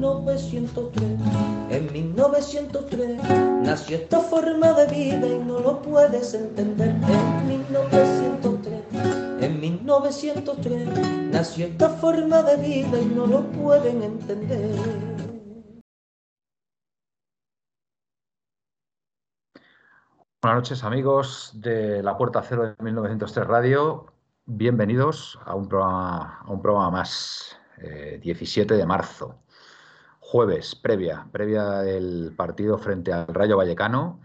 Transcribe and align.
1903. 0.00 1.18
En 1.70 1.92
1903 1.92 3.22
nació 3.62 3.98
esta 3.98 4.20
forma 4.20 4.72
de 4.72 4.86
vida 4.86 5.26
y 5.26 5.38
no 5.38 5.60
lo 5.60 5.82
puedes 5.82 6.32
entender. 6.32 6.88
En 6.88 7.48
1903, 7.48 8.82
en 9.42 9.60
1903 9.60 11.30
nació 11.30 11.66
esta 11.66 11.90
forma 11.90 12.42
de 12.42 12.56
vida 12.56 12.98
y 12.98 13.04
no 13.04 13.26
lo 13.26 13.42
pueden 13.50 14.02
entender. 14.02 14.74
Buenas 20.42 20.56
noches 20.56 20.82
amigos 20.82 21.52
de 21.56 22.02
La 22.02 22.16
Puerta 22.16 22.42
Cero 22.42 22.74
de 22.78 22.82
1903 22.82 23.46
Radio. 23.46 24.06
Bienvenidos 24.46 25.38
a 25.44 25.54
un 25.54 25.68
programa, 25.68 26.40
a 26.40 26.50
un 26.50 26.62
programa 26.62 26.90
más, 26.90 27.58
17 28.22 28.72
eh, 28.72 28.76
de 28.78 28.86
marzo, 28.86 29.39
jueves, 30.30 30.76
previa, 30.76 31.26
previa 31.32 31.80
del 31.80 32.32
partido 32.36 32.78
frente 32.78 33.12
al 33.12 33.26
Rayo 33.26 33.56
Vallecano. 33.56 34.20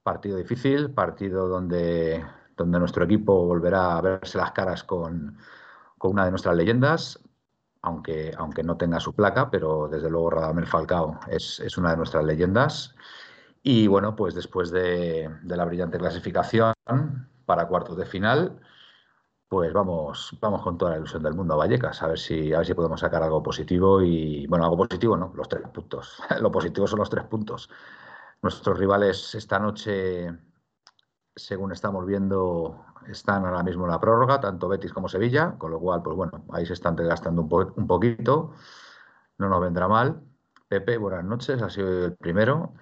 Partido 0.00 0.36
difícil, 0.36 0.90
partido 0.90 1.48
donde, 1.48 2.24
donde 2.56 2.78
nuestro 2.78 3.04
equipo 3.04 3.46
volverá 3.46 3.96
a 3.98 4.00
verse 4.00 4.38
las 4.38 4.52
caras 4.52 4.84
con, 4.84 5.36
con 5.98 6.12
una 6.12 6.24
de 6.24 6.30
nuestras 6.30 6.54
leyendas, 6.54 7.18
aunque, 7.82 8.32
aunque 8.38 8.62
no 8.62 8.76
tenga 8.76 9.00
su 9.00 9.12
placa, 9.12 9.50
pero 9.50 9.88
desde 9.88 10.08
luego 10.08 10.30
Radamel 10.30 10.68
Falcao 10.68 11.18
es, 11.28 11.58
es 11.58 11.76
una 11.76 11.90
de 11.90 11.96
nuestras 11.96 12.24
leyendas. 12.24 12.94
Y 13.60 13.88
bueno, 13.88 14.14
pues 14.14 14.36
después 14.36 14.70
de, 14.70 15.28
la 15.42 15.64
brillante 15.64 15.98
clasificación 15.98 16.74
para 17.44 17.66
cuartos 17.66 17.96
de 17.96 18.06
final, 18.06 18.60
pues 19.50 19.72
vamos, 19.72 20.38
vamos 20.40 20.62
con 20.62 20.78
toda 20.78 20.92
la 20.92 20.98
ilusión 20.98 21.24
del 21.24 21.34
mundo 21.34 21.54
a 21.54 21.56
Vallecas, 21.56 22.00
a 22.04 22.06
ver 22.06 22.20
si, 22.20 22.54
a 22.54 22.58
ver 22.58 22.66
si 22.68 22.74
podemos 22.74 23.00
sacar 23.00 23.24
algo 23.24 23.42
positivo 23.42 24.00
y, 24.00 24.46
bueno, 24.46 24.64
algo 24.64 24.76
positivo, 24.76 25.16
¿no? 25.16 25.32
Los 25.34 25.48
tres 25.48 25.68
puntos. 25.70 26.22
Lo 26.40 26.52
positivo 26.52 26.86
son 26.86 27.00
los 27.00 27.10
tres 27.10 27.24
puntos. 27.24 27.68
Nuestros 28.42 28.78
rivales 28.78 29.34
esta 29.34 29.58
noche, 29.58 30.30
según 31.34 31.72
estamos 31.72 32.06
viendo, 32.06 32.84
están 33.08 33.44
ahora 33.44 33.64
mismo 33.64 33.86
en 33.86 33.90
la 33.90 34.00
prórroga, 34.00 34.40
tanto 34.40 34.68
Betis 34.68 34.92
como 34.92 35.08
Sevilla, 35.08 35.56
con 35.58 35.72
lo 35.72 35.80
cual, 35.80 36.00
pues 36.02 36.16
bueno, 36.16 36.44
ahí 36.52 36.64
se 36.64 36.74
están 36.74 36.94
desgastando 36.94 37.42
un, 37.42 37.72
un 37.76 37.86
poquito. 37.88 38.52
No 39.38 39.48
nos 39.48 39.60
vendrá 39.60 39.88
mal. 39.88 40.22
Pepe, 40.68 40.96
buenas 40.96 41.24
noches, 41.24 41.60
ha 41.60 41.70
sido 41.70 42.06
el 42.06 42.16
primero. 42.16 42.74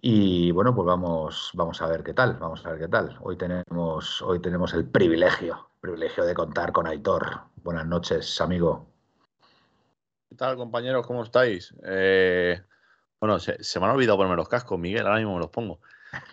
Y 0.00 0.50
bueno, 0.50 0.74
pues 0.74 0.86
vamos, 0.86 1.50
vamos 1.54 1.80
a 1.80 1.86
ver 1.86 2.02
qué 2.02 2.14
tal, 2.14 2.36
vamos 2.38 2.66
a 2.66 2.70
ver 2.70 2.80
qué 2.80 2.88
tal. 2.88 3.16
Hoy 3.22 3.36
tenemos, 3.36 4.20
hoy 4.22 4.40
tenemos 4.40 4.74
el 4.74 4.86
privilegio, 4.86 5.70
privilegio 5.84 6.24
de 6.24 6.32
contar 6.32 6.72
con 6.72 6.86
Aitor. 6.86 7.42
Buenas 7.56 7.84
noches, 7.84 8.40
amigo. 8.40 8.88
¿Qué 10.30 10.34
tal, 10.34 10.56
compañeros? 10.56 11.06
¿Cómo 11.06 11.22
estáis? 11.22 11.74
Eh, 11.84 12.58
bueno, 13.20 13.38
se, 13.38 13.58
me 13.78 13.84
han 13.84 13.92
olvidado 13.92 14.16
ponerme 14.16 14.36
los 14.36 14.48
cascos, 14.48 14.78
Miguel, 14.78 15.06
ahora 15.06 15.18
mismo 15.18 15.34
me 15.34 15.40
los 15.40 15.50
pongo. 15.50 15.80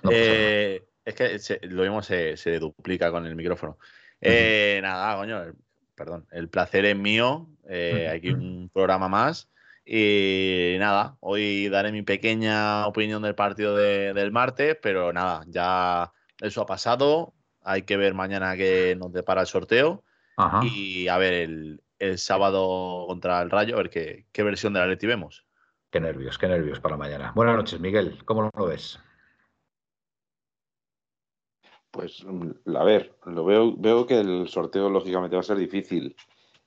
Eh, 0.10 0.88
es 1.04 1.16
que 1.16 1.60
lo 1.64 1.82
mismo 1.82 2.02
se, 2.02 2.60
duplica 2.62 3.12
con 3.12 3.26
el 3.26 3.36
micrófono. 3.36 3.78
Eh, 4.22 4.80
nada, 4.82 5.18
coño, 5.18 5.42
perdón, 5.96 6.28
el 6.32 6.48
placer 6.48 6.86
es 6.86 6.96
mío. 6.96 7.50
aquí 8.10 8.30
un 8.30 8.70
programa 8.74 9.10
más. 9.10 9.50
Y 9.84 10.78
nada, 10.80 11.18
hoy 11.20 11.68
daré 11.68 11.92
mi 11.92 12.04
pequeña 12.04 12.88
opinión 12.88 13.22
del 13.22 13.36
partido 13.36 13.76
del 13.76 14.32
martes, 14.32 14.78
pero 14.82 15.12
nada, 15.12 15.44
ya 15.48 16.14
eso 16.40 16.62
ha 16.62 16.66
pasado. 16.66 17.34
Hay 17.64 17.84
que 17.84 17.98
ver 17.98 18.14
mañana 18.14 18.56
qué 18.56 18.96
nos 18.98 19.12
depara 19.12 19.42
el 19.42 19.48
sorteo. 19.48 20.04
Y 20.64 21.08
a 21.08 21.18
ver 21.18 21.34
el, 21.34 22.18
sábado 22.18 23.06
contra 23.08 23.42
el 23.42 23.52
Rayo, 23.52 23.76
a 23.76 23.78
ver 23.78 23.90
qué, 23.92 24.26
qué 24.32 24.42
versión 24.42 24.74
de 24.74 24.80
la 24.80 24.88
Leti 24.88 25.06
vemos. 25.06 25.46
Qué 25.92 26.00
nervios, 26.00 26.38
qué 26.38 26.48
nervios 26.48 26.80
para 26.80 26.98
mañana. 26.98 27.32
Buenas 27.36 27.58
noches, 27.58 27.80
Miguel. 27.80 28.24
¿Cómo 28.26 28.50
lo 28.56 28.66
ves? 28.66 29.00
Pues 31.92 32.26
a 32.74 32.84
ver, 32.84 33.14
lo 33.26 33.44
veo, 33.44 33.76
veo 33.76 34.08
que 34.08 34.22
el 34.22 34.48
sorteo 34.48 34.90
lógicamente 34.90 35.36
va 35.36 35.42
a 35.42 35.44
ser 35.44 35.58
difícil 35.58 36.16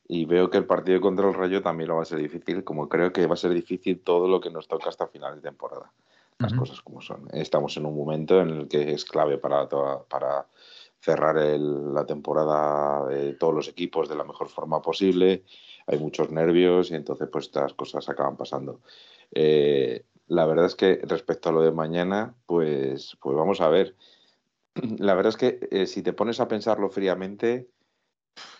y 0.06 0.26
veo 0.26 0.50
que 0.50 0.58
el 0.58 0.66
partido 0.66 1.00
contra 1.00 1.26
el 1.26 1.34
Rayo 1.34 1.62
también 1.62 1.88
lo 1.88 1.96
va 1.96 2.02
a 2.02 2.06
ser 2.06 2.18
difícil, 2.18 2.62
como 2.62 2.90
creo 2.90 3.10
que 3.10 3.26
va 3.26 3.32
a 3.32 3.38
ser 3.38 3.54
difícil 3.54 4.00
todo 4.00 4.28
lo 4.28 4.40
que 4.40 4.50
nos 4.50 4.68
toca 4.68 4.90
hasta 4.90 5.08
final 5.08 5.36
de 5.36 5.40
temporada. 5.40 5.90
Las 6.38 6.52
cosas 6.52 6.82
como 6.82 7.00
son. 7.00 7.28
Estamos 7.32 7.76
en 7.76 7.86
un 7.86 7.96
momento 7.96 8.40
en 8.40 8.50
el 8.50 8.68
que 8.68 8.92
es 8.92 9.04
clave 9.04 9.38
para, 9.38 9.66
para 9.68 10.46
cerrar 11.04 11.36
la 11.36 12.06
temporada 12.06 13.06
de 13.08 13.34
todos 13.34 13.54
los 13.54 13.68
equipos 13.68 14.08
de 14.08 14.16
la 14.16 14.24
mejor 14.24 14.48
forma 14.48 14.80
posible. 14.80 15.44
Hay 15.86 15.98
muchos 15.98 16.30
nervios 16.30 16.90
y 16.90 16.94
entonces 16.94 17.28
pues 17.30 17.46
estas 17.46 17.74
cosas 17.74 18.08
acaban 18.08 18.38
pasando. 18.38 18.80
Eh, 19.32 20.06
la 20.28 20.46
verdad 20.46 20.64
es 20.64 20.74
que 20.74 21.00
respecto 21.02 21.50
a 21.50 21.52
lo 21.52 21.60
de 21.60 21.72
mañana, 21.72 22.34
pues, 22.46 23.18
pues 23.20 23.36
vamos 23.36 23.60
a 23.60 23.68
ver. 23.68 23.94
La 24.98 25.14
verdad 25.14 25.30
es 25.30 25.36
que 25.36 25.68
eh, 25.70 25.86
si 25.86 26.02
te 26.02 26.14
pones 26.14 26.40
a 26.40 26.48
pensarlo 26.48 26.88
fríamente, 26.88 27.68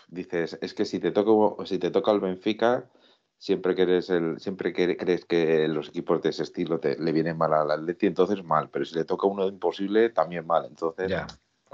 dices, 0.09 0.59
es 0.61 0.75
que 0.75 0.85
si 0.85 0.99
te 1.01 1.13
toca, 1.13 1.65
si 1.65 1.79
te 1.79 1.91
toca 1.91 2.13
el 2.13 2.21
Benfica, 2.21 2.91
siempre 3.39 3.75
que 3.75 3.83
eres 3.83 4.11
el, 4.11 4.39
siempre 4.39 4.75
que 4.75 4.99
crees 4.99 5.25
que 5.25 5.67
los 5.69 5.89
equipos 5.89 6.21
de 6.21 6.29
ese 6.29 6.43
estilo 6.43 6.79
te, 6.79 6.99
le 6.99 7.13
vienen 7.13 7.39
mal 7.39 7.55
al 7.55 7.71
Atleti, 7.71 8.07
entonces 8.07 8.45
mal, 8.45 8.69
pero 8.69 8.85
si 8.85 8.95
le 8.95 9.05
toca 9.05 9.27
uno 9.27 9.49
imposible, 9.49 10.11
también 10.11 10.47
mal. 10.47 10.67
Entonces. 10.67 11.11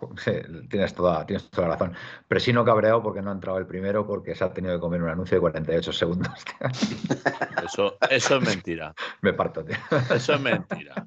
Tienes 0.70 0.94
toda, 0.94 1.26
tienes 1.26 1.50
toda 1.50 1.68
la 1.68 1.74
razón. 1.74 1.94
Pero 2.28 2.40
sí 2.40 2.52
no 2.52 2.64
cabreado 2.64 3.02
porque 3.02 3.22
no 3.22 3.30
ha 3.30 3.34
entrado 3.34 3.58
el 3.58 3.66
primero 3.66 4.06
porque 4.06 4.34
se 4.34 4.44
ha 4.44 4.52
tenido 4.52 4.74
que 4.74 4.80
comer 4.80 5.02
un 5.02 5.10
anuncio 5.10 5.36
de 5.36 5.40
48 5.40 5.92
segundos. 5.92 6.32
Eso, 7.64 7.96
eso 8.08 8.36
es 8.36 8.42
mentira. 8.42 8.94
Me 9.20 9.32
parto, 9.32 9.64
tío. 9.64 9.76
Eso 10.14 10.34
es 10.34 10.40
mentira. 10.40 11.06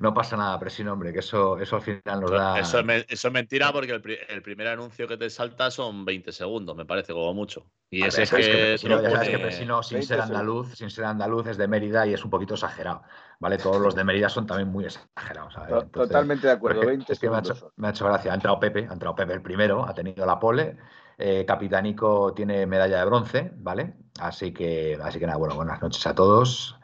No 0.00 0.14
pasa 0.14 0.36
nada, 0.36 0.58
pero 0.58 0.70
sí, 0.70 0.82
hombre, 0.82 1.12
que 1.12 1.20
eso, 1.20 1.58
eso 1.58 1.76
al 1.76 1.82
final 1.82 2.20
nos 2.20 2.30
da. 2.30 2.58
Eso 2.58 2.78
es, 2.78 3.32
mentira 3.32 3.72
porque 3.72 3.92
el, 4.28 4.42
primer 4.42 4.68
anuncio 4.68 5.08
que 5.08 5.16
te 5.16 5.28
salta 5.28 5.70
son 5.70 6.04
20 6.04 6.32
segundos, 6.32 6.76
me 6.76 6.84
parece, 6.84 7.12
como 7.12 7.34
mucho. 7.34 7.66
Y 7.90 8.04
ese 8.04 8.22
es, 8.22 8.30
que. 8.30 8.78
Si 8.78 8.88
no, 8.88 9.02
ya 9.02 9.10
sabes 9.10 9.28
que 9.28 9.38
Presino, 9.38 9.82
sin 9.82 10.02
ser 10.02 10.20
andaluz, 10.20 10.74
sin 10.76 10.90
ser 10.90 11.04
andaluz, 11.04 11.46
es 11.48 11.56
de 11.56 11.68
Mérida 11.68 12.06
y 12.06 12.14
es 12.14 12.24
un 12.24 12.30
poquito 12.30 12.54
exagerado. 12.54 13.02
¿Vale? 13.38 13.58
Todos 13.58 13.80
los 13.80 13.94
de 13.94 14.04
Mérida 14.04 14.28
son 14.28 14.46
también 14.46 14.68
muy 14.68 14.84
exagerados. 14.84 15.54
Totalmente 15.90 16.46
de 16.46 16.52
acuerdo. 16.54 16.86
20 16.86 17.12
es 17.12 17.18
que 17.18 17.28
me 17.28 17.36
ha, 17.36 17.40
hecho, 17.40 17.72
me 17.76 17.88
ha, 17.88 17.90
hecho, 17.90 18.06
gracia. 18.06 18.32
Ha 18.32 18.34
entrado 18.34 18.58
Pepe, 18.58 18.86
ha 18.88 18.92
entrado 18.92 19.14
Pepe 19.14 19.34
el 19.34 19.42
primero, 19.42 19.86
ha 19.86 19.94
tenido 19.94 20.24
la 20.24 20.38
pole. 20.38 20.76
Eh, 21.18 21.44
Capitánico 21.46 22.32
tiene 22.34 22.66
medalla 22.66 22.98
de 22.98 23.04
bronce, 23.04 23.52
¿vale? 23.56 23.94
Así 24.20 24.52
que, 24.52 24.98
así 25.02 25.18
que 25.18 25.26
nada, 25.26 25.38
bueno, 25.38 25.54
buenas 25.54 25.80
noches 25.80 26.06
a 26.06 26.14
todos 26.14 26.78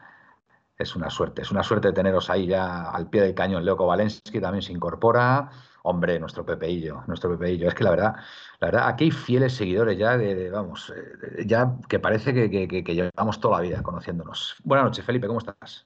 es 0.77 0.95
una 0.95 1.09
suerte. 1.09 1.41
Es 1.41 1.51
una 1.51 1.63
suerte 1.63 1.91
teneros 1.91 2.29
ahí 2.29 2.47
ya 2.47 2.89
al 2.91 3.09
pie 3.09 3.21
del 3.21 3.33
cañón. 3.33 3.65
Leo 3.65 3.75
Valensky 3.75 4.39
también 4.39 4.61
se 4.61 4.71
incorpora. 4.71 5.49
Hombre, 5.83 6.19
nuestro 6.19 6.45
Pepeillo, 6.45 7.03
nuestro 7.07 7.29
Pepeillo. 7.31 7.67
Es 7.67 7.73
que 7.73 7.83
la 7.83 7.89
verdad, 7.89 8.15
la 8.59 8.67
verdad, 8.67 8.87
aquí 8.87 9.05
hay 9.05 9.11
fieles 9.11 9.53
seguidores 9.53 9.97
ya 9.97 10.17
de, 10.17 10.49
vamos, 10.49 10.93
eh, 10.95 11.45
ya 11.45 11.75
que 11.89 11.99
parece 11.99 12.33
que, 12.33 12.83
llevamos 12.83 13.39
toda 13.39 13.57
la 13.57 13.63
vida 13.63 13.83
conociéndonos. 13.83 14.55
Buenas 14.63 14.85
noches, 14.85 15.03
Felipe, 15.03 15.27
¿cómo 15.27 15.39
estás? 15.39 15.85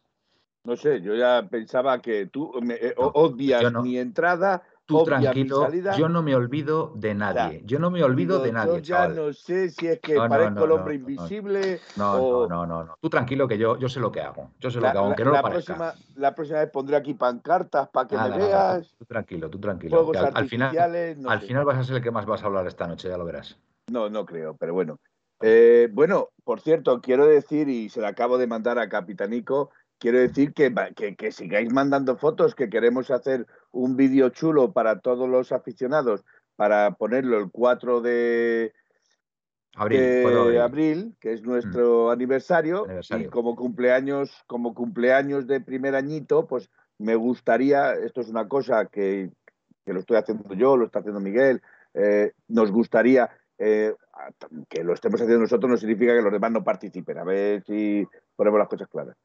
No 0.63 0.75
sé, 0.75 1.01
yo 1.01 1.15
ya 1.15 1.47
pensaba 1.49 2.01
que 2.01 2.27
tú 2.27 2.51
me, 2.61 2.75
eh, 2.75 2.93
odias 2.97 3.71
mi 3.81 3.97
entrada 3.97 4.63
Tú 4.87 5.03
tranquilo, 5.03 5.67
yo 5.97 6.07
no 6.07 6.23
me 6.23 6.33
olvido 6.33 6.93
de 6.95 7.13
nadie. 7.13 7.61
yo 7.65 7.77
no 7.77 7.91
me 7.91 8.01
olvido 8.05 8.41
de 8.41 8.53
nadie. 8.53 8.75
Yo 8.75 8.79
ya 8.79 9.07
no 9.09 9.33
sé 9.33 9.69
si 9.69 9.85
es 9.85 9.99
que 9.99 10.15
parezco 10.15 10.63
el 10.63 10.71
hombre 10.71 10.95
invisible. 10.95 11.81
No, 11.97 12.47
no, 12.47 12.65
no, 12.65 12.85
no, 12.85 12.95
Tú 13.01 13.09
tranquilo 13.09 13.49
que 13.49 13.57
yo, 13.57 13.77
yo 13.77 13.89
sé 13.89 13.99
lo 13.99 14.13
que 14.13 14.21
hago. 14.21 14.51
Yo 14.59 14.71
sé 14.71 14.79
lo 14.79 14.83
que 14.83 14.97
hago, 14.97 15.07
aunque 15.07 15.25
no 15.25 15.31
la 15.31 15.39
lo 15.39 15.43
parezca. 15.43 15.75
Próxima, 15.75 16.05
la 16.15 16.33
próxima 16.33 16.59
vez 16.59 16.69
pondré 16.71 16.95
aquí 16.95 17.13
pancartas 17.15 17.89
para 17.89 18.07
que 18.07 18.17
me 18.17 18.37
veas. 18.37 18.95
tú 18.97 19.03
tranquilo, 19.03 19.49
tú 19.49 19.59
tranquilo. 19.59 20.09
al, 20.33 20.47
final, 20.47 21.17
al 21.27 21.41
final 21.41 21.65
vas 21.65 21.79
a 21.79 21.83
ser 21.83 21.97
el 21.97 22.01
que 22.01 22.11
más 22.11 22.25
vas 22.25 22.41
a 22.43 22.45
hablar 22.45 22.65
esta 22.65 22.87
noche, 22.87 23.09
ya 23.09 23.17
lo 23.17 23.25
verás. 23.25 23.59
No, 23.91 24.09
no 24.09 24.25
creo, 24.25 24.55
pero 24.55 24.73
bueno. 24.73 24.99
Eh, 25.41 25.89
bueno, 25.91 26.29
por 26.45 26.61
cierto, 26.61 27.01
quiero 27.01 27.25
decir, 27.25 27.67
y 27.67 27.89
se 27.89 27.99
lo 27.99 28.07
acabo 28.07 28.37
de 28.37 28.47
mandar 28.47 28.79
a 28.79 28.87
Capitanico, 28.87 29.69
quiero 29.99 30.19
decir 30.19 30.53
que, 30.53 30.73
que, 31.17 31.31
sigáis 31.31 31.71
mandando 31.71 32.17
fotos, 32.17 32.55
que 32.55 32.69
queremos 32.69 33.11
hacer 33.11 33.45
un 33.71 33.95
vídeo 33.95 34.29
chulo 34.29 34.73
para 34.73 34.99
todos 34.99 35.27
los 35.29 35.51
aficionados, 35.51 36.23
para 36.55 36.91
ponerlo 36.91 37.37
el 37.37 37.49
4 37.51 38.01
de, 38.01 38.73
Abril, 39.75 39.99
de 39.99 40.21
4 40.23 40.49
de 40.49 40.59
abril. 40.59 41.15
que 41.19 41.33
es 41.33 41.43
nuestro 41.43 42.11
aniversario, 42.11 42.85
Aniversario. 42.85 43.27
y 43.27 43.29
como 43.29 43.55
cumpleaños, 43.55 44.43
como 44.47 44.73
cumpleaños 44.73 45.47
de 45.47 45.61
primer 45.61 45.95
añito, 45.95 46.47
pues 46.47 46.69
me 46.97 47.15
gustaría, 47.15 47.93
esto 47.93 48.21
es 48.21 48.29
una 48.29 48.47
cosa 48.47 48.85
que, 48.85 49.29
que 49.85 49.93
lo 49.93 49.99
estoy 49.99 50.17
haciendo 50.17 50.53
yo, 50.53 50.77
lo 50.77 50.85
está 50.85 50.99
haciendo 50.99 51.19
Miguel, 51.19 51.61
eh, 51.93 52.33
nos 52.47 52.71
gustaría 52.71 53.29
eh, 53.57 53.93
que 54.69 54.83
lo 54.83 54.93
estemos 54.93 55.19
haciendo 55.19 55.41
nosotros 55.41 55.69
no 55.69 55.77
significa 55.77 56.13
que 56.13 56.21
los 56.21 56.31
demás 56.31 56.51
no 56.51 56.63
participen, 56.63 57.17
a 57.17 57.23
ver 57.23 57.63
si 57.63 58.07
ponemos 58.35 58.59
las 58.59 58.67
cosas 58.67 58.87
claras. 58.87 59.15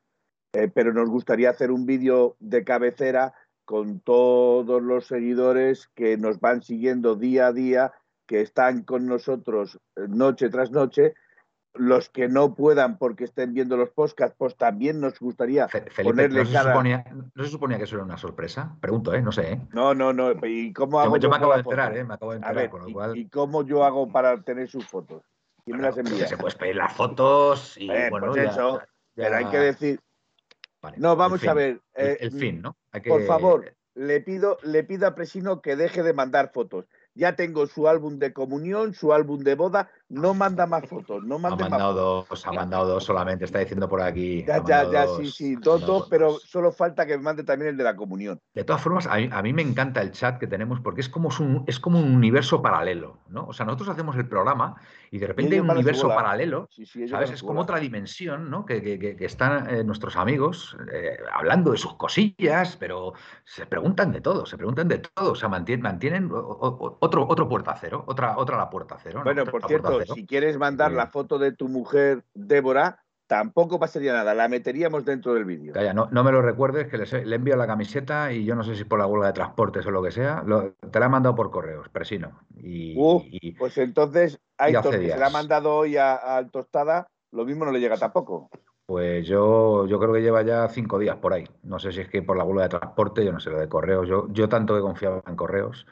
Eh, 0.54 0.68
pero 0.72 0.92
nos 0.92 1.08
gustaría 1.08 1.50
hacer 1.50 1.70
un 1.70 1.86
vídeo 1.86 2.36
de 2.38 2.62
cabecera 2.62 3.32
con 3.64 4.00
todos 4.00 4.82
los 4.82 5.06
seguidores 5.06 5.88
que 5.94 6.18
nos 6.18 6.40
van 6.40 6.62
siguiendo 6.62 7.14
día 7.16 7.46
a 7.46 7.52
día, 7.52 7.92
que 8.26 8.42
están 8.42 8.82
con 8.82 9.06
nosotros 9.06 9.78
eh, 9.96 10.02
noche 10.08 10.50
tras 10.50 10.70
noche. 10.70 11.14
Los 11.74 12.10
que 12.10 12.28
no 12.28 12.54
puedan 12.54 12.98
porque 12.98 13.24
estén 13.24 13.54
viendo 13.54 13.78
los 13.78 13.88
podcasts, 13.88 14.36
pues 14.36 14.54
también 14.58 15.00
nos 15.00 15.18
gustaría 15.18 15.68
Fe- 15.68 15.80
Felipe, 15.90 16.02
ponerle 16.02 16.40
¿no 16.40 16.44
se, 16.44 16.52
cara. 16.52 16.72
suponía, 16.72 17.04
¿no 17.34 17.44
se 17.44 17.50
suponía 17.50 17.78
que 17.78 17.84
eso 17.84 17.94
era 17.96 18.04
una 18.04 18.18
sorpresa? 18.18 18.76
Pregunto, 18.78 19.14
¿eh? 19.14 19.22
No 19.22 19.32
sé, 19.32 19.52
¿eh? 19.54 19.60
No, 19.72 19.94
no, 19.94 20.12
no. 20.12 20.32
¿Y 20.46 20.70
cómo 20.74 21.00
hago 21.00 21.16
Yo, 21.16 21.22
yo 21.22 21.30
me 21.30 21.36
acabo 21.36 21.54
enterar, 21.54 21.96
¿eh? 21.96 22.04
Me 22.04 22.12
acabo 22.12 22.32
de 22.32 22.36
enterar, 22.36 22.56
ver, 22.56 22.68
con 22.70 22.82
lo 22.82 22.88
¿y, 22.90 22.92
cual... 22.92 23.16
y 23.16 23.26
cómo 23.30 23.64
yo 23.64 23.84
hago 23.84 24.12
para 24.12 24.42
tener 24.42 24.68
sus 24.68 24.86
fotos? 24.86 25.22
¿Quién 25.64 25.78
me 25.78 25.84
las 25.84 25.94
bueno, 25.94 26.10
envía? 26.10 26.26
Se 26.26 26.36
puedes 26.36 26.56
pedir 26.56 26.76
las 26.76 26.92
fotos 26.92 27.74
y 27.78 27.90
Eh, 27.90 28.08
bueno, 28.10 28.26
pues 28.32 28.42
ya- 28.44 28.50
eso, 28.50 28.78
ya- 28.80 28.86
Pero 29.14 29.36
hay 29.36 29.44
que 29.46 29.58
decir, 29.58 30.00
vale, 30.82 30.98
no, 30.98 31.16
vamos 31.16 31.46
a 31.46 31.54
ver. 31.54 31.80
El, 31.94 32.06
eh, 32.06 32.16
el 32.20 32.32
fin, 32.32 32.60
¿no? 32.60 32.76
Hay 32.90 33.00
Por 33.00 33.24
favor, 33.24 33.74
le 33.94 34.20
pido, 34.20 34.58
le 34.62 34.84
pido 34.84 35.06
a 35.06 35.14
Presino 35.14 35.62
que 35.62 35.76
deje 35.76 36.02
de 36.02 36.12
mandar 36.12 36.50
fotos. 36.52 36.86
Ya 37.14 37.36
tengo 37.36 37.66
su 37.66 37.88
álbum 37.88 38.18
de 38.18 38.32
comunión, 38.32 38.94
su 38.94 39.12
álbum 39.12 39.42
de 39.44 39.54
boda, 39.54 39.90
no 40.12 40.34
manda 40.34 40.66
más 40.66 40.86
fotos, 40.86 41.22
no 41.24 41.36
Ha 41.36 41.38
mande 41.38 41.62
más 41.64 41.70
mandado 41.70 42.26
dos, 42.28 42.46
ha 42.46 42.52
mandado 42.52 42.86
dos 42.86 43.04
solamente, 43.04 43.44
está 43.46 43.58
diciendo 43.60 43.88
por 43.88 44.02
aquí. 44.02 44.40
Ya, 44.46 44.46
ya, 44.46 44.58
mandado 44.58 44.92
ya, 44.92 45.06
dos, 45.06 45.16
sí, 45.18 45.30
sí, 45.30 45.54
dos, 45.56 45.80
mandado 45.80 45.92
dos, 46.00 46.08
pero 46.10 46.38
solo 46.38 46.70
falta 46.70 47.06
que 47.06 47.16
me 47.16 47.22
mande 47.22 47.44
también 47.44 47.70
el 47.70 47.76
de 47.76 47.84
la 47.84 47.96
comunión. 47.96 48.38
De 48.54 48.64
todas 48.64 48.82
formas, 48.82 49.06
a 49.06 49.16
mí, 49.16 49.28
a 49.32 49.42
mí 49.42 49.52
me 49.52 49.62
encanta 49.62 50.02
el 50.02 50.12
chat 50.12 50.38
que 50.38 50.46
tenemos 50.46 50.80
porque 50.80 51.00
es 51.00 51.08
como, 51.08 51.30
un, 51.40 51.64
es 51.66 51.80
como 51.80 51.98
un 51.98 52.14
universo 52.14 52.60
paralelo, 52.60 53.18
¿no? 53.28 53.46
O 53.46 53.52
sea, 53.52 53.64
nosotros 53.64 53.88
hacemos 53.88 54.14
el 54.16 54.28
programa 54.28 54.76
y 55.10 55.18
de 55.18 55.26
repente 55.26 55.54
hay 55.54 55.60
un 55.60 55.70
universo 55.70 56.08
paralelo, 56.08 56.68
Sí, 56.70 56.84
sí, 56.86 57.08
¿sabes? 57.08 57.30
Es 57.30 57.42
como 57.42 57.60
otra 57.62 57.78
dimensión, 57.78 58.50
¿no? 58.50 58.66
Que, 58.66 58.82
que- 58.82 58.98
que- 59.16 59.24
están 59.24 59.68
eh, 59.70 59.82
nuestros 59.84 60.16
amigos 60.16 60.76
eh, 60.92 61.16
hablando 61.32 61.70
de 61.72 61.78
sus 61.78 61.94
cosillas, 61.96 62.76
pero 62.76 63.14
se 63.44 63.64
preguntan 63.66 64.12
de 64.12 64.20
todo, 64.20 64.44
se 64.46 64.56
preguntan 64.56 64.88
de 64.88 64.98
todo, 64.98 65.32
o 65.32 65.34
sea, 65.34 65.48
mantienen, 65.48 65.82
mantienen 65.82 66.30
otro, 66.32 67.26
otro 67.28 67.48
puerta 67.48 67.74
cero, 67.80 68.04
otra, 68.06 68.36
otra 68.36 68.56
la 68.56 68.68
puerta 68.68 68.96
cero. 69.02 69.20
¿no? 69.20 69.24
Bueno, 69.24 69.42
Otra 69.42 69.52
por 69.52 69.60
puerta 69.62 70.01
si 70.06 70.26
quieres 70.26 70.58
mandar 70.58 70.92
la 70.92 71.06
foto 71.08 71.38
de 71.38 71.52
tu 71.52 71.68
mujer, 71.68 72.24
Débora, 72.34 72.98
tampoco 73.26 73.78
pasaría 73.80 74.12
nada, 74.12 74.34
la 74.34 74.48
meteríamos 74.48 75.04
dentro 75.04 75.34
del 75.34 75.44
vídeo. 75.44 75.72
Calla, 75.72 75.94
no, 75.94 76.08
no 76.10 76.22
me 76.22 76.32
lo 76.32 76.42
recuerdes, 76.42 76.88
que 76.88 76.98
les 76.98 77.12
le 77.12 77.36
envío 77.36 77.56
la 77.56 77.66
camiseta 77.66 78.32
y 78.32 78.44
yo 78.44 78.54
no 78.54 78.62
sé 78.62 78.74
si 78.76 78.84
por 78.84 78.98
la 78.98 79.06
huelga 79.06 79.28
de 79.28 79.32
transportes 79.32 79.86
o 79.86 79.90
lo 79.90 80.02
que 80.02 80.10
sea, 80.10 80.42
lo- 80.44 80.72
te 80.74 81.00
la 81.00 81.06
he 81.06 81.08
mandado 81.08 81.34
por 81.34 81.50
correos, 81.50 81.88
Presino. 81.88 82.40
Y, 82.56 82.94
Uh, 82.98 83.22
y- 83.24 83.52
Pues 83.52 83.78
entonces, 83.78 84.38
hace 84.58 84.72
que 84.82 85.08
se 85.10 85.16
la 85.16 85.26
ha 85.26 85.30
mandado 85.30 85.74
hoy 85.74 85.96
a, 85.96 86.14
al 86.14 86.50
Tostada, 86.50 87.08
lo 87.30 87.44
mismo 87.46 87.64
no 87.64 87.72
le 87.72 87.80
llega 87.80 87.96
tampoco. 87.96 88.50
pues 88.84 89.26
yo, 89.26 89.86
yo 89.86 89.98
creo 89.98 90.12
que 90.12 90.20
lleva 90.20 90.42
ya 90.42 90.68
cinco 90.68 90.98
días 90.98 91.16
por 91.16 91.32
ahí. 91.32 91.44
No 91.62 91.78
sé 91.78 91.92
si 91.92 92.00
es 92.02 92.08
que 92.10 92.20
por 92.20 92.36
la 92.36 92.44
huelga 92.44 92.64
de 92.64 92.68
transporte, 92.78 93.24
yo 93.24 93.32
no 93.32 93.40
sé 93.40 93.48
lo 93.48 93.58
de 93.58 93.68
correos. 93.68 94.06
Yo, 94.06 94.26
yo 94.30 94.50
tanto 94.50 94.74
que 94.74 94.82
confiaba 94.82 95.22
en 95.26 95.36
correos. 95.36 95.86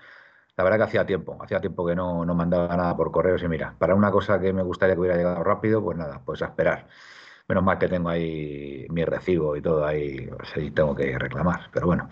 La 0.61 0.65
verdad 0.65 0.77
que 0.77 0.85
hacía 0.85 1.07
tiempo, 1.07 1.39
hacía 1.41 1.59
tiempo 1.59 1.87
que 1.87 1.97
no, 1.97 2.23
no 2.27 2.35
mandaba 2.35 2.77
nada 2.77 2.95
por 2.95 3.11
correos 3.11 3.43
y 3.43 3.49
mira, 3.49 3.75
para 3.79 3.95
una 3.95 4.11
cosa 4.11 4.39
que 4.39 4.53
me 4.53 4.63
gustaría 4.63 4.95
que 4.95 5.01
hubiera 5.01 5.17
llegado 5.17 5.43
rápido, 5.43 5.83
pues 5.83 5.97
nada, 5.97 6.21
pues 6.23 6.43
a 6.43 6.49
esperar. 6.49 6.87
Menos 7.49 7.65
mal 7.65 7.79
que 7.79 7.89
tengo 7.89 8.11
ahí 8.11 8.87
mi 8.91 9.03
recibo 9.07 9.57
y 9.57 9.63
todo 9.63 9.87
ahí, 9.87 10.29
tengo 10.75 10.95
que 10.95 11.19
reclamar, 11.19 11.71
pero 11.73 11.87
bueno. 11.87 12.11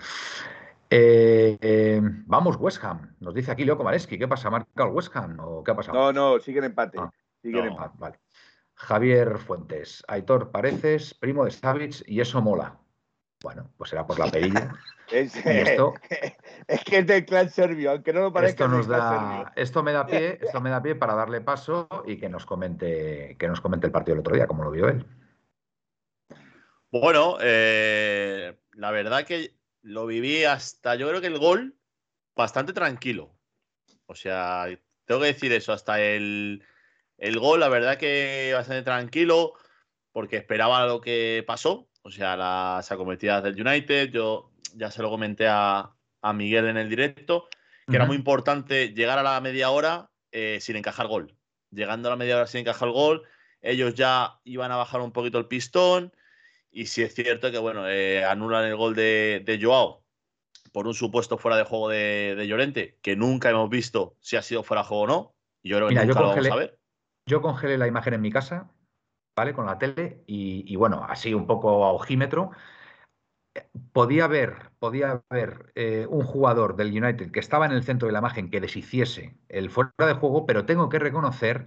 Eh, 0.89 1.59
eh, 1.61 2.01
vamos, 2.03 2.57
West 2.57 2.83
Ham. 2.85 3.17
Nos 3.21 3.35
dice 3.35 3.51
aquí 3.51 3.67
Leo 3.67 3.77
Komareski. 3.77 4.19
¿Qué 4.19 4.27
pasa? 4.27 4.49
¿Ha 4.49 4.53
marcado 4.53 4.89
el 4.89 4.95
West 4.95 5.15
Ham 5.15 5.37
o 5.41 5.63
qué 5.63 5.73
ha 5.73 5.77
pasado? 5.77 5.99
No, 5.99 6.13
no, 6.15 6.41
siguen 6.41 6.65
empate. 6.65 6.97
Ah, 6.99 7.11
siguen 7.43 7.67
no. 7.67 7.73
empate. 7.73 7.95
Vale. 7.99 8.19
Javier 8.77 9.37
Fuentes. 9.37 10.03
Aitor 10.09 10.51
Pareces, 10.51 11.13
primo 11.13 11.45
de 11.45 11.51
Savage, 11.51 12.03
y 12.07 12.23
eso 12.23 12.41
mola. 12.41 12.79
Bueno, 13.43 13.69
pues 13.77 13.91
será 13.91 14.07
por 14.07 14.19
la 14.19 14.31
perilla. 14.31 14.73
Es, 15.11 15.35
esto- 15.37 15.95
es 16.69 16.85
que 16.85 16.99
es 16.99 17.07
del 17.07 17.25
clan 17.25 17.49
serbio, 17.51 17.93
aunque 17.93 18.13
no 18.13 18.21
lo 18.21 18.33
parezca. 18.33 18.65
Esto 18.65 18.77
nos 18.77 18.87
da, 18.87 19.53
esto 19.57 19.83
me 19.83 19.93
da 19.93 20.07
pie, 20.07 20.39
esto 20.41 20.61
me 20.61 20.71
da 20.71 20.83
pie 20.83 20.95
para 20.95 21.15
darle 21.15 21.41
paso 21.41 21.89
y 22.07 22.19
que 22.19 22.29
nos 22.29 22.45
comente, 22.45 23.37
que 23.39 23.49
nos 23.49 23.61
comente 23.61 23.87
el 23.87 23.93
partido 23.93 24.15
del 24.17 24.21
otro 24.21 24.35
día, 24.35 24.47
como 24.47 24.65
lo 24.65 24.71
vio 24.71 24.89
él. 24.89 25.07
Bueno, 26.91 27.37
eh, 27.41 28.59
la 28.73 28.91
verdad 28.91 29.25
que 29.25 29.55
lo 29.83 30.07
viví 30.07 30.45
hasta, 30.45 30.95
yo 30.95 31.09
creo 31.09 31.21
que 31.21 31.27
el 31.27 31.39
gol, 31.39 31.77
bastante 32.35 32.73
tranquilo. 32.73 33.35
O 34.07 34.15
sea, 34.15 34.67
tengo 35.05 35.21
que 35.21 35.27
decir 35.29 35.53
eso, 35.53 35.73
hasta 35.73 36.01
el, 36.01 36.65
el 37.19 37.39
gol, 37.39 37.61
la 37.61 37.69
verdad 37.69 37.99
que 37.99 38.53
bastante 38.55 38.83
tranquilo, 38.83 39.53
porque 40.13 40.37
esperaba 40.39 40.87
lo 40.87 41.01
que 41.01 41.45
pasó, 41.47 41.89
o 42.03 42.11
sea, 42.11 42.37
las 42.37 42.91
acometidas 42.91 43.43
del 43.43 43.61
United. 43.61 44.11
Yo 44.11 44.48
ya 44.75 44.91
se 44.91 45.03
lo 45.03 45.11
comenté 45.11 45.47
a, 45.49 45.93
a 46.23 46.33
Miguel 46.33 46.67
en 46.67 46.77
el 46.77 46.89
directo, 46.89 47.49
que 47.87 47.97
era 47.97 48.05
muy 48.07 48.17
importante 48.17 48.89
llegar 48.93 49.19
a 49.19 49.23
la 49.23 49.41
media 49.41 49.71
hora 49.71 50.11
eh, 50.31 50.59
sin 50.61 50.77
encajar 50.77 51.07
gol. 51.07 51.35
Llegando 51.71 52.09
a 52.09 52.11
la 52.13 52.17
media 52.17 52.37
hora 52.37 52.47
sin 52.47 52.61
encajar 52.61 52.91
gol, 52.91 53.23
ellos 53.63 53.95
ya 53.95 54.41
iban 54.45 54.71
a 54.73 54.77
bajar 54.77 55.01
un 55.01 55.13
poquito 55.13 55.39
el 55.39 55.47
pistón. 55.47 56.13
Y 56.71 56.87
sí 56.87 57.03
es 57.03 57.15
cierto 57.15 57.51
que, 57.51 57.59
bueno, 57.59 57.89
eh, 57.89 58.25
anulan 58.25 58.65
el 58.67 58.77
gol 58.77 58.95
de, 58.95 59.43
de 59.45 59.59
Joao 59.63 60.05
por 60.73 60.87
un 60.87 60.93
supuesto 60.95 61.39
fuera 61.39 61.57
de 61.57 61.65
juego 61.65 61.89
de, 61.89 62.35
de 62.37 62.47
Llorente, 62.47 62.99
que 63.01 63.17
nunca 63.17 63.49
hemos 63.49 63.71
visto 63.71 64.17
si 64.21 64.37
ha 64.37 64.43
sido 64.43 64.63
fuera 64.63 64.83
de 64.83 64.89
juego 64.89 65.05
o 65.05 65.07
no. 65.07 65.35
Yo 65.63 65.77
creo 65.77 65.89
que 65.89 65.95
Mira, 65.95 66.03
yo 66.03 66.09
nunca 66.09 66.21
lo 66.21 66.29
vamos 66.29 66.45
congelé- 66.45 66.53
a 66.53 66.57
ver. 66.57 66.79
Yo 67.27 67.41
congelé 67.41 67.79
la 67.79 67.87
imagen 67.87 68.15
en 68.15 68.21
mi 68.21 68.31
casa, 68.31 68.71
¿vale? 69.35 69.55
Con 69.55 69.65
la 69.67 69.79
tele 69.79 70.25
y, 70.27 70.71
y 70.71 70.77
bueno, 70.77 71.07
así 71.09 71.33
un 71.33 71.47
poco 71.47 71.85
a 71.87 71.93
ojímetro. 71.93 72.51
Podía 73.93 74.27
ver, 74.27 74.71
podía 74.79 75.23
ver 75.31 75.73
eh, 75.75 76.07
un 76.09 76.23
jugador 76.23 76.77
del 76.77 76.89
United 76.89 77.31
que 77.31 77.41
estaba 77.41 77.67
en 77.67 77.73
el 77.73 77.85
centro 77.85 78.07
de 78.07 78.13
la 78.13 78.21
imagen 78.21 78.51
que 78.51 78.61
deshiciese 78.61 79.37
el 79.49 79.71
fuera 79.71 79.93
de 79.99 80.15
juego, 80.15 80.47
pero 80.47 80.67
tengo 80.67 80.89
que 80.89 80.99
reconocer 80.99 81.67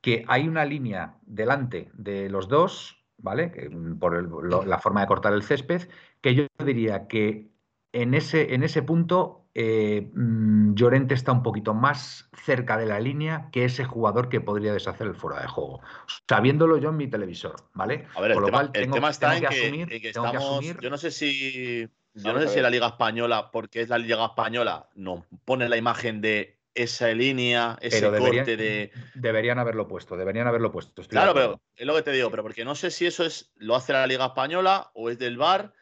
que 0.00 0.24
hay 0.28 0.48
una 0.48 0.64
línea 0.64 1.16
delante 1.22 1.90
de 1.94 2.28
los 2.28 2.48
dos, 2.48 3.04
¿vale? 3.16 3.70
Mm, 3.70 3.98
por 3.98 4.66
la 4.66 4.78
forma 4.78 5.00
de 5.00 5.06
cortar 5.06 5.32
el 5.32 5.42
césped, 5.42 5.88
que 6.20 6.34
yo 6.34 6.46
diría 6.64 7.06
que 7.06 7.50
en 7.92 8.14
ese, 8.14 8.54
en 8.54 8.62
ese 8.62 8.82
punto 8.82 9.43
eh, 9.54 10.10
mm, 10.14 10.74
Llorente 10.74 11.14
está 11.14 11.30
un 11.32 11.42
poquito 11.42 11.74
más 11.74 12.28
cerca 12.44 12.76
de 12.76 12.86
la 12.86 12.98
línea 13.00 13.48
que 13.52 13.64
ese 13.64 13.84
jugador 13.84 14.28
que 14.28 14.40
podría 14.40 14.72
deshacer 14.72 15.06
el 15.06 15.14
fuera 15.14 15.40
de 15.40 15.46
juego. 15.48 15.80
Sabiéndolo 16.28 16.76
yo 16.78 16.88
en 16.90 16.96
mi 16.96 17.08
televisor, 17.08 17.54
¿vale? 17.72 18.06
A 18.16 18.20
ver, 18.20 18.32
el 18.32 18.34
Con 18.34 18.42
lo 18.42 18.46
tema, 18.48 18.58
cual 18.58 18.70
el 18.74 18.82
tengo- 18.82 18.94
tema 18.96 19.10
está 19.10 19.36
en 19.36 19.42
que 19.42 19.48
que, 19.48 19.70
asumir- 19.70 19.92
en 19.92 20.02
que 20.02 20.08
estamos. 20.08 20.34
asumir- 20.34 20.80
Yo 20.80 20.90
no 20.90 20.98
sé 20.98 21.10
si. 21.10 21.88
Yo 22.16 22.32
no 22.32 22.40
sé 22.40 22.48
si 22.48 22.60
la 22.60 22.70
Liga 22.70 22.86
Española, 22.86 23.50
porque 23.50 23.80
es 23.80 23.88
la 23.88 23.98
Liga 23.98 24.24
Española, 24.24 24.88
nos 24.94 25.24
pone 25.44 25.68
la 25.68 25.76
imagen 25.76 26.20
de 26.20 26.58
esa 26.72 27.08
línea, 27.08 27.76
ese 27.80 27.98
pero 28.00 28.12
deberían, 28.12 28.44
corte 28.44 28.56
de. 28.56 28.92
deberían 29.14 29.58
haberlo 29.58 29.86
puesto, 29.88 30.16
deberían 30.16 30.46
haberlo 30.46 30.70
puesto. 30.72 31.02
Claro, 31.08 31.34
pero 31.34 31.60
es 31.76 31.86
lo 31.86 31.94
que 31.94 32.02
te 32.02 32.12
digo, 32.12 32.30
pero 32.30 32.42
porque 32.44 32.64
no 32.64 32.74
sé 32.76 32.90
si 32.92 33.06
eso 33.06 33.24
es 33.24 33.52
lo 33.56 33.74
hace 33.76 33.92
la 33.92 34.06
Liga 34.06 34.26
Española 34.26 34.90
o 34.94 35.10
es 35.10 35.18
del 35.18 35.36
VAR, 35.38 35.72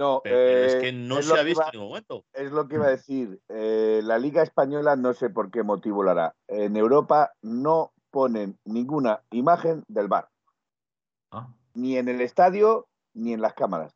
No, 0.00 0.20
pero 0.24 0.36
es 0.64 0.74
eh, 0.76 0.78
que 0.80 0.92
no 0.92 1.18
es 1.18 1.26
se 1.26 1.28
lo 1.28 1.34
ha 1.34 1.38
que 1.40 1.44
visto 1.44 1.60
iba- 1.60 1.66
en 1.68 1.72
ningún 1.78 1.88
momento. 1.90 2.24
Es 2.32 2.50
lo 2.52 2.66
que 2.66 2.76
iba 2.76 2.86
a 2.86 2.90
decir. 2.90 3.38
Eh, 3.50 4.00
la 4.02 4.18
Liga 4.18 4.42
Española 4.42 4.96
no 4.96 5.12
sé 5.12 5.28
por 5.28 5.50
qué 5.50 5.62
motivo 5.62 6.02
lo 6.02 6.10
hará. 6.10 6.34
En 6.48 6.74
Europa 6.76 7.32
no 7.42 7.92
ponen 8.10 8.58
ninguna 8.64 9.20
imagen 9.30 9.84
del 9.88 10.08
bar, 10.08 10.28
Ah, 11.30 11.48
ni 11.74 11.96
en 11.98 12.08
el 12.08 12.22
estadio 12.22 12.88
ni 13.14 13.34
en 13.34 13.42
las 13.42 13.52
cámaras. 13.54 13.94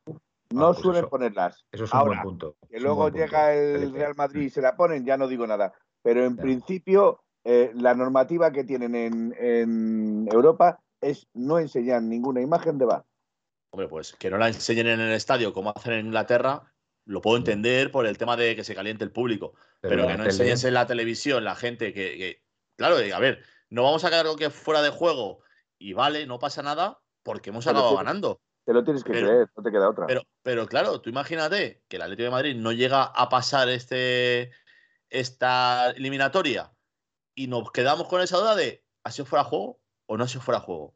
No 0.50 0.66
Ah, 0.66 0.73
pues 0.73 0.80
suelen 0.80 1.00
eso- 1.00 1.08
ponerlas. 1.08 1.64
eso 1.73 1.84
es 1.84 1.92
un 1.92 1.99
Ahora, 1.99 2.23
buen 2.23 2.38
punto. 2.38 2.56
que 2.68 2.78
luego 2.80 3.04
punto, 3.04 3.16
llega 3.18 3.54
el. 3.54 3.92
Real 3.92 4.14
Madrid 4.14 4.42
y 4.42 4.50
se 4.50 4.61
la 4.61 4.76
ponen, 4.76 5.04
ya 5.06 5.16
no 5.16 5.26
digo 5.26 5.46
nada. 5.46 5.73
Pero 6.02 6.23
en 6.25 6.37
principio, 6.37 7.20
eh, 7.44 7.73
la 7.75 7.94
normativa 7.94 8.52
que 8.52 8.64
tienen 8.64 8.94
en, 8.94 9.34
en 9.38 10.28
Europa 10.30 10.80
es 11.00 11.26
no 11.32 11.58
enseñar 11.58 12.02
ninguna 12.02 12.42
imagen 12.42 12.76
de 12.78 12.84
bar. 12.84 13.04
Hombre, 13.75 13.88
pues 13.88 14.14
que 14.21 14.31
no 14.31 14.38
la 14.38 14.47
enseñen 14.47 14.87
en 14.87 15.00
el 15.00 15.11
estadio 15.14 15.52
como 15.52 15.73
hacen 15.75 15.95
en 15.95 16.07
Inglaterra, 16.07 16.73
lo 17.07 17.21
puedo 17.21 17.37
entender 17.37 17.90
por 17.90 18.07
el 18.07 18.16
tema 18.16 18.37
de 18.37 18.54
que 18.54 18.62
se 18.62 18.73
caliente 18.73 19.02
el 19.02 19.11
público. 19.11 19.54
Pero, 19.81 20.07
que 20.07 20.16
no 20.16 20.25
enseñes 20.25 20.62
en 20.62 20.75
la 20.75 20.87
televisión 20.87 21.43
la 21.43 21.57
gente 21.57 21.93
que, 21.93 22.16
que- 22.16 22.45
Claro, 22.78 22.95
a 22.99 23.19
ver, 23.19 23.43
no 23.71 23.83
vamos 23.83 24.04
a 24.04 24.11
quedar 24.11 24.26
con 24.26 24.37
que 24.37 24.50
fuera 24.50 24.81
de 24.81 24.90
juego 24.90 25.40
y 25.76 25.93
vale, 25.93 26.25
no 26.25 26.38
pasa 26.38 26.62
nada 26.62 27.00
porque 27.25 27.50
hemos 27.50 27.64
Pero 27.64 27.78
acabado 27.78 27.97
ganando. 27.97 28.40
Te 28.64 28.73
lo 28.73 28.85
tienes 28.85 29.02
que 29.02 29.11
Pero- 29.11 29.26
creer, 29.26 29.49
no 29.57 29.62
te 29.64 29.73
queda 29.73 29.90
otra. 29.90 30.07
Pero, 30.07 30.23
pero 30.45 30.69
claro, 30.69 31.00
tú 31.00 31.11
imagínate 31.11 31.83
que 31.88 31.97
el 31.97 32.02
Atlético 32.02 32.26
de 32.26 32.31
Madrid 32.31 32.54
no 32.54 32.71
llega 32.71 33.02
a 33.02 33.28
pasar 33.28 33.69
este, 33.71 34.52
esta 35.11 35.90
eliminatoria 35.90 36.73
y 37.35 37.49
nos 37.49 37.73
quedamos 37.73 38.07
con 38.07 38.21
esa 38.21 38.38
duda 38.38 38.54
de 38.54 38.85
¿ha 39.02 39.11
sido 39.11 39.26
fuera 39.26 39.43
de 39.43 39.50
juego 39.50 39.81
o 40.07 40.16
no 40.16 40.23
ha 40.23 40.28
sido 40.28 40.43
fuera 40.43 40.61
de 40.61 40.66
juego? 40.66 40.95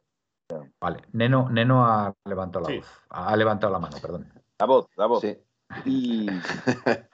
Vale, 0.79 1.01
Neno, 1.13 1.49
Neno 1.49 1.85
ha 1.85 2.13
levantado 2.25 2.63
la 2.65 2.69
Sí. 2.71 2.77
voz. 2.79 2.87
Ha 3.09 3.35
levantado 3.37 3.71
la 3.73 3.79
mano, 3.79 3.97
perdón. 4.01 4.31
La 4.59 4.65
voz, 4.65 4.87
la 4.95 5.05
voz. 5.05 5.21
Sí. 5.21 5.37
Y 5.85 6.27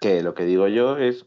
que 0.00 0.22
lo 0.22 0.34
que 0.34 0.44
digo 0.44 0.68
yo 0.68 0.96
es, 0.96 1.26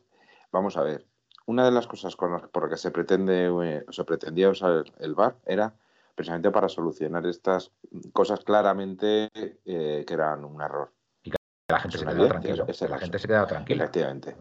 vamos 0.52 0.78
a 0.78 0.84
ver, 0.84 1.06
una 1.46 1.66
de 1.66 1.72
las 1.72 1.88
cosas 1.88 2.16
con 2.16 2.32
las, 2.34 2.44
por 2.44 2.64
las 2.64 2.72
que 2.72 2.78
se 2.78 2.92
pretende 2.92 3.50
eh, 3.64 3.86
se 3.90 4.04
pretendía 4.04 4.50
usar 4.50 4.86
el 5.00 5.16
VAR 5.16 5.36
era 5.46 5.74
precisamente 6.16 6.52
para 6.52 6.70
solucionar 6.70 7.26
estas 7.26 7.72
cosas 8.14 8.42
claramente 8.44 9.30
eh, 9.66 10.04
que 10.08 10.14
eran 10.14 10.46
un 10.46 10.62
error. 10.62 10.92
Que 11.24 11.32
la 11.70 11.80
gente 11.80 11.98
se 11.98 12.04
Una 12.04 12.14
queda 12.14 12.26
evidencia, 12.28 12.56
tranquila. 12.66 12.90
la 12.90 13.00
gente 13.00 13.20
se 13.20 13.28
queda 13.28 13.48
tranquila. 13.48 13.84
Efectivamente. 13.84 14.38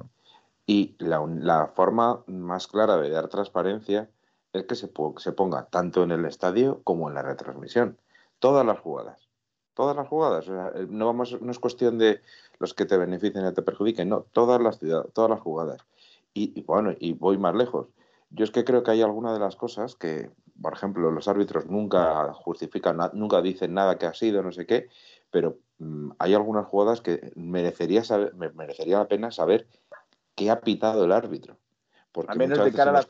Y 0.67 0.95
la 0.99 1.69
forma 1.75 2.23
más 2.27 2.69
clara 2.69 2.99
de 2.99 3.09
dar 3.11 3.29
transparencia 3.29 4.11
es 4.53 4.65
que 4.65 4.75
se, 4.75 4.89
po- 4.89 5.15
se 5.19 5.33
ponga 5.33 5.67
tanto 5.67 6.03
en 6.03 6.11
el 6.11 6.25
estadio 6.25 6.81
como 6.85 7.09
en 7.09 7.15
la 7.15 7.23
retransmisión. 7.23 7.99
Todas 8.39 8.67
las 8.67 8.79
jugadas. 8.81 9.29
Todas 9.75 9.97
las 9.97 10.09
jugadas. 10.09 10.49
O 10.49 10.53
sea, 10.53 10.73
eh, 10.75 10.87
no, 10.89 11.07
vamos, 11.07 11.41
no 11.41 11.51
es 11.51 11.59
cuestión 11.59 11.99
de 11.99 12.21
los 12.59 12.75
que 12.75 12.85
te 12.85 12.97
beneficien 12.97 13.45
o 13.45 13.53
te 13.55 13.63
perjudiquen, 13.63 14.09
no. 14.09 14.27
Todas 14.33 14.61
las, 14.61 14.79
ciudad- 14.79 15.07
todas 15.15 15.31
las 15.31 15.41
jugadas. 15.41 15.81
Y, 16.35 16.59
y 16.59 16.63
bueno, 16.63 16.95
y 16.99 17.13
voy 17.15 17.39
más 17.39 17.55
lejos. 17.55 17.89
Yo 18.31 18.45
es 18.45 18.51
que 18.51 18.65
creo 18.65 18.83
que 18.83 18.91
hay 18.91 19.03
alguna 19.03 19.33
de 19.35 19.39
las 19.39 19.57
cosas 19.57 19.95
que, 19.97 20.31
por 20.61 20.73
ejemplo, 20.73 21.11
los 21.11 21.29
árbitros 21.29 21.67
nunca 21.67 22.33
justifican, 22.35 22.99
nunca 23.13 23.43
dicen 23.43 23.75
nada 23.75 23.99
que 23.99 24.07
ha 24.07 24.15
sido, 24.15 24.43
no 24.43 24.53
sé 24.53 24.65
qué, 24.67 24.89
pero 25.31 25.59
mm, 25.79 26.13
hay 26.19 26.33
algunas 26.35 26.67
jugadas 26.67 27.03
que 27.03 27.33
merecería, 27.37 28.05
saber, 28.05 28.35
me- 28.35 28.51
merecería 28.51 28.99
la 28.99 29.09
pena 29.09 29.31
saber 29.31 29.67
qué 30.35 30.51
ha 30.51 30.61
pitado 30.61 31.05
el 31.05 31.13
árbitro. 31.13 31.57
Porque 32.11 32.33
a 32.33 32.35
menos 32.35 32.59
muchas 32.59 32.73
de 32.73 32.77
cara 32.77 32.91
a 32.91 32.95
la. 32.95 33.01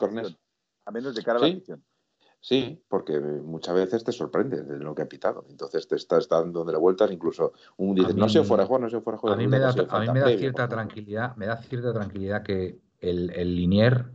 A 0.84 0.90
menos 0.90 1.14
de 1.14 1.22
cara 1.22 1.38
a 1.38 1.42
la 1.42 1.46
Sí. 1.48 1.52
afición. 1.54 1.84
Sí, 2.40 2.82
porque 2.88 3.20
muchas 3.20 3.72
veces 3.72 4.02
te 4.02 4.10
sorprendes 4.10 4.66
de 4.66 4.76
lo 4.78 4.96
que 4.96 5.02
ha 5.02 5.08
pitado. 5.08 5.44
Entonces 5.48 5.86
te 5.86 5.94
estás 5.94 6.28
dando 6.28 6.64
de 6.64 6.76
vueltas, 6.76 7.08
incluso 7.12 7.52
un 7.76 7.94
dice, 7.94 8.14
no 8.14 8.28
sé 8.28 8.42
fuera 8.42 8.64
de 8.64 8.66
juego, 8.66 8.82
no 8.82 8.90
sé 8.90 9.00
fuera 9.00 9.16
de 9.16 9.20
juego. 9.20 9.34
A 9.34 9.38
mí, 9.38 9.46
me 9.46 9.60
da, 9.60 9.70
a 9.70 10.00
mí 10.00 10.08
me 10.12 10.20
da 10.20 10.36
cierta 10.36 10.68
tranquilidad, 10.68 11.36
me 11.36 11.46
da 11.46 11.56
cierta 11.58 11.92
tranquilidad 11.92 12.42
que 12.42 12.80
el, 13.00 13.30
el 13.30 13.54
linier 13.54 14.06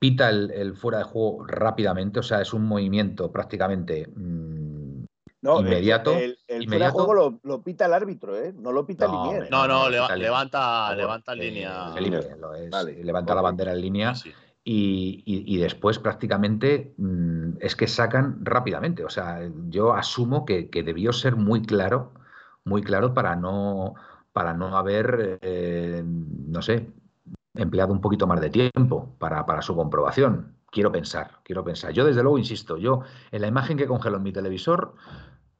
pita 0.00 0.28
el, 0.28 0.50
el 0.50 0.74
fuera 0.74 0.98
de 0.98 1.04
juego 1.04 1.44
rápidamente, 1.46 2.18
o 2.18 2.22
sea, 2.24 2.40
es 2.40 2.52
un 2.52 2.64
movimiento 2.66 3.30
prácticamente 3.30 4.08
mm, 4.08 5.04
No, 5.42 5.60
Inmediato, 5.60 6.10
El, 6.10 6.36
el 6.48 6.68
fuera 6.68 6.86
de 6.86 6.90
juego 6.90 7.14
lo, 7.14 7.40
lo 7.44 7.62
pita 7.62 7.86
el 7.86 7.94
árbitro, 7.94 8.36
¿eh? 8.36 8.52
No 8.52 8.72
lo 8.72 8.84
pita 8.84 9.06
No, 9.06 9.14
el 9.14 9.22
linier. 9.22 9.50
No, 9.52 9.68
no, 9.68 9.88
levanta, 9.88 10.96
levanta 10.96 11.32
en 11.34 11.38
línea. 11.38 11.94
Es, 12.58 12.70
Vale, 12.70 13.04
levanta 13.04 13.36
la 13.36 13.40
bandera 13.42 13.72
en 13.72 13.80
línea 13.80 14.14
sí. 14.16 14.32
Y, 14.70 15.56
después 15.58 15.98
prácticamente 15.98 16.94
mm, 16.98 17.56
es 17.60 17.74
que 17.74 17.86
sacan 17.86 18.44
rápidamente. 18.44 19.04
O 19.04 19.08
sea, 19.08 19.40
yo 19.68 19.94
asumo 19.94 20.44
que, 20.44 20.68
que 20.68 20.82
debió 20.82 21.12
ser 21.12 21.36
muy 21.36 21.62
claro, 21.62 22.12
muy 22.64 22.82
claro 22.82 23.14
para 23.14 23.34
no, 23.34 23.94
para 24.32 24.52
no 24.52 24.76
haber, 24.76 25.38
eh, 25.40 26.02
no 26.04 26.60
sé, 26.60 26.92
empleado 27.54 27.92
un 27.92 28.02
poquito 28.02 28.26
más 28.26 28.40
de 28.40 28.50
tiempo 28.50 29.14
para, 29.18 29.46
para 29.46 29.62
su 29.62 29.74
comprobación. 29.74 30.56
Quiero 30.70 30.92
pensar, 30.92 31.38
quiero 31.44 31.64
pensar. 31.64 31.92
Yo 31.92 32.04
desde 32.04 32.22
luego 32.22 32.38
insisto, 32.38 32.76
yo 32.76 33.00
en 33.30 33.40
la 33.40 33.48
imagen 33.48 33.78
que 33.78 33.86
congelo 33.86 34.18
en 34.18 34.22
mi 34.22 34.32
televisor, 34.32 34.94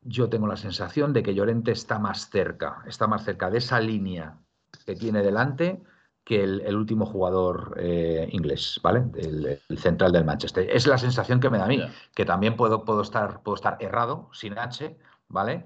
yo 0.03 0.29
tengo 0.29 0.47
la 0.47 0.57
sensación 0.57 1.15
de 1.15 1.23
que 1.23 1.35
Llorente 1.35 1.73
está 1.73 1.99
más 1.99 2.29
cerca, 2.29 2.83
está 2.87 3.07
más 3.07 3.25
cerca 3.25 3.51
de 3.51 3.59
esa 3.59 3.81
línea 3.81 4.39
que 4.85 4.95
tiene 4.95 5.23
delante 5.23 5.83
que 6.29 6.45
el, 6.45 6.61
el 6.61 6.77
último 6.77 7.07
jugador 7.07 7.75
eh, 7.81 8.29
inglés, 8.33 8.79
¿vale? 8.83 9.05
El, 9.17 9.63
el 9.67 9.79
central 9.79 10.13
del 10.13 10.27
Manchester. 10.27 10.69
Es 10.71 10.87
la 10.87 10.99
sensación 10.99 11.41
que 11.41 11.49
me 11.49 11.57
da 11.57 11.65
a 11.65 11.69
mí, 11.69 11.81
que 12.15 12.27
también 12.27 12.55
puedo, 12.55 12.85
puedo, 12.85 13.01
estar, 13.01 13.41
puedo 13.43 13.55
estar 13.55 13.79
errado, 13.81 14.29
sin 14.35 14.59
H, 14.59 14.99
¿vale? 15.29 15.65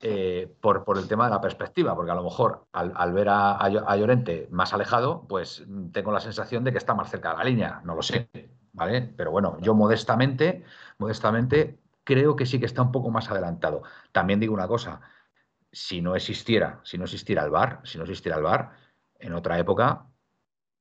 Eh, 0.00 0.50
por, 0.62 0.84
por 0.84 0.96
el 0.96 1.06
tema 1.06 1.26
de 1.26 1.32
la 1.32 1.42
perspectiva, 1.42 1.94
porque 1.94 2.12
a 2.12 2.14
lo 2.14 2.22
mejor 2.24 2.64
al, 2.72 2.94
al 2.96 3.12
ver 3.12 3.28
a, 3.28 3.56
a 3.58 3.68
Llo- 3.68 3.84
a 3.86 3.94
Llorente 3.98 4.48
más 4.50 4.72
alejado, 4.72 5.26
pues 5.28 5.66
tengo 5.92 6.12
la 6.12 6.20
sensación 6.20 6.64
de 6.64 6.72
que 6.72 6.78
está 6.78 6.94
más 6.94 7.10
cerca 7.10 7.32
de 7.32 7.36
la 7.36 7.44
línea, 7.44 7.82
no 7.84 7.94
lo 7.94 8.00
sé, 8.00 8.30
¿vale? 8.72 9.02
Pero 9.02 9.30
bueno, 9.32 9.58
yo 9.60 9.74
modestamente, 9.74 10.64
modestamente 10.96 11.78
creo 12.04 12.36
que 12.36 12.46
sí 12.46 12.58
que 12.58 12.64
está 12.64 12.80
un 12.80 12.92
poco 12.92 13.10
más 13.10 13.30
adelantado. 13.30 13.82
También 14.12 14.40
digo 14.40 14.54
una 14.54 14.66
cosa, 14.66 15.02
si 15.72 16.00
no 16.00 16.16
existiera, 16.16 16.80
si 16.84 16.96
no 16.96 17.04
existiera 17.04 17.44
el 17.44 17.50
VAR, 17.50 17.80
si 17.84 17.98
no 17.98 18.04
existiera 18.04 18.38
el 18.38 18.44
VAR, 18.44 18.72
en 19.20 19.32
otra 19.34 19.58
época 19.58 20.06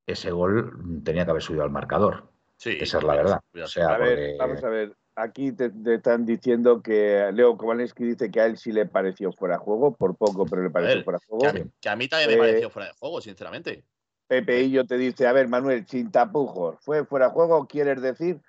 ese 0.08 0.32
gol 0.32 1.02
tenía 1.04 1.24
que 1.26 1.32
haber 1.32 1.44
subido 1.44 1.64
al 1.64 1.70
marcador. 1.70 2.32
Sí, 2.58 2.78
Esa 2.82 2.98
es 2.98 3.04
la 3.04 3.16
verdad. 3.16 3.40
O 3.64 3.68
sea, 3.68 3.90
A 3.94 3.98
ver, 3.98 4.16
porque- 4.16 4.36
vamos 4.40 4.64
a 4.64 4.70
ver. 4.70 4.96
Aquí 5.16 5.52
te, 5.52 5.70
te 5.70 5.96
están 5.96 6.26
diciendo 6.26 6.82
que 6.82 7.30
Leo 7.34 7.58
Kowalski 7.58 8.06
dice 8.06 8.32
que 8.32 8.40
a 8.40 8.46
él 8.46 8.58
sí 8.58 8.72
le 8.72 8.86
pareció 8.86 9.34
fuera 9.34 9.56
de 9.56 9.60
juego, 9.64 9.94
por 9.94 10.16
poco, 10.16 10.46
pero 10.46 10.64
le 10.64 10.70
pareció 10.70 10.96
ver, 10.98 11.04
fuera 11.04 11.20
de 11.20 11.26
Que 11.26 11.48
a, 11.48 11.52
juego. 11.52 11.66
mí, 11.66 11.72
que 11.82 11.90
a 11.90 11.96
mí 11.98 12.08
también 12.08 12.30
me 12.30 12.36
Eh, 12.36 12.40
pareció 12.40 12.70
fuera 12.70 12.88
de 12.88 12.94
juego, 12.98 13.20
sinceramente. 13.22 13.84
Pepe 14.28 14.62
Illo 14.62 14.86
te 14.86 14.98
dice, 14.98 15.28
a 15.28 15.34
ver, 15.34 15.50
Manuel, 15.50 15.86
sin 15.88 16.10
tapujos, 16.12 16.78
¿fue 16.82 17.06
fuera 17.06 17.28
de 17.28 17.32
juego? 17.34 17.68
¿Quieres 17.68 18.02
decir? 18.02 18.40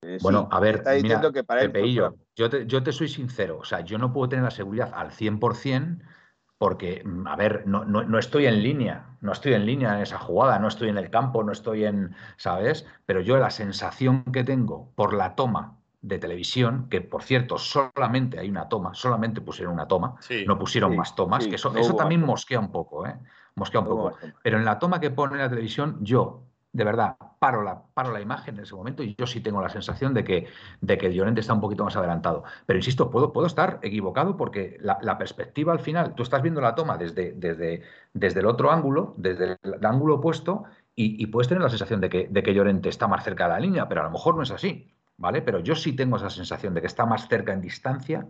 Eh, 0.00 0.18
Bueno, 0.22 0.48
sí, 0.50 0.56
a 0.56 0.60
ver, 0.60 0.76
está 0.76 0.92
diciendo 0.92 1.28
mira, 1.28 1.32
que 1.32 1.44
para 1.44 1.60
juego. 1.68 2.16
yo 2.34 2.48
te, 2.48 2.66
yo 2.66 2.82
te 2.82 2.92
soy 2.92 3.08
sincero, 3.08 3.58
o 3.58 3.64
sea, 3.64 3.80
yo 3.80 3.98
no 3.98 4.12
puedo 4.12 4.28
tener 4.30 4.44
la 4.44 4.50
seguridad 4.50 4.92
al 4.94 5.12
100% 5.12 6.02
porque, 6.58 7.02
mm, 7.04 7.26
a 7.26 7.36
ver, 7.36 7.66
no, 7.66 7.84
no, 7.84 8.04
no 8.04 8.18
estoy 8.18 8.46
en 8.46 8.62
línea, 8.62 9.16
no 9.20 9.32
estoy 9.32 9.54
en 9.54 9.66
línea 9.66 9.94
en 9.96 10.02
esa 10.02 10.18
jugada, 10.18 10.58
no 10.58 10.68
estoy 10.68 10.88
en 10.88 10.98
el 10.98 11.10
campo, 11.10 11.42
no 11.44 11.52
estoy 11.52 11.84
en, 11.84 12.14
¿sabes? 12.36 12.86
Pero 13.06 13.20
yo 13.20 13.36
la 13.38 13.50
sensación 13.50 14.24
que 14.24 14.44
tengo 14.44 14.92
por 14.94 15.14
la 15.14 15.34
toma 15.34 15.78
de 16.02 16.18
televisión, 16.18 16.88
que 16.90 17.00
por 17.00 17.22
cierto, 17.22 17.58
solamente 17.58 18.38
hay 18.38 18.48
una 18.50 18.68
toma, 18.68 18.94
solamente 18.94 19.40
pusieron 19.40 19.74
una 19.74 19.88
toma, 19.88 20.16
Sí. 20.20 20.44
no 20.46 20.58
pusieron 20.58 20.92
Sí, 20.92 20.96
más 20.96 21.14
tomas, 21.14 21.44
sí, 21.44 21.50
que 21.50 21.56
eso, 21.56 21.72
no 21.72 21.78
eso 21.80 21.94
también 21.96 22.22
mosquea 22.22 22.60
un 22.60 22.70
poco, 22.70 23.06
¿eh? 23.06 23.18
Mosquea 23.56 23.80
un 23.80 23.88
poco. 23.88 24.16
Pero 24.42 24.58
en 24.58 24.64
la 24.64 24.78
toma 24.78 25.00
que 25.00 25.10
pone 25.10 25.38
la 25.38 25.48
televisión, 25.48 25.98
yo, 26.02 26.46
de 26.74 26.82
verdad, 26.84 27.16
paro 27.38 27.62
la, 27.62 27.82
paro 27.94 28.12
la 28.12 28.20
imagen 28.20 28.56
en 28.56 28.64
ese 28.64 28.74
momento 28.74 29.04
y 29.04 29.14
yo 29.16 29.26
sí 29.28 29.40
tengo 29.40 29.62
la 29.62 29.68
sensación 29.68 30.12
de 30.12 30.24
que, 30.24 30.48
de 30.80 30.98
que 30.98 31.14
Llorente 31.14 31.40
está 31.40 31.54
un 31.54 31.60
poquito 31.60 31.84
más 31.84 31.96
adelantado. 31.96 32.42
Pero 32.66 32.78
insisto, 32.78 33.10
puedo, 33.10 33.32
puedo 33.32 33.46
estar 33.46 33.78
equivocado 33.82 34.36
porque 34.36 34.76
la, 34.80 34.98
la 35.00 35.16
perspectiva 35.16 35.72
al 35.72 35.78
final, 35.78 36.14
tú 36.16 36.24
estás 36.24 36.42
viendo 36.42 36.60
la 36.60 36.74
toma 36.74 36.98
desde, 36.98 37.32
desde, 37.32 37.82
desde 38.12 38.40
el 38.40 38.46
otro 38.46 38.72
ángulo, 38.72 39.14
desde 39.16 39.56
el 39.62 39.86
ángulo 39.86 40.16
opuesto, 40.16 40.64
y, 40.96 41.22
y 41.22 41.26
puedes 41.28 41.48
tener 41.48 41.62
la 41.62 41.70
sensación 41.70 42.00
de 42.00 42.08
que, 42.08 42.26
de 42.28 42.42
que 42.42 42.54
Llorente 42.54 42.88
está 42.88 43.06
más 43.06 43.22
cerca 43.24 43.44
de 43.44 43.50
la 43.50 43.60
línea, 43.60 43.88
pero 43.88 44.00
a 44.00 44.04
lo 44.04 44.10
mejor 44.10 44.34
no 44.34 44.42
es 44.42 44.50
así, 44.50 44.92
¿vale? 45.16 45.42
Pero 45.42 45.60
yo 45.60 45.76
sí 45.76 45.94
tengo 45.94 46.16
esa 46.16 46.30
sensación 46.30 46.74
de 46.74 46.80
que 46.80 46.88
está 46.88 47.06
más 47.06 47.28
cerca 47.28 47.52
en 47.52 47.60
distancia 47.60 48.26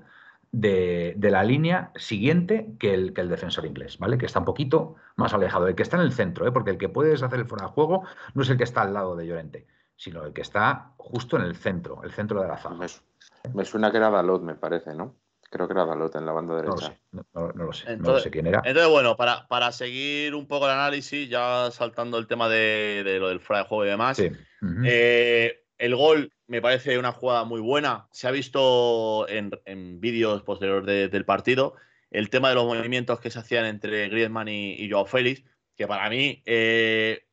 de, 0.52 1.14
de 1.16 1.30
la 1.30 1.42
línea 1.44 1.90
siguiente 1.96 2.68
que 2.78 2.94
el, 2.94 3.12
que 3.12 3.20
el 3.20 3.28
defensor 3.28 3.66
inglés, 3.66 3.98
¿vale? 3.98 4.18
Que 4.18 4.26
está 4.26 4.38
un 4.38 4.44
poquito 4.44 4.96
más 5.16 5.32
alejado. 5.34 5.66
El 5.68 5.74
que 5.74 5.82
está 5.82 5.96
en 5.96 6.02
el 6.02 6.12
centro, 6.12 6.46
¿eh? 6.46 6.52
Porque 6.52 6.70
el 6.70 6.78
que 6.78 6.88
puedes 6.88 7.22
hacer 7.22 7.38
el 7.40 7.46
fuera 7.46 7.66
de 7.66 7.72
juego 7.72 8.04
no 8.34 8.42
es 8.42 8.50
el 8.50 8.56
que 8.56 8.64
está 8.64 8.82
al 8.82 8.94
lado 8.94 9.16
de 9.16 9.26
Llorente, 9.26 9.66
sino 9.96 10.24
el 10.24 10.32
que 10.32 10.42
está 10.42 10.92
justo 10.96 11.36
en 11.36 11.42
el 11.44 11.56
centro, 11.56 12.02
el 12.04 12.12
centro 12.12 12.40
de 12.42 12.48
la 12.48 12.56
zaga. 12.56 12.76
Me, 12.76 12.88
su- 12.88 13.00
me 13.52 13.64
suena 13.64 13.90
que 13.90 13.96
era 13.98 14.10
Dalot, 14.10 14.42
me 14.42 14.54
parece, 14.54 14.94
¿no? 14.94 15.14
Creo 15.50 15.66
que 15.68 15.72
era 15.74 15.84
Dalot 15.84 16.14
en 16.16 16.26
la 16.26 16.32
banda 16.32 16.54
No 16.54 16.62
lo 16.62 16.74
derecha. 16.76 16.92
sé, 16.92 17.00
no, 17.12 17.24
no- 17.34 17.52
no 17.52 17.64
lo 17.64 17.72
sé, 17.72 17.96
no 17.96 18.12
lo 18.12 18.18
sé 18.18 18.30
quién 18.30 18.46
era. 18.48 18.62
Entonces, 18.64 18.90
bueno, 18.90 19.16
para, 19.16 19.46
para 19.46 19.70
seguir 19.72 20.34
un 20.34 20.46
poco 20.48 20.66
el 20.66 20.72
análisis, 20.72 21.28
ya 21.28 21.70
saltando 21.70 22.18
el 22.18 22.26
tema 22.26 22.48
de, 22.48 23.02
de 23.04 23.18
lo 23.20 23.28
del 23.28 23.40
fuera 23.40 23.62
de 23.62 23.68
juego 23.68 23.84
y 23.84 23.88
demás, 23.88 24.16
Sí. 24.16 24.30
eh, 24.84 25.63
el 25.84 25.94
gol 25.96 26.32
me 26.46 26.60
parece 26.62 26.98
una 26.98 27.12
jugada 27.12 27.44
muy 27.44 27.60
buena. 27.60 28.08
Se 28.12 28.26
ha 28.26 28.30
visto 28.30 29.26
en, 29.28 29.50
en 29.64 30.00
vídeos 30.00 30.42
posteriores 30.42 30.86
de- 30.86 31.08
del 31.08 31.24
partido 31.24 31.74
el 32.10 32.30
tema 32.30 32.48
de 32.48 32.54
los 32.54 32.64
movimientos 32.64 33.18
que 33.20 33.30
se 33.30 33.38
hacían 33.40 33.66
entre 33.66 34.08
Griezmann 34.08 34.48
y, 34.48 34.74
y 34.74 34.88
Joao 34.90 35.04
Félix, 35.06 35.42
que 35.76 35.86
para 35.86 36.08
mí 36.08 36.42
eh, 36.46 37.24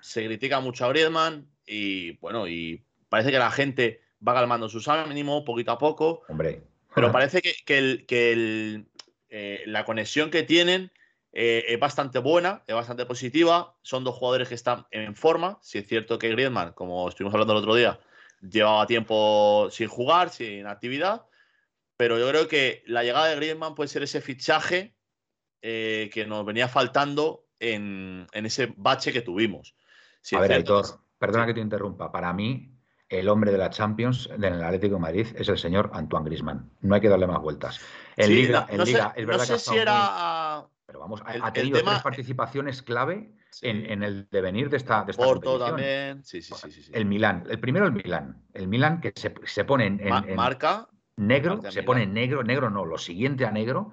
se 0.00 0.24
critica 0.24 0.60
mucho 0.60 0.84
a 0.84 0.88
Griezmann 0.90 1.48
y 1.66 2.12
bueno, 2.18 2.46
y 2.46 2.84
parece 3.08 3.30
que 3.32 3.38
la 3.38 3.50
gente 3.50 4.00
va 4.26 4.34
calmando 4.34 4.68
sus 4.68 4.86
ánimos 4.88 5.42
poquito 5.44 5.72
a 5.72 5.78
poco. 5.78 6.22
Hombre. 6.28 6.62
Pero 6.94 7.10
parece 7.12 7.42
que, 7.42 7.52
que 7.66 7.78
el- 7.78 8.06
que 8.06 8.32
el, 8.32 8.86
eh, 9.28 9.62
la 9.66 9.84
conexión 9.84 10.30
que 10.30 10.42
tienen 10.44 10.90
eh, 11.40 11.64
es 11.68 11.78
bastante 11.78 12.18
buena, 12.18 12.62
es 12.66 12.74
bastante 12.74 13.06
positiva. 13.06 13.76
Son 13.82 14.02
dos 14.02 14.16
jugadores 14.16 14.48
que 14.48 14.56
están 14.56 14.86
en 14.90 15.14
forma. 15.14 15.58
Si 15.62 15.78
es 15.78 15.86
cierto 15.86 16.18
que 16.18 16.30
Griezmann, 16.30 16.72
como 16.72 17.08
estuvimos 17.08 17.32
hablando 17.34 17.52
el 17.52 17.60
otro 17.60 17.76
día, 17.76 18.00
llevaba 18.40 18.86
tiempo 18.88 19.68
sin 19.70 19.86
jugar, 19.86 20.30
sin 20.30 20.66
actividad. 20.66 21.26
Pero 21.96 22.18
yo 22.18 22.28
creo 22.28 22.48
que 22.48 22.82
la 22.86 23.04
llegada 23.04 23.26
de 23.28 23.36
Griezmann 23.36 23.76
puede 23.76 23.88
ser 23.88 24.02
ese 24.02 24.20
fichaje 24.20 24.96
eh, 25.62 26.10
que 26.12 26.26
nos 26.26 26.44
venía 26.44 26.66
faltando 26.66 27.44
en, 27.60 28.26
en 28.32 28.46
ese 28.46 28.72
bache 28.76 29.12
que 29.12 29.20
tuvimos. 29.22 29.76
Si 30.20 30.34
a 30.34 30.40
ver, 30.40 30.50
cierto 30.52 30.76
Aitor, 30.78 31.00
perdona 31.18 31.44
sí. 31.44 31.48
que 31.48 31.54
te 31.54 31.60
interrumpa. 31.60 32.10
Para 32.10 32.32
mí, 32.32 32.72
el 33.08 33.28
hombre 33.28 33.50
de 33.52 33.58
la 33.58 33.70
Champions 33.70 34.28
del 34.38 34.62
Atlético 34.62 34.94
de 34.96 35.00
Madrid 35.00 35.26
es 35.36 35.48
el 35.48 35.56
señor 35.58 35.90
Antoine 35.94 36.26
Griezmann. 36.26 36.70
No 36.80 36.94
hay 36.94 37.00
que 37.00 37.08
darle 37.08 37.26
más 37.26 37.40
vueltas. 37.40 37.80
En 38.16 38.26
Sí, 38.26 38.34
Liga, 38.34 38.60
no, 38.66 38.72
en 38.72 38.76
no 38.78 38.84
Liga 38.84 39.12
sé, 39.14 39.20
es 39.20 39.26
no 39.26 39.32
verdad 39.32 39.44
sé 39.44 39.52
que 39.54 39.58
si 39.58 39.62
estado 39.62 39.74
muy- 39.76 39.82
era 39.82 39.94
pero 40.88 41.00
vamos, 41.00 41.20
ha, 41.26 41.52
tenido 41.52 41.82
tres 41.84 42.00
participaciones 42.00 42.80
clave 42.80 43.30
en, 43.60 44.02
el 44.02 44.26
devenir 44.30 44.70
de 44.70 44.78
esta, 44.78 45.04
de 45.04 45.10
esta 45.10 45.22
Porto 45.22 45.58
también, 45.58 46.24
sí, 46.24 46.40
sí, 46.40 46.54
sí, 46.54 46.90
El 46.94 47.04
Milán, 47.04 47.44
el 47.50 47.60
primero 47.60 47.84
el 47.84 47.92
Milán, 47.92 48.42
el 48.54 48.68
Milán 48.68 49.02
que 49.02 49.12
se, 49.14 49.64
pone 49.66 49.84
en, 49.84 50.34
marca 50.34 50.88
negro, 51.16 51.60
se 51.70 51.82
pone 51.82 52.04
en 52.04 52.14
negro, 52.14 52.42
negro 52.42 52.70
no, 52.70 52.86
lo 52.86 52.96
siguiente 52.96 53.44
a 53.44 53.50
negro, 53.50 53.92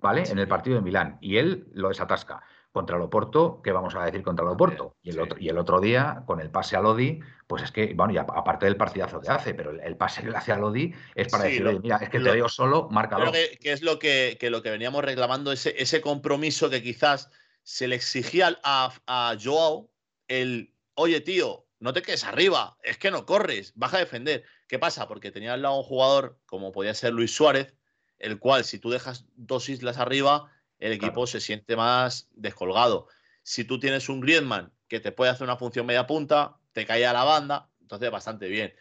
¿vale? 0.00 0.22
En 0.22 0.38
el 0.38 0.46
partido 0.46 0.76
de 0.76 0.82
Milán. 0.82 1.18
Y 1.20 1.38
él 1.38 1.66
lo 1.72 1.88
desatasca 1.88 2.44
contra 2.76 2.96
el 2.96 3.02
Oporto, 3.02 3.62
¿qué 3.64 3.72
vamos 3.72 3.94
a 3.94 4.04
decir 4.04 4.22
contra 4.22 4.44
el 4.44 4.50
Oporto? 4.50 4.96
Y 5.02 5.08
el, 5.08 5.18
otro, 5.18 5.38
y 5.40 5.48
el 5.48 5.56
otro 5.56 5.80
día, 5.80 6.24
con 6.26 6.42
el 6.42 6.50
pase 6.50 6.76
a 6.76 6.82
Lodi, 6.82 7.20
pues 7.46 7.62
es 7.62 7.72
que, 7.72 7.94
bueno, 7.94 8.12
y 8.12 8.18
aparte 8.18 8.66
del 8.66 8.76
partidazo 8.76 9.18
que 9.18 9.30
hace, 9.30 9.54
pero 9.54 9.70
el, 9.70 9.96
pase 9.96 10.20
que 10.20 10.28
le 10.28 10.36
hace 10.36 10.52
a 10.52 10.58
Lodi 10.58 10.92
es 11.14 11.28
para 11.28 11.44
decirle, 11.44 11.80
mira, 11.80 11.96
es 11.96 12.10
que 12.10 12.20
te 12.20 12.34
digo 12.34 12.50
solo, 12.50 12.86
marca 12.90 13.16
Creo 13.16 13.32
que, 13.32 13.58
es 13.62 13.80
lo 13.80 13.98
que, 13.98 14.36
lo 14.42 14.62
que 14.62 14.70
veníamos 14.70 15.02
reclamando, 15.02 15.52
ese, 15.52 15.74
ese 15.78 16.02
compromiso 16.02 16.68
que 16.68 16.82
quizás 16.82 17.30
se 17.62 17.88
le 17.88 17.96
exigía 17.96 18.58
a, 18.62 18.92
a 19.06 19.34
Joao, 19.42 19.88
el, 20.28 20.74
oye, 20.96 21.22
tío, 21.22 21.64
no 21.80 21.94
te 21.94 22.02
quedes 22.02 22.24
arriba, 22.24 22.76
es 22.82 22.98
que 22.98 23.10
no 23.10 23.24
corres, 23.24 23.72
baja 23.74 23.96
a 23.96 24.00
defender. 24.00 24.44
¿Qué 24.68 24.78
pasa? 24.78 25.08
Porque 25.08 25.30
tenía 25.30 25.54
al 25.54 25.62
lado 25.62 25.78
un 25.78 25.82
jugador 25.82 26.38
como 26.44 26.72
podía 26.72 26.92
ser 26.92 27.14
Luis 27.14 27.34
Suárez, 27.34 27.72
el 28.18 28.38
cual 28.38 28.66
si 28.66 28.78
tú 28.78 28.90
dejas 28.90 29.24
dos 29.34 29.70
islas 29.70 29.96
arriba, 29.96 30.52
el 30.78 30.92
equipo 30.92 31.26
se 31.26 31.40
siente 31.40 31.76
más 31.76 32.28
descolgado. 32.32 33.08
Si 33.42 33.64
tú 33.64 33.78
tienes 33.78 34.08
un 34.08 34.20
Griezmann 34.20 34.72
que 34.88 35.00
te 35.00 35.12
puede 35.12 35.30
hacer 35.30 35.44
una 35.44 35.56
función 35.56 35.86
media 35.86 36.06
punta, 36.06 36.56
te 36.72 36.86
cae 36.86 37.06
a 37.06 37.12
la 37.12 37.24
banda, 37.24 37.70
entonces 37.80 38.10
bastante 38.10 38.48
bien. 38.48 38.74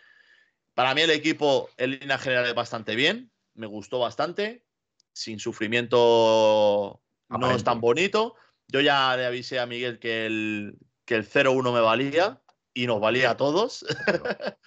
Para 0.73 0.93
mí 0.93 1.01
el 1.01 1.11
equipo 1.11 1.69
en 1.77 1.91
línea 1.91 2.17
general 2.17 2.45
es 2.45 2.55
bastante 2.55 2.95
bien, 2.95 3.31
me 3.53 3.67
gustó 3.67 3.99
bastante, 3.99 4.65
sin 5.13 5.39
sufrimiento 5.39 7.01
no 7.29 7.51
es 7.51 7.63
tan 7.63 7.79
bonito. 7.79 8.35
Yo 8.67 8.81
ya 8.81 9.15
le 9.15 9.25
avisé 9.25 9.59
a 9.59 9.65
Miguel 9.65 9.99
que 9.99 10.25
el, 10.25 10.77
que 11.05 11.15
el 11.15 11.29
0-1 11.29 11.73
me 11.73 11.79
valía 11.79 12.41
y 12.73 12.87
nos 12.87 12.99
valía 12.99 13.31
a 13.31 13.37
todos. 13.37 13.85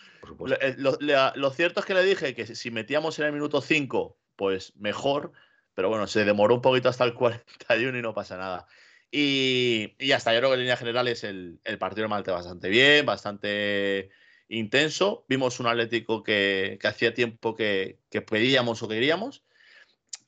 Eh, 0.61 0.76
lo, 0.76 1.50
cierto 1.50 1.80
es 1.80 1.87
que 1.87 1.94
le 1.94 2.02
dije 2.02 2.35
que 2.35 2.54
si 2.54 2.70
metíamos 2.70 3.18
en 3.18 3.25
el 3.25 3.32
minuto 3.32 3.62
5, 3.62 4.18
pues 4.37 4.76
mejor, 4.76 5.32
pero 5.78 5.90
bueno, 5.90 6.08
se 6.08 6.25
demoró 6.25 6.56
un 6.56 6.61
poquito 6.61 6.88
hasta 6.88 7.04
el 7.04 7.14
41 7.14 7.97
y 7.97 8.02
no 8.02 8.12
pasa 8.12 8.37
nada. 8.37 8.66
Y, 9.12 9.94
ya 10.04 10.16
está, 10.16 10.32
yo 10.32 10.40
creo 10.40 10.50
que 10.50 10.54
en 10.54 10.61
línea 10.62 10.76
general 10.76 11.06
es 11.06 11.23
el, 11.23 11.61
partido 11.78 12.08
Malte 12.08 12.32
bastante 12.32 12.68
bien, 12.68 13.06
bastante 13.06 14.11
intenso. 14.49 15.25
Vimos 15.28 15.61
un 15.61 15.68
Atlético 15.68 16.25
que, 16.25 16.80
hacía 16.82 17.14
tiempo 17.14 17.54
que, 17.54 18.00
pedíamos 18.28 18.82
o 18.82 18.88
queríamos. 18.88 19.44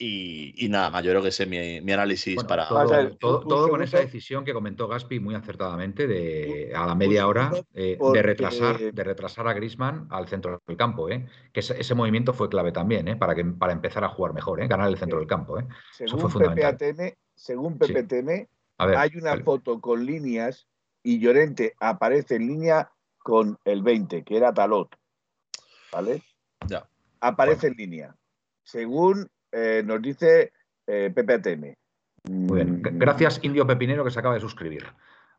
Y, 0.03 0.67
nada 0.71 0.89
más, 0.89 1.05
yo 1.05 1.11
creo 1.11 1.21
que 1.21 1.29
ese 1.29 1.43
es 1.43 1.49
mi, 1.85 1.93
análisis 1.93 2.43
para. 2.45 2.67
Todo, 3.19 3.69
con 3.69 3.83
esa 3.83 3.99
decisión 3.99 4.47
que 4.47 4.55
comentó 4.55 4.89
Gaspi 4.89 5.21
muy 5.21 5.35
acertadamente 5.35 6.07
de 6.07 6.73
a 6.75 6.87
la 6.87 6.95
media 6.95 7.27
hora 7.27 7.53
eh, 7.75 7.99
de, 8.15 8.23
retrasar, 8.23 8.79
de 8.79 9.05
retrasar 9.05 9.47
a 9.47 9.53
Grisman 9.53 10.07
al 10.09 10.27
centro 10.27 10.63
del 10.67 10.77
campo, 10.79 11.11
¿eh? 11.11 11.29
que 11.53 11.61
ese, 11.61 11.95
movimiento 11.95 12.33
fue 12.33 12.49
clave 12.49 12.73
también 12.73 13.09
¿eh? 13.09 13.17
para, 13.17 13.35
que, 13.35 13.45
para 13.45 13.75
empezar 13.75 14.03
a 14.03 14.09
jugar 14.09 14.33
mejor, 14.33 14.63
¿eh? 14.63 14.69
ganar 14.69 14.89
el 14.89 14.97
centro 14.97 15.19
del 15.19 15.29
campo. 15.29 15.59
¿eh? 15.59 15.67
Según 15.93 16.33
PPATM, 16.33 17.13
según 17.35 17.77
PPTM, 17.77 18.49
hay 18.79 19.11
una 19.17 19.37
foto 19.45 19.83
con 19.83 20.07
líneas 20.07 20.67
y 21.03 21.19
Llorente 21.19 21.75
aparece 21.79 22.37
en 22.37 22.47
línea 22.47 22.91
con 23.19 23.59
el 23.67 23.83
20, 23.83 24.25
que 24.25 24.37
era 24.39 24.55
Talot. 24.55 24.97
¿Vale? 25.93 26.23
Ya. 26.67 26.89
Aparece 27.21 27.67
en 27.67 27.75
línea. 27.75 28.17
Según 28.63 29.29
eh, 29.52 29.83
nos 29.85 30.00
dice 30.00 30.52
eh, 30.87 31.12
PPTM. 31.14 31.75
Muy 32.28 32.57
bien. 32.57 32.80
Mm. 32.80 32.99
Gracias, 32.99 33.40
Indio 33.42 33.66
Pepinero, 33.66 34.04
que 34.04 34.11
se 34.11 34.19
acaba 34.19 34.35
de 34.35 34.40
suscribir. 34.40 34.87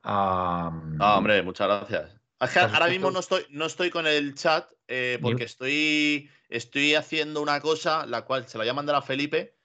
ah, 0.03 0.71
hombre, 0.99 1.41
muchas 1.43 1.67
gracias. 1.67 2.73
ahora 2.73 2.87
mismo 2.87 3.11
no 3.11 3.19
estoy, 3.19 3.45
no 3.49 3.65
estoy 3.65 3.89
con 3.89 4.07
el 4.07 4.33
chat 4.35 4.67
eh, 4.87 5.19
porque 5.21 5.43
estoy, 5.43 6.29
estoy 6.49 6.95
haciendo 6.95 7.41
una 7.41 7.61
cosa, 7.61 8.05
la 8.05 8.23
cual 8.23 8.47
se 8.47 8.57
la 8.57 8.63
voy 8.63 8.69
a 8.69 8.73
mandar 8.73 8.95
a 8.95 9.01
Felipe. 9.01 9.55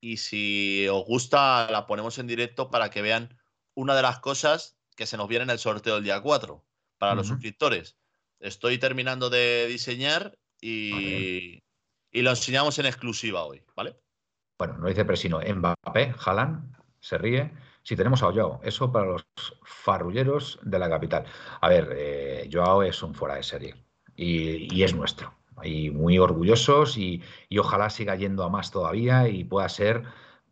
Y 0.00 0.18
si 0.18 0.86
os 0.88 1.04
gusta, 1.06 1.70
la 1.70 1.86
ponemos 1.86 2.18
en 2.18 2.26
directo 2.26 2.70
para 2.70 2.90
que 2.90 3.02
vean 3.02 3.38
una 3.74 3.94
de 3.94 4.02
las 4.02 4.18
cosas 4.18 4.76
que 4.96 5.06
se 5.06 5.16
nos 5.16 5.28
viene 5.28 5.44
en 5.44 5.50
el 5.50 5.58
sorteo 5.58 5.94
del 5.94 6.04
día 6.04 6.20
4 6.20 6.64
para 6.98 7.14
los 7.14 7.26
suscriptores. 7.26 7.96
Estoy 8.40 8.78
terminando 8.78 9.30
de 9.30 9.66
diseñar 9.66 10.38
y, 10.60 11.62
y 12.16 12.22
lo 12.22 12.30
enseñamos 12.30 12.78
en 12.78 12.86
exclusiva 12.86 13.44
hoy, 13.44 13.62
¿vale? 13.76 13.94
Bueno, 14.58 14.78
no 14.78 14.88
dice 14.88 15.04
Presino, 15.04 15.38
Mbappé, 15.38 16.14
Jalan, 16.14 16.74
se 16.98 17.18
ríe. 17.18 17.52
Si 17.82 17.94
tenemos 17.94 18.22
a 18.22 18.32
Joao, 18.32 18.58
eso 18.64 18.90
para 18.90 19.04
los 19.04 19.26
farrulleros 19.64 20.58
de 20.62 20.78
la 20.78 20.88
capital. 20.88 21.26
A 21.60 21.68
ver, 21.68 21.94
eh, 21.94 22.48
Joao 22.50 22.82
es 22.82 23.02
un 23.02 23.14
fuera 23.14 23.34
de 23.34 23.42
serie 23.42 23.74
y, 24.16 24.82
es 24.82 24.94
nuestro. 24.94 25.34
Y 25.62 25.90
muy 25.90 26.18
orgullosos 26.18 26.96
y, 26.96 27.22
ojalá 27.58 27.90
siga 27.90 28.16
yendo 28.16 28.44
a 28.44 28.48
más 28.48 28.70
todavía 28.70 29.28
y 29.28 29.44
pueda 29.44 29.68
ser, 29.68 30.02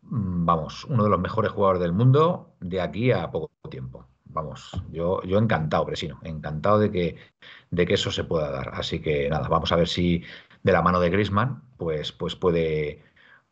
mm, 0.03 0.45
vamos, 0.45 0.85
uno 0.85 1.03
de 1.03 1.09
los 1.09 1.19
mejores 1.19 1.51
jugadores 1.51 1.81
del 1.81 1.93
mundo 1.93 2.55
de 2.59 2.79
aquí 2.79 3.11
a 3.11 3.31
poco 3.31 3.49
tiempo. 3.71 4.07
Vamos, 4.25 4.71
yo, 4.91 5.23
yo 5.23 5.39
encantado, 5.39 5.85
Presino, 5.85 6.19
encantado 6.23 6.77
de 6.77 6.91
que, 6.91 7.15
de 7.71 7.85
que 7.87 7.93
eso 7.95 8.11
se 8.11 8.23
pueda 8.23 8.51
dar. 8.51 8.71
Así 8.75 9.01
que 9.01 9.29
nada, 9.29 9.47
vamos 9.47 9.71
a 9.71 9.77
ver 9.77 9.87
si, 9.87 10.23
de 10.65 10.71
la 10.71 10.81
mano 10.81 10.99
de 10.99 11.11
Grisman, 11.11 11.61
pues, 11.77 12.11
pues 12.11 12.35
puede, 12.35 13.03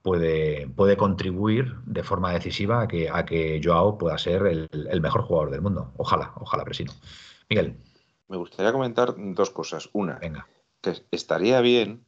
puede, 0.02 0.67
puede 0.67 0.97
contribuir 0.97 1.76
de 1.86 2.02
forma 2.02 2.34
decisiva 2.34 2.82
a 2.82 2.88
que, 2.88 3.08
a 3.08 3.23
que 3.23 3.62
Joao 3.63 3.99
pueda 3.99 4.17
ser 4.17 4.47
el, 4.47 5.02
mejor 5.02 5.21
jugador 5.21 5.52
del 5.52 5.62
mundo. 5.62 5.93
Ojalá, 5.97 6.34
ojalá, 6.38 6.65
Presino. 6.65 6.91
Miguel. 7.52 7.78
Me 8.30 8.38
gustaría 8.38 8.71
comentar 8.71 9.13
dos 9.15 9.52
cosas. 9.52 9.91
Una, 9.93 10.15
Venga. 10.15 10.47
que 10.82 10.95
estaría 11.12 11.62
bien. 11.62 12.04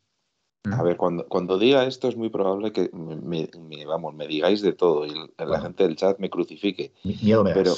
A 0.76 0.82
ver, 0.82 0.98
cuando, 0.98 1.28
cuando 1.28 1.60
diga 1.60 1.86
esto 1.86 2.08
es 2.08 2.18
muy 2.18 2.30
probable 2.30 2.72
que 2.72 2.90
me, 2.92 3.48
vamos, 3.86 4.16
me 4.16 4.26
digáis 4.26 4.64
de 4.64 4.74
todo 4.74 5.06
y 5.06 5.14
la 5.38 5.62
gente 5.62 5.84
del 5.84 5.98
chat 5.98 6.18
me 6.18 6.32
crucifique. 6.32 6.92
Miedo 7.04 7.44
me 7.44 7.54
Pero 7.54 7.76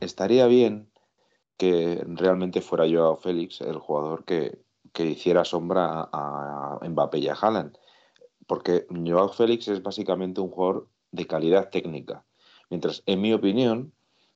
estaría 0.00 0.46
bien 0.46 0.90
que 1.58 2.02
realmente 2.06 2.62
fuera 2.62 2.88
Joao 2.90 3.18
Félix 3.18 3.60
el 3.60 3.76
jugador 3.76 4.24
que, 4.24 4.64
que 4.92 5.04
hiciera 5.06 5.44
sombra 5.44 6.08
a 6.12 6.78
Mbappé 6.82 7.18
y 7.18 7.28
a 7.28 7.34
Haaland. 7.34 7.76
Porque 8.46 8.86
Joao 8.90 9.28
Félix 9.28 9.68
es 9.68 9.82
básicamente 9.82 10.40
un 10.40 10.50
jugador 10.50 10.88
de 11.12 11.26
calidad 11.26 11.70
técnica. 11.70 12.24
Mientras, 12.68 13.02
en 13.06 13.20
mi 13.20 13.32
opinión, 13.32 13.92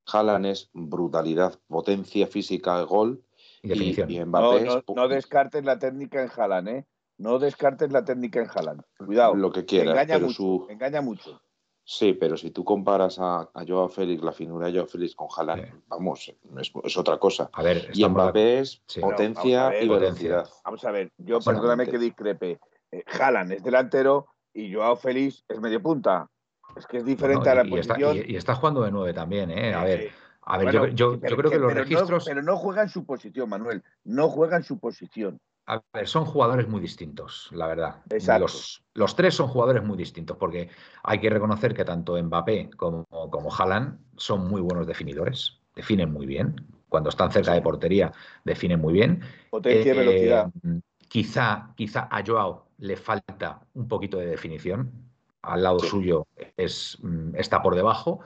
Haaland 0.06 0.46
es 0.46 0.70
brutalidad, 0.72 1.58
potencia 1.68 2.26
física, 2.26 2.80
gol. 2.82 3.22
Y, 3.62 3.94
Mbappé 4.24 4.64
no, 4.64 4.84
no, 4.94 5.08
descartes 5.08 5.64
la 5.64 5.78
técnica 5.78 6.22
en 6.22 6.30
Haaland, 6.36 6.68
¿eh? 6.68 6.86
No 7.16 7.38
descartes 7.38 7.92
la 7.92 8.04
técnica 8.04 8.40
en 8.40 8.48
Haaland. 8.52 8.82
Cuidado. 8.98 9.34
Lo 9.34 9.52
que 9.52 9.64
quieras. 9.64 9.92
Engaña, 9.92 10.14
pero 10.14 10.26
mucho, 10.26 10.36
su... 10.36 10.66
engaña 10.68 11.00
mucho. 11.00 11.40
Sí, 11.86 12.14
pero 12.14 12.36
si 12.38 12.50
tú 12.50 12.64
comparas 12.64 13.18
a, 13.18 13.40
a 13.52 13.64
Joao 13.66 13.90
Félix, 13.90 14.22
la 14.22 14.32
finura 14.32 14.66
de 14.66 14.72
Joao 14.72 14.86
Félix 14.86 15.14
con 15.14 15.28
Haaland, 15.36 15.82
vamos, 15.86 16.34
es, 16.82 16.96
otra 16.96 17.18
cosa. 17.18 17.50
A 17.52 17.62
ver, 17.62 17.90
y 17.92 18.08
Mbappé 18.08 18.60
es 18.60 18.82
potencia 19.00 19.82
y 19.82 19.86
velocidad. 19.86 20.48
Vamos 20.64 20.82
a 20.84 20.90
ver, 20.90 21.12
yo 21.18 21.40
perdóname 21.40 21.86
que 21.86 21.98
discrepe. 21.98 22.58
Eh, 22.90 23.04
Haaland 23.20 23.52
es 23.52 23.62
delantero 23.62 24.28
y 24.54 24.72
Joao 24.72 24.96
Félix 24.96 25.44
es 25.46 25.60
medio 25.60 25.82
punta. 25.82 26.30
Es 26.74 26.86
que 26.86 26.98
es 26.98 27.04
diferente 27.04 27.50
a 27.50 27.54
la 27.54 27.64
posición. 27.64 28.16
y, 28.16 28.34
está 28.34 28.54
jugando 28.54 28.82
de 28.82 28.90
nueve 28.90 29.12
también, 29.12 29.50
¿eh? 29.50 29.74
A 29.74 29.84
ver. 29.84 30.10
A 30.46 30.58
ver, 30.58 30.72
yo, 30.72 30.86
yo, 30.88 31.20
creo 31.20 31.50
que, 31.50 31.58
los 31.58 31.72
registros. 31.72 32.24
pero 32.26 32.42
no 32.42 32.56
juega 32.56 32.82
en 32.82 32.90
su 32.90 33.06
posición, 33.06 33.48
Manuel. 33.48 33.82
No 34.04 34.28
juega 34.28 34.58
en 34.58 34.62
su 34.62 34.78
posición. 34.78 35.40
A 35.66 35.82
ver, 35.94 36.06
son 36.06 36.26
jugadores 36.26 36.68
muy 36.68 36.80
distintos, 36.80 37.48
la 37.52 37.66
verdad. 37.66 38.02
Los, 38.38 38.84
los, 38.92 39.16
tres 39.16 39.34
son 39.34 39.48
jugadores 39.48 39.82
muy 39.82 39.96
distintos, 39.96 40.36
porque 40.36 40.68
hay 41.02 41.20
que 41.20 41.30
reconocer 41.30 41.72
que 41.72 41.84
tanto 41.84 42.22
Mbappé 42.22 42.70
como, 42.76 43.06
como 43.06 43.54
Haaland 43.54 43.98
son 44.16 44.46
muy 44.46 44.60
buenos 44.60 44.86
definidores, 44.86 45.60
definen 45.74 46.12
muy 46.12 46.26
bien. 46.26 46.54
Cuando 46.88 47.08
están 47.08 47.32
cerca 47.32 47.54
de 47.54 47.62
portería, 47.62 48.12
definen 48.44 48.80
muy 48.80 48.92
bien. 48.92 49.22
Potencia 49.50 49.94
y 49.94 49.98
velocidad. 49.98 50.50
Eh, 50.64 50.80
quizá, 51.08 51.72
quizá 51.76 52.08
a 52.10 52.22
Joao 52.24 52.66
le 52.78 52.96
falta 52.96 53.60
un 53.72 53.88
poquito 53.88 54.18
de 54.18 54.26
definición. 54.26 54.92
Al 55.42 55.62
lado 55.62 55.78
suyo 55.78 56.26
es, 56.56 56.98
mm, 57.02 57.36
está 57.36 57.62
por 57.62 57.74
debajo, 57.74 58.20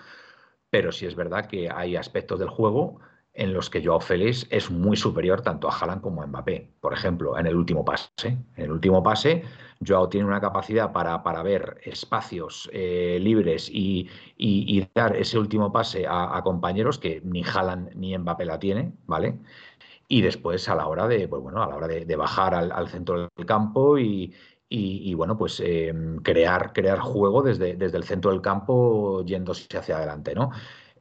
pero 0.70 0.92
sí 0.92 1.06
es 1.06 1.14
verdad 1.14 1.46
que 1.46 1.70
hay 1.70 1.96
aspectos 1.96 2.38
del 2.38 2.48
juego 2.48 3.00
en 3.38 3.54
los 3.54 3.70
que 3.70 3.82
Joao 3.84 4.00
Félix 4.00 4.46
es 4.50 4.68
muy 4.68 4.96
superior 4.96 5.40
tanto 5.42 5.68
a 5.68 5.72
Haaland 5.72 6.02
como 6.02 6.22
a 6.22 6.26
Mbappé. 6.26 6.72
Por 6.80 6.92
ejemplo, 6.92 7.38
en 7.38 7.46
el 7.46 7.54
último 7.54 7.84
pase. 7.84 8.10
En 8.26 8.64
el 8.64 8.72
último 8.72 9.00
pase, 9.00 9.44
Joao 9.86 10.08
tiene 10.08 10.26
una 10.26 10.40
capacidad 10.40 10.90
para, 10.92 11.22
para 11.22 11.44
ver 11.44 11.80
espacios 11.84 12.68
eh, 12.72 13.18
libres 13.20 13.70
y, 13.72 14.10
dar 14.92 15.16
ese 15.16 15.38
último 15.38 15.70
pase 15.70 16.04
a, 16.08 16.40
compañeros 16.42 16.98
que 16.98 17.20
ni 17.24 17.44
Haaland 17.44 17.94
ni 17.94 18.18
Mbappé 18.18 18.44
la 18.44 18.58
tiene, 18.58 18.92
¿vale? 19.06 19.38
Y 20.08 20.20
después 20.22 20.68
a 20.68 20.74
la 20.74 20.88
hora 20.88 21.06
de, 21.06 21.28
pues 21.28 21.40
bueno, 21.40 21.62
a 21.62 21.68
la 21.68 21.76
hora 21.76 21.86
de, 21.86 22.16
bajar 22.16 22.54
al, 22.54 22.88
centro 22.88 23.28
del 23.36 23.46
campo 23.46 23.98
y, 23.98 24.34
y, 24.68 25.14
bueno, 25.14 25.38
pues 25.38 25.60
em, 25.60 26.16
crear, 26.22 26.72
crear 26.72 26.98
juego 26.98 27.42
desde, 27.42 27.76
desde 27.76 27.98
el 27.98 28.04
centro 28.04 28.32
del 28.32 28.40
campo 28.40 29.24
yéndose 29.24 29.78
hacia 29.78 29.96
adelante, 29.98 30.34
¿no? 30.34 30.50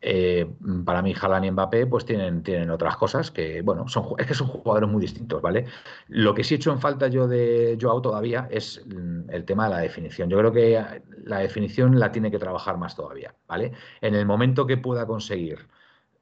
Eh, 0.02 0.48
para 0.86 1.02
mí, 1.02 1.14
Haaland 1.20 1.46
y 1.46 1.52
Mbappé, 1.52 1.88
pues 1.88 2.06
tienen, 2.06 2.44
tienen 2.44 2.70
otras 2.70 2.98
cosas 2.98 3.32
que, 3.32 3.62
bueno, 3.62 3.88
son, 3.88 4.08
es 4.18 4.28
que 4.28 4.34
son 4.34 4.48
jugadores 4.48 4.90
muy 4.90 5.02
distintos, 5.02 5.42
¿vale? 5.42 5.66
Lo 6.08 6.34
que 6.34 6.44
sí 6.44 6.54
he 6.54 6.58
hecho 6.58 6.72
en 6.72 6.80
falta 6.80 7.08
yo 7.08 7.28
de 7.28 7.78
Joao 7.80 8.02
todavía 8.02 8.48
es 8.52 8.86
mm, 8.86 9.30
el 9.30 9.46
tema 9.46 9.66
de 9.66 9.76
la 9.76 9.80
definición. 9.80 10.30
Yo 10.30 10.38
creo 10.38 10.52
que 10.52 11.02
la 11.24 11.40
definición 11.40 12.00
la 12.00 12.12
tiene 12.12 12.32
que 12.32 12.40
trabajar 12.40 12.78
más 12.78 12.96
todavía, 12.96 13.34
¿vale? 13.48 13.72
En 14.02 14.16
el 14.16 14.26
momento 14.26 14.68
que 14.68 14.78
pueda 14.78 15.06
conseguir 15.06 15.68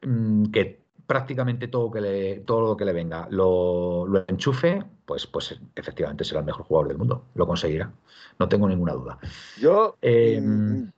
mm, 0.01 0.45
que 0.45 0.85
prácticamente 1.05 1.67
todo, 1.67 1.91
que 1.91 2.01
le, 2.01 2.39
todo 2.39 2.61
lo 2.61 2.77
que 2.77 2.85
le 2.85 2.93
venga 2.93 3.27
lo, 3.29 4.07
enchufe, 4.27 4.83
pues, 5.05 5.27
pues 5.27 5.59
efectivamente 5.75 6.23
será 6.23 6.39
el 6.39 6.45
mejor 6.45 6.65
jugador 6.65 6.87
del 6.87 6.97
mundo. 6.97 7.25
Lo 7.35 7.45
conseguirá. 7.45 7.91
No 8.39 8.49
tengo 8.49 8.67
ninguna 8.67 8.93
duda. 8.93 9.19
Yo, 9.59 9.97
eh, 10.01 10.41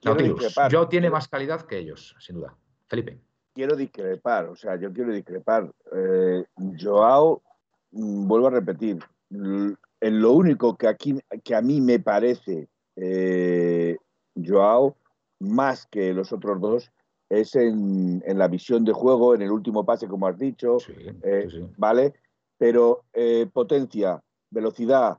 Joao 0.02 0.88
tiene 0.88 1.10
más 1.10 1.28
calidad 1.28 1.62
que 1.62 1.78
ellos, 1.78 2.16
sin 2.18 2.36
duda. 2.36 2.54
Felipe. 2.88 3.20
Quiero 3.54 3.76
discrepar, 3.76 4.46
o 4.46 4.56
sea, 4.56 4.76
yo 4.76 4.92
quiero 4.92 5.12
discrepar. 5.12 5.70
Eh, 5.92 6.44
Joao, 6.80 7.42
mm, 7.90 8.26
vuelvo 8.26 8.46
a 8.48 8.50
repetir, 8.50 8.98
en 9.30 9.76
lo 10.22 10.32
único 10.32 10.76
que, 10.76 10.88
aquí, 10.88 11.18
que 11.44 11.54
a 11.54 11.60
mí 11.60 11.80
me 11.80 11.98
parece 11.98 12.68
eh, 12.96 13.96
Joao, 14.36 14.96
más 15.40 15.86
que 15.86 16.14
los 16.14 16.32
otros 16.32 16.60
dos, 16.60 16.90
es 17.28 17.54
en, 17.56 18.22
la 18.24 18.48
visión 18.48 18.84
de 18.84 18.92
juego, 18.92 19.34
en 19.34 19.42
el 19.42 19.50
último 19.50 19.84
pase, 19.84 20.08
como 20.08 20.26
has 20.26 20.38
dicho, 20.38 20.78
eh, 21.22 21.48
¿vale? 21.76 22.14
Pero 22.56 23.04
potencia, 23.52 24.22
velocidad, 24.50 25.18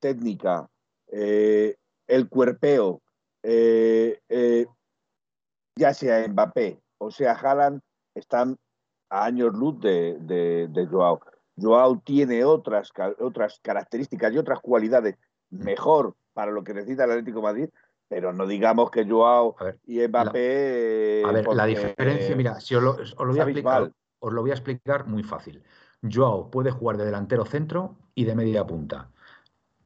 técnica, 0.00 0.68
el 1.06 2.28
cuerpeo, 2.28 3.00
ya 5.76 5.94
sea 5.94 6.26
Mbappé, 6.28 6.83
o 6.98 7.10
sea, 7.10 7.32
Haaland 7.32 7.80
están 8.14 8.58
a 9.10 9.24
años 9.24 9.52
luz 9.54 9.80
de, 9.80 10.88
Joao. 10.90 11.20
Joao 11.56 12.00
tiene 12.04 12.44
otras, 12.44 12.90
otras 13.20 13.60
características 13.62 14.32
y 14.32 14.38
otras 14.38 14.60
cualidades 14.60 15.16
mejor 15.50 16.16
para 16.32 16.50
lo 16.50 16.64
que 16.64 16.74
necesita 16.74 17.04
el 17.04 17.12
Atlético 17.12 17.42
Madrid, 17.42 17.68
pero 18.08 18.32
no 18.32 18.46
digamos 18.46 18.90
que 18.90 19.08
Joao 19.08 19.56
y 19.86 20.06
Mbappé. 20.06 21.22
a 21.24 21.32
ver, 21.32 21.46
la 21.46 21.66
diferencia, 21.66 22.36
mira, 22.36 22.60
si 22.60 22.74
os 22.74 22.82
lo, 22.82 22.96
voy 23.26 23.38
a 23.38 23.42
explicar, 23.42 23.92
os 24.18 24.32
lo 24.32 24.42
voy 24.42 24.50
a 24.50 24.54
explicar 24.54 25.06
muy 25.06 25.22
fácil. 25.22 25.62
Joao 26.02 26.50
puede 26.50 26.70
jugar 26.70 26.96
de 26.96 27.04
delantero 27.04 27.44
centro 27.44 27.96
y 28.14 28.24
de 28.24 28.34
media 28.34 28.66
punta, 28.66 29.10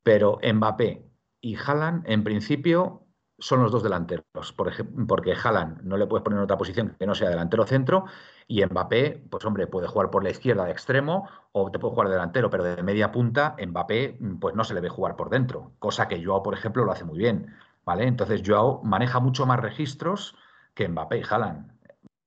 pero 0.02 0.38
Mbappé 0.42 1.04
y 1.40 1.56
Haaland, 1.56 2.08
en 2.08 2.24
principio, 2.24 3.07
son 3.38 3.62
los 3.62 3.70
dos 3.70 3.82
delanteros, 3.82 4.52
por 4.56 4.68
ejemplo, 4.68 5.06
porque 5.06 5.32
Haaland 5.32 5.82
no 5.82 5.96
le 5.96 6.06
puedes 6.06 6.24
poner 6.24 6.38
en 6.38 6.44
otra 6.44 6.58
posición 6.58 6.96
que 6.98 7.06
no 7.06 7.14
sea 7.14 7.30
delantero 7.30 7.64
centro 7.66 8.06
y 8.48 8.64
Mbappé, 8.64 9.24
pues 9.30 9.44
hombre, 9.44 9.66
puede 9.66 9.86
jugar 9.86 10.10
por 10.10 10.24
la 10.24 10.30
izquierda 10.30 10.64
de 10.64 10.72
extremo 10.72 11.28
o 11.52 11.70
te 11.70 11.78
puede 11.78 11.94
jugar 11.94 12.08
delantero, 12.08 12.50
pero 12.50 12.64
de 12.64 12.82
media 12.82 13.12
punta 13.12 13.54
Mbappé 13.64 14.18
pues 14.40 14.54
no 14.54 14.64
se 14.64 14.74
le 14.74 14.80
ve 14.80 14.88
jugar 14.88 15.16
por 15.16 15.30
dentro, 15.30 15.72
cosa 15.78 16.08
que 16.08 16.24
Joao, 16.24 16.42
por 16.42 16.54
ejemplo, 16.54 16.84
lo 16.84 16.92
hace 16.92 17.04
muy 17.04 17.18
bien, 17.18 17.54
¿vale? 17.84 18.06
Entonces 18.06 18.42
Joao 18.44 18.82
maneja 18.82 19.20
mucho 19.20 19.46
más 19.46 19.60
registros 19.60 20.34
que 20.74 20.88
Mbappé 20.88 21.18
y 21.18 21.22
Haaland. 21.28 21.70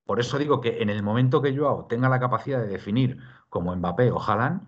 Por 0.06 0.20
eso 0.20 0.38
digo 0.38 0.62
que 0.62 0.82
en 0.82 0.90
el 0.90 1.04
momento 1.04 1.42
que 1.42 1.56
Joao 1.56 1.86
tenga 1.86 2.10
la 2.10 2.20
capacidad 2.20 2.60
de 2.60 2.68
definir 2.68 3.18
como 3.50 3.76
Mbappé 3.76 4.12
o 4.12 4.22
Haaland, 4.22 4.62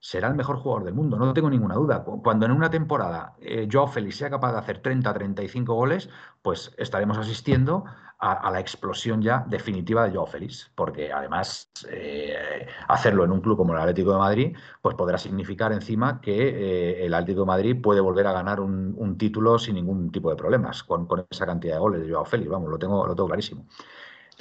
será 0.00 0.28
el 0.28 0.34
mejor 0.34 0.56
jugador 0.56 0.84
del 0.84 0.94
mundo, 0.94 1.18
no 1.18 1.32
tengo 1.34 1.50
ninguna 1.50 1.74
duda. 1.74 2.02
Cuando 2.02 2.46
en 2.46 2.52
una 2.52 2.70
temporada 2.70 3.34
eh, 3.40 3.68
Joao 3.70 3.86
Félix 3.86 4.16
sea 4.16 4.30
capaz 4.30 4.52
de 4.52 4.58
hacer 4.58 4.82
30, 4.82 5.12
35 5.12 5.74
goles, 5.74 6.08
pues 6.42 6.72
estaremos 6.78 7.18
asistiendo 7.18 7.84
a, 8.18 8.50
la 8.50 8.60
explosión 8.60 9.22
ya 9.22 9.44
definitiva 9.48 10.04
de 10.04 10.14
Joao 10.14 10.26
Félix, 10.26 10.70
porque 10.74 11.10
además 11.10 11.70
eh, 11.88 12.66
hacerlo 12.88 13.24
en 13.24 13.32
un 13.32 13.40
club 13.40 13.56
como 13.56 13.72
el 13.72 13.80
Atlético 13.80 14.12
de 14.12 14.18
Madrid, 14.18 14.56
pues 14.82 14.94
podrá 14.94 15.16
significar 15.16 15.72
encima 15.72 16.20
que 16.20 16.48
eh, 16.48 17.06
el 17.06 17.14
Atlético 17.14 17.40
de 17.40 17.46
Madrid 17.46 17.80
puede 17.80 18.00
volver 18.00 18.26
a 18.26 18.32
ganar 18.32 18.60
un, 18.60 19.16
título 19.18 19.58
sin 19.58 19.74
ningún 19.74 20.10
tipo 20.12 20.30
de 20.30 20.36
problemas 20.36 20.82
con, 20.82 21.06
con, 21.06 21.26
esa 21.28 21.44
cantidad 21.44 21.74
de 21.74 21.80
goles 21.80 22.02
de 22.02 22.10
Joao 22.10 22.24
Félix, 22.24 22.50
vamos, 22.50 22.70
lo 22.70 22.78
tengo, 22.78 23.06
lo 23.06 23.14
tengo 23.14 23.28
clarísimo. 23.28 23.66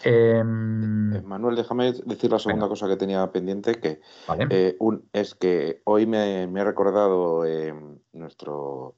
Em, 0.04 1.16
eh, 1.16 1.22
Manuel, 1.22 1.56
déjame 1.56 1.94
decir 2.06 2.32
la 2.32 2.40
segunda 2.40 2.68
cosa 2.68 2.88
que 2.88 2.98
tenía 2.98 3.32
pendiente, 3.32 3.76
que 3.76 4.02
eh, 4.50 4.78
es 5.14 5.36
que 5.36 5.82
hoy 5.86 6.06
me, 6.06 6.44
ha 6.44 6.64
recordado 6.64 7.46
em, 7.46 7.98
nuestro 8.14 8.96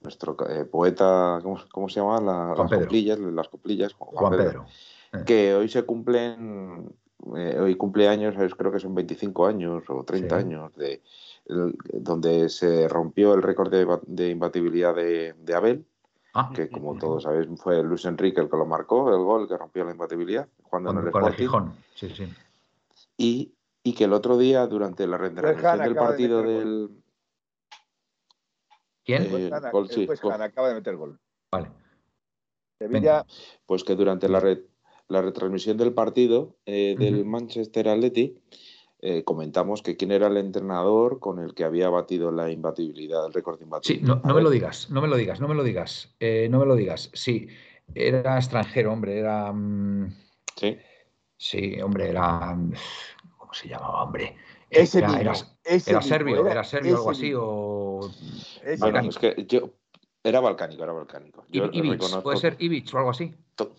nuestro 0.00 0.36
eh, 0.48 0.64
poeta, 0.64 1.40
¿cómo, 1.42 1.88
se 1.88 2.00
llama? 2.00 2.20
las, 2.20 2.70
coplillas, 2.70 3.18
las 3.18 3.48
coplillas, 3.48 3.92
Juan, 3.94 4.36
Pedro, 4.36 4.66
que 5.26 5.56
hoy 5.56 5.68
se 5.68 5.82
cumplen, 5.82 6.94
hoy 7.20 7.74
cumpleaños, 7.74 8.36
creo 8.56 8.70
que 8.70 8.78
son 8.78 8.94
25 8.94 9.46
años 9.46 9.82
o 9.88 10.04
30 10.04 10.36
años, 10.36 10.76
de, 10.76 11.02
donde 11.46 12.48
se 12.48 12.86
rompió 12.86 13.34
el 13.34 13.42
récord 13.42 13.72
de, 14.06 14.30
imbatibilidad 14.30 14.94
de 14.94 15.54
Abel 15.54 15.84
Ah. 16.40 16.52
que 16.54 16.68
como 16.68 16.96
todos 16.96 17.24
sabéis 17.24 17.48
fue 17.56 17.82
Luis 17.82 18.04
Enrique 18.04 18.40
el 18.40 18.48
que 18.48 18.56
lo 18.56 18.64
marcó, 18.64 19.10
el 19.10 19.24
gol 19.24 19.48
que 19.48 19.56
rompió 19.56 19.84
la 19.84 19.90
imbatibilidad 19.90 20.48
cuando, 20.62 20.92
en 20.92 20.98
el 20.98 21.06
Sporting. 21.06 21.48
Sí, 21.96 22.10
sí. 22.10 22.32
Y, 23.16 23.54
y, 23.82 23.92
que 23.94 24.04
el 24.04 24.12
otro 24.12 24.38
día, 24.38 24.64
durante 24.68 25.08
la 25.08 25.18
retransmisión 25.18 25.78
del 25.80 25.94
partido 25.96 26.42
del... 26.42 26.90
¿Quién? 29.04 29.22
Eh, 29.24 29.50
pues 30.06 30.24
acaba 30.24 30.68
de 30.68 30.74
meter 30.74 30.96
gol. 30.96 31.18
Vale. 31.50 31.72
Sevilla... 32.78 33.26
Pues 33.66 33.82
que 33.82 33.96
durante 33.96 34.28
la, 34.28 34.40
la 35.08 35.22
retransmisión 35.22 35.76
del 35.76 35.92
partido 35.92 36.54
eh, 36.66 36.94
del 36.96 37.24
Manchester 37.24 37.88
Athletic 37.88 38.40
eh, 39.00 39.22
comentamos 39.22 39.82
que 39.82 39.96
quién 39.96 40.10
era 40.10 40.26
el 40.26 40.36
entrenador 40.36 41.20
con 41.20 41.38
el 41.38 41.54
que 41.54 41.64
había 41.64 41.88
batido 41.88 42.32
la 42.32 42.50
imbatibilidad, 42.50 43.26
el 43.26 43.32
récord 43.32 43.58
de 43.58 43.64
imbatibilidad. 43.64 44.16
Sí, 44.16 44.22
no, 44.24 44.34
me 44.34 44.42
lo 44.42 44.50
digas, 44.50 44.90
no 44.90 45.00
me 45.00 45.06
lo 45.06 45.16
digas, 45.16 45.40
no 45.40 45.46
me 45.46 45.54
lo 45.54 45.62
digas, 45.62 46.14
eh, 46.18 46.48
no 46.50 46.58
me 46.58 46.66
lo 46.66 46.74
digas. 46.74 47.10
Sí, 47.12 47.48
era 47.94 48.36
extranjero, 48.36 48.92
hombre, 48.92 49.18
era. 49.18 49.52
Mm, 49.52 50.12
sí. 50.56 50.78
Sí, 51.36 51.80
hombre, 51.80 52.10
era. 52.10 52.56
¿Cómo 53.36 53.54
se 53.54 53.68
llamaba, 53.68 54.02
hombre? 54.02 54.36
Ese 54.68 54.98
era, 54.98 55.08
mismo, 55.08 55.20
era, 55.20 55.32
era 55.64 56.02
serbio, 56.02 56.46
era, 56.48 56.64
serbio, 56.64 56.96
algo 56.96 57.10
así, 57.10 57.32
o. 57.34 58.00
es 58.64 59.18
que 59.18 59.46
yo. 59.46 59.70
Era 60.22 60.40
balcánico, 60.40 60.82
era 60.82 60.92
balcánico. 60.92 61.44
puede 62.22 62.38
ser 62.38 62.56
Ivic 62.58 62.92
o 62.92 62.98
algo 62.98 63.10
así. 63.10 63.34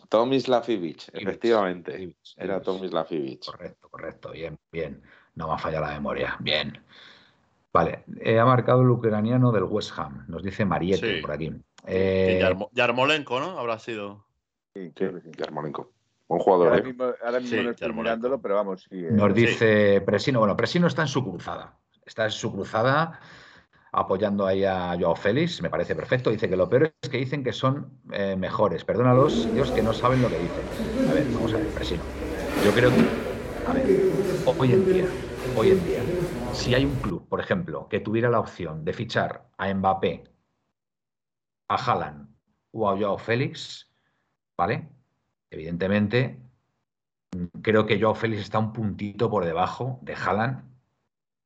Tomislav 0.10 0.70
Ivic, 0.70 1.10
efectivamente. 1.14 2.16
Era 2.38 2.62
Tomislav 2.62 3.08
Ivic. 3.12 3.46
Correcto, 3.46 3.90
correcto, 3.90 4.32
bien, 4.32 4.58
bien. 4.72 5.02
No 5.36 5.48
me 5.48 5.54
ha 5.54 5.58
fallado 5.58 5.86
la 5.86 5.94
memoria, 5.94 6.38
bien. 6.40 6.82
Vale, 7.72 8.04
ha 8.40 8.46
marcado 8.46 8.82
el 8.82 8.90
ucraniano 8.90 9.52
del 9.52 9.64
West 9.64 9.92
Ham, 9.98 10.26
nos 10.28 10.42
dice 10.42 10.66
Mariette 10.66 11.22
por 11.22 11.32
aquí. 11.32 11.52
Eh... 11.86 12.42
Yarmolenko, 12.72 13.40
¿no? 13.40 13.60
Habrá 13.60 13.78
sido. 13.78 14.26
Sí, 14.74 14.92
sí, 14.98 15.06
Yarmolenko. 15.38 15.92
Un 16.30 16.40
jugador. 16.40 16.68
Ahora 16.70 16.84
mismo, 16.84 17.04
ahora 17.24 17.40
mismo 17.40 17.64
no 17.64 17.70
estoy 17.72 17.94
mirándolo, 17.94 18.40
pero 18.40 18.56
vamos. 18.56 18.84
Sí, 18.84 18.98
eh. 19.00 19.10
Nos 19.12 19.34
dice 19.34 20.02
Presino. 20.02 20.40
Bueno, 20.40 20.56
Presino 20.56 20.88
está 20.88 21.02
en 21.02 21.08
su 21.08 21.24
cruzada. 21.24 21.78
Está 22.06 22.26
en 22.26 22.32
su 22.32 22.52
cruzada 22.52 23.20
apoyando 23.92 24.46
ahí 24.46 24.64
a 24.66 24.96
Joao 25.00 25.16
Félix, 25.16 25.62
me 25.62 25.70
parece 25.70 25.96
perfecto. 25.96 26.30
Dice 26.30 26.50
que 26.50 26.56
lo 26.56 26.70
peor 26.70 26.94
es 27.02 27.10
que 27.10 27.18
dicen 27.18 27.44
que 27.44 27.54
son 27.54 27.90
eh, 28.12 28.36
mejores. 28.36 28.84
Perdónalos, 28.86 29.48
ellos 29.48 29.72
que 29.72 29.82
no 29.82 29.94
saben 29.94 30.22
lo 30.22 30.30
que 30.30 30.40
dicen. 30.40 31.10
A 31.10 31.14
ver, 31.14 31.26
vamos 31.34 31.54
a 31.54 31.58
ver, 31.58 31.68
Presino. 31.70 32.04
Yo 32.64 32.72
creo 32.72 32.90
que, 32.92 33.02
a 33.68 33.74
ver, 33.74 33.86
hoy 34.46 34.74
en 34.74 34.86
día, 34.86 35.06
hoy 35.56 35.72
en 35.72 35.86
día, 35.86 36.02
si 36.54 36.76
hay 36.76 36.86
un 36.86 36.96
club, 36.98 37.28
por 37.28 37.40
ejemplo, 37.40 37.88
que 37.90 38.00
tuviera 38.00 38.30
la 38.30 38.40
opción 38.40 38.86
de 38.86 38.94
fichar 38.94 39.48
a 39.58 39.74
Mbappé, 39.74 40.24
a 41.68 41.76
Haaland 41.76 42.30
o 42.72 42.90
a 42.90 42.98
Joao 42.98 43.18
Félix, 43.18 43.90
¿vale? 44.58 44.88
Evidentemente, 45.50 46.40
creo 47.62 47.86
que 47.86 48.00
Joao 48.00 48.14
Félix 48.14 48.42
está 48.42 48.60
un 48.60 48.74
puntito 48.74 49.30
por 49.30 49.46
debajo 49.46 50.00
de 50.04 50.14
Haaland 50.14 50.64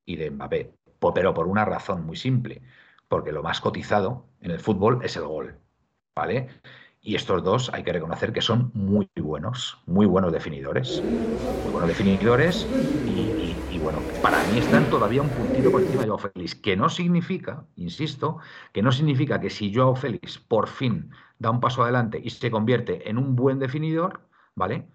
y 0.06 0.18
de 0.18 0.32
Mbappé 0.32 0.74
pero 1.12 1.34
por 1.34 1.48
una 1.48 1.66
razón 1.66 2.06
muy 2.06 2.16
simple, 2.16 2.62
porque 3.08 3.32
lo 3.32 3.42
más 3.42 3.60
cotizado 3.60 4.26
en 4.40 4.52
el 4.52 4.60
fútbol 4.60 5.00
es 5.04 5.16
el 5.16 5.24
gol, 5.26 5.58
¿vale? 6.16 6.50
Y 7.02 7.16
estos 7.16 7.44
dos 7.44 7.70
hay 7.74 7.84
que 7.84 7.92
reconocer 7.94 8.32
que 8.32 8.42
son 8.42 8.72
muy 8.74 9.10
buenos, 9.16 9.82
muy 9.86 10.06
buenos 10.06 10.32
definidores, 10.32 11.06
muy 11.62 11.72
buenos 11.72 11.88
definidores 11.88 12.70
y, 13.06 13.78
bueno, 13.80 14.12
para 14.22 14.44
mí 14.44 14.58
están 14.58 14.90
todavía 14.90 15.22
un 15.22 15.34
puntito 15.34 15.72
por 15.72 15.82
encima 15.82 16.04
de 16.04 16.10
Joao 16.10 16.20
Félix, 16.20 16.56
que 16.56 16.76
no 16.78 16.90
significa, 16.90 17.66
insisto, 17.76 18.38
que 18.72 18.82
no 18.82 18.92
significa 18.92 19.40
que 19.42 19.50
si 19.50 19.74
Joao 19.74 19.96
Félix 19.96 20.38
por 20.40 20.68
fin 20.68 21.12
da 21.40 21.50
un 21.52 21.60
paso 21.60 21.84
adelante 21.84 22.22
y 22.24 22.30
se 22.30 22.52
convierte 22.52 23.10
en 23.10 23.18
un 23.18 23.36
buen 23.36 23.60
definidor, 23.60 24.22
¿vale? 24.56 24.88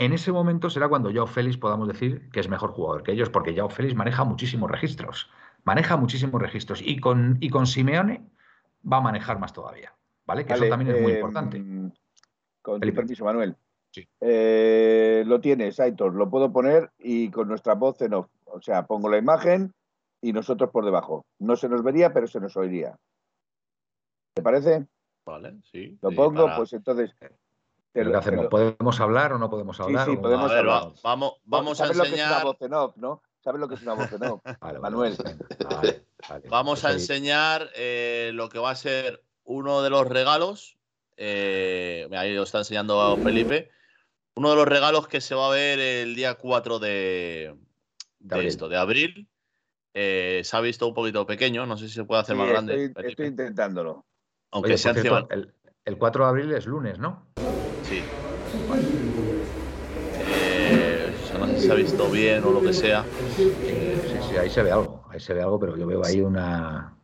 En 0.00 0.14
ese 0.14 0.32
momento 0.32 0.70
será 0.70 0.88
cuando 0.88 1.12
Joao 1.12 1.26
Félix 1.26 1.58
podamos 1.58 1.86
decir 1.86 2.30
que 2.30 2.40
es 2.40 2.48
mejor 2.48 2.70
jugador 2.70 3.02
que 3.02 3.12
ellos, 3.12 3.28
porque 3.28 3.54
Joao 3.54 3.68
Félix 3.68 3.94
maneja 3.94 4.24
muchísimos 4.24 4.70
registros. 4.70 5.30
Maneja 5.64 5.98
muchísimos 5.98 6.40
registros 6.40 6.80
y 6.82 6.98
con, 6.98 7.36
y 7.38 7.50
con 7.50 7.66
Simeone 7.66 8.24
va 8.90 8.96
a 8.96 9.02
manejar 9.02 9.38
más 9.38 9.52
todavía, 9.52 9.94
¿vale? 10.24 10.46
Que 10.46 10.54
eso 10.54 10.66
también 10.70 10.96
es 10.96 11.02
muy 11.02 11.12
eh, 11.12 11.14
importante. 11.16 11.62
Con 12.62 12.80
tu 12.80 12.94
permiso, 12.94 13.26
Manuel. 13.26 13.54
Sí. 13.90 14.08
Eh, 14.22 15.22
lo 15.26 15.38
tienes, 15.38 15.78
Aitor, 15.78 16.14
lo 16.14 16.30
puedo 16.30 16.50
poner 16.50 16.90
y 16.98 17.30
con 17.30 17.48
nuestra 17.48 17.74
voz 17.74 18.00
en 18.00 18.14
off. 18.14 18.28
O 18.46 18.62
sea, 18.62 18.86
pongo 18.86 19.10
la 19.10 19.18
imagen 19.18 19.74
y 20.22 20.32
nosotros 20.32 20.70
por 20.70 20.86
debajo. 20.86 21.26
No 21.38 21.56
se 21.56 21.68
nos 21.68 21.82
vería, 21.82 22.14
pero 22.14 22.26
se 22.26 22.40
nos 22.40 22.56
oiría. 22.56 22.96
¿Te 24.32 24.40
parece? 24.40 24.86
Vale, 25.26 25.58
sí. 25.70 25.98
Lo 26.00 26.08
sí, 26.08 26.16
pongo, 26.16 26.44
para- 26.44 26.56
pues 26.56 26.72
entonces. 26.72 27.14
Te 27.92 28.00
¿Qué 28.00 28.04
lo- 28.04 28.10
te 28.12 28.16
hacemos? 28.18 28.44
lo- 28.44 28.50
¿Podemos 28.50 29.00
hablar 29.00 29.32
o 29.32 29.38
no 29.38 29.50
podemos 29.50 29.76
Sí, 29.76 29.82
hablar? 29.82 30.06
sí, 30.08 30.16
O- 30.16 30.22
podemos 30.22 30.50
A 30.50 30.54
ver, 30.54 30.68
va- 30.68 30.78
hablar. 30.82 30.94
vamos, 31.02 31.32
vamos 31.44 31.80
a 31.80 31.84
¿Sabes 31.84 31.96
lo 31.96 32.02
que 32.04 32.08
es 32.10 32.14
una 32.14 32.22
enseñar. 32.24 32.44
voz 32.44 32.56
en 32.60 32.74
off, 32.74 32.96
no? 32.96 33.22
¿Sabes 33.42 33.60
lo 33.60 33.68
que 33.68 33.74
es 33.74 33.82
una 33.82 33.94
voz 33.94 34.12
en 34.12 34.22
off? 34.24 34.42
Vale, 34.60 34.78
Manuel. 34.80 35.16
vale, 35.64 36.04
vale. 36.28 36.48
Vamos 36.48 36.84
a 36.84 36.88
Pues 36.90 37.00
enseñar 37.10 37.70
eh, 37.74 38.30
lo 38.34 38.48
que 38.48 38.58
va 38.58 38.70
a 38.70 38.76
ser 38.76 39.24
uno 39.44 39.82
de 39.82 39.90
los 39.90 40.06
regalos. 40.06 40.76
eh, 41.16 42.08
ahí 42.12 42.34
lo 42.34 42.44
está 42.44 42.58
enseñando 42.58 43.18
Felipe. 43.18 43.70
Uno 44.34 44.50
de 44.50 44.56
los 44.56 44.66
regalos 44.68 45.06
que 45.08 45.20
se 45.20 45.34
va 45.34 45.48
a 45.48 45.50
ver 45.50 45.78
el 45.78 46.14
día 46.14 46.34
4 46.36 46.78
de, 46.78 47.54
de 48.20 48.34
abril. 48.34 48.48
esto, 48.48 48.68
de 48.68 48.76
abril. 48.78 49.28
Eh, 49.92 50.42
se 50.44 50.56
ha 50.56 50.60
visto 50.60 50.86
un 50.86 50.94
poquito 50.94 51.26
pequeño, 51.26 51.66
no 51.66 51.76
sé 51.76 51.88
si 51.88 51.94
se 51.94 52.04
puede 52.04 52.20
hacer 52.22 52.36
Sí, 52.36 52.40
más 52.40 52.48
grande. 52.48 52.72
estoy, 52.74 52.92
Felipe. 52.94 53.08
estoy 53.10 53.26
intentándolo. 53.26 54.04
Aunque 54.52 54.68
Oye, 54.70 54.78
sea 54.78 54.94
cierto, 54.94 55.28
el, 55.30 55.52
el 55.84 55.98
4 55.98 56.24
de 56.24 56.30
abril 56.30 56.52
es 56.52 56.64
lunes, 56.66 56.98
¿no? 56.98 57.26
Sí. 57.82 58.00
Eh, 60.26 61.12
o 61.22 61.26
sea, 61.26 61.38
no 61.38 61.46
sé 61.48 61.49
si 61.60 61.66
se 61.66 61.72
ha 61.72 61.74
visto 61.76 62.08
bien 62.10 62.42
o 62.44 62.50
lo 62.50 62.62
que 62.62 62.72
sea. 62.72 63.04
Sí, 63.36 63.52
sí, 64.30 64.36
ahí 64.36 64.50
se 64.50 64.62
ve 64.62 64.70
algo, 64.72 65.04
ahí 65.10 65.20
se 65.20 65.34
ve 65.34 65.42
algo, 65.42 65.58
pero 65.60 65.76
yo 65.76 65.86
veo 65.86 66.04
ahí 66.04 66.20
una... 66.20 66.94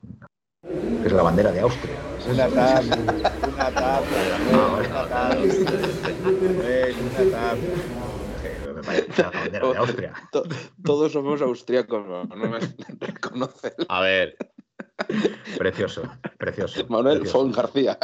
que 0.62 1.06
es 1.06 1.12
la 1.12 1.22
bandera 1.22 1.52
de 1.52 1.60
Austria. 1.60 1.94
¿Es 2.18 2.26
Una 2.26 2.48
taza, 2.48 2.96
una 2.96 3.70
Manuel, 3.70 4.86
una 4.90 5.08
taza. 5.08 5.38
Manuel, 6.22 6.96
una 7.00 7.30
taza. 7.30 7.56
Me 8.74 8.82
parece 8.82 9.22
la 9.22 9.30
bandera 9.30 9.68
de 9.68 9.76
Austria. 9.76 10.12
To- 10.32 10.44
Todos 10.84 11.12
somos 11.12 11.40
austriacos, 11.42 12.06
no 12.06 12.36
me 12.36 12.58
reconoce. 13.00 13.74
A 13.88 14.00
ver, 14.00 14.36
Precioso, 15.58 16.02
precioso. 16.38 16.86
Manuel 16.88 17.18
precioso. 17.18 17.38
Fon 17.44 17.52
García. 17.52 17.98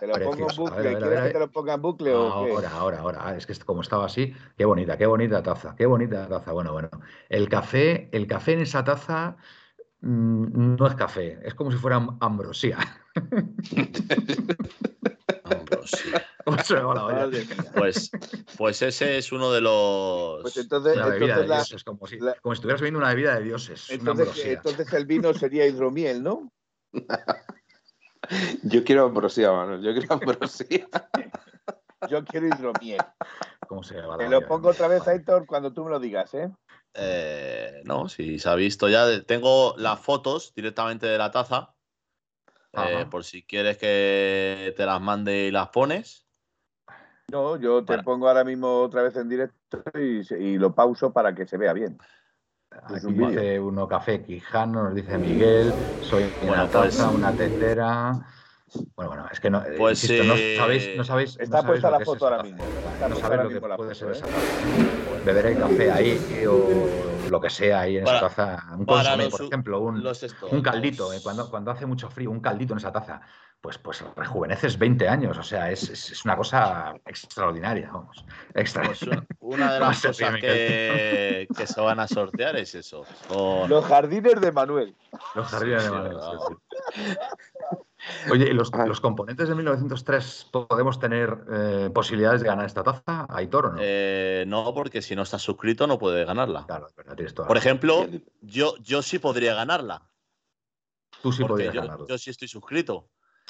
¿Te 0.00 0.06
lo 0.06 0.14
pongo 0.14 0.32
en. 0.32 0.42
A 0.42 0.52
bucle? 0.52 0.82
ver, 0.82 0.86
a 0.86 0.90
ver, 0.92 0.96
a 0.96 0.98
¿Quieres 1.00 1.20
ver. 1.20 1.26
que 1.28 1.32
te 1.32 1.38
lo 1.40 1.50
ponga 1.52 1.74
en 1.74 1.82
bucle 1.82 2.14
o 2.14 2.44
qué? 2.44 2.52
Ahora, 2.52 2.70
ahora, 2.70 2.98
ahora. 3.00 3.18
Ah, 3.22 3.36
Es 3.36 3.46
que 3.46 3.54
como 3.64 3.82
estaba 3.82 4.06
así, 4.06 4.32
qué 4.56 4.64
bonita, 4.64 4.96
qué 4.96 5.06
bonita 5.06 5.42
taza, 5.42 5.74
qué 5.76 5.86
bonita 5.86 6.28
taza. 6.28 6.52
Bueno, 6.52 6.72
bueno. 6.72 6.88
El 7.28 7.48
café, 7.48 8.08
el 8.12 8.26
café 8.26 8.52
en 8.54 8.60
esa 8.60 8.84
taza 8.84 9.36
mm, 10.00 10.76
no 10.76 10.86
es 10.86 10.94
café, 10.94 11.38
es 11.44 11.54
como 11.54 11.70
si 11.72 11.78
fuera 11.78 11.96
am- 11.96 12.18
ambrosía. 12.20 12.78
Ambrosía. 15.44 16.26
¿Cómo 16.44 16.58
se 16.62 16.74
me 16.74 16.80
va 16.80 16.94
la 16.94 17.04
olla? 17.04 17.16
Madre 17.26 17.44
mía. 17.44 17.72
Pues, 17.74 18.10
pues 18.56 18.82
ese 18.82 19.18
es 19.18 19.32
uno 19.32 19.52
de 19.52 19.60
los. 19.60 20.42
Pues 20.42 20.56
entonces, 20.56 20.96
Una 20.96 21.06
bebida 21.06 21.36
de 21.36 21.42
entonces, 21.42 21.48
la- 21.48 21.54
dioses, 21.56 21.84
como 21.84 22.06
si, 22.06 22.18
la- 22.18 22.34
como 22.40 22.54
si 22.54 22.58
estuvieras 22.58 22.80
bebiendo 22.80 22.98
una 22.98 23.08
bebida 23.10 23.34
de 23.36 23.44
dioses. 23.44 23.90
entonces, 23.90 24.44
entonces 24.44 24.92
el 24.92 25.06
vino 25.06 25.34
sería 25.34 25.66
hidromiel, 25.66 26.22
¿no? 26.22 26.50
Yo 28.64 28.84
quiero 28.84 29.06
ambrosía, 29.06 29.52
Manuel. 29.52 29.82
Yo 29.82 29.92
quiero 29.94 30.14
ambrosía. 30.14 30.86
Yo 32.10 32.24
quiero 32.24 32.46
hidromiel. 32.46 33.00
¿Cómo 33.66 33.82
se 33.82 33.94
la 33.94 34.16
Te 34.16 34.28
lo 34.28 34.46
pongo 34.46 34.70
otra 34.70 34.88
vez, 34.88 35.06
Aitor, 35.06 35.46
cuando 35.46 35.72
tú 35.72 35.84
me 35.84 35.90
lo 35.90 35.98
digas, 36.00 36.32
¿eh? 36.34 36.50
Eh, 36.94 37.82
no, 37.84 38.08
si 38.08 38.38
se 38.38 38.48
ha 38.48 38.54
visto 38.54 38.88
ya. 38.88 39.22
Tengo 39.24 39.74
las 39.76 40.00
fotos 40.00 40.54
directamente 40.54 41.06
de 41.06 41.18
la 41.18 41.30
taza. 41.30 41.74
Eh, 42.72 43.06
por 43.10 43.24
si 43.24 43.42
quieres 43.42 43.76
que 43.78 44.74
te 44.76 44.86
las 44.86 45.00
mande 45.00 45.46
y 45.46 45.50
las 45.50 45.68
pones. 45.68 46.26
No, 47.30 47.56
yo 47.56 47.80
te 47.80 47.92
Bueno. 47.92 48.02
pongo 48.04 48.28
ahora 48.28 48.44
mismo 48.44 48.80
otra 48.80 49.02
vez 49.02 49.16
en 49.16 49.28
directo 49.28 49.82
y, 49.94 50.56
lo 50.56 50.74
pauso 50.74 51.12
para 51.12 51.34
que 51.34 51.46
se 51.46 51.58
vea 51.58 51.72
bien. 51.72 51.98
Aquí 52.70 53.06
un 53.06 53.16
dice 53.16 53.60
uno 53.60 53.86
café 53.88 54.22
Quijano, 54.22 54.84
nos 54.84 54.94
dice 54.94 55.18
Miguel, 55.18 55.72
soy 56.00 56.24
Bueno, 56.40 56.52
una 56.52 56.70
taza, 56.70 57.10
pues- 57.10 57.14
una 57.14 57.36
tetera. 57.36 58.12
Bueno, 58.96 59.10
bueno, 59.10 59.28
es 59.32 59.40
que 59.40 59.50
no, 59.50 59.64
eh, 59.64 59.74
Pues, 59.78 60.02
insisto, 60.04 60.24
no 60.24 60.34
eh, 60.36 60.54
sabéis, 60.56 60.96
no 60.96 61.04
sabéis. 61.04 61.36
no 61.38 61.44
Está 61.44 61.62
sabéis 61.62 61.82
puesta 61.82 61.90
la 61.90 61.98
es 61.98 62.04
foto 62.04 62.24
ahora 62.26 62.36
taza. 62.38 62.48
mismo. 62.48 62.64
No 63.08 63.16
sabéis 63.16 63.42
lo 63.42 63.48
que 63.48 63.76
puede 63.76 63.94
ser 63.94 64.10
esa 64.10 64.26
taza. 64.26 65.24
Beber 65.24 65.46
el 65.46 65.58
café 65.58 65.90
ahí 65.90 66.44
o 66.46 67.07
lo 67.30 67.40
que 67.40 67.50
sea 67.50 67.80
ahí 67.80 67.98
en 67.98 68.04
Para- 68.04 68.18
esa 68.18 68.28
taza. 68.28 68.66
Un 68.76 68.84
consomé, 68.86 69.24
los 69.24 69.32
por 69.32 69.42
ejemplo, 69.46 69.80
un, 69.80 70.62
caldito, 70.62 71.12
eh, 71.12 71.20
cuando, 71.22 71.50
cuando 71.50 71.70
hace 71.70 71.86
mucho 71.86 72.08
frío, 72.10 72.30
un 72.30 72.40
caldito 72.40 72.72
en 72.74 72.78
esa 72.78 72.92
taza, 72.92 73.20
pues, 73.60 73.76
pues 73.78 74.04
rejuveneces 74.14 74.78
20 74.78 75.08
años. 75.08 75.36
O 75.36 75.42
sea, 75.42 75.70
es, 75.70 75.88
es- 75.90 76.10
es 76.12 76.24
una 76.24 76.36
cosa 76.36 76.94
extraordinaria, 77.06 77.90
vamos. 77.92 78.24
Extra. 78.54 78.84
Pues 78.84 79.02
un- 79.02 79.26
una 79.40 79.72
de 79.74 79.78
¿Cómo 79.80 79.90
las 79.90 80.02
cosas 80.06 80.34
que, 80.40 81.48
que 81.56 81.66
se 81.66 81.80
van 81.80 81.98
a 82.00 82.06
sortear 82.06 82.56
es 82.56 82.74
eso. 82.74 83.04
Los 83.68 83.84
jardines 83.84 84.40
de 84.40 84.52
Manuel. 84.52 84.94
Los 85.34 85.48
jardines 85.48 85.84
de 85.84 85.90
Manuel, 85.90 86.16
sí, 86.20 86.54
sí. 86.94 87.02
Oye, 88.30 88.46
¿y 88.50 88.52
los, 88.52 88.70
los 88.86 89.00
componentes 89.00 89.48
de 89.48 89.54
1903 89.54 90.48
podemos 90.52 90.98
tener 90.98 91.38
eh, 91.52 91.90
posibilidades 91.92 92.40
de 92.42 92.46
ganar 92.48 92.66
esta 92.66 92.82
taza? 92.82 93.26
¿Aitor 93.28 93.66
o 93.66 93.72
no? 93.72 93.78
Eh, 93.80 94.44
no, 94.46 94.72
porque 94.74 95.02
si 95.02 95.14
no 95.16 95.22
estás 95.22 95.42
suscrito 95.42 95.86
no 95.86 95.98
puedes 95.98 96.26
ganarla. 96.26 96.64
Claro, 96.66 96.86
es 96.88 96.94
verdad, 96.94 97.14
tienes 97.16 97.34
toda 97.34 97.44
la 97.44 97.48
Por 97.48 97.56
razón. 97.56 97.68
ejemplo, 97.68 98.06
yo, 98.40 98.74
yo 98.80 99.02
sí 99.02 99.18
podría 99.18 99.54
ganarla. 99.54 100.02
Tú 101.22 101.32
sí 101.32 101.44
podrías 101.44 101.74
yo, 101.74 101.82
ganarlo. 101.82 102.06
yo 102.06 102.18
sí 102.18 102.30
estoy 102.30 102.48
suscrito. 102.48 103.08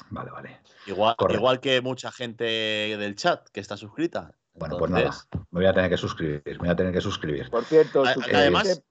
Vale, 0.09 0.31
vale. 0.31 0.59
Igual, 0.87 1.15
Correcto. 1.17 1.39
igual 1.39 1.59
que 1.59 1.81
mucha 1.81 2.11
gente 2.11 2.43
del 2.45 3.15
chat 3.15 3.47
que 3.49 3.59
está 3.59 3.77
suscrita. 3.77 4.31
Bueno, 4.53 4.77
pues 4.77 4.91
nada, 4.91 5.11
me 5.51 5.59
voy 5.59 5.65
a 5.67 5.73
tener 5.73 5.89
que 5.89 5.97
suscribir, 5.97 6.41
me 6.45 6.57
voy 6.57 6.69
a 6.69 6.75
tener 6.75 6.91
que 6.93 7.01
suscribir. 7.01 7.49
Por 7.49 7.63
cierto, 7.65 8.01
A- 8.03 8.13
suscribirse, 8.13 8.37
además- 8.41 8.83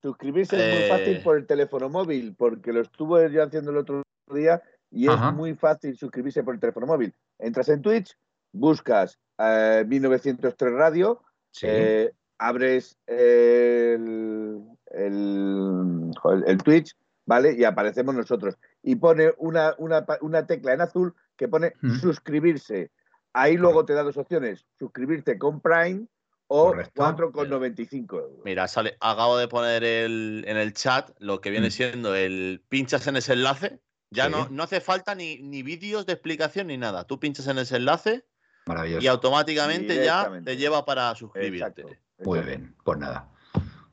suscribirse 0.00 0.56
es 0.56 0.74
muy 0.74 0.84
Eh, 0.84 0.88
fácil 0.88 1.22
por 1.22 1.36
el 1.36 1.46
teléfono 1.46 1.88
móvil, 1.88 2.34
porque 2.36 2.72
lo 2.72 2.80
estuve 2.80 3.30
yo 3.32 3.42
haciendo 3.42 3.70
el 3.72 3.78
otro 3.78 4.02
día 4.32 4.62
y 4.92 5.08
es 5.08 5.18
muy 5.32 5.54
fácil 5.54 5.96
suscribirse 5.96 6.42
por 6.44 6.54
el 6.54 6.60
teléfono 6.60 6.86
móvil. 6.86 7.12
Entras 7.38 7.68
en 7.70 7.80
Twitch, 7.82 8.16
buscas 8.52 9.18
eh, 9.38 9.84
1903 9.86 10.72
Radio, 10.72 11.22
Sí, 11.50 11.66
eh, 11.68 12.12
abres 12.38 12.96
el, 13.06 14.62
el, 16.46 16.58
Twitch, 16.64 16.94
¿vale? 17.26 17.54
Y 17.54 17.64
aparecemos 17.64 18.14
nosotros. 18.14 18.56
Y 18.82 18.96
pone 18.96 19.32
una, 19.38 19.74
una, 19.78 20.04
una 20.20 20.46
tecla 20.46 20.72
en 20.74 20.80
azul 20.80 21.14
que 21.36 21.48
pone 21.48 21.72
Mm. 21.80 21.98
suscribirse. 22.00 22.90
Ahí 23.32 23.56
luego 23.56 23.84
te 23.84 23.94
da 23.94 24.02
dos 24.02 24.16
opciones, 24.18 24.66
suscribirte 24.78 25.38
con 25.38 25.60
Prime 25.60 26.06
o 26.48 26.66
Correcto. 26.66 27.02
4,95 27.02 28.18
euros. 28.18 28.40
mira, 28.44 28.68
sale, 28.68 28.96
acabo 29.00 29.38
de 29.38 29.48
poner 29.48 29.84
el, 29.84 30.44
en 30.46 30.56
el 30.58 30.74
chat 30.74 31.10
lo 31.18 31.40
que 31.40 31.50
viene 31.50 31.68
Mm. 31.68 31.70
siendo 31.70 32.14
el 32.14 32.62
pinchas 32.68 33.06
en 33.06 33.16
ese 33.16 33.32
enlace. 33.32 33.78
Ya 34.12 34.26
Sí. 34.26 34.30
no, 34.30 34.48
no 34.50 34.62
hace 34.62 34.80
falta 34.80 35.14
ni, 35.14 35.38
ni 35.38 35.62
vídeos 35.62 36.06
de 36.06 36.12
explicación 36.12 36.68
ni 36.68 36.76
nada. 36.76 37.04
Tú 37.04 37.18
pinchas 37.18 37.46
en 37.46 37.58
ese 37.58 37.76
enlace 37.76 38.24
y 39.00 39.06
automáticamente 39.06 40.04
ya 40.04 40.30
te 40.44 40.56
lleva 40.56 40.84
para 40.84 41.14
suscribirte. 41.14 41.82
Exacto, 41.82 42.04
Muy 42.24 42.40
bien, 42.40 42.76
pues 42.84 42.98
nada. 42.98 43.28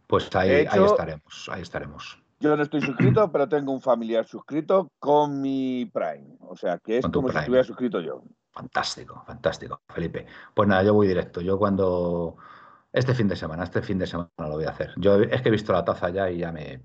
Pues 0.07 0.33
ahí, 0.35 0.67
ahí 0.69 0.83
estaremos, 0.83 1.49
ahí 1.51 1.61
estaremos. 1.61 2.21
Yo 2.39 2.55
no 2.55 2.63
estoy 2.63 2.81
suscrito, 2.81 3.31
pero 3.31 3.49
tengo 3.49 3.71
un 3.71 3.81
familiar 3.81 4.25
suscrito 4.25 4.91
con 4.99 5.41
mi 5.41 5.85
Prime. 5.93 6.37
O 6.41 6.55
sea, 6.55 6.77
que 6.77 6.99
es 6.99 7.05
como 7.05 7.29
si 7.31 7.37
estuviera 7.37 7.63
suscrito 7.63 7.99
yo. 7.99 8.23
Fantástico, 8.51 9.23
fantástico, 9.25 9.81
Felipe. 9.89 10.25
Pues 10.53 10.67
nada, 10.67 10.83
yo 10.83 10.93
voy 10.93 11.07
directo. 11.07 11.41
Yo 11.41 11.57
cuando. 11.57 12.37
Este 12.91 13.13
fin 13.13 13.27
de 13.27 13.35
semana, 13.35 13.63
este 13.63 13.83
fin 13.83 13.99
de 13.99 14.07
semana 14.07 14.29
lo 14.37 14.51
voy 14.51 14.65
a 14.65 14.71
hacer. 14.71 14.91
Yo 14.97 15.19
es 15.21 15.41
que 15.41 15.49
he 15.49 15.51
visto 15.51 15.71
la 15.73 15.85
taza 15.85 16.09
ya 16.09 16.29
y 16.31 16.39
ya 16.39 16.51
me. 16.51 16.81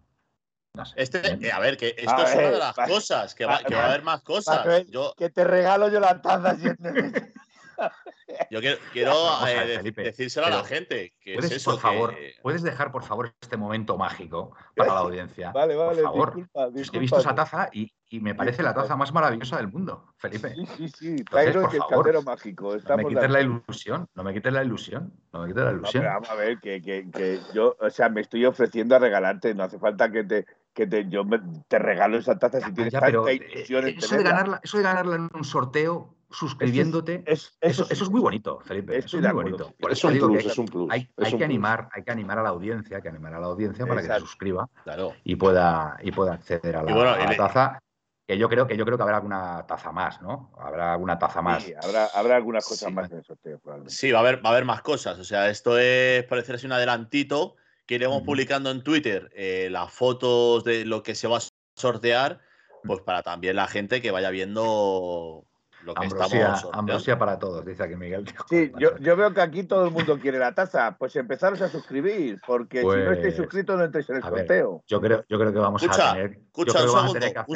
No 0.74 0.84
sé. 0.84 0.94
Este, 0.96 1.20
eh, 1.46 1.52
a 1.52 1.60
ver, 1.60 1.76
que 1.76 1.94
esto 1.96 2.10
A 2.12 2.24
es 2.24 2.34
una 2.34 2.50
de 2.50 2.58
las 2.58 2.76
va- 2.76 2.86
cosas, 2.88 3.34
que 3.36 3.46
va, 3.46 3.58
que 3.62 3.74
va 3.76 3.82
a 3.84 3.88
haber 3.90 4.02
más 4.02 4.22
cosas. 4.22 4.66
Yo, 4.88 5.14
Que 5.16 5.30
te 5.30 5.44
regalo 5.44 5.88
yo 5.88 6.00
la 6.00 6.20
taza 6.20 6.56
yo 8.50 8.60
quiero, 8.60 8.78
quiero, 8.92 9.12
eh, 9.46 9.54
ver, 9.54 9.66
de- 9.68 9.76
Felipe, 9.76 10.02
decírselo 10.02 10.46
a 10.46 10.50
la 10.50 10.64
gente. 10.64 11.12
Que 11.20 11.34
es 11.34 11.38
¿Puedes, 11.38 11.52
eso, 11.52 11.72
por 11.72 11.80
favor, 11.80 12.14
que- 12.14 12.34
puedes 12.42 12.62
dejar, 12.62 12.90
por 12.90 13.04
favor, 13.04 13.32
este 13.40 13.56
momento 13.56 13.96
mágico 13.96 14.56
para 14.74 14.94
la 14.94 14.98
audiencia? 15.00 15.52
Vale, 15.52 15.76
vale, 15.76 16.02
por 16.02 16.10
favor. 16.12 16.34
disculpa, 16.34 16.64
Es 16.64 16.72
que 16.72 16.74
he 16.74 16.78
disculpa. 16.78 17.00
visto 17.00 17.18
esa 17.20 17.34
taza 17.36 17.68
y, 17.72 17.92
y 18.10 18.18
me 18.20 18.34
parece 18.34 18.62
la 18.62 18.70
Disculpa. 18.70 18.82
taza 18.88 18.96
más 18.96 19.12
maravillosa 19.12 19.56
del 19.58 19.68
mundo, 19.68 20.12
Felipe. 20.18 20.54
Sí, 20.54 20.66
sí, 20.76 20.88
sí. 20.88 21.24
Traigo 21.24 21.62
por 21.62 21.74
el 21.74 21.80
favor, 21.82 22.24
mágico. 22.24 22.76
No 22.88 22.96
me 22.96 23.04
quites 23.06 23.30
la 23.30 23.40
ilusión, 23.40 24.08
no 24.14 24.24
me 24.24 24.34
quites 24.34 24.52
la 24.52 24.64
ilusión, 24.64 25.12
no 25.32 25.40
me 25.42 25.46
quites 25.48 25.62
la 25.64 25.70
No, 25.72 25.76
ilusión. 25.78 26.02
pero 26.02 26.14
vamos 26.14 26.30
a 26.30 26.34
ver, 26.34 26.58
que, 26.58 26.82
que, 26.82 27.08
que 27.12 27.40
yo, 27.54 27.76
o 27.78 27.90
sea, 27.90 28.08
me 28.08 28.20
estoy 28.22 28.44
ofreciendo 28.44 28.96
a 28.96 28.98
regalarte, 28.98 29.54
no 29.54 29.62
hace 29.64 29.78
falta 29.78 30.10
que 30.10 30.24
te, 30.24 30.46
que 30.74 30.86
te, 30.86 31.08
yo 31.08 31.24
me- 31.24 31.40
te 31.68 31.78
regalo 31.78 32.18
esa 32.18 32.38
taza 32.38 32.58
si 32.60 32.68
Ya, 32.70 32.74
tienes 32.74 32.92
ya, 32.92 33.00
tanta 33.00 33.06
pero, 33.06 33.28
eh, 33.28 33.34
ilusión 33.54 33.86
en 33.88 33.98
eso, 33.98 34.16
de 34.16 34.22
ganarla, 34.24 34.60
eso 34.62 34.76
de 34.76 34.82
ganarla 34.82 35.16
en 35.16 35.30
un 35.32 35.44
sorteo, 35.44 36.16
suscribiéndote. 36.30 37.22
Es- 37.26 37.56
eso, 37.60 37.84
eso, 37.84 37.92
eso 37.92 38.04
es 38.04 38.10
muy 38.10 38.20
bonito, 38.20 38.58
Felipe. 38.60 38.98
Eso 38.98 39.16
es 39.18 39.22
muy 39.22 39.32
bonito. 39.32 39.72
Por 39.78 39.92
Es 39.92 39.98
eso 39.98 40.08
un 40.08 40.14
digo 40.14 40.26
que 40.28 40.32
plus, 40.34 40.44
hay, 40.44 40.50
es 40.50 40.58
un 40.58 40.66
plus. 40.66 40.88
hay- 40.92 41.00
es 41.00 41.08
hay 41.16 41.24
un 41.24 41.30
que 41.30 41.36
plus. 41.36 41.44
animar, 41.44 41.88
hay 41.92 42.02
que 42.02 42.10
animar 42.10 42.38
a 42.38 42.42
la 42.42 42.48
audiencia, 42.48 42.96
hay 42.96 43.02
que 43.02 43.08
animar 43.08 43.34
a 43.34 43.40
la 43.40 43.46
audiencia 43.46 43.86
para 43.86 44.00
que 44.00 44.06
se 44.06 44.12
Exacto. 44.12 44.26
suscriba 44.26 44.68
Claro. 44.82 45.12
y 45.22 45.36
pueda, 45.36 45.96
y 46.02 46.10
pueda 46.10 46.34
acceder 46.34 46.76
a 46.76 46.82
la, 46.82 46.92
bueno, 46.92 47.10
a 47.10 47.18
la 47.24 47.36
taza. 47.36 47.78
Que 48.26 48.38
yo 48.38 48.48
creo 48.48 48.66
que 48.66 48.74
yo 48.76 48.86
creo 48.86 48.96
que 48.96 49.02
habrá 49.02 49.16
alguna 49.18 49.66
taza 49.66 49.92
más, 49.92 50.22
¿no? 50.22 50.50
Habrá 50.58 50.94
alguna 50.94 51.18
taza 51.18 51.42
más. 51.42 51.62
Sí, 51.62 51.74
habrá, 51.80 52.06
habrá 52.06 52.36
algunas 52.36 52.64
cosas 52.64 52.88
Sí. 52.88 52.94
más 52.94 53.10
en 53.12 53.18
el 53.18 53.24
sorteo, 53.24 53.58
probablemente. 53.58 53.94
Sí, 53.94 54.10
va 54.10 54.18
a 54.18 54.20
haber, 54.22 54.42
va 54.42 54.48
a 54.48 54.52
haber 54.52 54.64
más 54.64 54.80
cosas. 54.80 55.18
O 55.18 55.24
sea, 55.24 55.50
esto 55.50 55.78
es 55.78 56.24
parecer 56.24 56.54
así 56.54 56.64
un 56.66 56.72
adelantito 56.72 57.56
que 57.86 57.96
iremos 57.96 58.22
publicando 58.22 58.70
en 58.70 58.82
Twitter 58.82 59.30
eh, 59.34 59.68
las 59.70 59.92
fotos 59.92 60.64
de 60.64 60.84
lo 60.84 61.02
que 61.02 61.14
se 61.14 61.28
va 61.28 61.38
a 61.38 61.42
sortear, 61.76 62.40
pues 62.84 63.00
para 63.00 63.22
también 63.22 63.56
la 63.56 63.66
gente 63.66 64.00
que 64.00 64.10
vaya 64.10 64.30
viendo 64.30 65.44
lo 65.82 65.94
que 65.94 66.02
Ambrosía, 66.04 66.38
estamos 66.38 66.60
sorteando. 66.60 66.78
ambrosía 66.78 67.18
para 67.18 67.38
todos, 67.38 67.64
dice 67.64 67.82
aquí 67.82 67.94
Miguel. 67.96 68.24
Sí, 68.48 68.72
yo, 68.78 68.96
yo 68.98 69.16
veo 69.16 69.34
que 69.34 69.42
aquí 69.42 69.64
todo 69.64 69.84
el 69.84 69.90
mundo 69.90 70.18
quiere 70.18 70.38
la 70.38 70.54
taza. 70.54 70.96
Pues 70.98 71.14
empezaros 71.16 71.60
a 71.60 71.68
suscribir, 71.68 72.40
porque 72.46 72.80
si 72.80 72.86
no 72.86 73.12
estáis 73.12 73.18
Pues, 73.20 73.36
suscritos 73.36 73.76
no 73.76 73.84
entréis 73.84 74.08
en 74.08 74.16
el 74.16 74.24
a 74.24 74.30
ver, 74.30 74.38
sorteo. 74.40 74.82
Yo 74.86 75.00
creo, 75.00 75.24
yo 75.28 75.38
creo 75.38 75.52
que 75.52 75.58
vamos 75.58 75.82
Escucha, 75.82 76.10
a 76.10 76.14
tener. 76.14 76.30
Escucha, 76.32 76.82
un 76.82 76.88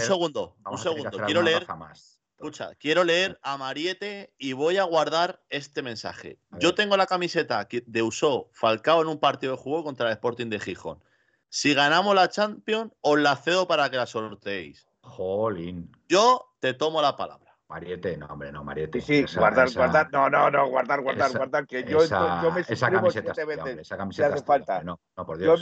segundo, 0.00 0.56
un 0.70 0.78
segundo, 0.78 1.10
un 1.16 1.24
Quiero 1.24 1.40
leer, 1.42 1.66
más. 1.78 2.17
Escucha, 2.38 2.74
quiero 2.77 3.03
leer 3.03 3.38
a 3.42 3.57
Mariette 3.57 4.33
y 4.38 4.53
voy 4.53 4.77
a 4.77 4.85
guardar 4.85 5.42
este 5.51 5.83
mensaje. 5.83 6.38
Yo 6.61 6.74
tengo 6.74 6.96
la 6.96 7.07
camiseta 7.07 7.66
que- 7.66 7.83
de 7.87 8.03
Usó 8.03 8.48
Falcao 8.53 9.03
en 9.03 9.09
un 9.09 9.18
partido 9.18 9.53
de 9.57 9.59
juego 9.59 9.83
contra 9.83 10.07
el 10.07 10.12
Sporting 10.12 10.46
de 10.46 10.61
Gijón. 10.61 11.03
Si 11.48 11.74
ganamos 11.74 12.14
la 12.14 12.29
Champions, 12.29 12.92
os 13.01 13.18
la 13.18 13.35
cedo 13.37 13.66
para 13.66 13.90
que 13.90 13.96
la 13.96 14.07
sorteéis. 14.07 14.87
Jolín. 15.01 15.90
Yo 16.09 16.55
te 16.61 16.74
tomo 16.74 17.03
la 17.03 17.16
palabra. 17.16 17.47
Mariette, 17.68 18.16
no, 18.16 18.26
hombre, 18.26 18.50
no, 18.50 18.64
Mariette. 18.64 18.94
Sí, 19.00 19.00
sí, 19.02 19.18
Esa- 19.24 19.40
guardar, 19.40 19.66
esa- 19.66 19.81
guardar. 19.81 20.09
No, 20.11 20.31
no, 20.31 20.50
no, 20.50 20.68
guardar, 20.70 21.02
guardar, 21.02 21.28
esa- 21.28 21.38
guardar. 21.38 21.66
Que 21.66 21.85
yo, 21.85 21.98
esa, 22.02 22.42
yo 22.42 22.50
me 22.50 22.64
suscribo 22.64 23.11
siete 23.11 23.28
hombre, 23.31 23.57
veces. 23.57 23.78
esa 23.81 23.96
camiseta 23.98 24.28
hace 24.28 24.37
es 24.37 24.42
tuya, 24.44 24.46
falta. 24.46 24.72
hombre, 24.78 24.87
No, 24.87 25.00
no, 25.16 25.26
por 25.26 25.38
Yo 25.38 25.54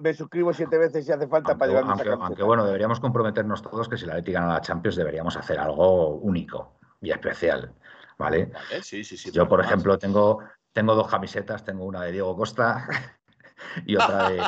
me, 0.00 0.14
suscribo 0.14 0.52
siete 0.52 0.76
veces 0.76 1.06
si 1.06 1.12
hace 1.12 1.26
falta 1.26 1.52
Aunque, 1.52 1.58
para 1.58 1.68
llevarme 1.70 1.90
aunque- 1.92 2.02
esa 2.02 2.10
camiseta. 2.10 2.26
aunque, 2.26 2.42
bueno, 2.42 2.64
deberíamos 2.66 3.00
comprometernos 3.00 3.62
todos 3.62 3.88
que 3.88 3.96
si 3.96 4.04
la 4.04 4.16
Leti 4.16 4.32
gana 4.32 4.48
la 4.52 4.60
Champions 4.60 4.96
deberíamos 4.96 5.34
hacer 5.36 5.58
algo 5.58 6.16
único 6.16 6.78
y 7.00 7.10
especial, 7.10 7.72
¿vale? 8.18 8.46
¿Vale? 8.52 8.82
Sí, 8.82 9.02
sí, 9.02 9.16
sí. 9.16 9.30
Yo, 9.30 9.48
por 9.48 9.60
más. 9.60 9.68
ejemplo, 9.68 9.98
tengo, 9.98 10.40
tengo 10.72 10.94
dos 10.94 11.08
camisetas, 11.08 11.64
tengo 11.64 11.86
una 11.86 12.02
de 12.02 12.12
Diego 12.12 12.36
Costa 12.36 12.86
y 13.86 13.96
otra 13.96 14.28
de, 14.28 14.42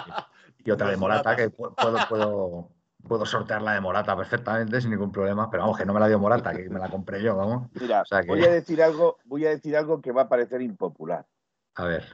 y 0.62 0.70
otra 0.70 0.90
de 0.90 0.96
Morata, 0.98 1.34
que 1.36 1.50
pu- 1.50 1.74
puedo, 1.74 1.98
puedo, 2.06 2.68
puedo 3.08 3.26
sortear 3.26 3.62
la 3.62 3.72
de 3.72 3.80
Morata 3.80 4.16
perfectamente 4.16 4.80
sin 4.80 4.90
ningún 4.90 5.10
problema, 5.10 5.50
pero 5.50 5.64
vamos, 5.64 5.78
que 5.78 5.84
no 5.86 5.94
me 5.94 6.00
la 6.00 6.06
dio 6.08 6.18
Morata, 6.18 6.52
que 6.54 6.68
me 6.70 6.78
la 6.78 6.88
compré 6.90 7.22
yo, 7.22 7.34
vamos. 7.36 7.68
Mira, 7.80 8.02
O 8.02 8.04
sea 8.06 8.20
que- 8.20 8.28
voy 8.28 8.44
a 8.44 8.50
decir 8.50 8.82
algo, 8.82 9.18
voy 9.24 9.46
a 9.46 9.50
decir 9.50 9.76
algo 9.76 10.00
que 10.00 10.12
va 10.12 10.22
a 10.22 10.28
parecer 10.28 10.60
impopular. 10.62 11.26
A 11.74 11.84
ver, 11.84 12.04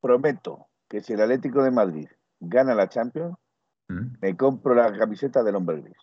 Prometo 0.00 0.66
que 0.88 1.02
si 1.02 1.12
el 1.12 1.20
Atlético 1.20 1.62
de 1.62 1.70
Madrid 1.70 2.08
gana 2.40 2.74
la 2.74 2.88
Champions, 2.88 3.36
¿Mm? 3.88 4.16
me 4.20 4.36
compro 4.36 4.74
la 4.74 4.92
camiseta 4.96 5.42
del 5.42 5.56
hombre 5.56 5.80
gris. 5.82 5.96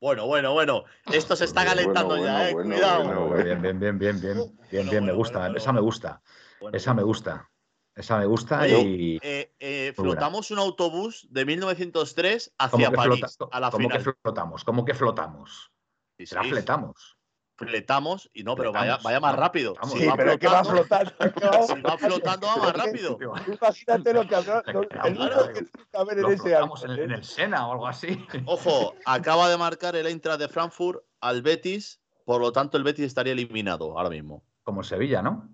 Bueno, 0.00 0.26
bueno, 0.26 0.52
bueno. 0.52 0.84
Esto 1.12 1.36
se 1.36 1.44
está 1.44 1.64
calentando 1.64 2.16
bueno, 2.16 2.24
ya, 2.24 2.48
eh. 2.50 2.52
bueno, 2.54 2.74
Cuidado. 2.74 3.34
bien, 3.34 3.60
bien, 3.62 3.78
bien, 3.78 3.98
bien, 3.98 3.98
bien, 3.98 4.20
bien, 4.20 4.36
Bueno, 4.70 4.90
bien, 4.90 5.04
me 5.04 5.12
gusta, 5.12 5.38
bueno, 5.40 5.56
esa 5.56 5.72
me 5.72 5.80
gusta, 5.80 6.22
Bueno, 6.60 6.76
esa 6.76 6.94
me 6.94 7.02
bueno. 7.02 7.06
gusta, 7.08 7.49
esa 7.94 8.18
me 8.18 8.26
gusta 8.26 8.60
Oye, 8.62 8.80
y 8.80 9.18
Eh, 9.22 9.52
eh, 9.58 9.92
flotamos 9.94 10.50
un 10.50 10.58
autobús 10.58 11.26
de 11.30 11.44
1903 11.44 12.52
¿cómo 12.56 12.72
hacia 12.74 12.90
que, 12.90 12.96
París 12.96 13.36
flota- 13.36 13.56
a 13.56 13.60
la 13.60 13.70
cómo 13.70 13.88
que 13.88 13.98
final. 13.98 14.16
flotamos? 14.22 14.64
¿Cómo 14.64 14.84
que 14.84 14.94
flotamos? 14.94 15.70
Sí, 16.18 16.26
Será 16.26 16.42
sí, 16.44 16.50
fletamos. 16.50 17.16
Fletamos 17.56 18.30
y 18.32 18.42
no, 18.42 18.56
pero 18.56 18.72
vaya, 18.72 18.82
Fletamos. 18.96 19.02
vaya 19.04 19.20
más 19.20 19.34
No, 19.34 19.40
rápido. 19.40 19.74
vamos. 19.74 19.92
Si 19.92 19.98
Sí, 20.00 20.06
va 20.06 20.16
pero 20.16 20.38
que 20.38 20.46
va 20.48 20.64
flotando- 20.64 21.10
flotando. 21.12 21.34
que 21.40 21.46
va- 21.46 21.62
Si 21.66 21.80
va 21.82 21.98
flotando, 21.98 22.46
va 22.46 22.56
más 22.56 22.72
rápido. 22.72 23.18
Imagínate 23.60 24.14
lo 24.14 24.26
que 24.26 24.34
habrá. 24.34 24.62
lo- 24.72 24.82
el 24.82 24.88
Claro. 24.88 25.10
uso 25.26 25.46
que 25.52 25.60
necesita 25.62 26.04
ver 26.04 26.16
en 26.18 26.22
Lo 26.22 26.30
ese 26.30 26.42
flotamos 26.42 26.84
en, 26.84 26.90
árbol, 26.90 27.04
en 27.04 27.10
¿eh? 27.10 27.14
el 27.16 27.24
Sena 27.24 27.68
o 27.68 27.72
algo 27.72 27.86
así. 27.86 28.06
Ojo, 28.46 28.94
acaba 29.04 29.50
de 29.50 29.58
marcar 29.58 29.94
el 29.94 30.06
Eintracht 30.06 30.40
de 30.40 30.48
Frankfurt 30.48 31.02
al 31.20 31.42
Betis, 31.42 32.00
por 32.24 32.40
lo 32.40 32.50
tanto 32.50 32.78
el 32.78 32.84
Betis 32.84 33.04
estaría 33.04 33.34
eliminado 33.34 33.98
ahora 33.98 34.08
mismo. 34.08 34.42
Como 34.62 34.82
Sevilla, 34.82 35.20
¿no? 35.20 35.48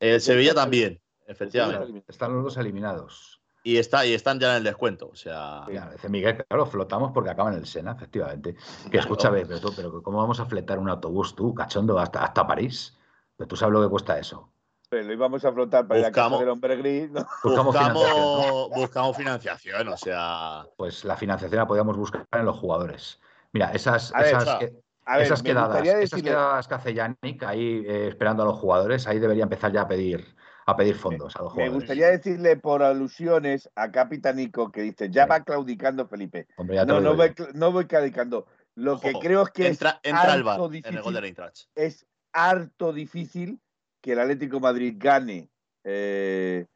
El 0.00 0.20
Sevilla 0.20 0.52
también, 0.54 1.00
efectivamente. 1.26 2.04
Están 2.08 2.34
los 2.34 2.44
dos 2.44 2.56
eliminados. 2.56 3.40
Y, 3.62 3.78
está, 3.78 4.06
y 4.06 4.14
están 4.14 4.38
ya 4.38 4.52
en 4.52 4.56
el 4.58 4.62
descuento. 4.64 5.08
O 5.08 5.16
sea, 5.16 5.64
Ya, 5.72 5.90
dice 5.90 6.08
Miguel, 6.08 6.44
claro, 6.48 6.66
flotamos 6.66 7.10
porque 7.12 7.30
acaba 7.30 7.50
en 7.50 7.58
el 7.58 7.66
Sena, 7.66 7.92
efectivamente. 7.92 8.54
Que 8.90 8.98
escúchame, 8.98 9.44
pero, 9.44 9.58
tú, 9.60 9.72
pero 9.74 10.02
¿cómo 10.02 10.18
vamos 10.18 10.38
a 10.38 10.46
fletar 10.46 10.78
un 10.78 10.88
autobús 10.88 11.34
tú, 11.34 11.52
cachondo, 11.52 11.98
hasta, 11.98 12.22
hasta 12.24 12.46
París? 12.46 12.96
Pero 13.36 13.48
tú 13.48 13.56
sabes 13.56 13.72
lo 13.72 13.82
que 13.82 13.88
cuesta 13.90 14.18
eso. 14.18 14.52
Pero 14.88 15.02
lo 15.04 15.12
íbamos 15.12 15.44
a 15.44 15.52
flotar 15.52 15.88
para 15.88 15.98
ir 15.98 16.06
a 16.06 16.12
casa 16.12 16.28
Buscamos- 16.28 16.40
del 16.40 16.48
hombre 16.50 16.76
gris. 16.76 17.10
¿no? 17.10 17.26
Buscamos 17.42 17.76
financiación. 17.76 18.48
¿no? 18.48 18.68
buscamos, 18.68 19.16
financiación. 19.16 19.88
O 19.88 19.96
sea, 19.96 20.64
Pues 20.76 21.04
la 21.04 21.16
financiación 21.16 21.58
la 21.58 21.66
podíamos 21.66 21.96
buscar 21.96 22.24
en 22.32 22.44
los 22.44 22.56
jugadores. 22.56 23.20
Mira, 23.52 23.72
esas, 23.72 24.14
A 24.14 24.20
esas, 24.22 24.44
claro. 24.44 24.58
que- 24.60 24.72
A 25.06 25.16
ver, 25.16 25.26
esas 25.26 25.42
quedadas, 25.42 25.82
esas 25.84 26.00
decirle, 26.00 26.30
quedadas 26.30 26.68
que 26.68 26.74
hace 26.74 26.94
Yannick 26.94 27.42
ahí 27.42 27.84
eh, 27.86 28.08
esperando 28.08 28.44
a 28.44 28.46
los 28.46 28.58
jugadores, 28.58 29.08
ahí 29.08 29.18
debería 29.18 29.42
empezar 29.42 29.72
ya 29.72 29.82
a 29.82 29.88
pedir, 29.88 30.36
a 30.66 30.76
pedir 30.76 30.96
fondos 30.96 31.34
a 31.36 31.42
los 31.42 31.52
me 31.52 31.68
jugadores. 31.68 31.74
gustaría 31.74 32.08
decirle 32.08 32.56
por 32.56 32.82
alusiones 32.82 33.70
a 33.76 33.92
Capitanico 33.92 34.72
que 34.72 34.82
dice, 34.82 35.10
ya 35.10 35.26
va 35.26 35.44
claudicando 35.44 36.08
Felipe. 36.08 36.48
Hombre, 36.56 36.84
No, 36.84 37.00
no 37.00 37.14
voy, 37.14 37.32
no 37.54 37.70
voy 37.72 37.86
claudicando. 37.86 38.46
Lo 38.74 39.00
que 39.00 39.10
Ojo, 39.10 39.20
creo 39.20 39.42
es 39.44 39.50
que 39.50 39.68
entra, 39.68 40.00
es 40.02 40.10
entra 40.10 40.32
al 40.32 40.42
bar 40.42 40.60
harto 40.60 40.66
en 40.74 40.84
el 40.96 41.02
difícil, 41.02 41.66
es 41.76 42.06
harto 42.32 42.92
difícil 42.92 43.60
que 44.02 44.12
el 44.12 44.20
Atlético 44.20 44.56
de 44.56 44.60
Madrid 44.60 44.94
gane 44.98 45.48
eh, 45.84 46.66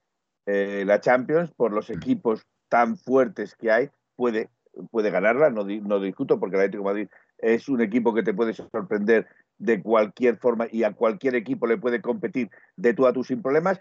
eh, 0.46 0.84
la 0.86 1.00
Champions 1.00 1.50
por 1.50 1.72
los 1.72 1.90
equipos 1.90 2.46
tan 2.68 2.96
fuertes 2.96 3.54
que 3.56 3.70
hay. 3.70 3.90
Puede, 4.16 4.48
puede 4.90 5.10
ganarla, 5.10 5.50
no, 5.50 5.64
no 5.64 6.00
discuto, 6.00 6.38
porque 6.38 6.56
el 6.56 6.62
Atlético 6.62 6.84
de 6.84 6.90
Madrid 6.90 7.08
es 7.38 7.68
un 7.68 7.80
equipo 7.80 8.14
que 8.14 8.22
te 8.22 8.34
puede 8.34 8.54
sorprender 8.54 9.26
de 9.60 9.80
cualquier 9.82 10.38
forma 10.38 10.66
y 10.72 10.82
a 10.82 10.92
cualquier 10.92 11.36
equipo 11.36 11.66
le 11.66 11.76
puede 11.76 12.00
competir 12.00 12.50
de 12.76 12.94
tú 12.94 13.06
a 13.06 13.12
tú 13.12 13.22
sin 13.22 13.42
problemas. 13.42 13.80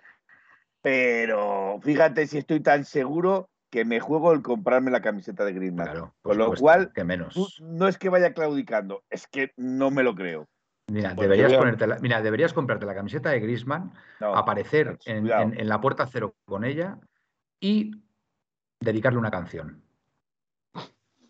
Pero 0.82 1.80
fíjate 1.82 2.28
si 2.28 2.38
estoy 2.38 2.60
tan 2.60 2.86
seguro 2.86 3.50
que 3.70 3.86
me 3.86 4.00
juego 4.00 4.32
el 4.34 4.42
comprarme 4.42 4.92
la 4.92 5.02
camiseta 5.02 5.46
de 5.46 5.54
Griezmann. 5.54 5.88
Claro, 5.88 6.15
Con 6.22 6.38
lo 6.38 6.46
supuesto, 6.46 6.62
cual, 6.63 6.92
que 6.94 7.04
menos. 7.04 7.62
No 7.62 7.88
es 7.88 7.98
que 7.98 8.10
vaya 8.10 8.34
claudicando, 8.34 9.04
es 9.10 9.28
que 9.28 9.52
no 9.58 9.89
me 9.89 10.04
lo 10.04 10.15
creo. 10.15 10.48
Mira, 10.92 11.13
deberías 11.13 11.52
yo 11.52 11.60
ponerte 11.60 11.86
la- 11.86 12.00
mira, 12.00 12.22
deberías 12.22 12.54
comprarte 12.54 12.86
la 12.86 12.96
camiseta 12.96 13.30
de 13.30 13.39
Griezmann, 13.39 13.94
No, 14.20 14.36
aparecer 14.36 14.88
pues, 14.98 15.08
en, 15.08 15.22
cuidado. 15.22 15.44
en- 15.44 15.60
en 15.60 15.70
la 15.70 15.80
puerta 15.80 16.08
cero 16.08 16.36
con 16.46 16.65
ella 16.65 16.98
y 17.60 17.92
dedicarle 18.82 19.20
una 19.20 19.32
canción. 19.32 19.84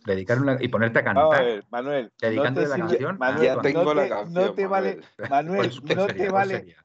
Dedicarle 0.05 0.43
una- 0.43 0.57
y 0.63 0.67
ponerte 0.69 0.99
a 0.99 1.01
Vamos 1.01 1.23
a 1.25 1.37
cantar. 1.37 1.45
ver, 1.45 1.63
Manuel. 1.69 2.11
Dedicándole 2.21 2.67
no 2.67 2.69
la 2.69 2.75
te 2.75 2.81
sirve- 2.81 2.89
canción 2.89 3.17
Manuel, 3.19 3.45
Ya 3.45 3.61
tengo 3.61 3.83
no 3.83 3.93
la 3.93 4.03
te, 4.03 4.09
canción, 4.09 4.33
no 4.45 4.53
te 4.53 4.67
vale, 4.67 4.99
Manuel. 5.17 5.29
Manuel, 5.29 5.69
¿Cuál- 5.69 5.81
cuál 5.81 5.97
no 5.97 6.07
sería? 6.07 6.23
te 6.23 6.29
¿Cuál 6.29 6.47
vale. 6.49 6.75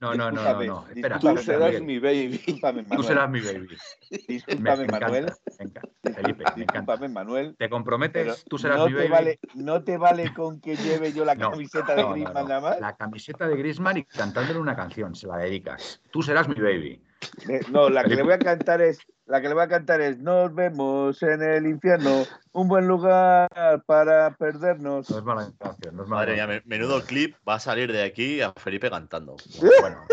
No, 0.00 0.14
no, 0.14 0.30
no, 0.30 0.62
no. 0.62 0.86
Espera, 0.94 1.18
Tú 1.18 1.28
espera, 1.30 1.42
serás 1.42 1.68
Miguel. 1.80 1.82
mi 1.82 1.98
baby. 1.98 2.28
Discúlpame, 2.28 2.82
Tú 2.84 2.88
Manuel. 2.90 3.06
serás 3.08 3.30
mi 3.30 3.40
baby. 3.40 3.68
Me, 4.10 4.18
Discúlpame, 4.28 4.86
me 4.86 4.92
Manuel. 4.92 5.24
encanta, 5.24 5.42
me 5.58 5.64
encanta. 5.64 5.88
Felipe, 6.02 6.22
me 6.22 6.30
encanta. 6.42 6.54
Discúlpame, 6.60 7.08
Manuel. 7.08 7.56
¿Te 7.58 7.68
comprometes? 7.70 8.22
Pero 8.22 8.36
Tú 8.48 8.58
serás 8.58 8.78
no 8.78 8.86
mi 8.86 8.92
te 8.92 8.98
baby. 8.98 9.08
vale, 9.10 9.38
no 9.54 9.82
te 9.82 9.96
vale 9.98 10.32
con 10.32 10.60
que 10.60 10.76
lleve 10.76 11.12
yo 11.12 11.24
la 11.24 11.34
No, 11.36 11.50
camiseta 11.50 11.96
de 11.96 12.02
no. 12.02 12.16
nada 12.16 12.60
más. 12.60 12.80
La 12.80 12.94
camiseta 12.96 13.48
de 13.48 13.56
Griezmann 13.56 13.96
y 13.96 14.04
cantándole 14.04 14.60
una 14.60 14.76
canción, 14.76 15.14
se 15.16 15.26
la 15.26 15.38
dedicas. 15.38 16.00
Tú 16.12 16.22
serás 16.22 16.46
mi 16.48 16.54
baby. 16.54 17.02
Eh, 17.48 17.60
No, 17.72 17.90
la 17.90 18.04
que 18.04 18.14
le 18.14 18.22
voy 18.22 18.32
a 18.34 18.38
cantar 18.38 18.80
es, 18.80 19.00
la 19.30 19.40
que 19.40 19.48
le 19.48 19.54
voy 19.54 19.62
a 19.62 19.68
cantar 19.68 20.00
es 20.00 20.18
Nos 20.18 20.54
vemos 20.54 21.22
en 21.22 21.42
el 21.42 21.66
infierno, 21.66 22.24
un 22.52 22.68
buen 22.68 22.86
lugar 22.88 23.48
para 23.86 24.34
perdernos. 24.36 25.08
No 25.08 25.18
es 25.18 25.24
mala 25.24 25.50
canción, 25.58 25.96
no 25.96 26.02
es 26.02 26.08
mala 26.08 26.22
Madre 26.22 26.34
mía, 26.34 26.46
me- 26.46 26.62
menudo 26.66 27.00
clip 27.02 27.36
va 27.48 27.54
a 27.54 27.60
salir 27.60 27.92
de 27.92 28.02
aquí 28.02 28.40
a 28.40 28.52
Felipe 28.52 28.90
cantando. 28.90 29.36
Bueno, 29.80 30.04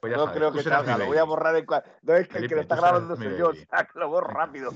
pues 0.00 0.10
ya 0.12 0.16
no 0.18 0.24
sabes, 0.26 0.36
creo 0.38 0.52
que 0.52 0.62
salga, 0.62 0.98
lo 0.98 1.06
voy 1.06 1.18
a 1.18 1.24
borrar 1.24 1.56
en 1.56 1.64
cua- 1.64 1.84
No 2.02 2.14
es 2.14 2.28
que 2.28 2.38
el 2.38 2.48
que 2.48 2.54
lo 2.56 2.60
está 2.62 2.76
grabando 2.76 3.16
soy 3.16 3.38
yo, 3.38 3.48
o 3.50 3.54
sea, 3.54 3.84
que 3.92 3.98
lo 3.98 4.08
borro 4.08 4.28
rápido. 4.28 4.72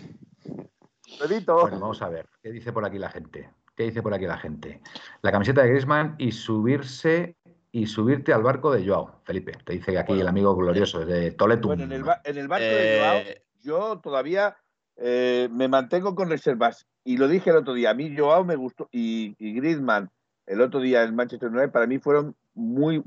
Lo 1.18 1.26
edito. 1.26 1.60
Bueno, 1.62 1.80
vamos 1.80 2.00
a 2.02 2.08
ver. 2.08 2.26
¿Qué 2.42 2.50
dice 2.52 2.72
por 2.72 2.84
aquí 2.84 2.98
la 2.98 3.10
gente? 3.10 3.50
¿Qué 3.76 3.82
dice 3.84 4.02
por 4.02 4.14
aquí 4.14 4.26
la 4.26 4.38
gente? 4.38 4.80
La 5.22 5.32
camiseta 5.32 5.62
de 5.62 5.68
Griezmann 5.70 6.14
y 6.18 6.30
subirse 6.32 7.36
y 7.72 7.86
subirte 7.86 8.32
al 8.32 8.42
barco 8.42 8.70
de 8.72 8.86
Joao. 8.86 9.20
Felipe, 9.24 9.52
te 9.64 9.72
dice 9.72 9.98
aquí 9.98 10.08
Bueno. 10.08 10.22
el 10.22 10.28
amigo 10.28 10.54
glorioso 10.54 11.04
de 11.04 11.32
Toletum. 11.32 11.68
Bueno, 11.70 11.84
en 11.84 11.92
el, 11.92 12.04
ba- 12.04 12.20
en 12.24 12.38
el 12.38 12.46
barco 12.48 12.64
de 12.64 12.98
Joao, 13.00 13.16
Eh, 13.18 13.42
yo 13.62 14.00
todavía 14.00 14.56
eh, 14.96 15.48
me 15.50 15.68
mantengo 15.68 16.14
con 16.14 16.28
reservas. 16.30 16.86
Y 17.04 17.16
lo 17.16 17.28
dije 17.28 17.50
el 17.50 17.56
otro 17.56 17.72
día, 17.74 17.90
a 17.90 17.94
mí 17.94 18.14
Joao 18.16 18.44
me 18.44 18.56
gustó 18.56 18.88
y, 18.92 19.34
y 19.38 19.54
Griezmann 19.54 20.10
el 20.46 20.60
otro 20.60 20.80
día 20.80 21.02
en 21.04 21.14
Manchester 21.14 21.48
United 21.48 21.70
para 21.70 21.86
mí 21.86 21.98
fueron 21.98 22.36
muy 22.54 23.02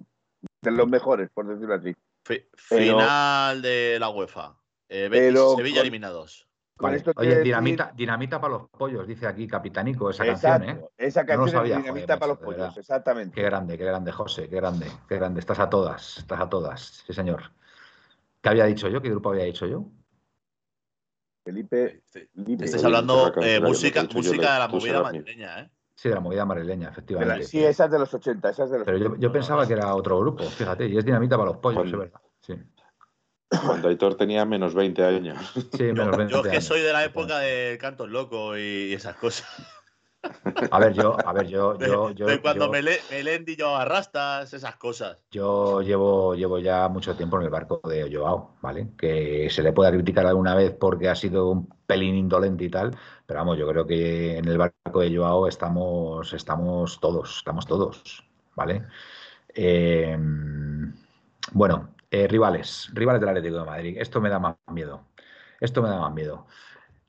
de 0.62 0.72
los 0.72 0.88
mejores, 0.88 1.30
por 1.34 1.46
decirlo 1.48 1.76
así. 1.76 1.94
Pero- 2.26 2.46
final 2.66 3.62
de 3.62 3.98
la 4.00 4.10
UEFA. 4.10 4.56
Eh, 4.90 5.10
Betis, 5.10 5.28
pero 5.34 5.56
Sevilla 5.56 5.76
con- 5.78 5.82
eliminados. 5.82 6.48
con 6.78 6.88
Vale. 6.88 6.98
esto 6.98 7.12
Oye, 7.16 7.30
decir- 7.30 7.44
dinamita, 7.44 7.92
dinamita 7.96 8.40
para 8.42 8.54
los 8.54 8.70
pollos, 8.70 9.06
dice 9.08 9.28
aquí 9.28 9.46
Capitanico, 9.48 10.10
esa 10.10 10.26
Exacto, 10.26 10.66
canción, 10.66 10.86
¿eh? 10.86 10.90
Esa 10.98 11.22
No 11.22 11.28
canción 11.28 11.50
sabía, 11.50 11.62
es 11.76 11.80
joder, 11.82 11.84
dinamita 11.94 12.20
para 12.20 12.30
los 12.32 12.38
pollos, 12.40 12.58
verdad. 12.60 12.78
exactamente. 12.80 13.36
Qué 13.36 13.42
grande, 13.44 13.78
qué 13.78 13.86
grande, 13.86 14.12
José, 14.12 14.50
qué 14.50 14.56
grande, 14.56 14.88
qué 15.10 15.16
grande. 15.16 15.40
Estás 15.40 15.60
a 15.60 15.70
todas, 15.70 16.18
estás 16.20 16.40
a 16.40 16.50
todas, 16.50 17.04
sí, 17.06 17.14
señor. 17.14 17.52
¿Qué 18.42 18.50
había 18.50 18.66
dicho 18.66 18.88
yo? 18.90 19.02
¿Qué 19.02 19.10
grupo 19.10 19.30
había 19.32 19.44
dicho 19.46 19.66
yo? 19.68 19.86
Felipe, 21.44 22.02
Este- 22.06 22.30
Felipe. 22.34 22.66
Estáis 22.66 22.84
hablando 22.86 23.34
eh, 23.42 23.60
música, 23.60 24.04
yo, 24.04 24.10
música 24.14 24.54
de 24.54 24.60
la 24.60 24.68
movida 24.68 25.02
madrileña, 25.04 25.60
¿eh? 25.62 25.70
Sí, 25.96 26.10
de 26.10 26.16
la 26.16 26.22
movida 26.22 26.46
madrileña, 26.46 26.80
De 26.80 26.86
la- 26.86 26.92
efectivamente. 26.92 27.44
sí, 27.46 27.64
esa 27.64 27.86
es 27.86 27.92
de 27.92 28.00
los 28.00 28.14
80, 28.14 28.50
esa 28.50 28.64
es 28.64 28.72
de 28.72 28.78
los 28.80 28.86
Pero 28.86 28.98
yo, 28.98 29.16
yo 29.18 29.32
pensaba 29.32 29.68
que 29.68 29.74
era 29.74 29.94
otro 29.94 30.20
grupo, 30.20 30.44
fíjate, 30.46 30.88
y 30.88 30.98
es 30.98 31.06
dinamita 31.06 31.38
para 31.38 31.52
los 31.52 31.58
pollos, 31.60 31.82
Cuando- 31.82 32.04
es 32.04 32.12
verdad. 32.12 32.22
Sí, 32.42 32.56
Cuando 33.66 33.88
Aitor 33.90 34.16
tenía 34.16 34.46
menos 34.46 34.74
20 34.74 35.04
años. 35.04 35.38
sí 35.74 35.84
menos 35.84 36.12
Yo, 36.12 36.18
20 36.18 36.32
yo 36.34 36.38
es 36.40 36.44
que 36.44 36.50
años. 36.52 36.64
soy 36.64 36.82
de 36.82 36.92
la 36.94 37.04
época 37.04 37.38
del 37.40 37.78
canto 37.78 38.08
loco 38.08 38.58
y 38.58 38.94
esas 38.94 39.16
cosas. 39.18 39.48
A 40.72 40.80
ver, 40.80 40.94
yo, 40.94 41.18
a 41.26 41.34
ver, 41.34 41.48
yo, 41.48 41.74
De, 41.76 41.88
yo, 41.88 42.12
yo, 42.12 42.26
de 42.28 42.42
cuando 42.42 42.66
yo- 42.66 42.72
Mele- 42.72 43.00
Melendi 43.12 43.56
llevaba 43.56 43.84
rastas, 43.86 44.54
esas 44.54 44.76
cosas. 44.78 45.18
yo 45.32 45.82
llevo, 45.82 46.34
llevo 46.36 46.60
ya 46.60 46.88
mucho 46.90 47.16
tiempo 47.16 47.38
en 47.38 47.44
el 47.44 47.50
barco 47.50 47.82
de 47.88 48.10
Joao, 48.14 48.56
¿vale? 48.62 48.90
Que 48.98 49.50
se 49.50 49.62
le 49.64 49.74
pueda 49.74 49.92
criticar 49.92 50.26
alguna 50.26 50.56
vez 50.56 50.72
porque 50.80 51.10
ha 51.10 51.16
sido 51.16 51.50
un 51.50 51.68
pelín 51.86 52.16
indolente 52.16 52.64
y 52.64 52.70
tal, 52.70 52.96
pero 53.26 53.40
vamos, 53.42 53.58
yo 53.58 53.68
creo 53.68 53.86
que 53.86 54.38
en 54.38 54.48
el 54.48 54.58
barco 54.58 55.00
de 55.02 55.16
Joao 55.16 55.48
estamos, 55.48 56.32
estamos 56.34 57.00
todos, 57.00 57.38
estamos 57.38 57.66
todos, 57.68 58.24
¿vale? 58.56 58.84
Eh, 59.54 60.18
bueno, 61.52 61.96
eh, 62.10 62.28
rivales, 62.28 62.90
rivales 62.94 63.20
del 63.20 63.30
Atlético 63.30 63.58
de 63.60 63.66
Madrid. 63.66 63.98
Esto 64.00 64.22
me 64.22 64.30
da 64.30 64.40
más 64.40 64.56
miedo. 64.72 65.06
Esto 65.60 65.82
me 65.82 65.90
da 65.90 66.00
más 66.00 66.14
miedo. 66.14 66.48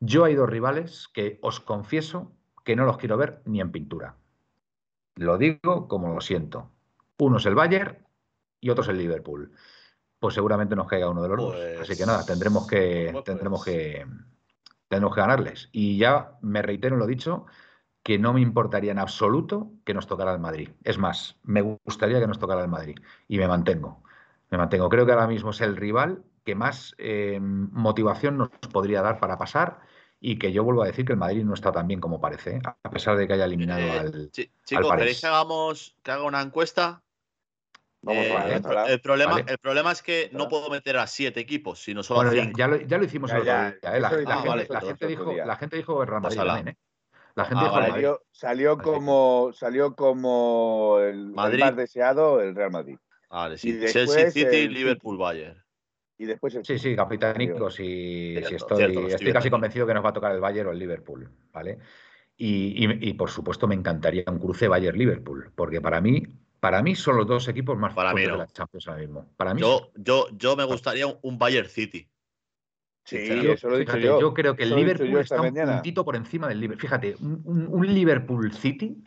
Yo 0.01 0.25
hay 0.25 0.35
dos 0.35 0.49
rivales 0.49 1.09
que 1.09 1.39
os 1.43 1.61
confieso 1.61 2.33
que 2.65 2.75
no 2.77 2.85
los 2.85 2.97
quiero 2.99 3.17
ver 3.17 3.43
ni 3.45 3.61
en 3.61 3.71
pintura. 3.71 4.17
Lo 5.17 5.39
digo 5.39 5.87
como 5.87 6.13
lo 6.15 6.21
siento. 6.21 6.71
Uno 7.19 7.37
es 7.37 7.47
el 7.47 7.55
Bayern 7.55 7.99
y 8.61 8.71
otro 8.71 8.83
es 8.83 8.89
el 8.89 8.99
Liverpool. 8.99 9.53
Pues 10.19 10.35
seguramente 10.35 10.75
nos 10.75 10.89
caiga 10.89 11.11
uno 11.11 11.23
de 11.23 11.29
los 11.29 11.39
dos. 11.39 11.55
Así 11.55 11.93
que 11.93 11.99
Pues- 11.99 12.07
nada, 12.07 12.25
tendremos 12.27 12.67
que, 12.67 13.11
pues- 13.13 13.25
tendremos 13.25 13.65
que, 13.65 14.07
tendremos 14.89 15.15
que 15.15 15.21
ganarles. 15.21 15.69
Y 15.73 15.99
ya 15.99 16.33
me 16.41 16.63
reitero 16.63 16.97
en 16.97 17.01
lo 17.01 17.07
dicho, 17.07 17.47
que 18.03 18.19
no 18.19 18.33
me 18.33 18.41
importaría 18.41 18.93
en 18.93 18.99
absoluto 18.99 19.71
que 19.85 19.95
nos 19.95 20.07
tocara 20.07 20.33
el 20.33 20.39
Madrid. 20.41 20.71
Es 20.83 20.99
más, 20.99 21.37
me 21.43 21.63
gustaría 21.63 22.21
que 22.21 22.27
nos 22.27 22.39
tocara 22.39 22.63
el 22.63 22.69
Madrid. 22.69 22.97
Y 23.29 23.39
me 23.39 23.49
mantengo. 23.49 24.03
Me 24.51 24.59
mantengo. 24.59 24.89
Creo 24.89 25.07
que 25.07 25.13
ahora 25.13 25.27
mismo 25.27 25.51
es 25.51 25.61
el 25.61 25.77
rival 25.77 26.23
que 26.45 26.55
más 26.55 26.95
eh, 26.99 27.39
motivación 27.41 28.37
nos 28.37 28.51
podría 28.73 29.01
dar 29.03 29.19
para 29.21 29.39
pasar 29.39 29.81
y 30.27 30.39
que 30.39 30.53
yo 30.53 30.65
vuelvo 30.65 30.83
a 30.83 30.87
decir 30.87 31.05
que 31.05 31.13
el 31.13 31.19
Madrid 31.19 31.45
no 31.45 31.53
está 31.53 31.71
tan 31.71 31.87
bien 31.87 32.01
como 32.01 32.19
parece, 32.19 32.57
¿eh? 32.57 32.63
a 32.65 32.91
pesar 32.91 33.19
de 33.19 33.27
que 33.27 33.35
haya 33.35 33.45
eliminado 33.45 33.83
Eh, 33.83 33.99
al... 33.99 34.31
chi- 34.31 34.51
chicos, 34.65 34.87
París. 34.87 35.01
¿queréis 35.01 35.21
que 35.21 35.27
hagamos 35.27 35.97
que 36.03 36.11
haga 36.11 36.23
una 36.25 36.41
encuesta? 36.41 37.03
Vamos 38.01 38.25
Eh, 38.25 38.33
a 38.33 38.45
ver, 38.45 38.63
el, 38.87 38.93
el 38.93 39.01
problema, 39.03 39.33
Vale. 39.33 39.45
el 39.47 39.59
problema 39.59 39.93
es 39.93 40.01
que 40.03 40.31
no 40.33 40.49
puedo 40.49 40.71
meter 40.71 40.97
a 40.97 41.07
siete 41.07 41.41
equipos, 41.41 41.83
sino 41.83 42.03
solo 42.03 42.21
Bueno, 42.21 42.33
a 42.33 42.35
ya, 42.37 42.45
cinco. 42.45 42.59
ya 42.59 42.69
lo, 42.69 42.77
ya 42.79 42.99
lo 42.99 43.05
hicimos 43.05 43.31
Ya, 43.31 43.37
el 43.37 43.43
otro 43.43 43.53
ya, 43.53 43.77
día, 43.83 43.97
¿eh? 43.97 44.01
La, 44.01 44.09
eso 44.09 44.17
lo 44.17 44.23
la 44.23 44.37
hicimos 44.39 44.57
gente, 44.57 44.57
nosotros 44.57 44.71
la 44.71 44.81
el 44.81 44.87
gente 44.87 45.07
dijo, 45.09 45.31
día. 45.33 45.47
la 45.47 45.57
gente 45.57 45.77
dijo 45.77 46.03
el 46.03 46.09
Real 46.09 46.23
Madrid 46.23 46.37
también, 46.39 46.69
¿eh? 46.69 46.77
La 47.35 47.45
gente 47.45 47.65
Ah, 47.65 47.69
dijo 47.69 47.79
el 47.79 47.91
vale. 47.91 48.19
Salió, 48.33 48.79
como 48.79 49.51
salió 49.53 49.95
como 49.95 50.97
el, 51.01 51.07
el 51.17 51.27
Madrid. 51.27 51.61
más 51.61 51.77
deseado, 51.77 52.41
el 52.41 52.55
Real 52.55 52.71
Madrid. 52.71 52.97
Vale, 53.29 53.59
Y 53.59 53.73
sí. 53.73 53.73
después 53.73 53.93
Chelsea 53.93 54.31
City, 54.31 54.57
el 54.57 54.73
Liverpool, 54.73 55.19
Bayern. 55.19 55.64
Y 56.17 56.27
después 56.27 56.55
el 56.55 56.65
Sí, 56.65 56.79
sí, 56.79 56.95
capitánico, 56.95 57.71
Cierto, 57.71 57.71
sí 57.71 58.35
estoy, 58.37 58.77
cierto, 58.79 59.09
estoy 59.09 59.33
casi 59.33 59.51
convencido 59.51 59.87
que 59.87 59.95
nos 59.95 60.05
va 60.05 60.11
a 60.11 60.13
tocar 60.13 60.33
el 60.33 60.41
Bayern 60.41 60.69
o 60.69 60.73
el 60.73 60.79
Liverpool, 60.79 61.29
¿vale? 61.53 61.79
Y, 62.37 62.85
y- 62.85 63.11
y, 63.11 63.15
por 63.15 63.31
supuesto 63.31 63.67
me 63.67 63.75
encantaría 63.75 64.25
un 64.27 64.39
cruce 64.39 64.69
Bayern-Liverpool, 64.69 65.53
porque 65.55 65.81
para 65.81 66.01
mí, 66.01 66.23
para 66.61 66.83
mí 66.83 66.95
son 66.95 67.17
los 67.17 67.27
dos 67.27 67.49
equipos 67.49 67.79
más 67.79 67.95
Para 67.95 68.13
mí 68.13 68.23
fuertes 68.23 68.33
no. 68.33 68.39
de 68.39 68.39
la 68.47 68.53
Champions 68.53 68.89
ahora 68.89 69.01
mismo. 69.01 69.27
Para 69.37 69.55
mí 69.55 69.61
Yo, 69.61 69.91
yo, 69.97 70.27
yo 70.33 70.57
me 70.57 70.65
gustaría 70.65 71.07
un, 71.07 71.19
un 71.23 71.39
Bayern 71.39 71.69
City. 71.69 72.09
Sí, 73.05 73.17
Sinceramente. 73.17 73.53
eso 73.53 73.69
lo 73.69 73.77
he 73.77 73.81
dicho 73.81 73.93
Fíjate, 73.93 74.21
yo. 74.21 74.35
creo 74.35 74.57
que 74.57 74.63
el 74.63 74.69
Eso 74.71 74.79
Liverpool 74.79 75.11
yo 75.11 75.21
está 75.21 75.37
un 75.37 75.43
mañana. 75.43 75.75
puntito 75.75 76.05
por 76.05 76.17
encima 76.17 76.49
del 76.49 76.61
Liverpool. 76.61 76.81
Fíjate, 76.83 77.17
un, 77.21 77.87
Liverpool 77.87 78.53
City, 78.53 79.05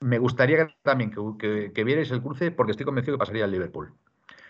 me 0.00 0.18
gustaría 0.18 0.66
que 0.66 0.74
también 0.82 1.10
que, 1.10 1.20
que, 1.38 1.72
que 1.72 1.84
vierais 1.84 2.10
el 2.10 2.22
cruce 2.22 2.52
porque 2.52 2.70
estoy 2.70 2.86
convencido 2.86 3.16
que 3.16 3.20
pasaría 3.20 3.44
al 3.44 3.50
Liverpool. 3.50 3.92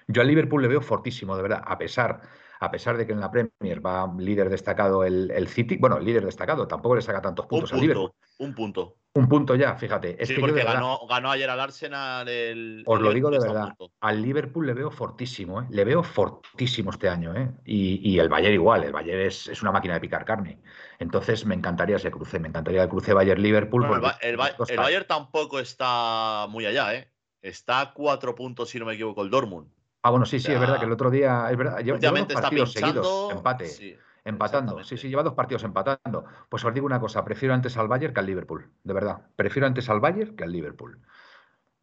Yo 0.08 0.22
al 0.22 0.28
Liverpool 0.28 0.62
le 0.62 0.68
veo 0.68 0.80
fortísimo, 0.80 1.36
de 1.36 1.42
verdad, 1.42 1.62
a 1.64 1.78
pesar, 1.78 2.20
a 2.60 2.70
pesar 2.70 2.96
de 2.96 3.06
que 3.06 3.12
en 3.12 3.20
la 3.20 3.30
Premier 3.30 3.84
va 3.84 4.12
líder 4.18 4.48
destacado 4.48 5.04
el, 5.04 5.30
el 5.30 5.48
City. 5.48 5.76
Bueno, 5.76 5.96
el 5.98 6.04
líder 6.04 6.24
destacado, 6.24 6.66
tampoco 6.66 6.96
le 6.96 7.02
saca 7.02 7.20
tantos 7.20 7.44
Un 7.44 7.48
puntos 7.48 7.72
al 7.72 7.80
Liverpool. 7.80 8.12
un 8.38 8.54
punto. 8.54 8.96
Un 9.14 9.28
punto 9.28 9.54
ya, 9.54 9.76
fíjate. 9.76 10.16
Es 10.22 10.28
sí, 10.28 10.34
que 10.34 10.40
porque 10.40 10.54
verdad, 10.54 10.74
ganó, 10.74 11.00
ganó 11.06 11.30
ayer 11.30 11.50
al 11.50 11.60
Arsenal 11.60 12.26
el. 12.28 12.82
os 12.86 12.98
el 12.98 13.04
lo 13.04 13.12
digo 13.12 13.30
de 13.30 13.40
verdad, 13.40 13.74
al 14.00 14.22
Liverpool 14.22 14.66
le 14.66 14.72
veo 14.72 14.90
fortísimo, 14.90 15.60
¿eh? 15.60 15.66
le 15.68 15.84
veo 15.84 16.02
fortísimo 16.02 16.90
este 16.90 17.10
año. 17.10 17.36
¿eh? 17.36 17.50
Y, 17.66 18.10
y 18.10 18.18
el 18.18 18.30
Bayern 18.30 18.54
igual, 18.54 18.84
el 18.84 18.92
Bayern 18.92 19.20
es, 19.20 19.48
es 19.48 19.60
una 19.60 19.70
máquina 19.70 19.94
de 19.94 20.00
picar 20.00 20.24
carne. 20.24 20.62
Entonces 20.98 21.44
me 21.44 21.54
encantaría 21.54 21.96
ese 21.96 22.10
cruce, 22.10 22.38
me 22.38 22.48
encantaría 22.48 22.84
el 22.84 22.88
cruce 22.88 23.12
Bayern-Liverpool. 23.12 23.86
Bueno, 23.86 23.96
el, 24.22 24.30
el 24.30 24.36
Ba- 24.38 24.56
el 24.66 24.76
Bayern 24.78 25.06
tampoco 25.06 25.58
está 25.58 26.46
muy 26.48 26.64
allá, 26.64 26.94
¿eh? 26.94 27.12
Está 27.42 27.80
a 27.82 27.92
cuatro 27.92 28.34
puntos, 28.34 28.70
si 28.70 28.78
no 28.78 28.86
me 28.86 28.94
equivoco, 28.94 29.22
el 29.22 29.28
Dortmund. 29.28 29.68
Ah, 30.02 30.10
bueno, 30.10 30.26
sí, 30.26 30.40
sí, 30.40 30.52
es 30.52 30.58
verdad 30.58 30.78
que 30.78 30.86
el 30.86 30.92
otro 30.92 31.10
día, 31.10 31.48
es 31.50 31.56
verdad, 31.56 31.78
lleva, 31.80 31.98
lleva 31.98 32.18
dos 32.18 32.32
partidos 32.32 32.74
pinchando. 32.74 33.04
seguidos, 33.04 33.36
empate, 33.36 33.66
sí, 33.66 33.96
empatando. 34.24 34.82
Sí, 34.82 34.96
sí, 34.96 35.08
lleva 35.08 35.22
dos 35.22 35.34
partidos 35.34 35.62
empatando. 35.64 36.24
Pues 36.48 36.64
os 36.64 36.74
digo 36.74 36.86
una 36.86 37.00
cosa, 37.00 37.24
prefiero 37.24 37.54
antes 37.54 37.76
al 37.76 37.88
Bayern 37.88 38.12
que 38.12 38.20
al 38.20 38.26
Liverpool, 38.26 38.70
de 38.82 38.94
verdad. 38.94 39.22
Prefiero 39.36 39.66
antes 39.66 39.88
al 39.88 40.00
Bayern 40.00 40.34
que 40.36 40.44
al 40.44 40.52
Liverpool. 40.52 41.00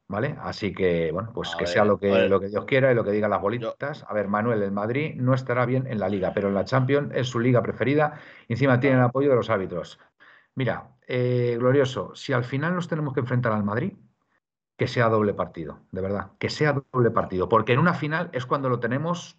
¿Vale? 0.09 0.35
Así 0.41 0.73
que, 0.73 1.11
bueno, 1.11 1.31
pues 1.33 1.53
A 1.53 1.57
que 1.57 1.65
ver, 1.65 1.73
sea 1.73 1.85
lo 1.85 1.99
que, 1.99 2.27
lo 2.27 2.39
que 2.39 2.47
Dios 2.47 2.65
quiera 2.65 2.91
y 2.91 2.95
lo 2.95 3.03
que 3.03 3.11
digan 3.11 3.29
las 3.29 3.41
bolitas. 3.41 4.03
A 4.07 4.13
ver, 4.13 4.27
Manuel, 4.27 4.63
el 4.63 4.71
Madrid 4.71 5.13
no 5.15 5.35
estará 5.35 5.67
bien 5.67 5.85
en 5.85 5.99
la 5.99 6.09
liga, 6.09 6.33
pero 6.33 6.47
en 6.47 6.55
la 6.55 6.65
Champions 6.65 7.11
es 7.13 7.27
su 7.27 7.39
liga 7.39 7.61
preferida 7.61 8.19
encima 8.47 8.79
tiene 8.79 8.95
el 8.95 9.03
apoyo 9.03 9.29
de 9.29 9.35
los 9.35 9.51
árbitros. 9.51 9.99
Mira, 10.55 10.95
eh, 11.07 11.57
glorioso, 11.59 12.15
si 12.15 12.33
al 12.33 12.43
final 12.43 12.73
nos 12.73 12.87
tenemos 12.87 13.13
que 13.13 13.19
enfrentar 13.19 13.53
al 13.53 13.63
Madrid, 13.63 13.93
que 14.79 14.87
sea 14.87 15.09
doble 15.09 15.33
partido, 15.35 15.81
de 15.91 16.01
verdad, 16.01 16.31
que 16.39 16.49
sea 16.49 16.81
doble 16.91 17.11
partido, 17.11 17.47
porque 17.49 17.73
en 17.73 17.79
una 17.79 17.93
final 17.93 18.29
es 18.33 18.45
cuando 18.47 18.69
lo 18.69 18.79
tenemos 18.79 19.37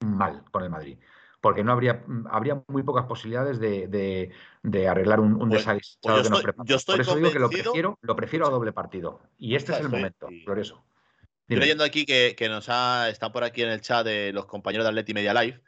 mal 0.00 0.44
con 0.52 0.62
el 0.62 0.70
Madrid, 0.70 0.98
porque 1.40 1.64
no 1.64 1.72
habría, 1.72 2.04
habría 2.30 2.62
muy 2.68 2.82
pocas 2.82 3.04
posibilidades 3.06 3.58
de, 3.58 3.88
de- 3.88 4.30
de 4.62 4.88
arreglar 4.88 5.20
un, 5.20 5.32
un 5.34 5.48
Pues- 5.48 5.60
desaguisado 5.60 5.98
pues 6.02 6.16
yo 6.16 6.22
que 6.22 6.30
nos 6.30 6.66
yo 6.66 6.76
estoy 6.76 6.94
Por 6.94 7.00
eso 7.02 7.16
digo 7.16 7.30
que 7.32 7.38
lo 7.38 7.50
prefiero, 7.50 7.98
lo 8.00 8.16
prefiero 8.16 8.46
a 8.46 8.50
doble 8.50 8.72
partido. 8.72 9.20
Y 9.36 9.54
este 9.56 9.72
es 9.72 9.80
el 9.80 9.88
momento, 9.88 10.30
y- 10.30 10.44
glorioso. 10.44 10.74
Estoy 10.76 11.56
Dime. 11.56 11.60
leyendo 11.60 11.84
aquí 11.84 12.06
que, 12.06 12.34
que 12.36 12.48
nos 12.48 12.68
ha, 12.68 13.08
está 13.08 13.30
por 13.32 13.44
aquí 13.44 13.62
en 13.62 13.68
el 13.70 13.80
chat 13.80 14.04
de 14.06 14.32
los 14.32 14.46
compañeros 14.46 14.84
de 14.84 14.88
Atleti 14.90 15.14
Media 15.14 15.34
Live. 15.34 15.62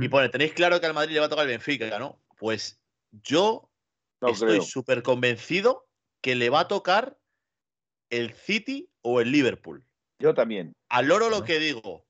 Y 0.00 0.08
pone, 0.08 0.28
tenéis 0.30 0.54
claro 0.54 0.80
que 0.80 0.86
al 0.86 0.94
Madrid 0.94 1.12
le 1.14 1.20
va 1.20 1.26
a 1.26 1.28
tocar 1.28 1.44
el 1.44 1.50
Benfica, 1.50 1.98
¿no? 1.98 2.18
Pues 2.38 2.80
yo 3.10 3.68
No 4.20 4.28
estoy 4.28 4.62
súper 4.62 5.02
convencido 5.02 5.86
que 6.22 6.34
le 6.34 6.48
va 6.50 6.60
a 6.60 6.68
tocar 6.68 7.18
el 8.10 8.32
City 8.32 8.90
o 9.02 9.20
el 9.20 9.30
Liverpool. 9.32 9.86
Yo 10.18 10.34
también. 10.34 10.72
Al 10.88 11.06
loro 11.06 11.30
lo 11.30 11.44
que 11.44 11.58
digo. 11.58 12.06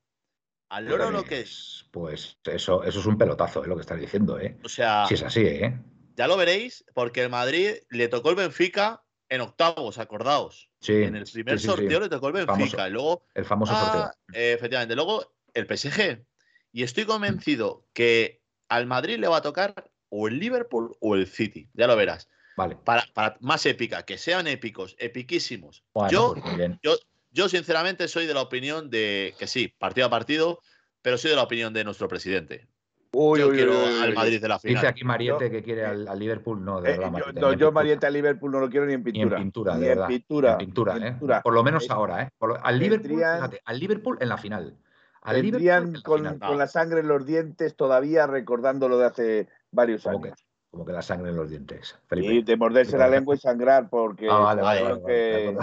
Al 0.69 0.87
loro 0.87 1.11
lo 1.11 1.25
que. 1.25 1.41
Pues, 1.41 1.87
pues 1.93 2.39
eso, 2.45 2.83
eso 2.85 3.01
es 3.01 3.07
un 3.07 3.19
pelotazo, 3.19 3.63
es 3.63 3.69
lo 3.69 3.77
que 3.77 3.83
estás 3.83 4.01
diciendo, 4.01 4.39
¿eh? 4.39 4.59
O 4.65 4.69
sea, 4.69 5.07
Si 5.07 5.15
es 5.15 5.23
así, 5.23 5.41
¿eh? 5.43 5.79
ya 6.17 6.27
lo 6.29 6.37
veréis, 6.37 6.85
porque 6.95 7.23
el 7.23 7.31
Madrid 7.31 7.71
le 7.91 8.09
tocó 8.09 8.31
el 8.31 8.37
Benfica 8.37 9.03
en 9.29 9.41
octavos, 9.41 9.99
acordaos. 9.99 10.71
Sí. 10.81 10.93
En 11.03 11.17
el 11.17 11.25
primer 11.25 11.59
sí, 11.59 11.67
sí, 11.67 11.71
sí. 11.73 11.77
sorteo 11.77 12.01
le 12.01 12.09
tocó 12.09 12.29
el 12.29 12.35
Benfica. 12.35 12.55
Famoso. 12.57 12.89
Y 12.89 12.91
luego 12.91 13.27
El 13.35 13.45
famoso 13.45 13.73
Ah, 13.75 13.81
sorteo. 13.85 14.41
eh, 14.41 14.53
efectivamente. 14.53 14.95
Luego 14.95 15.35
el 15.55 15.67
PSG. 15.67 16.25
Y 16.73 16.83
estoy 16.83 17.05
convencido 17.05 17.87
que 17.93 18.43
al 18.69 18.87
Madrid 18.87 19.19
le 19.19 19.29
va 19.29 19.39
a 19.39 19.43
tocar 19.43 19.91
o 20.09 20.29
el 20.29 20.39
Liverpool 20.39 20.97
o 21.01 21.15
el 21.15 21.27
City. 21.27 21.69
Ya 21.73 21.87
lo 21.87 21.97
verás. 21.97 22.29
Vale. 22.57 22.77
Para, 22.85 23.05
para 23.15 23.37
más 23.41 23.65
épica, 23.67 24.03
que 24.05 24.17
sean 24.19 24.47
épicos, 24.47 24.95
epiquísimos. 24.99 25.83
Bueno, 25.93 26.11
yo, 26.11 26.35
pues 26.35 26.71
yo, 26.83 26.95
yo, 27.33 27.49
sinceramente, 27.49 28.07
soy 28.09 28.27
de 28.27 28.35
la 28.35 28.43
opinión 28.43 28.91
de 28.91 29.35
que 29.39 29.47
sí, 29.47 29.75
partido 29.79 30.07
a 30.07 30.11
partido, 30.11 30.61
pero 31.03 31.19
soy 31.19 31.31
de 31.31 31.37
la 31.37 31.43
opinión 31.43 31.73
de 31.73 31.85
nuestro 31.85 32.07
presidente. 32.09 32.69
Uy, 33.17 33.39
yo 33.41 33.49
uy, 33.49 33.55
quiero 33.57 33.73
uy, 33.73 34.03
al. 34.03 34.15
Madrid 34.15 34.41
de 34.41 34.49
la 34.49 34.59
final. 34.59 34.75
Dice 34.77 34.87
aquí 34.89 35.05
Mariette 35.05 35.49
que 35.51 35.63
quiere 35.63 35.85
al, 35.85 36.09
al 36.09 36.19
Liverpool, 36.19 36.65
no, 36.65 36.81
de 36.81 36.91
Eh, 36.91 36.93
verdad, 36.99 37.07
yo, 37.07 37.13
Mariette, 37.13 37.35
no, 37.35 37.35
ni 37.35 37.39
en 37.39 37.43
yo 37.43 37.51
pintura. 37.67 37.71
Marieta 37.71 38.11
Liverpool 38.11 38.51
no 38.51 38.61
lo 38.61 38.69
quiero 38.71 38.87
ni 38.87 38.93
en 38.95 39.03
Ni 39.05 39.11
en 39.11 39.15
pintura. 39.15 39.39
pintura, 39.39 39.75
Ni 39.75 39.81
de 39.81 39.87
en 39.87 39.91
verdad. 39.95 40.09
pintura. 40.09 40.53
En 40.53 40.59
pintura, 40.59 40.97
¿eh? 40.97 41.11
pintura. 41.13 41.43
Por 41.43 41.55
lo 41.55 41.63
menos 41.63 41.85
Es- 41.85 41.91
ahora, 41.91 42.23
¿eh? 42.23 42.31
Por 42.39 42.49
lo- 42.51 42.65
al 42.65 42.79
Liverpool, 42.79 43.09
Vendrían- 43.11 43.37
fíjate, 43.37 43.61
al 43.65 43.79
Liverpool 43.81 44.19
en 44.21 44.29
la 44.29 44.37
final. 44.39 44.77
Al 45.23 45.37
Liverpool 45.37 45.53
Vendrían 45.53 45.87
en 45.87 45.93
la 45.95 46.03
con, 46.03 46.19
final. 46.19 46.39
con 46.41 46.59
la 46.59 46.67
sangre 46.67 47.01
en 47.01 47.09
los 47.09 47.25
dientes 47.25 47.77
todavía 47.77 48.27
recordando 48.27 48.89
lo 48.89 48.99
de 48.99 49.07
hace 49.07 49.49
varios 49.71 50.03
Como 50.03 50.21
que, 50.21 50.29
años. 50.31 50.45
Como 50.75 50.85
que 50.85 50.93
la 50.93 51.03
sangre 51.03 51.31
en 51.31 51.37
los 51.37 51.49
dientes. 51.49 51.97
Felipe. 52.09 52.35
Y 52.35 52.43
de 52.43 52.57
morderse 52.57 52.99
la 52.99 53.07
lengua 53.09 53.37
y 53.37 53.39
sangrar 53.39 53.89
porque 53.89 54.29
Ah, 54.29 54.39
vale, 54.39 54.61
vale, 54.63 54.83
vale, 54.83 55.03
que-. 55.07 55.57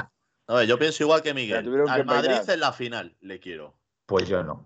A 0.47 0.53
ver, 0.55 0.67
yo 0.67 0.79
pienso 0.79 1.03
igual 1.03 1.21
que 1.21 1.33
Miguel. 1.33 1.63
que 1.63 1.91
Al 1.91 2.05
Madrid 2.05 2.29
peinar. 2.29 2.49
en 2.49 2.59
la 2.61 2.71
final 2.71 3.15
le 3.19 3.39
quiero. 3.39 3.73
Pues 4.05 4.27
yo 4.29 4.41
no. 4.43 4.65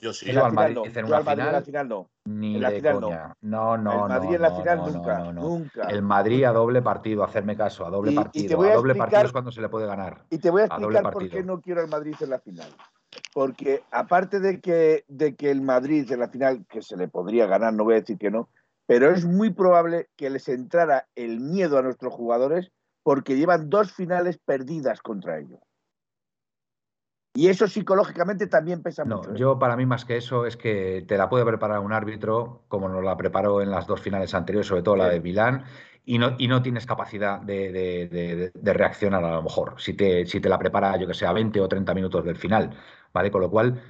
Yo 0.00 0.12
sí. 0.12 0.32
Yo 0.32 0.44
al 0.44 0.52
Madrid 0.52 0.76
no. 0.76 0.86
en 0.86 0.92
Yo 0.92 1.06
una 1.06 1.16
al 1.18 1.24
Madrid 1.24 1.44
en 1.46 1.52
la 1.52 1.62
final. 1.62 1.88
no. 1.88 2.08
Ni 2.24 2.54
En 2.54 2.62
la 2.62 2.70
de 2.70 2.76
final 2.76 3.00
coña. 3.00 3.34
No, 3.40 3.76
no, 3.76 3.92
el 4.04 4.08
Madrid 4.08 4.28
no, 4.30 4.34
en 4.36 4.42
la 4.42 4.50
no, 4.50 4.56
final 4.56 4.78
no, 4.78 4.86
no, 4.86 4.92
nunca, 4.92 5.18
no, 5.18 5.32
no. 5.32 5.42
nunca. 5.42 5.82
El 5.88 6.02
Madrid 6.02 6.44
a 6.44 6.52
doble 6.52 6.82
partido, 6.82 7.24
hacerme 7.24 7.56
caso, 7.56 7.84
a 7.84 7.90
doble 7.90 8.12
Y- 8.12 8.14
y 8.14 8.16
te 8.16 8.22
partido. 8.22 8.56
voy 8.58 8.68
a 8.68 8.72
a 8.72 8.74
doble 8.76 8.94
partido 8.94 9.04
explicar- 9.04 9.26
es 9.26 9.32
cuando 9.32 9.50
se 9.52 9.60
le 9.60 9.68
puede 9.68 9.86
ganar. 9.88 10.24
Y 10.30 10.38
te 10.38 10.50
voy 10.50 10.62
a 10.62 10.64
A 10.66 10.68
doble 10.78 10.84
explicar 10.98 11.12
por 11.12 11.22
qué 11.24 11.28
partido. 11.30 11.46
no 11.56 11.60
quiero 11.60 11.80
al 11.80 11.88
Madrid 11.88 12.14
en 12.20 12.30
la 12.30 12.38
final. 12.38 12.68
Porque 13.34 13.82
aparte 13.90 14.38
de 14.40 14.60
que, 14.60 15.04
de 15.08 15.34
que 15.34 15.50
el 15.50 15.60
Madrid 15.62 16.10
en 16.10 16.20
la 16.20 16.28
final, 16.28 16.64
que 16.68 16.80
se 16.80 16.96
le 16.96 17.08
podría 17.08 17.46
ganar, 17.46 17.72
no 17.74 17.84
voy 17.84 17.94
a 17.94 18.00
decir 18.00 18.16
que 18.18 18.30
no, 18.30 18.48
pero 18.90 19.12
es 19.12 19.24
muy 19.24 19.50
probable 19.50 20.08
que 20.16 20.30
les 20.30 20.48
entrara 20.48 21.06
el 21.14 21.38
miedo 21.38 21.78
a 21.78 21.82
nuestros 21.82 22.12
jugadores 22.12 22.72
porque 23.04 23.36
llevan 23.36 23.70
dos 23.70 23.92
finales 23.92 24.36
perdidas 24.44 25.00
contra 25.00 25.38
ellos. 25.38 25.60
Y 27.36 27.46
eso 27.46 27.68
psicológicamente 27.68 28.48
también 28.48 28.82
pesa 28.82 29.04
No, 29.04 29.18
mucho. 29.18 29.30
¿eh? 29.30 29.38
yo 29.38 29.60
para 29.60 29.76
mí 29.76 29.86
más 29.86 30.04
que 30.04 30.16
eso 30.16 30.44
es 30.44 30.56
que 30.56 31.04
te 31.06 31.16
la 31.16 31.28
puede 31.28 31.44
preparar 31.44 31.78
un 31.78 31.92
árbitro, 31.92 32.64
como 32.66 32.88
nos 32.88 33.04
la 33.04 33.16
preparó 33.16 33.62
en 33.62 33.70
las 33.70 33.86
dos 33.86 34.00
finales 34.00 34.34
anteriores, 34.34 34.66
sobre 34.66 34.82
todo 34.82 34.96
la 34.96 35.08
de 35.08 35.20
Milán, 35.20 35.62
y 36.04 36.18
no, 36.18 36.34
y 36.36 36.48
no 36.48 36.60
tienes 36.60 36.84
capacidad 36.84 37.40
de, 37.40 37.70
de- 37.70 38.08
de- 38.08 38.50
de 38.52 38.72
reaccionar 38.74 39.22
a 39.22 39.36
lo 39.36 39.42
mejor, 39.44 39.74
si 39.78 39.94
te, 39.94 40.26
si 40.26 40.40
te 40.40 40.48
la 40.48 40.58
prepara, 40.58 40.96
yo 40.96 41.06
que 41.06 41.14
sé, 41.14 41.26
a 41.26 41.32
20 41.32 41.60
o 41.60 41.68
30 41.68 41.94
minutos 41.94 42.24
del 42.24 42.34
final, 42.36 42.76
¿vale? 43.12 43.30
Con 43.30 43.42
lo 43.42 43.50
cual, 43.52 43.80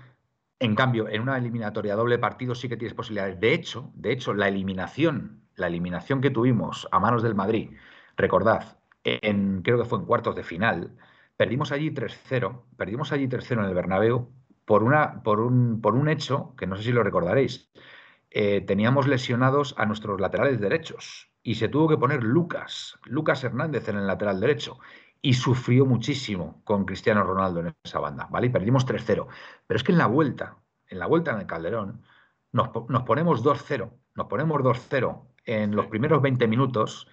en 0.61 0.75
cambio, 0.75 1.09
en 1.09 1.23
una 1.23 1.39
eliminatoria 1.39 1.97
doble 1.97 2.19
partido 2.19 2.55
sí 2.55 2.69
que 2.69 2.77
tienes 2.77 2.95
posibilidades. 2.95 3.41
De 3.41 3.55
hecho, 3.55 3.91
de 3.95 4.13
hecho, 4.13 4.35
la 4.35 4.49
eliminación, 4.49 5.43
la 5.57 5.67
eliminación 5.69 6.21
que 6.21 6.31
tuvimos 6.31 6.87
a 6.93 7.01
manos 7.01 7.23
del 7.23 7.35
Madrid, 7.35 7.71
recordad, 8.17 8.79
en, 9.05 9.63
creo 9.63 9.79
que 9.79 9.87
fue 9.87 9.99
en 9.99 10.05
cuartos 10.05 10.37
de 10.37 10.45
final, 10.45 10.97
perdimos 11.39 11.73
allí 11.73 11.91
3-0, 11.91 12.63
perdimos 12.77 13.11
allí 13.13 13.27
3-0 13.27 13.61
en 13.61 13.65
el 13.65 13.75
Bernabéu 13.75 14.31
por, 14.67 14.83
una, 14.83 15.23
por, 15.23 15.41
un, 15.41 15.81
por 15.81 15.95
un 15.95 16.09
hecho 16.11 16.55
que 16.57 16.67
no 16.67 16.77
sé 16.77 16.83
si 16.85 16.93
lo 16.93 17.03
recordaréis. 17.03 17.71
Eh, 18.31 18.61
teníamos 18.61 19.09
lesionados 19.09 19.75
a 19.79 19.87
nuestros 19.87 20.21
laterales 20.21 20.61
derechos 20.61 21.33
y 21.43 21.55
se 21.55 21.69
tuvo 21.69 21.89
que 21.89 21.97
poner 21.97 22.23
Lucas, 22.23 22.99
Lucas 23.07 23.43
Hernández 23.43 23.89
en 23.89 23.97
el 23.97 24.07
lateral 24.07 24.41
derecho 24.41 24.79
y 25.23 25.35
sufrió 25.35 25.85
muchísimo 25.87 26.63
con 26.65 26.85
Cristiano 26.85 27.23
Ronaldo 27.23 27.61
en 27.61 27.75
esa 27.85 27.99
banda, 28.01 28.27
¿vale? 28.31 28.47
Y 28.47 28.51
perdimos 28.51 28.87
3-0. 28.87 29.27
Pero 29.67 29.77
es 29.77 29.85
que 29.85 29.93
en 29.93 29.99
la 29.99 30.07
vuelta, 30.07 30.57
en 30.89 30.99
la 30.99 31.07
vuelta 31.07 31.33
en 31.33 31.41
el 31.41 31.47
Calderón, 31.47 32.03
nos, 32.53 32.71
nos 32.89 33.03
ponemos 33.03 33.45
2-0, 33.45 33.91
nos 34.15 34.27
ponemos 34.27 34.61
2-0 34.63 35.21
en 35.45 35.77
los 35.77 35.87
primeros 35.87 36.23
20 36.23 36.47
minutos 36.49 37.07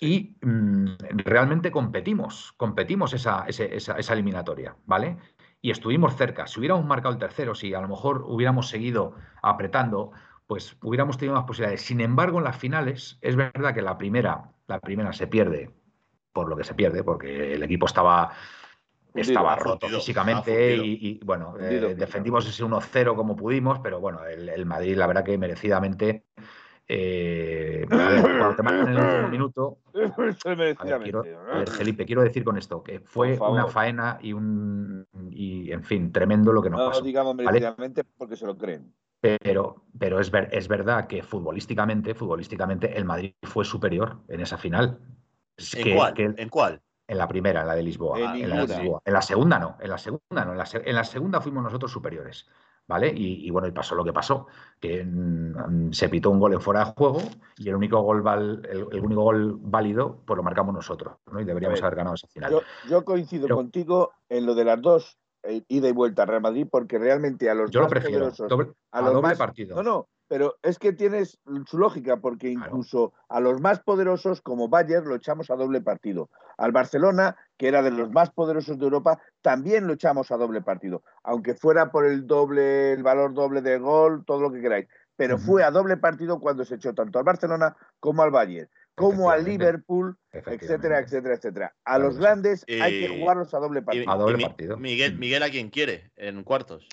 y 0.00 0.36
mm, 0.42 0.86
realmente 1.24 1.70
competimos, 1.70 2.52
competimos 2.56 3.12
esa, 3.14 3.44
ese- 3.46 3.74
esa, 3.76 3.96
esa 3.96 4.12
eliminatoria, 4.12 4.76
¿vale? 4.86 5.16
Y 5.62 5.70
estuvimos 5.70 6.16
cerca. 6.16 6.46
Si 6.46 6.58
hubiéramos 6.58 6.84
marcado 6.84 7.14
el 7.14 7.20
tercero, 7.20 7.54
si 7.54 7.72
a 7.74 7.80
lo 7.80 7.88
mejor 7.88 8.24
hubiéramos 8.26 8.68
seguido 8.68 9.14
apretando, 9.42 10.10
pues 10.46 10.76
hubiéramos 10.82 11.16
tenido 11.16 11.36
más 11.36 11.44
posibilidades. 11.46 11.82
Sin 11.82 12.00
embargo, 12.00 12.38
en 12.38 12.44
las 12.44 12.58
finales, 12.58 13.18
es 13.22 13.36
verdad 13.36 13.72
que 13.72 13.80
la 13.82 13.96
primera, 13.96 14.50
la 14.66 14.80
primera 14.80 15.12
se 15.12 15.26
pierde 15.26 15.70
por 16.34 16.48
lo 16.48 16.56
que 16.56 16.64
se 16.64 16.74
pierde, 16.74 17.02
porque 17.04 17.54
el 17.54 17.62
equipo 17.62 17.86
estaba, 17.86 18.32
estaba 19.14 19.54
roto 19.54 19.86
fundido, 19.86 20.00
físicamente 20.00 20.76
y, 20.76 20.98
y, 21.00 21.20
bueno, 21.24 21.54
eh, 21.58 21.94
defendimos 21.96 22.46
ese 22.46 22.64
1-0 22.64 23.14
como 23.14 23.36
pudimos, 23.36 23.78
pero 23.78 24.00
bueno, 24.00 24.26
el, 24.26 24.48
el 24.48 24.66
Madrid, 24.66 24.96
la 24.96 25.06
verdad 25.06 25.24
que 25.24 25.38
merecidamente. 25.38 26.24
eh, 26.88 27.86
ver, 27.88 28.20
cuando 28.20 28.56
te 28.56 28.62
matan 28.62 28.88
en 28.88 28.94
el 28.96 29.00
último 29.00 29.28
minuto, 29.28 29.78
ver, 29.94 31.00
quiero, 31.02 31.22
ver, 31.22 31.70
Felipe, 31.70 32.04
quiero 32.04 32.22
decir 32.22 32.42
con 32.44 32.58
esto 32.58 32.82
que 32.82 32.98
fue 33.00 33.38
una 33.38 33.68
faena 33.68 34.18
y 34.20 34.32
un 34.32 35.06
y 35.30 35.70
en 35.70 35.84
fin, 35.84 36.10
tremendo 36.12 36.52
lo 36.52 36.60
que 36.60 36.68
nos 36.70 36.80
No 36.80 36.88
pasó. 36.88 37.02
digamos 37.02 37.36
¿vale? 37.36 37.50
merecidamente 37.50 38.02
porque 38.18 38.36
se 38.36 38.44
lo 38.44 38.58
creen. 38.58 38.92
Pero, 39.20 39.84
pero 39.98 40.20
es, 40.20 40.30
ver- 40.30 40.50
es 40.52 40.68
verdad 40.68 41.06
que 41.06 41.22
futbolísticamente, 41.22 42.14
futbolísticamente, 42.14 42.94
el 42.98 43.06
Madrid 43.06 43.32
fue 43.44 43.64
superior 43.64 44.18
en 44.28 44.40
esa 44.40 44.58
final. 44.58 44.98
¿En 45.56 45.84
que- 45.84 45.94
cuál? 45.94 46.14
que- 46.14 46.34
¿En 46.36 46.48
cuál? 46.48 46.80
en 47.06 47.18
la 47.18 47.28
primera, 47.28 47.60
en 47.60 47.66
la 47.66 47.74
de 47.74 47.82
Lisboa. 47.82 48.18
En 48.18 48.44
en, 48.44 48.50
la 48.50 48.64
de. 48.66 48.78
Lisboa. 48.78 49.02
En 49.04 49.12
la 49.12 49.20
segunda 49.22 49.58
no, 49.58 49.76
en 49.80 49.90
la 49.90 49.98
segunda 49.98 50.44
no. 50.44 50.52
En 50.52 50.58
la, 50.58 50.64
se- 50.66 50.88
en 50.88 50.94
la 50.96 51.04
segunda 51.04 51.40
fuimos 51.40 51.62
nosotros 51.62 51.90
superiores. 51.92 52.46
¿Vale? 52.86 53.08
Y, 53.08 53.46
y 53.46 53.50
bueno, 53.50 53.66
y 53.66 53.70
pasó 53.70 53.94
lo 53.94 54.04
que 54.04 54.12
pasó, 54.12 54.46
que 54.78 55.02
mm, 55.02 55.90
se 55.92 56.10
pitó 56.10 56.28
un 56.28 56.38
gol 56.38 56.52
en 56.52 56.60
fuera 56.60 56.84
de 56.84 56.92
juego 56.92 57.18
y 57.56 57.66
el 57.70 57.76
único 57.76 57.98
gol 58.02 58.20
val- 58.20 58.60
el, 58.70 58.86
el 58.92 59.00
único 59.00 59.22
gol 59.22 59.56
válido, 59.58 60.20
pues 60.26 60.36
lo 60.36 60.42
marcamos 60.42 60.74
nosotros, 60.74 61.16
¿no? 61.32 61.40
Y 61.40 61.46
deberíamos 61.46 61.78
ver, 61.78 61.86
haber 61.86 61.96
ganado 61.96 62.14
esa 62.16 62.26
final. 62.28 62.50
Yo, 62.52 62.60
yo 62.90 63.02
coincido 63.02 63.44
Pero- 63.44 63.56
contigo 63.56 64.12
en 64.28 64.44
lo 64.44 64.54
de 64.54 64.64
las 64.66 64.82
dos, 64.82 65.16
eh, 65.44 65.62
ida 65.68 65.88
y 65.88 65.92
vuelta 65.92 66.24
a 66.24 66.26
Real 66.26 66.42
Madrid, 66.42 66.66
porque 66.70 66.98
realmente 66.98 67.48
a 67.48 67.54
los 67.54 67.70
Yo 67.70 67.80
lo 67.80 67.88
prefiero. 67.88 68.18
poderosos 68.18 68.50
doble- 68.50 68.74
a 68.92 68.98
a 68.98 69.00
los 69.00 69.12
doble 69.14 69.28
más- 69.28 69.38
partido. 69.38 69.76
No, 69.76 69.82
no, 69.82 70.08
pero 70.28 70.56
es 70.62 70.78
que 70.78 70.92
tienes 70.92 71.38
su 71.66 71.78
lógica, 71.78 72.16
porque 72.18 72.52
Claro. 72.54 72.66
incluso 72.70 73.12
a 73.28 73.40
los 73.40 73.60
más 73.60 73.80
poderosos, 73.80 74.40
como 74.40 74.68
Bayern, 74.68 75.06
lo 75.08 75.14
echamos 75.16 75.50
a 75.50 75.56
doble 75.56 75.80
partido. 75.80 76.30
Al 76.56 76.72
Barcelona, 76.72 77.36
que 77.56 77.68
era 77.68 77.82
de 77.82 77.90
los 77.90 78.10
más 78.10 78.30
poderosos 78.30 78.78
de 78.78 78.84
Europa, 78.84 79.20
también 79.42 79.86
lo 79.86 79.92
echamos 79.94 80.30
a 80.30 80.36
doble 80.36 80.62
partido. 80.62 81.02
Aunque 81.22 81.54
fuera 81.54 81.90
por 81.90 82.06
el 82.06 82.26
doble, 82.26 82.92
el 82.92 83.02
valor 83.02 83.34
doble 83.34 83.60
de 83.60 83.78
gol, 83.78 84.24
todo 84.24 84.40
lo 84.40 84.52
que 84.52 84.60
queráis. 84.60 84.88
Pero 85.16 85.38
fue 85.38 85.62
a 85.62 85.70
doble 85.70 85.96
partido 85.96 86.40
cuando 86.40 86.64
se 86.64 86.74
echó 86.74 86.92
tanto 86.94 87.18
al 87.18 87.24
Barcelona 87.24 87.76
como 88.00 88.22
al 88.22 88.32
Bayern, 88.32 88.68
como 88.96 89.30
al. 89.30 89.44
Liverpool, 89.44 90.16
etcétera, 90.32 90.98
etcétera, 90.98 91.34
etcétera. 91.34 91.74
A 91.84 91.94
Claro 91.96 92.04
los 92.06 92.18
grandes 92.18 92.64
hay 92.82 93.00
que 93.06 93.18
jugarlos 93.20 93.54
a 93.54 93.58
doble 93.58 93.80
Y- 93.80 93.82
partido. 93.82 94.10
A 94.10 94.16
doble 94.16 94.44
partido. 94.46 94.76
Miguel, 94.76 95.14
Mm. 95.14 95.18
Miguel, 95.20 95.42
¿a 95.44 95.50
quién 95.50 95.70
quiere 95.70 96.10
en 96.16 96.42
cuartos? 96.42 96.88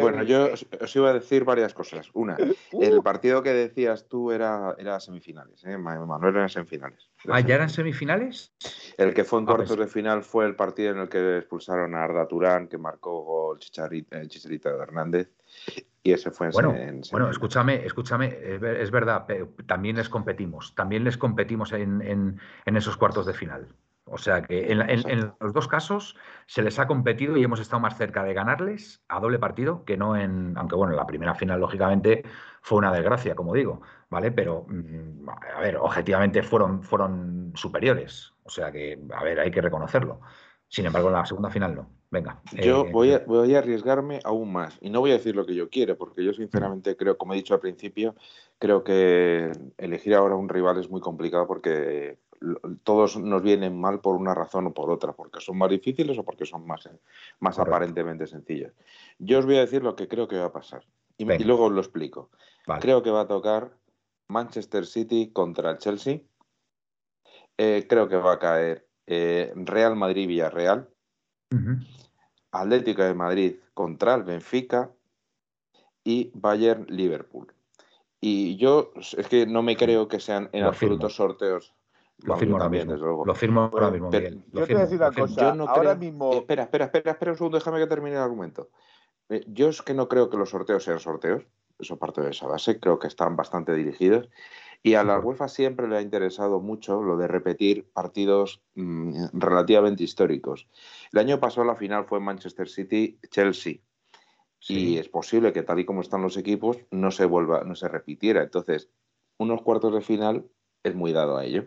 Bueno, 0.00 0.22
yo 0.22 0.52
os, 0.52 0.66
os 0.80 0.96
iba 0.96 1.10
a 1.10 1.12
decir 1.12 1.44
varias 1.44 1.74
cosas. 1.74 2.10
Una, 2.14 2.36
Uh, 2.72 2.82
el 2.82 3.02
partido 3.02 3.42
que 3.42 3.52
decías 3.52 4.06
tú 4.08 4.30
era, 4.32 4.74
era 4.78 4.98
semifinales, 5.00 5.64
¿eh? 5.64 5.76
Ma- 5.78 6.04
Manuel 6.06 6.36
era 6.36 6.48
semifinales. 6.48 7.10
Ah, 7.28 7.40
¿ya 7.40 7.54
eran 7.56 7.68
semifinales. 7.70 8.52
El 8.96 9.12
que 9.14 9.24
fue 9.24 9.38
en 9.40 9.44
Ah, 9.44 9.46
cuartos 9.48 9.76
pues- 9.76 9.80
de 9.88 9.92
final 9.92 10.22
fue 10.22 10.46
el 10.46 10.54
partido 10.56 10.92
en 10.92 10.98
el 10.98 11.08
que 11.08 11.38
expulsaron 11.38 11.94
a 11.94 12.04
Arda 12.04 12.26
Turán, 12.28 12.68
que 12.68 12.78
marcó 12.78 13.22
gol 13.22 13.58
Chicharito, 13.58 14.16
eh, 14.16 14.26
Chicharito 14.28 14.68
Hernández, 14.70 15.30
y 16.02 16.12
ese 16.12 16.30
fue 16.30 16.46
en, 16.48 16.52
Bueno, 16.52 16.74
en 16.74 17.02
bueno, 17.10 17.30
escúchame, 17.30 17.84
escúchame, 17.84 18.38
es, 18.42 18.60
ver- 18.60 18.76
es 18.80 18.90
verdad, 18.90 19.26
también 19.66 19.96
les 19.96 20.08
competimos, 20.08 20.74
también 20.74 21.04
les 21.04 21.16
competimos 21.18 21.72
en, 21.72 22.00
en- 22.02 22.40
en 22.64 22.76
esos 22.76 22.96
cuartos 22.96 23.26
de 23.26 23.34
final. 23.34 23.68
O 24.04 24.18
sea 24.18 24.42
que 24.42 24.72
en, 24.72 24.80
en- 24.88 25.08
en 25.08 25.32
los 25.40 25.52
dos 25.52 25.68
casos 25.68 26.16
se 26.46 26.62
les 26.62 26.78
ha 26.78 26.86
competido 26.86 27.36
y 27.36 27.44
hemos 27.44 27.60
estado 27.60 27.80
más 27.80 27.96
cerca 27.96 28.24
de 28.24 28.34
ganarles 28.34 29.02
a 29.08 29.20
doble 29.20 29.38
partido 29.38 29.84
que 29.84 29.96
no 29.96 30.16
en, 30.16 30.54
aunque 30.56 30.74
bueno, 30.76 30.94
la 30.94 31.06
primera 31.06 31.34
final 31.34 31.60
lógicamente 31.60 32.24
fue 32.62 32.78
una 32.78 32.92
desgracia, 32.92 33.34
como 33.34 33.54
digo, 33.54 33.80
¿vale? 34.08 34.32
Pero, 34.32 34.66
mm, 34.68 35.28
a 35.56 35.60
ver, 35.60 35.76
objetivamente 35.76 36.42
fueron, 36.42 36.82
fueron 36.82 37.52
superiores. 37.54 38.32
O 38.42 38.50
sea 38.50 38.72
que, 38.72 38.98
a 39.14 39.22
ver, 39.22 39.38
hay 39.40 39.50
que 39.50 39.60
reconocerlo. 39.60 40.20
Sin 40.68 40.86
embargo, 40.86 41.08
en 41.08 41.14
la 41.14 41.26
segunda 41.26 41.50
final 41.50 41.74
no. 41.74 41.90
Venga. 42.10 42.40
Yo 42.52 42.86
eh, 42.86 42.90
voy 42.92 43.12
a, 43.12 43.20
voy 43.20 43.54
a 43.54 43.58
arriesgarme 43.58 44.18
aún 44.24 44.52
más 44.52 44.78
y 44.80 44.90
no 44.90 44.98
voy 45.00 45.10
a 45.10 45.14
decir 45.14 45.36
lo 45.36 45.46
que 45.46 45.54
yo 45.54 45.68
quiero, 45.70 45.96
porque 45.96 46.24
yo 46.24 46.32
sinceramente 46.32 46.96
creo, 46.96 47.16
como 47.16 47.32
he 47.32 47.36
dicho 47.36 47.54
al 47.54 47.60
principio, 47.60 48.16
creo 48.58 48.82
que 48.82 49.52
elegir 49.78 50.14
ahora 50.14 50.34
un 50.34 50.48
rival 50.48 50.78
es 50.78 50.90
muy 50.90 51.00
complicado 51.00 51.46
porque 51.46 52.18
todos 52.84 53.16
nos 53.16 53.42
vienen 53.42 53.78
mal 53.78 54.00
por 54.00 54.16
una 54.16 54.34
razón 54.34 54.66
o 54.66 54.74
por 54.74 54.90
otra, 54.90 55.12
porque 55.12 55.40
son 55.40 55.58
más 55.58 55.70
difíciles 55.70 56.16
o 56.18 56.24
porque 56.24 56.46
son 56.46 56.66
más, 56.66 56.88
más 57.40 57.56
Correcto. 57.56 57.74
aparentemente 57.74 58.26
sencillos. 58.26 58.72
Yo 59.18 59.38
os 59.38 59.46
voy 59.46 59.56
a 59.56 59.60
decir 59.60 59.82
lo 59.82 59.94
que 59.94 60.08
creo 60.08 60.26
que 60.26 60.38
va 60.38 60.46
a 60.46 60.52
pasar 60.52 60.84
y, 61.18 61.24
luego 61.44 61.66
os 61.66 61.72
lo 61.72 61.80
explico. 61.80 62.30
vale. 62.66 62.80
Creo 62.80 63.02
que 63.02 63.10
va 63.10 63.22
a 63.22 63.28
tocar 63.28 63.76
Manchester 64.28 64.86
City 64.86 65.30
contra 65.32 65.70
el 65.70 65.78
Chelsea. 65.78 66.20
Eh, 67.58 67.86
creo 67.88 68.08
que 68.08 68.16
va 68.16 68.34
a 68.34 68.38
caer 68.38 68.86
eh, 69.06 69.52
Real 69.54 69.96
Madrid-Villarreal. 69.96 70.88
Atlético 72.52 73.02
de 73.02 73.14
Madrid 73.14 73.56
contra 73.74 74.14
el 74.14 74.22
Benfica 74.22 74.90
y 76.04 76.30
Bayern 76.34 76.86
Liverpool. 76.88 77.52
Y 78.20 78.56
yo 78.56 78.92
es 78.96 79.28
que 79.28 79.46
no 79.46 79.62
me 79.62 79.76
creo 79.76 80.08
que 80.08 80.20
sean 80.20 80.48
en 80.52 80.62
Lo 80.62 80.68
absoluto 80.68 81.08
firmo. 81.08 81.10
sorteos. 81.10 81.74
Lo 82.22 82.36
firmo 82.36 82.54
ahora 82.56 82.64
también, 82.66 82.82
mismo. 82.82 82.92
desde 82.94 83.04
luego. 83.06 83.24
Lo 83.26 83.34
firmo 83.34 83.60
ahora 83.72 83.90
mismo, 83.90 84.10
pero 84.10 84.22
Miguel. 84.30 84.44
Yo 84.52 84.66
te 84.66 84.72
voy 84.74 84.82
a 84.82 84.84
decir 84.84 84.98
una 84.98 85.12
cosa. 85.12 85.40
Yo 85.40 85.54
no 85.54 85.64
ahora 85.68 85.80
creo- 85.82 85.96
mismo- 85.96 86.32
Eh, 86.32 86.38
espera, 86.38 86.62
espera, 86.64 86.84
espera, 86.86 87.10
espera 87.12 87.30
un 87.32 87.36
segundo, 87.38 87.58
déjame 87.58 87.78
que 87.78 87.86
termine 87.86 88.16
el 88.16 88.22
argumento. 88.22 88.70
Eh, 89.28 89.44
yo 89.48 89.68
es 89.68 89.82
que 89.82 89.94
no 89.94 90.08
creo 90.08 90.28
que 90.30 90.36
los 90.36 90.50
sorteos 90.50 90.82
sean 90.84 90.98
sorteos, 91.00 91.44
eso 91.78 91.96
parte 91.98 92.20
de 92.20 92.30
esa 92.30 92.46
base, 92.46 92.78
creo 92.80 92.98
que 92.98 93.06
están 93.08 93.36
bastante 93.36 93.72
dirigidos. 93.74 94.28
Y 94.82 94.94
a 94.94 95.04
la. 95.04 95.18
UEFA 95.18 95.48
siempre 95.48 95.86
le 95.88 95.98
ha 95.98 96.00
interesado 96.00 96.58
mucho 96.60 97.02
lo 97.02 97.18
de 97.18 97.28
repetir 97.28 97.90
partidos 97.92 98.62
mm, 98.76 99.26
relativamente 99.34 100.02
históricos. 100.02 100.68
El 101.12 101.18
año 101.18 101.38
pasado 101.38 101.66
la 101.66 101.76
final 101.76 102.06
fue 102.06 102.18
Manchester 102.18 102.66
City-Chelsea. 102.68 103.74
Sí. 104.58 104.74
Y 104.94 104.98
es 104.98 105.08
posible 105.08 105.52
que 105.52 105.62
tal 105.62 105.80
y 105.80 105.84
como 105.84 106.00
están 106.00 106.22
los 106.22 106.36
equipos 106.36 106.78
no 106.90 107.10
se 107.10 107.24
vuelva, 107.26 107.62
no 107.64 107.74
se 107.74 107.88
repitiera. 107.88 108.42
Entonces, 108.42 108.88
unos 109.38 109.62
cuartos 109.62 109.92
de 109.94 110.00
final 110.02 110.44
es 110.82 110.94
muy 110.94 111.12
dado 111.12 111.36
a 111.36 111.44
ello. 111.44 111.64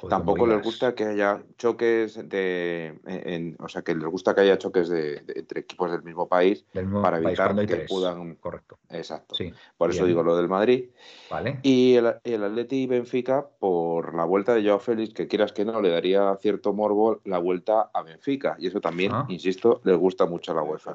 Joder, 0.00 0.10
Tampoco 0.10 0.46
les 0.46 0.62
gusta 0.62 0.94
que 0.94 1.04
haya 1.04 1.42
choques 1.56 2.28
de, 2.28 2.98
en- 3.06 3.56
o 3.58 3.68
sea, 3.68 3.80
que 3.82 3.94
les 3.94 4.06
gusta 4.06 4.34
que 4.34 4.42
haya 4.42 4.58
choques 4.58 4.88
de, 4.88 5.20
de- 5.20 5.32
entre 5.36 5.60
equipos 5.60 5.90
del 5.90 6.02
mismo 6.02 6.28
país 6.28 6.66
Del 6.74 6.84
mismo 6.86 7.00
para 7.02 7.18
evitar 7.18 7.54
que 7.56 7.66
tres. 7.66 7.88
puedan. 7.88 8.34
Correcto. 8.36 8.78
Exacto. 8.90 9.34
Sí. 9.34 9.52
Por 9.78 9.90
eso 9.90 10.04
digo 10.04 10.22
lo 10.22 10.36
del 10.36 10.48
Madrid. 10.48 10.90
Vale. 11.30 11.60
Y 11.62 11.94
el, 11.94 12.14
el 12.24 12.44
Atleti 12.44 12.82
y 12.82 12.86
Benfica, 12.86 13.46
por 13.58 14.14
la 14.14 14.24
vuelta 14.24 14.54
de 14.54 14.62
Joao 14.64 14.78
Félix, 14.80 15.14
que 15.14 15.26
quieras 15.28 15.52
que 15.52 15.64
no, 15.64 15.80
le 15.80 15.88
daría 15.88 16.36
cierto 16.40 16.72
morbo 16.74 17.20
la 17.24 17.38
vuelta 17.38 17.90
a 17.92 18.02
Benfica. 18.02 18.56
Y 18.58 18.66
eso 18.66 18.80
también, 18.80 19.12
Ah. 19.12 19.24
insisto, 19.28 19.80
les 19.84 19.96
gusta 19.96 20.26
mucho 20.26 20.52
a 20.52 20.56
la 20.56 20.62
UEFA. 20.62 20.94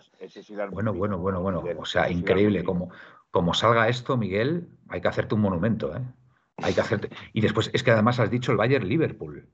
Bueno, 0.72 0.94
bueno, 0.94 1.18
bueno, 1.18 1.42
bueno. 1.42 1.64
O 1.78 1.86
sea, 1.86 2.10
increíble. 2.10 2.64
Como, 2.64 2.90
como 3.32 3.54
salga 3.54 3.90
esto, 3.90 4.16
Miguel, 4.18 4.68
hay 4.90 5.02
que 5.02 5.08
hacerte 5.08 5.34
un 5.36 5.42
monumento, 5.42 5.96
¿eh? 5.96 6.02
Hay 6.64 6.74
que 6.74 6.82
hacerte. 6.82 7.10
Y 7.34 7.42
después 7.42 7.70
es 7.74 7.84
que 7.84 7.92
además 7.92 8.20
has 8.20 8.30
dicho 8.32 8.52
el 8.52 8.58
Bayern 8.58 8.88
Liverpool. 8.88 9.48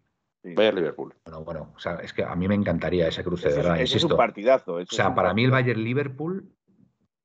Sí. 0.44 0.54
Vaya 0.56 0.72
Liverpool. 0.72 1.14
Bueno, 1.26 1.44
bueno, 1.44 1.74
o 1.76 1.80
sea, 1.80 1.96
es 1.96 2.14
que 2.14 2.24
a 2.24 2.36
mí 2.36 2.48
me 2.48 2.56
encantaría 2.56 3.08
ese 3.08 3.24
cruce, 3.24 3.50
de 3.50 3.56
verdad, 3.58 3.82
ese 3.82 3.98
es 3.98 4.04
un 4.04 4.16
partidazo. 4.16 4.80
ese 4.80 4.94
O 4.94 4.96
sea, 4.96 5.14
para 5.16 5.34
mí 5.34 5.44
el. 5.46 5.52
Bayern 5.52 5.84
Liverpool 5.84 6.54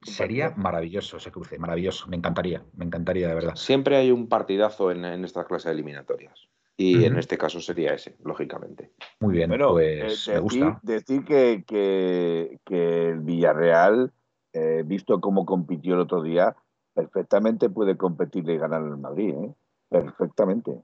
sería 0.01 0.55
maravilloso 0.57 1.19
ese 1.19 1.31
cruce, 1.31 1.59
maravilloso. 1.59 2.09
Me 2.09 2.17
encantaría, 2.17 2.65
me 2.75 2.85
encantaría 2.85 3.29
de 3.29 3.35
verdad. 3.35 3.55
Siempre 3.55 3.97
hay 3.97 4.11
un 4.11 4.29
partidazo 4.29 4.91
en, 4.91 5.05
en 5.05 5.25
esta 5.25 5.45
clase 5.45 5.69
de 5.69 5.75
eliminatorias. 5.75 6.49
Y 6.77 7.05
en 7.05 7.19
este 7.19 7.37
caso 7.39 7.61
sería 7.61 7.93
ese, 7.93 8.17
lógicamente. 8.25 8.91
Muy 9.21 9.35
bien, 9.35 9.51
Bueno, 9.51 9.71
pues 9.73 10.27
eh, 10.27 10.33
me 10.33 10.41
decir, 10.41 10.41
gusta. 10.41 10.81
decir 10.83 11.25
que, 11.25 11.65
que- 11.67 12.59
que 12.65 13.09
el 13.11 13.21
Villarreal, 13.21 14.11
eh, 14.55 14.83
visto 14.85 15.21
cómo 15.21 15.45
compitió 15.45 15.95
el 15.95 16.01
otro 16.01 16.23
día, 16.23 16.57
perfectamente 16.95 17.69
puede 17.71 17.97
competir 17.97 18.49
y 18.49 18.57
ganar 18.57 18.83
el 18.83 18.97
Madrid. 18.97 19.35
¿eh? 19.35 19.55
Perfectamente. 19.93 20.83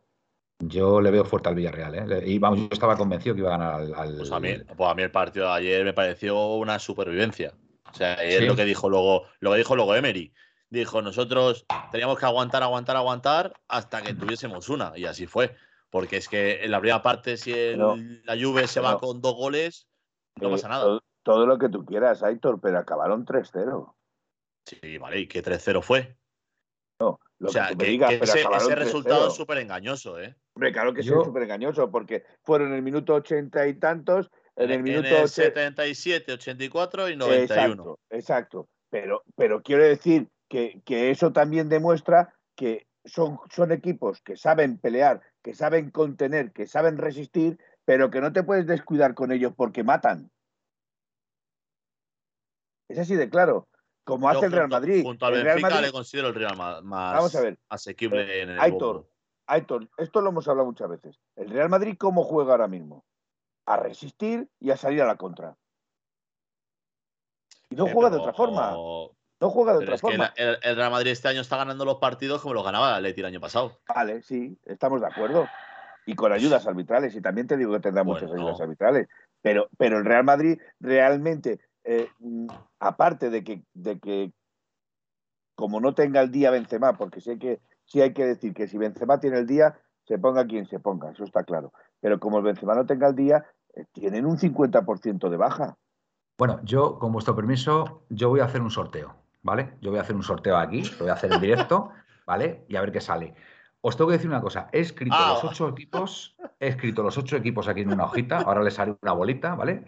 Yo 0.61 1.01
le 1.01 1.11
veo 1.11 1.25
fuerte 1.25 1.49
al 1.49 1.55
Villarreal, 1.55 1.95
¿eh? 2.13 2.23
Y 2.27 2.39
vamos, 2.39 2.59
yo 2.61 2.69
estaba 2.73 2.97
convencido 2.97 3.35
que 3.35 3.41
iba 3.43 3.55
a 3.55 3.59
ganar 3.59 3.75
al. 3.75 3.95
al- 3.95 4.17
Pues 4.17 4.33
a, 4.33 4.41
mí, 4.41 4.55
pues 4.77 4.91
a 4.91 4.95
mí 4.95 5.03
el 5.03 5.11
partido 5.13 5.47
de 5.47 5.53
ayer 5.53 5.85
me 5.85 5.93
pareció 5.93 6.55
una 6.57 6.79
supervivencia. 6.79 7.55
O 7.91 7.95
sea, 7.95 8.15
es 8.15 8.39
Sí. 8.41 8.47
lo 8.47 8.57
que 8.57 8.65
dijo 8.65 8.89
luego, 8.91 9.23
lo 9.41 9.53
que 9.53 9.59
dijo 9.59 9.77
luego 9.77 9.95
Emery. 9.95 10.33
Dijo, 10.69 11.01
nosotros 11.01 11.65
teníamos 11.91 12.19
que 12.19 12.27
aguantar, 12.27 12.63
aguantar, 12.63 12.97
aguantar 12.97 13.55
hasta 13.69 14.03
que 14.03 14.13
tuviésemos 14.15 14.69
una. 14.69 14.93
Y 14.97 15.07
así 15.07 15.27
fue. 15.27 15.57
Porque 15.91 16.19
es 16.19 16.29
que 16.29 16.63
en 16.65 16.71
la 16.73 16.81
primera 16.81 17.03
parte, 17.03 17.37
si 17.39 17.53
el- 17.53 17.77
Pero- 17.77 17.97
la 18.25 18.35
Juve 18.37 18.67
se 18.67 18.81
va 18.81 18.99
con 18.99 19.23
dos 19.23 19.35
goles, 19.35 19.87
no 20.37 20.49
Eh, 20.49 20.51
pasa 20.51 20.69
nada. 20.69 20.83
Todo, 20.85 21.01
todo 21.23 21.47
lo 21.47 21.57
que 21.59 21.69
tú 21.71 21.87
quieras, 21.87 22.23
Aitor, 22.23 22.61
pero 22.61 22.79
acabaron 22.79 23.25
3-0. 23.25 23.95
Sí, 24.67 24.99
vale, 24.99 25.21
y 25.21 25.27
que 25.29 25.41
3-0 25.41 25.81
fue. 25.83 26.19
Lo 27.41 27.51
O 27.51 27.53
sea, 27.53 27.69
que 27.69 27.87
digas, 27.87 28.11
que 28.11 28.25
ese, 28.25 28.41
acabaron 28.41 28.67
ese 28.67 28.75
3-0. 28.75 28.85
resultado 28.85 29.29
es 29.29 29.35
súper 29.35 29.59
engañoso, 29.59 30.19
¿eh? 30.21 30.35
Hombre, 30.55 30.73
claro 30.73 30.93
que 30.93 31.03
sí, 31.03 31.09
Yo- 31.11 31.21
es 31.21 31.25
súper 31.27 31.45
engañoso, 31.45 31.91
porque 31.91 32.25
fueron 32.43 32.69
en 32.69 32.75
el 32.75 32.83
minuto 32.83 33.15
ochenta 33.15 33.67
y 33.69 33.75
tantos, 33.75 34.29
en 34.57 34.73
el 34.73 34.83
minuto 34.83 35.09
el 35.09 35.25
och- 35.25 35.29
77, 35.29 36.33
84 36.33 37.09
y 37.09 37.17
91. 37.17 37.45
Exacto, 37.45 37.99
exacto. 38.11 38.69
Pero, 38.91 39.23
pero 39.37 39.63
quiero 39.63 39.85
decir 39.85 40.29
que, 40.49 40.81
que 40.85 41.11
eso 41.11 41.33
también 41.33 41.69
demuestra 41.69 42.35
que 42.57 42.89
son, 43.05 43.39
son 43.55 43.71
equipos 43.71 44.21
que 44.23 44.37
saben 44.37 44.79
pelear, 44.79 45.23
que 45.43 45.55
saben 45.55 45.91
contener, 45.93 46.51
que 46.53 46.67
saben 46.67 46.97
resistir, 46.99 47.59
pero 47.85 48.11
que 48.11 48.21
no 48.21 48.33
te 48.33 48.43
puedes 48.43 48.67
descuidar 48.67 49.15
con 49.15 49.31
ellos 49.31 49.53
porque 49.57 49.85
matan. 49.85 50.31
Es 52.89 52.99
así 52.99 53.15
de 53.15 53.29
claro. 53.31 53.68
Como 54.09 54.29
hace 54.29 54.47
el 54.47 54.53
Real 54.53 54.69
Madrid. 54.69 55.03
Junto 55.03 55.27
al 55.27 55.35
Real 55.35 55.45
Benfica 55.45 55.69
Madrid 55.69 55.87
le 55.87 55.93
considero 55.93 56.29
el 56.29 56.35
Real 56.35 56.57
ma- 56.57 56.81
más 56.81 57.15
Vamos 57.15 57.35
a 57.35 57.41
ver. 57.43 57.59
asequible 57.69 58.43
en 58.43 58.49
el 58.51 58.59
Aitor, 58.61 58.95
bombo. 58.97 59.11
Aitor, 59.47 59.89
esto 59.99 60.21
lo 60.23 60.31
hemos 60.31 60.49
hablado 60.49 60.67
muchas 60.67 60.89
veces. 60.89 61.19
El 61.37 61.51
Real 61.51 61.69
Madrid, 61.69 61.97
¿cómo 61.99 62.25
juega 62.25 62.53
ahora 62.53 62.69
mismo? 62.69 63.05
A 63.67 63.77
resistir 63.77 64.49
y 64.61 64.71
a 64.71 64.77
salir 64.79 65.03
a 65.03 65.07
la 65.07 65.17
contra. 65.17 65.57
Y 67.71 67.77
no 67.77 67.87
Eh, 67.87 67.91
juega 67.93 68.11
de 68.11 68.17
otra 68.17 68.33
forma. 68.33 68.71
No 69.41 69.51
juega 69.51 69.75
de 69.75 69.79
Pero 69.81 69.93
otra 69.93 69.95
es 69.97 70.01
que 70.01 70.09
forma. 70.09 70.33
el, 70.37 70.49
el- 70.49 70.59
el 70.63 70.77
Real 70.77 70.91
Madrid 70.91 71.11
este 71.11 71.29
año 71.29 71.43
está 71.43 71.57
ganando 71.59 71.85
los 71.85 71.97
partidos 71.99 72.41
como 72.41 72.55
los 72.55 72.65
ganaba 72.65 72.89
el 72.91 72.95
Atleti 72.97 73.21
el 73.21 73.27
año 73.27 73.41
pasado. 73.41 73.79
Vale, 73.95 74.23
sí, 74.23 74.59
estamos 74.65 75.01
de 75.03 75.07
acuerdo. 75.09 75.47
Y 76.07 76.15
con 76.15 76.33
ayudas 76.33 76.67
arbitrales, 76.67 77.15
y 77.15 77.21
también 77.21 77.47
te 77.47 77.59
digo 77.59 77.75
que 77.75 77.81
tendrá 77.81 78.03
muchas 78.03 78.31
Bueno. 78.31 78.45
ayudas 78.47 78.61
arbitrales. 78.63 79.07
Pero, 79.43 79.69
pero 79.77 79.99
el 79.99 80.07
Real 80.07 80.25
Madrid 80.25 80.59
realmente, 80.81 81.61
eh, 81.85 82.09
mm, 82.19 82.47
aparte 82.81 83.31
de 83.31 83.45
que, 83.45 83.63
de 83.75 83.99
que 83.99 84.33
como 85.55 85.81
no 85.81 85.95
tenga 85.95 86.21
el 86.21 86.31
día 86.31 86.51
Benzema, 86.51 86.93
porque 86.93 87.21
sí 87.21 87.31
hay, 87.31 87.39
que, 87.39 87.61
sí 87.85 88.01
hay 88.01 88.13
que 88.13 88.25
decir 88.25 88.55
que 88.55 88.69
si 88.69 88.79
Benzema 88.79 89.19
tiene 89.19 89.39
el 89.39 89.47
día, 89.47 89.79
se 90.05 90.19
ponga 90.19 90.47
quien 90.47 90.67
se 90.67 90.79
ponga, 90.79 91.11
eso 91.11 91.25
está 91.25 91.43
claro. 91.45 91.73
Pero 92.01 92.21
como 92.21 92.39
el 92.39 92.45
Benzema 92.45 92.75
no 92.75 92.87
tenga 92.87 93.09
el 93.09 93.17
día, 93.17 93.45
eh, 93.75 93.85
tienen 93.93 94.25
un 94.25 94.39
50% 94.39 95.29
de 95.29 95.37
baja. 95.37 95.77
Bueno, 96.39 96.61
yo, 96.63 96.99
con 96.99 97.13
vuestro 97.13 97.35
permiso, 97.35 98.05
yo 98.09 98.29
voy 98.29 98.41
a 98.41 98.45
hacer 98.45 98.63
un 98.63 98.71
sorteo, 98.71 99.17
¿vale? 99.43 99.77
Yo 99.81 99.91
voy 99.91 99.99
a 99.99 100.03
hacer 100.03 100.15
un 100.15 100.23
sorteo 100.23 100.57
aquí, 100.57 100.83
lo 100.83 100.99
voy 101.01 101.09
a 101.09 101.15
hacer 101.15 101.33
en 101.33 101.41
directo, 101.41 101.91
¿vale? 102.27 102.65
Y 102.69 102.77
a 102.77 102.81
ver 102.81 102.93
qué 102.93 103.01
sale. 103.01 103.35
Os 103.81 103.97
tengo 103.97 104.11
que 104.11 104.17
decir 104.17 104.31
una 104.31 104.41
cosa, 104.41 104.69
he 104.73 104.81
escrito 104.81 105.17
Ah. 105.19 105.35
los 105.35 105.45
ocho 105.45 105.69
equipos, 105.69 106.37
he 106.61 106.69
escrito 106.69 107.03
los 107.03 107.19
ocho 107.19 107.37
equipos 107.37 107.67
aquí 107.69 107.81
en 107.81 107.93
una 107.93 108.05
hojita, 108.05 108.39
ahora 108.39 108.63
les 108.63 108.75
sale 108.75 108.97
una 109.03 109.13
bolita, 109.13 109.55
¿vale? 109.57 109.85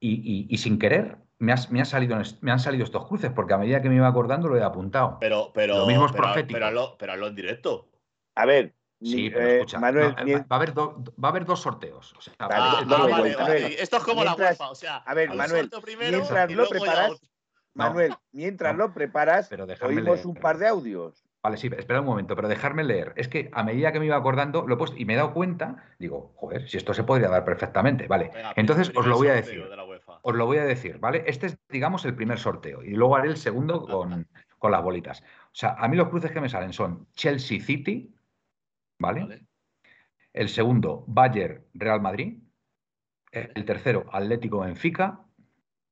Y, 0.00 0.14
y- 0.14 0.46
y 0.48 0.58
sin 0.58 0.78
querer 0.78 1.18
me, 1.38 1.52
has- 1.52 1.70
me, 1.70 1.80
ha 1.80 1.84
salido, 1.84 2.18
me 2.40 2.50
han 2.52 2.58
salido 2.58 2.84
estos 2.84 3.06
cruces, 3.06 3.30
porque 3.32 3.54
a 3.54 3.58
medida 3.58 3.80
que 3.82 3.88
me 3.88 3.96
iba 3.96 4.08
acordando 4.08 4.48
lo 4.48 4.56
he 4.56 4.62
apuntado. 4.62 5.18
Pero, 5.20 5.50
pero, 5.54 5.78
Lo 5.78 5.86
mismo 5.86 6.06
es 6.06 6.12
pero, 6.12 6.24
profético. 6.24 6.54
pero, 6.54 6.66
hazlo, 6.66 6.96
pero 6.98 7.12
hazlo 7.12 7.26
en 7.28 7.34
directo. 7.36 7.88
A 8.34 8.46
ver, 8.46 8.74
Sí, 9.02 9.30
pero 9.30 9.46
eh, 9.46 9.56
escucha, 9.56 9.78
Manuel, 9.80 10.14
no, 10.18 10.24
ni- 10.24 10.34
va, 10.34 10.44
a 10.50 10.54
haber 10.56 10.74
do- 10.74 11.02
va 11.22 11.28
a 11.28 11.30
haber 11.30 11.46
dos 11.46 11.60
sorteos. 11.60 12.12
O 12.18 12.20
sea, 12.20 12.34
Ah, 12.38 12.82
no, 12.86 13.08
vale, 13.08 13.34
vale. 13.34 13.82
Esto 13.82 13.96
es 13.96 14.02
como 14.02 14.20
mientras- 14.22 14.38
la 14.38 14.44
UEFA. 14.50 14.70
O 14.70 14.74
sea, 14.74 14.96
a 14.98 15.14
ver, 15.14 15.30
un 15.30 15.38
Manuel, 15.38 15.62
sorteo 15.70 15.80
primero 15.80 16.18
mientras 16.18 16.52
lo 16.52 16.68
preparas. 16.68 17.12
Manuel, 17.72 18.14
mientras 18.32 18.76
No. 18.76 18.86
lo 18.88 18.92
preparas, 18.94 19.48
Pero 19.48 19.64
oímos 19.82 20.16
leer. 20.16 20.26
un 20.26 20.34
par 20.34 20.58
de 20.58 20.66
audios. 20.68 21.24
Vale, 21.42 21.56
sí, 21.56 21.70
espera 21.74 22.00
un 22.00 22.06
momento, 22.06 22.36
pero 22.36 22.48
dejarme 22.48 22.84
leer. 22.84 23.14
Es 23.16 23.28
que 23.28 23.48
a 23.54 23.62
medida 23.64 23.90
que 23.92 24.00
me 24.00 24.04
iba 24.06 24.16
acordando, 24.16 24.66
lo 24.66 24.74
he 24.74 24.76
puesto 24.76 24.98
y 24.98 25.06
me 25.06 25.14
he 25.14 25.16
dado 25.16 25.32
cuenta, 25.32 25.82
digo, 25.98 26.34
joder, 26.36 26.68
si 26.68 26.76
esto 26.76 26.92
se 26.92 27.02
podría 27.04 27.30
dar 27.30 27.44
perfectamente. 27.46 28.06
Vale, 28.06 28.30
Venga, 28.34 28.52
entonces 28.56 28.92
os 28.94 29.06
lo 29.06 29.16
voy 29.16 29.28
a 29.28 29.32
decir. 29.34 29.66
de 29.66 29.76
la 29.76 29.84
UEFA. 29.84 29.89
Os 30.22 30.34
lo 30.34 30.46
voy 30.46 30.58
a 30.58 30.64
decir, 30.64 30.98
¿vale? 30.98 31.24
Este 31.26 31.46
es, 31.46 31.58
digamos, 31.68 32.04
el 32.04 32.14
primer 32.14 32.38
sorteo 32.38 32.82
y 32.82 32.90
luego 32.90 33.16
haré 33.16 33.28
el 33.28 33.36
segundo 33.36 33.86
con, 33.86 34.28
con 34.58 34.72
las 34.72 34.82
bolitas. 34.82 35.22
O 35.22 35.54
sea, 35.54 35.74
a 35.78 35.88
mí 35.88 35.96
los 35.96 36.08
cruces 36.08 36.30
que 36.30 36.40
me 36.40 36.48
salen 36.48 36.72
son 36.72 37.08
Chelsea 37.12 37.60
City, 37.60 38.14
¿vale? 38.98 39.22
Vale. 39.22 39.46
El 40.32 40.48
segundo, 40.48 41.04
Bayern 41.08 41.64
Real 41.74 42.00
Madrid. 42.00 42.38
El 43.32 43.64
tercero, 43.64 44.06
Atlético 44.12 44.60
Benfica. 44.60 45.20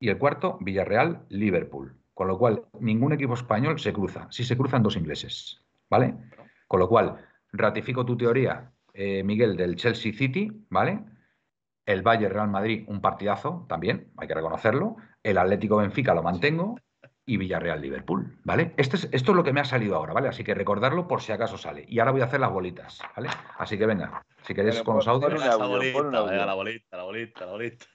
Y 0.00 0.10
el 0.10 0.18
cuarto, 0.18 0.58
Villarreal 0.60 1.24
Liverpool. 1.28 1.96
Con 2.14 2.28
lo 2.28 2.38
cual, 2.38 2.64
ningún 2.80 3.12
equipo 3.12 3.34
español 3.34 3.78
se 3.80 3.92
cruza. 3.92 4.28
Sí 4.30 4.44
se 4.44 4.56
cruzan 4.56 4.82
dos 4.82 4.96
ingleses, 4.96 5.64
¿vale? 5.88 6.14
Con 6.68 6.80
lo 6.80 6.88
cual, 6.88 7.24
ratifico 7.52 8.04
tu 8.04 8.16
teoría, 8.16 8.72
eh, 8.92 9.22
Miguel, 9.24 9.56
del 9.56 9.76
Chelsea 9.76 10.12
City, 10.12 10.66
¿vale? 10.68 11.04
El 11.89 12.03
Bayern 12.03 12.34
Real 12.34 12.49
Madrid, 12.49 12.84
un 12.86 13.01
partidazo 13.01 13.64
también, 13.66 14.12
hay 14.18 14.28
que 14.28 14.34
reconocerlo. 14.34 14.97
El 15.22 15.39
Atlético 15.39 15.78
Benfica 15.78 16.12
lo 16.12 16.22
mantengo. 16.22 16.78
Y 17.24 17.39
Villarreal 17.39 17.80
Liverpool, 17.80 18.39
¿vale? 18.45 18.74
Esto 18.76 18.97
es, 18.97 19.09
esto 19.11 19.32
es 19.32 19.36
lo 19.36 19.43
que 19.43 19.55
me 19.55 19.61
ha 19.61 19.64
salido 19.64 19.97
ahora, 19.97 20.12
¿vale? 20.12 20.28
Así 20.28 20.45
que 20.45 20.55
recordarlo 20.55 21.09
por 21.09 21.22
si 21.22 21.32
acaso 21.32 21.57
sale. 21.57 21.86
Y 21.89 21.99
ahora 21.99 22.12
voy 22.12 22.20
a 22.20 22.24
hacer 22.24 22.41
las 22.41 22.53
bolitas, 22.53 23.01
¿vale? 23.16 23.30
Así 23.59 23.78
que 23.78 23.86
venga, 23.86 24.22
si 24.43 24.55
queréis 24.55 24.82
con 24.82 24.97
los 24.97 25.09
audios. 25.09 25.43
audio, 25.43 25.68
bolita, 25.68 25.99
audio. 25.99 26.24
venga, 26.26 26.47
la 26.47 26.55
bolita, 26.55 26.97
la 26.97 27.03
bolita, 27.05 27.47
la 27.47 27.53
bolita. 27.53 27.86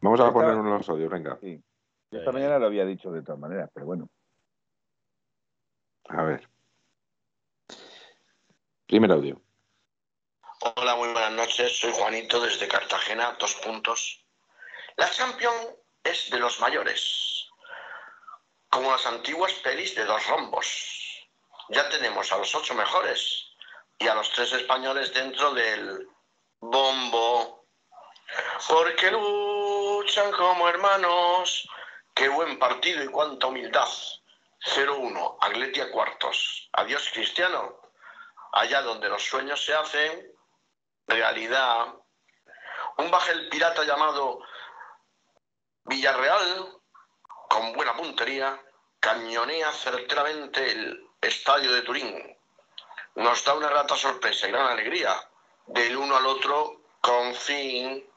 Vamos 0.00 0.20
a 0.20 0.32
poner 0.32 0.54
unos 0.54 0.88
audios, 0.88 1.10
venga. 1.10 1.36
Sí. 1.40 1.60
Yo 2.12 2.18
Esta 2.20 2.30
mañana 2.30 2.58
lo 2.60 2.66
había 2.66 2.84
dicho 2.84 3.10
de 3.10 3.22
todas 3.22 3.40
maneras, 3.40 3.68
pero 3.74 3.86
bueno. 3.86 4.08
A 6.08 6.22
ver. 6.22 6.48
Primer 8.86 9.10
audio. 9.10 9.43
Hola, 10.66 10.94
muy 10.94 11.08
buenas 11.08 11.32
noches. 11.32 11.78
Soy 11.78 11.92
Juanito 11.92 12.40
desde 12.40 12.66
Cartagena, 12.66 13.36
dos 13.38 13.54
puntos. 13.56 14.24
La 14.96 15.10
Champions 15.10 15.74
es 16.02 16.30
de 16.30 16.38
los 16.38 16.58
mayores, 16.58 17.50
como 18.70 18.90
las 18.90 19.04
antiguas 19.04 19.52
pelis 19.62 19.94
de 19.94 20.06
dos 20.06 20.26
rombos. 20.26 21.28
Ya 21.68 21.86
tenemos 21.90 22.32
a 22.32 22.38
los 22.38 22.54
ocho 22.54 22.72
mejores 22.72 23.44
y 23.98 24.08
a 24.08 24.14
los 24.14 24.30
tres 24.30 24.54
españoles 24.54 25.12
dentro 25.12 25.52
del 25.52 26.08
bombo. 26.60 27.66
Porque 28.66 29.10
luchan 29.10 30.32
como 30.32 30.66
hermanos. 30.66 31.68
Qué 32.14 32.26
buen 32.30 32.58
partido 32.58 33.04
y 33.04 33.08
cuánta 33.08 33.48
humildad. 33.48 33.88
0-1, 34.74 35.36
Agletia 35.42 35.90
cuartos. 35.90 36.70
Adiós, 36.72 37.10
Cristiano. 37.12 37.82
Allá 38.52 38.80
donde 38.80 39.10
los 39.10 39.22
sueños 39.22 39.62
se 39.62 39.74
hacen, 39.74 40.33
realidad. 41.06 41.94
Un 42.98 43.10
bajel 43.10 43.48
pirata 43.48 43.84
llamado 43.84 44.40
Villarreal, 45.84 46.78
con 47.48 47.72
buena 47.72 47.96
puntería, 47.96 48.60
cañonea 49.00 49.70
certeramente 49.72 50.70
el 50.70 51.10
estadio 51.20 51.72
de 51.72 51.82
Turín. 51.82 52.38
Nos 53.16 53.44
da 53.44 53.54
una 53.54 53.68
grata 53.68 53.96
sorpresa 53.96 54.48
y 54.48 54.52
gran 54.52 54.66
alegría, 54.66 55.14
del 55.66 55.96
uno 55.96 56.16
al 56.16 56.26
otro 56.26 56.80
con 57.00 57.34
fin. 57.34 58.08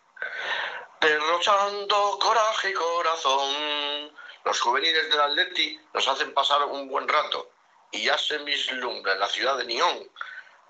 Derrochando 1.02 2.18
coraje 2.20 2.70
y 2.70 2.74
corazón, 2.74 4.18
los 4.46 4.62
juveniles 4.62 5.10
del 5.10 5.22
Atleti 5.22 5.80
nos 5.94 6.08
hacen 6.08 6.34
pasar 6.34 6.64
un 6.64 6.88
buen 6.88 7.08
rato 7.08 7.52
y 7.92 8.06
ya 8.06 8.18
se 8.18 8.38
vislumbra 8.40 9.14
en 9.14 9.20
la 9.20 9.28
ciudad 9.28 9.58
de 9.58 9.66
Nyon 9.66 10.10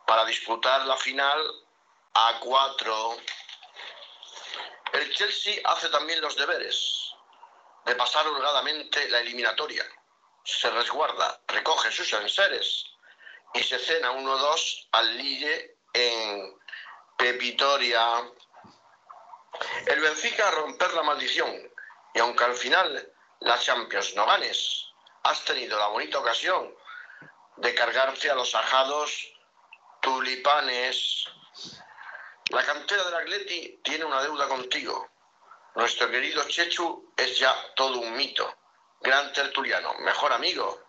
para 0.05 0.25
disputar 0.25 0.85
la 0.85 0.97
final 0.97 1.39
a 2.19 2.39
cuatro. 2.39 3.15
El 4.91 5.13
Chelsea 5.13 5.61
hace 5.65 5.87
también 5.89 6.19
los 6.19 6.35
deberes 6.35 7.13
de 7.85 7.93
pasar 7.95 8.25
holgadamente 8.27 9.07
la 9.09 9.19
eliminatoria. 9.19 9.85
Se 10.43 10.69
resguarda, 10.71 11.39
recoge 11.47 11.91
sus 11.91 12.11
enseres 12.13 12.85
y 13.53 13.61
se 13.61 13.77
cena 13.77 14.11
1-2 14.13 14.87
al 14.93 15.17
Lille 15.17 15.77
en 15.93 16.59
Pepitoria. 17.17 18.31
El 19.85 19.99
Benfica 19.99 20.47
a 20.47 20.51
romper 20.51 20.93
la 20.93 21.03
maldición 21.03 21.71
y 22.15 22.19
aunque 22.19 22.45
al 22.45 22.55
final 22.55 23.13
la 23.41 23.59
Champions 23.59 24.15
no 24.15 24.25
ganes, 24.25 24.87
has 25.21 25.45
tenido 25.45 25.77
la 25.77 25.87
bonita 25.87 26.17
ocasión 26.17 26.75
de 27.57 27.75
cargarte 27.75 28.31
a 28.31 28.35
los 28.35 28.55
ajados 28.55 29.11
tulipanes. 30.01 31.27
La 32.51 32.63
cantera 32.63 33.03
del 33.05 33.15
Atleti 33.15 33.79
tiene 33.83 34.05
una 34.05 34.21
deuda 34.21 34.47
contigo. 34.47 35.07
Nuestro 35.75 36.09
querido 36.09 36.43
Chechu 36.47 37.11
es 37.15 37.37
ya 37.39 37.53
todo 37.75 37.99
un 37.99 38.15
mito. 38.15 38.47
Gran 39.01 39.31
tertuliano, 39.33 39.93
mejor 39.99 40.31
amigo. 40.33 40.79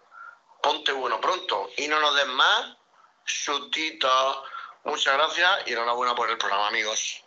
Ponte 0.62 0.92
bueno 0.92 1.20
pronto 1.20 1.68
y 1.76 1.86
no 1.88 2.00
nos 2.00 2.14
den 2.16 2.30
más 2.30 2.76
chutito. 3.24 4.08
Muchas 4.84 5.14
gracias 5.16 5.50
y 5.66 5.72
enhorabuena 5.72 6.14
por 6.14 6.30
el 6.30 6.38
programa, 6.38 6.68
amigos. 6.68 7.24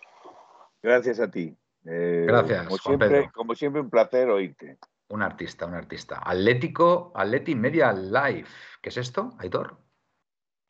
Gracias 0.82 1.20
a 1.20 1.30
ti. 1.30 1.56
Eh, 1.86 2.26
Gracias, 2.28 2.68
Como 2.68 2.70
Juan 2.70 2.80
siempre, 2.80 3.10
Pedro. 3.10 3.32
como 3.34 3.56
siempre, 3.56 3.82
un 3.82 3.90
placer 3.90 4.30
oírte. 4.30 4.78
Un 5.10 5.22
artista, 5.22 5.66
un 5.66 5.76
artista. 5.76 6.22
Atlético, 6.24 7.12
Atleti 7.16 7.54
Media 7.54 7.92
Live. 7.92 8.48
¿Qué 8.82 8.90
es 8.90 8.98
esto, 8.98 9.34
Aitor? 9.40 9.78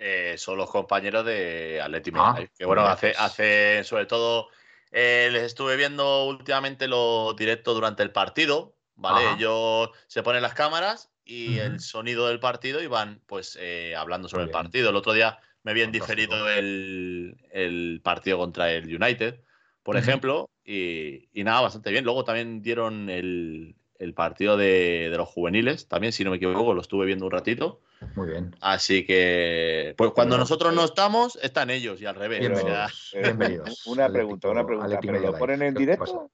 Eh, 0.03 0.33
son 0.39 0.57
los 0.57 0.67
compañeros 0.71 1.23
de 1.23 1.79
Atleti 1.79 2.09
Ah, 2.15 2.43
que 2.57 2.65
bueno, 2.65 2.87
hace, 2.87 3.13
hace 3.19 3.83
sobre 3.83 4.07
todo, 4.07 4.47
eh, 4.91 5.29
les 5.31 5.43
estuve 5.43 5.75
viendo 5.77 6.25
últimamente 6.25 6.87
los 6.87 7.35
directos 7.35 7.75
durante 7.75 8.01
el 8.01 8.09
partido, 8.09 8.73
¿vale? 8.95 9.27
Ajá. 9.27 9.35
Ellos 9.37 9.91
se 10.07 10.23
ponen 10.23 10.41
las 10.41 10.55
cámaras 10.55 11.11
y 11.23 11.59
el 11.59 11.79
sonido 11.79 12.27
del 12.29 12.39
partido 12.39 12.81
y 12.81 12.87
van 12.87 13.21
pues 13.27 13.55
eh, 13.61 13.93
hablando 13.95 14.27
sobre 14.27 14.45
el 14.45 14.49
partido. 14.49 14.89
El 14.89 14.95
otro 14.95 15.13
día 15.13 15.37
me 15.61 15.69
habían 15.69 15.91
diferido 15.91 16.49
el, 16.49 17.37
el 17.51 18.01
partido 18.03 18.39
contra 18.39 18.71
el 18.71 18.85
United, 18.85 19.39
por 19.83 19.97
ejemplo, 19.97 20.49
y, 20.65 21.29
y 21.31 21.43
nada, 21.43 21.61
bastante 21.61 21.91
bien. 21.91 22.05
Luego 22.05 22.23
también 22.23 22.63
dieron 22.63 23.07
el, 23.11 23.75
el 23.99 24.13
partido 24.15 24.57
de, 24.57 25.09
de 25.11 25.17
los 25.17 25.29
juveniles, 25.29 25.87
también, 25.87 26.11
si 26.11 26.23
no 26.23 26.31
me 26.31 26.37
equivoco, 26.37 26.73
lo 26.73 26.81
estuve 26.81 27.05
viendo 27.05 27.25
un 27.25 27.31
ratito. 27.31 27.81
Muy 28.15 28.29
bien. 28.29 28.55
Así 28.61 29.05
que, 29.05 29.93
pues 29.97 30.11
cuando 30.11 30.33
Pero- 30.35 30.41
nosotros 30.43 30.71
no 30.73 30.81
pero- 30.81 30.87
estamos, 30.89 31.35
están 31.41 31.69
ellos 31.69 32.01
y 32.01 32.05
al 32.05 32.15
revés. 32.15 32.39
Bienvenidos. 32.39 33.11
eh, 33.13 33.21
bienvenidos. 33.23 33.85
Una 33.87 34.09
pregunta, 34.09 34.49
una 34.49 34.65
pregunta. 34.65 34.99
¿Pero 35.01 35.19
lo 35.19 35.37
ponen 35.37 35.61
en 35.61 35.73
directo? 35.75 36.31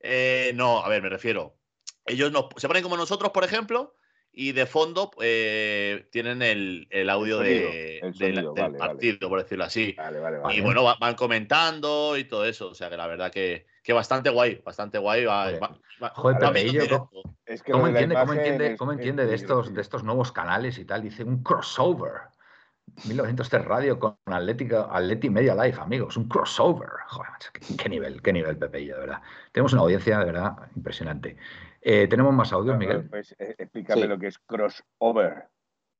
eh, 0.00 0.52
no, 0.54 0.84
a 0.84 0.88
ver, 0.88 1.02
me 1.02 1.08
refiero. 1.08 1.56
Ellos 2.06 2.32
nos, 2.32 2.46
se 2.56 2.66
ponen 2.68 2.82
como 2.82 2.96
nosotros, 2.96 3.30
por 3.32 3.44
ejemplo, 3.44 3.94
y 4.32 4.52
de 4.52 4.66
fondo 4.66 5.10
eh, 5.20 6.08
tienen 6.10 6.42
el, 6.42 6.88
el 6.90 7.10
audio 7.10 7.36
sonido, 7.38 7.70
de, 7.70 7.98
el 7.98 8.12
de 8.12 8.18
sonido, 8.34 8.54
del 8.54 8.62
vale, 8.64 8.78
vale. 8.78 8.92
partido, 8.94 9.28
por 9.28 9.42
decirlo 9.42 9.64
así. 9.64 9.92
Vale, 9.96 10.18
vale, 10.18 10.38
Y 10.56 10.60
bueno, 10.62 10.82
va- 10.82 10.96
van 10.98 11.14
comentando 11.14 12.16
y 12.16 12.24
todo 12.24 12.44
eso. 12.46 12.70
O 12.70 12.74
sea 12.74 12.88
que 12.90 12.96
la 12.96 13.06
verdad 13.06 13.30
que, 13.30 13.66
que 13.82 13.92
bastante 13.92 14.30
guay, 14.30 14.62
bastante 14.64 14.98
guay. 14.98 15.24
Va, 15.24 15.44
Joder. 15.44 15.62
va- 15.62 15.78
va- 16.02 16.08
Joder, 16.14 16.36
va 16.42 16.48
Pepe, 16.52 16.62
viendo 16.64 16.82
en 16.82 16.88
yo- 16.88 16.96
directo. 17.10 17.36
Es 17.44 17.62
que 17.62 17.72
¿Cómo 17.72 17.86
entiende, 17.88 18.14
cómo 18.14 18.32
entiende, 18.32 18.72
es- 18.72 18.78
cómo 18.78 18.92
es 18.92 18.98
entiende 18.98 19.26
de, 19.26 19.34
estos, 19.34 19.74
de 19.74 19.80
estos 19.80 20.04
nuevos 20.04 20.32
canales 20.32 20.78
y 20.78 20.84
tal? 20.84 21.02
Dice 21.02 21.24
un 21.24 21.42
crossover. 21.42 22.12
1903 23.06 23.64
Radio 23.64 23.98
con 23.98 24.16
Atlética, 24.26 24.88
Atleti 24.90 25.30
Media 25.30 25.54
Live, 25.54 25.78
amigos. 25.80 26.16
Un 26.16 26.28
crossover. 26.28 26.88
Joder, 27.08 27.30
macho, 27.30 27.50
qué, 27.52 27.76
qué 27.76 27.88
nivel, 27.88 28.20
qué 28.22 28.32
nivel, 28.32 28.56
Pepe, 28.58 28.78
de 28.84 28.92
verdad. 28.92 29.20
Tenemos 29.52 29.72
una 29.72 29.82
audiencia, 29.82 30.18
de 30.18 30.24
verdad, 30.26 30.52
impresionante. 30.76 31.36
Eh, 31.80 32.06
¿Tenemos 32.08 32.32
más 32.34 32.52
audios, 32.52 32.76
Miguel? 32.76 33.08
Pues 33.08 33.34
eh, 33.38 33.54
explícame 33.58 34.02
Sí. 34.02 34.08
lo 34.08 34.18
que 34.18 34.26
es 34.28 34.38
crossover. 34.38 35.48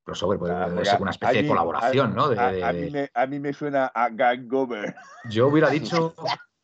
Crossover, 0.05 0.39
puede 0.39 0.53
Ah, 0.55 0.85
ser 0.85 1.01
una 1.01 1.13
especie 1.13 1.43
de 1.43 1.49
colaboración, 1.49 2.13
a- 2.13 2.15
¿no? 2.15 2.29
De- 2.29 2.39
a, 2.39 2.53
de- 2.53 2.65
a 2.65 2.73
mí 2.73 2.91
me, 2.91 3.11
a 3.15 3.27
mí 3.27 3.39
me 3.39 3.53
suena 3.53 3.87
a 3.87 4.09
gangover. 4.11 4.95
Yo 5.31 5.47
hubiera 5.49 5.69
dicho, 6.11 6.15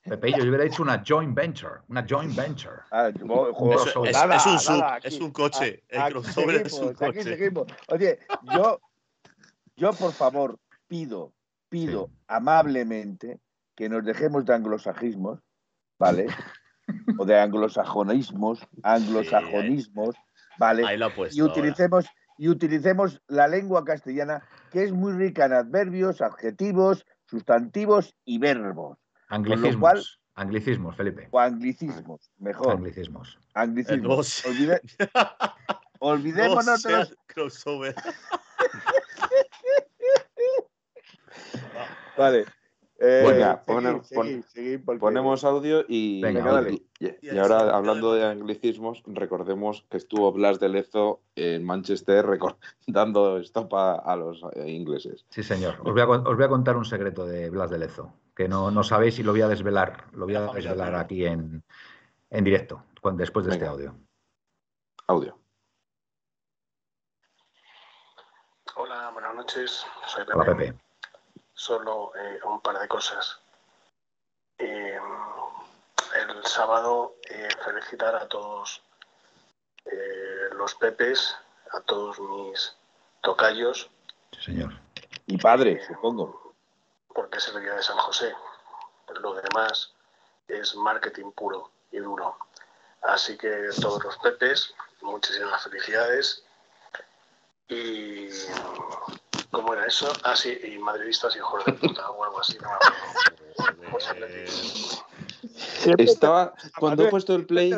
Pepe, 0.09 0.32
yo 0.32 0.42
hubiera 0.44 0.64
dicho 0.64 0.82
una 0.82 1.02
joint 1.06 1.34
venture, 1.34 1.80
una 1.88 2.04
joint 2.09 2.34
venture. 2.34 2.76
Ah, 2.90 3.09
Eso 3.09 4.04
es, 4.04 4.12
nada, 4.12 4.36
es 4.36 4.46
un 4.46 4.59
sub, 4.59 4.78
nada, 4.80 4.98
es 4.98 5.14
aquí- 5.14 5.24
un 5.24 5.30
coche. 5.30 5.84
a- 5.92 6.09
El 6.09 6.16
es 6.66 6.72
un 6.74 6.94
coche. 6.94 7.22
seguimos. 7.22 7.66
Oye, 7.88 8.18
yo, 8.54 8.80
yo 9.76 9.92
por 9.92 10.12
favor 10.12 10.59
pido, 10.86 11.32
pido 11.68 12.06
Sí. 12.09 12.12
amablemente 12.28 13.40
que 13.76 13.88
nos 13.88 14.04
dejemos 14.04 14.44
de 14.44 14.54
anglosajismos, 14.54 15.40
¿vale? 15.98 16.26
o 17.20 17.24
de 17.24 17.38
anglosajonismos, 17.38 18.61
anglosajonismos, 18.82 20.14
¿vale? 20.59 20.86
Ahí 20.86 20.96
lo 20.96 21.06
ha 21.06 21.14
puesto. 21.14 21.36
y 21.36 21.40
ahora. 21.40 21.52
utilicemos 21.52 22.06
y 22.38 22.48
utilicemos 22.48 23.20
la 23.26 23.48
lengua 23.48 23.84
castellana 23.84 24.42
que 24.70 24.84
es 24.84 24.92
muy 24.92 25.12
rica 25.12 25.46
en 25.46 25.52
adverbios, 25.54 26.20
adjetivos, 26.20 27.04
sustantivos 27.26 28.14
y 28.24 28.38
verbos 28.38 28.96
Anglicismos. 29.29 29.76
cual- 29.81 30.05
Anglicismos, 30.35 30.97
Felipe. 30.97 31.29
o 31.33 31.39
anglicismos, 31.41 32.31
mejor, 32.39 32.74
Anglicismos. 32.76 33.39
anglicismos. 33.55 34.29
Sé. 34.29 34.49
Olvide- 34.49 34.81
No 34.99 34.99
olvidémonos 36.01 36.83
de 36.85 36.93
los 36.97 37.16
crossover. 37.26 37.95
Vale. 42.16 42.45
Eh, 43.01 43.24
Venga, 43.28 43.62
pone- 43.64 44.03
porque- 44.12 44.42
Ponemos 44.99 45.44
audio 45.44 45.84
y, 45.86 46.20
Venga, 46.20 46.40
y- 46.40 46.44
dale. 46.44 46.72
y- 46.72 46.86
y 46.99 47.16
Y 47.22 47.28
ahí 47.30 47.38
ahora 47.38 47.76
hablando 47.76 48.12
de 48.12 48.24
anglicismos, 48.24 49.05
recordemos 49.07 49.86
que 49.88 49.99
estuvo 49.99 50.32
Blas 50.32 50.59
de 50.59 50.68
Lezo 50.68 51.20
en 51.36 51.64
Manchester 51.64 52.26
dando 52.88 53.38
stop 53.38 53.72
a, 53.74 54.16
los 54.16 54.42
eh, 54.55 54.68
ingleses. 54.70 55.24
Sí, 55.30 55.44
señor. 55.44 55.76
Os 55.84 55.92
voy, 55.92 56.01
a, 56.01 56.07
con- 56.07 56.26
os 56.26 56.34
voy 56.34 56.44
a 56.44 56.49
contar 56.49 56.76
un 56.76 56.84
secreto 56.84 57.24
de 57.24 57.51
Blas 57.51 57.70
de 57.70 57.78
Lezo, 57.78 58.14
que 58.34 58.49
no, 58.49 58.72
no 58.72 58.82
sabéis 58.82 59.16
y 59.20 59.22
lo 59.22 59.30
voy 59.30 59.42
a 59.42 59.49
desvelar. 59.49 60.07
Lo 60.12 60.24
voy 60.26 60.34
a 60.34 60.49
desvelar 60.49 60.96
aquí 60.96 61.24
en, 61.24 61.62
en 62.30 62.44
directo, 62.44 62.82
cuando, 63.01 63.20
después 63.20 63.46
de 63.46 63.53
este 63.53 63.64
audio. 63.66 63.94
Audio. 65.07 65.38
Hola, 68.74 69.11
buenas 69.12 69.34
noches. 69.36 69.84
Soy 70.09 70.24
Pepe. 70.24 70.34
Hola, 70.36 70.57
Pepe. 70.57 70.88
Solo 71.59 72.12
eh, 72.14 72.38
un 72.44 72.61
par 72.61 72.78
de 72.78 72.86
cosas. 72.86 73.40
Eh, 74.59 74.96
el 76.14 76.46
sábado 76.46 77.16
eh, 77.28 77.48
felicitar 77.64 78.14
a 78.14 78.28
todos 78.28 78.80
eh, 79.84 80.50
los 80.52 80.76
Pepes, 80.76 81.34
a 81.72 81.80
todos 81.80 82.20
mis 82.20 82.76
tocayos, 83.22 83.90
Sí, 84.32 84.40
señor. 84.52 84.72
Y 85.26 85.36
padre, 85.38 85.84
supongo. 85.84 86.54
porque 87.12 87.38
es 87.38 87.48
el 87.48 87.61
día 87.61 87.74
de 87.74 87.82
San 87.82 87.96
José. 87.98 88.32
Lo 89.20 89.34
demás 89.34 89.92
es 90.46 90.76
marketing 90.76 91.32
puro 91.32 91.72
y 91.90 91.98
duro. 91.98 92.36
Así 93.02 93.36
que 93.36 93.68
todos 93.80 94.04
los 94.04 94.16
Pepes, 94.18 94.72
muchísimas 95.00 95.62
felicidades. 95.64 96.44
Y. 97.68 98.28
¿Cómo 99.51 99.72
era 99.72 99.86
eso? 99.86 100.12
Ah, 100.24 100.36
sí, 100.36 100.57
y 100.64 100.78
madridistas 100.78 101.34
y 101.34 101.38
hijos 101.38 101.64
de 101.64 101.72
puta 101.72 102.11
o 102.11 102.24
algo 102.24 102.40
así. 102.40 102.57
No. 102.59 102.68
Pues 105.96 106.11
Estaba, 106.11 106.55
cuando 106.78 107.05
he 107.05 107.11
puesto 107.11 107.34
el 107.34 107.46
play, 107.46 107.74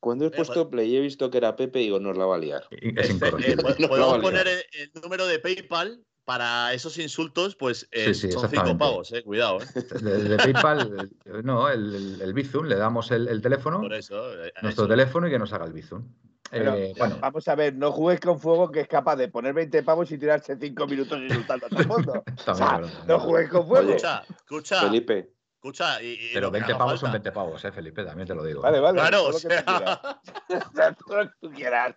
cuando 0.00 0.24
he 0.24 0.28
Eh, 0.28 0.32
puesto 0.34 0.62
el 0.62 0.68
play 0.68 0.90
y 0.94 0.96
he 0.96 1.00
visto 1.00 1.30
que 1.30 1.38
era 1.38 1.56
Pepe, 1.56 1.80
digo, 1.80 2.00
nos 2.00 2.16
la 2.16 2.24
va 2.24 2.36
a 2.36 2.38
liar. 2.38 2.64
Y- 2.70 2.98
Es 2.98 3.10
este, 3.10 3.28
eh, 3.28 3.56
No, 3.78 3.88
podemos 3.88 4.18
poner 4.20 4.48
el, 4.48 4.64
el 4.72 4.90
número 5.02 5.26
de 5.26 5.38
PayPal 5.38 6.04
para 6.24 6.72
esos 6.74 6.96
insultos, 6.98 7.56
pues 7.56 7.88
eh, 7.90 8.14
sí, 8.14 8.30
son 8.30 8.48
cinco 8.48 8.78
pavos, 8.78 9.12
eh, 9.12 9.22
cuidado, 9.22 9.60
eh. 9.62 9.66
De, 10.00 10.24
de 10.24 10.36
PayPal, 10.36 11.10
no, 11.42 11.68
el, 11.68 11.94
el, 11.94 12.22
el 12.22 12.32
Bizum, 12.32 12.66
le 12.66 12.76
damos 12.76 13.10
el, 13.10 13.26
el 13.28 13.42
teléfono, 13.42 13.80
Por 13.80 13.94
eso. 13.94 14.34
nuestro 14.62 14.84
eso. 14.84 14.88
teléfono 14.88 15.26
y 15.26 15.30
que 15.30 15.38
nos 15.38 15.52
haga 15.52 15.66
el 15.66 15.72
Bizum. 15.72 16.04
Pero, 16.50 16.74
Eh, 16.74 16.94
bueno, 16.98 17.18
Vamos 17.20 17.46
a 17.48 17.54
ver, 17.54 17.74
no 17.76 17.92
juguéis 17.92 18.20
con 18.20 18.40
fuego 18.40 18.70
que 18.70 18.80
es 18.80 18.88
capaz 18.88 19.16
de 19.16 19.28
poner 19.28 19.54
20 19.54 19.82
pavos 19.82 20.10
y 20.10 20.18
tirarse 20.18 20.56
5 20.60 20.86
minutos 20.86 21.18
insultando 21.20 21.66
a 21.66 21.68
todo 21.68 21.80
el 21.80 21.88
mundo. 21.88 22.24
O 22.46 22.54
sea, 22.54 22.80
no 23.06 23.20
juguéis 23.20 23.48
con 23.50 23.66
fuego. 23.66 23.84
Oye, 23.86 23.96
Escucha, 23.96 24.24
escucha, 24.28 24.80
Felipe, 24.80 25.30
escucha. 25.54 26.02
Y, 26.02 26.12
y 26.14 26.30
pero 26.34 26.46
lo 26.46 26.52
que 26.52 26.58
20 26.58 26.72
haga 26.72 26.78
pavos 26.78 27.00
son 27.00 27.10
falta. 27.10 27.22
20 27.22 27.32
pavos, 27.32 27.64
eh, 27.64 27.72
Felipe, 27.72 28.04
también 28.04 28.26
te 28.26 28.34
lo 28.34 28.42
digo. 28.44 28.62
Vale, 28.62 28.80
vale. 28.80 28.98
Claro, 28.98 29.18
todo 29.18 29.28
o 29.28 29.32
lo 29.32 29.38
que 29.38 29.48
tú 29.48 29.64
quieras. 29.64 30.00
sea. 30.48 30.94
Todo 31.06 31.16
lo 31.18 31.24
que 31.30 31.34
tú 31.40 31.50
quieras. 31.52 31.96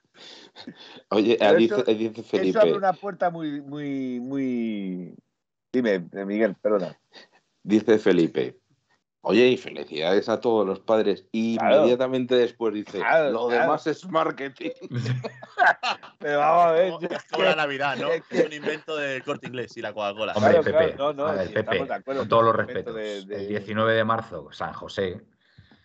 oye, 1.10 1.38
dice, 1.58 1.76
eso- 1.76 1.84
dice 1.84 2.22
Eso 2.22 2.38
abre 2.38 2.52
Felipe, 2.52 2.78
una 2.78 2.94
puerta 2.94 3.30
muy, 3.32 3.62
muy, 3.62 4.20
muy, 4.20 5.16
Dime, 5.72 6.08
eh, 6.12 6.26
Miguel, 6.26 6.56
perdona. 6.62 6.96
Dice 7.64 7.98
Felipe. 7.98 8.60
Oye, 9.26 9.48
y 9.48 9.58
felicidades 9.58 10.28
a 10.28 10.42
todos 10.42 10.68
los 10.68 10.82
padres. 10.82 11.26
Y 11.32 11.58
Claro. 11.58 11.78
inmediatamente 11.78 12.36
después 12.36 12.74
dice, 12.74 13.00
Claro, 13.00 13.32
lo 13.32 13.48
claro. 13.48 13.62
demás 13.64 13.88
es 13.88 14.06
marketing. 14.10 14.72
Pero 16.20 16.40
vamos 16.40 16.66
a 16.66 16.72
ver. 16.74 16.94
Es 17.10 17.24
como 17.32 17.44
la 17.46 17.56
Navidad, 17.56 17.96
¿no? 17.98 18.10
es 18.12 18.46
un 18.46 18.52
invento 18.54 18.98
del 18.98 19.24
corte 19.24 19.48
inglés 19.48 19.76
y 19.78 19.82
la 19.82 19.94
Coca-Cola. 19.94 20.34
Hombre, 20.34 20.52
Claro, 20.52 20.64
Pepe, 20.66 20.94
claro, 20.96 21.14
no, 21.14 21.24
no, 21.24 21.30
a 21.30 21.34
ver, 21.36 21.48
sí, 21.48 21.54
Pepe, 21.54 21.88
con 22.04 22.28
todos 22.28 22.44
los 22.44 22.54
el 22.54 22.66
respetos. 22.66 22.96
de- 22.96 23.26
de- 23.26 23.36
El 23.36 23.48
19 23.48 23.94
de 23.94 24.04
marzo, 24.04 24.50
San 24.52 24.74
José, 24.74 25.22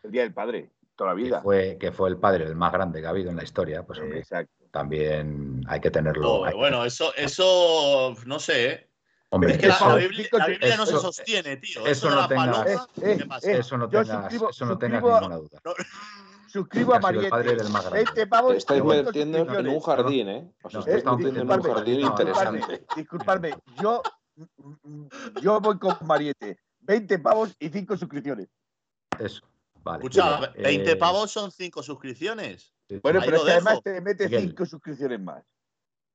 El 0.03 0.11
Día 0.11 0.23
del 0.23 0.33
Padre, 0.35 0.71
toda 0.97 1.11
la 1.11 1.17
que 1.17 1.23
vida. 1.23 1.41
fue, 1.41 1.77
que 1.79 1.93
fue 1.93 2.09
el 2.09 2.17
padre 2.17 2.45
del 2.45 2.57
más 2.57 2.73
grande 2.73 3.01
que 3.01 3.07
ha 3.07 3.11
habido 3.11 3.31
en 3.31 3.37
la 3.37 3.45
historia, 3.45 3.85
pues 3.85 4.01
hombre, 4.01 4.19
Exacto. 4.19 4.53
también 4.73 5.63
hay 5.69 5.81
que 5.81 5.93
tenerlo. 5.93 6.45
Hay- 6.45 6.55
bueno, 6.55 6.85
eso, 6.85 7.15
eso 7.15 8.17
no 8.27 8.41
sé, 8.41 8.67
¿eh? 8.73 8.88
Hombre, 9.31 9.53
Es 9.53 9.59
que 9.59 9.67
la, 9.69 9.75
eso, 9.75 9.89
la 9.89 9.95
Biblia, 9.97 10.29
la 10.33 10.47
Biblia 10.47 10.77
no 10.77 10.87
se 10.87 10.93
eso- 10.93 11.01
sostiene, 11.01 11.57
tío. 11.59 11.87
eso 11.87 12.09
de 12.09 12.15
no 12.17 12.29
paloma, 12.29 12.65
Eh, 12.67 12.77
¿qué 12.95 13.51
eh, 13.53 13.59
eso 13.59 13.77
no 13.79 13.89
tengas, 13.89 14.09
suscribo- 14.09 14.51
eso 14.51 14.67
no 14.67 14.79
tengas 14.79 15.03
ninguna 15.03 15.37
duda. 15.37 15.61
Suscribo 16.47 16.95
a 16.95 17.01
Que 17.01 17.07
ha 17.07 17.11
sido 17.11 17.21
el 17.21 17.29
Mariette. 17.29 17.31
padre 17.31 17.57
del 17.57 17.69
más 17.71 17.83
grande. 17.85 18.05
20 18.05 18.27
pavos. 18.27 18.55
Estáis 18.57 18.83
metiendo 18.85 19.39
en 19.59 19.69
un 19.69 19.81
jardín, 19.81 20.29
¿eh? 20.29 20.53
Os 20.63 20.73
No, 20.73 20.81
estáis 20.81 20.97
estamos 20.99 21.19
metiendo 21.21 21.41
en 21.43 21.47
un 21.51 21.57
disculpadme, 21.57 21.75
jardín 21.75 22.01
no, 22.01 22.07
no, 22.07 22.11
interesante. 22.11 22.87
Disculpadme, 22.97 23.55
yo, 23.83 24.03
yo 25.43 25.61
voy 25.61 25.79
con 25.79 25.97
Mariette. 26.07 26.59
20 26.81 27.19
pavos 27.19 27.55
y 27.59 27.69
5 27.69 27.99
suscripciones. 27.99 28.49
Eso, 29.19 29.43
vale. 29.83 29.99
Escucha, 29.99 30.39
Mira, 30.39 30.53
20 30.57 30.91
eh, 30.93 30.97
pavos 30.97 31.31
son 31.31 31.51
5 31.53 31.83
suscripciones. 31.83 32.73
sí, 32.89 32.99
Bueno, 33.03 33.21
Ahí 33.21 33.27
pero 33.27 33.37
es 33.39 33.43
que 33.45 33.51
además 33.53 33.83
te 33.83 34.01
mete 34.01 34.25
Miguel. 34.25 34.49
5 34.49 34.65
suscripciones 34.65 35.21
más. 35.21 35.45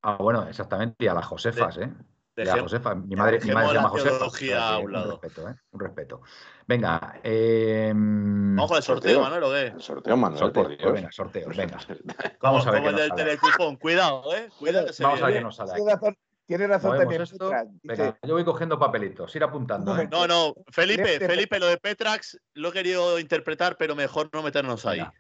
Ah, 0.02 0.16
bueno, 0.20 0.48
exactamente, 0.50 0.96
y 1.06 1.08
a 1.08 1.14
las 1.14 1.26
Josefas, 1.28 1.78
¿eh? 1.78 1.94
Josefa. 2.36 2.96
Mi 2.96 3.16
madre, 3.16 3.40
mi 3.40 3.40
dejemos 3.40 3.54
madre 3.64 3.68
se 3.70 3.74
la 3.76 3.80
llama 3.82 3.90
Josefa. 3.90 4.10
teología 4.18 4.56
o 4.58 4.60
sea 4.60 4.74
a 4.76 4.78
que 4.80 4.86
un 4.86 4.92
lado. 4.94 5.06
Un 5.06 5.22
respeto, 5.22 5.50
¿eh? 5.50 5.56
Un 5.72 5.80
respeto. 5.80 6.22
Venga, 6.68 7.20
eh, 7.24 7.92
Vamos 7.96 8.68
con 8.70 8.78
el 8.78 8.84
sorteo, 8.84 9.12
sorteo. 9.16 9.22
Manuel, 9.22 9.44
¿o 9.44 9.52
qué? 9.52 9.66
El 9.76 9.82
sorteo, 9.82 10.18
Manuel, 10.18 10.40
sorteo, 10.40 10.64
por 10.64 10.70
pues 10.72 10.80
Dios. 10.80 10.94
venga, 10.94 11.12
sorteo, 11.12 11.48
venga. 11.56 11.78
Como, 11.78 12.38
Vamos 12.42 12.68
a 12.68 12.72
ver 12.72 12.82
como 12.84 12.96
qué 12.96 13.04
el 13.04 13.10
del 13.10 13.18
telecupón. 13.18 13.76
Cuidado, 13.78 14.36
¿eh? 14.36 14.50
Cuidado 14.58 14.88
que 14.88 14.94
se 14.94 15.04
Vamos 15.04 15.22
a 15.22 15.26
ver 15.28 15.36
qué 15.36 15.42
nos 15.42 15.56
sale 15.56 15.72
Tiene 15.74 15.84
aquí. 15.84 15.94
razón, 15.94 16.18
tiene 16.46 16.68
razón 16.68 16.98
también. 16.98 17.22
esto. 17.22 17.52
Venga, 17.84 18.18
yo 18.24 18.34
voy 18.34 18.44
cogiendo 18.46 18.80
papelitos, 18.80 19.36
ir 19.36 19.44
apuntando. 19.44 19.92
Un 19.92 20.00
¿eh? 20.00 20.10
No, 20.12 20.28
no, 20.28 20.54
Felipe, 20.72 21.20
Felipe, 21.20 21.60
lo 21.60 21.68
de 21.68 21.78
Petrax 21.78 22.40
lo 22.56 22.70
he 22.70 22.72
querido 22.74 23.20
interpretar, 23.20 23.78
pero 23.78 23.96
mejor 23.96 24.30
no 24.34 24.42
meternos 24.42 24.86
ahí. 24.86 25.00
Venga, 25.00 25.14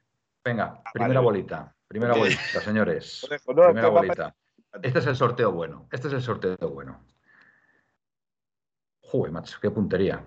venga, 0.44 0.82
primera 0.94 1.20
vale. 1.20 1.26
bolita. 1.26 1.76
Primera 1.88 2.14
bolita, 2.16 2.60
señores. 2.62 3.28
No, 3.48 3.54
Primera 3.68 3.90
bolita. 3.90 4.36
Este 4.82 5.00
es 5.00 5.06
el 5.06 5.16
sorteo 5.16 5.52
bueno. 5.52 5.88
Este 5.92 6.08
es 6.08 6.14
el 6.14 6.22
sorteo 6.22 6.58
bueno. 6.58 7.06
Joder, 9.02 9.32
macho, 9.32 9.60
qué 9.62 9.70
puntería. 9.70 10.26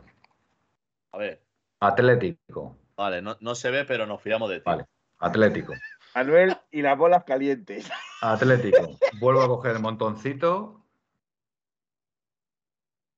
A 1.13 1.19
ver, 1.19 1.43
Atlético, 1.81 2.77
vale, 2.97 3.21
no, 3.21 3.37
no 3.41 3.55
se 3.55 3.71
ve, 3.71 3.85
pero 3.85 4.07
nos 4.07 4.23
fiamos 4.23 4.49
de 4.49 4.59
ti. 4.59 4.63
Vale. 4.65 4.87
Atlético, 5.19 5.73
Manuel 6.15 6.57
y 6.71 6.83
las 6.83 6.97
bolas 6.97 7.25
calientes. 7.25 7.91
Atlético. 8.23 8.97
Vuelvo 9.19 9.43
a 9.43 9.49
coger 9.49 9.77
el 9.77 9.83
montoncito. 9.83 10.86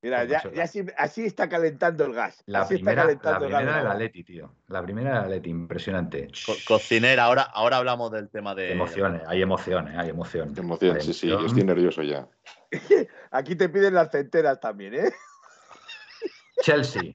Mira, 0.01 0.19
Pues 0.27 0.55
ya, 0.55 0.63
así, 0.63 0.87
así 0.97 1.25
está 1.25 1.49
calentando 1.49 2.05
el 2.05 2.13
gas. 2.13 2.43
La 2.47 2.61
así 2.63 2.75
primera, 2.75 3.03
está 3.03 3.03
la 3.03 3.39
calentando 3.39 3.45
el 3.47 3.51
gas. 3.53 3.59
primera 3.59 3.73
de 3.73 3.79
del 3.79 3.89
la- 3.89 3.95
Atleti, 3.95 4.25
tío. 4.25 4.55
La 4.69 4.83
primera 4.83 5.11
del 5.15 5.19
Atleti, 5.25 5.51
impresionante. 5.51 6.29
Co- 6.47 6.55
cocinera, 6.67 7.25
ahora, 7.25 7.43
ahora 7.43 7.79
hablamos 7.79 8.11
del 8.13 8.29
tema 8.29 8.55
de. 8.55 8.73
Emociones, 8.73 9.23
hay 9.27 9.43
emociones, 9.43 9.97
hay 9.97 10.11
emoción, 10.11 10.55
Hay 10.95 11.01
sí, 11.01 11.13
sí, 11.13 11.27
yo 11.29 11.45
estoy 11.45 11.65
nervioso 11.65 12.03
ya. 12.03 12.29
Aquí 13.33 13.57
te 13.57 13.69
piden 13.69 13.95
las 13.95 14.11
centenas 14.11 14.61
también, 14.61 14.95
¿eh? 14.95 15.13
Chelsea, 16.61 17.13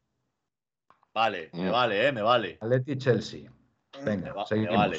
Vale, 1.13 1.51
me 1.53 1.69
Mm. 1.69 1.71
vale, 1.71 2.07
eh, 2.07 2.11
me 2.11 2.21
vale. 2.21 2.57
Atleti, 2.59 2.97
Chelsea. 2.97 3.49
Me 3.99 4.03
Venga, 4.03 4.33
me 4.33 4.45
seguimos. 4.45 4.75
vale. 4.75 4.97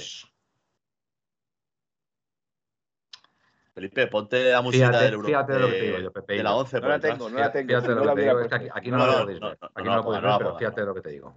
Felipe, 3.75 4.07
ponte 4.07 4.53
la 4.53 4.63
música 4.63 4.87
Fíjate, 4.87 5.05
del 5.05 5.15
Euro- 5.15 5.27
fíjate 5.27 5.53
de 5.53 5.59
lo 5.59 5.67
que 5.67 5.73
te 5.73 5.83
digo 5.83 5.99
yo, 5.99 6.13
Pepe. 6.13 6.35
de 6.37 6.43
la 6.45 6.55
11 6.55 6.81
No 6.81 6.89
la 6.89 6.95
detrás. 6.95 7.13
tengo, 7.19 7.29
no 7.31 7.39
la 7.41 7.53
tengo. 7.53 7.67
Fíjate 7.69 7.83
si 7.87 7.89
de 7.89 7.95
no 7.95 8.01
lo 8.01 8.07
la 8.07 8.15
que 8.15 8.21
te 8.21 8.27
digo, 8.29 8.41
es 8.41 8.49
que 8.49 8.71
aquí, 8.73 8.91
no, 8.91 8.97
No, 8.99 9.07
lo 9.07 9.13
podéis 9.23 9.41
no, 9.41 9.49
ver. 9.49 9.59
no, 9.61 9.71
Aquí 9.75 9.89
no 9.89 9.97
lo 9.97 10.05
podéis 10.05 10.23
ver, 10.23 10.33
pero 10.39 10.59
fíjate 10.59 10.81
de 10.81 10.87
lo 10.87 10.95
que 10.95 11.01
te 11.01 11.11
digo. 11.11 11.37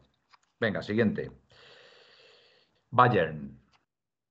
Venga, 0.59 0.81
siguiente. 0.83 1.31
Bayern. 2.91 3.59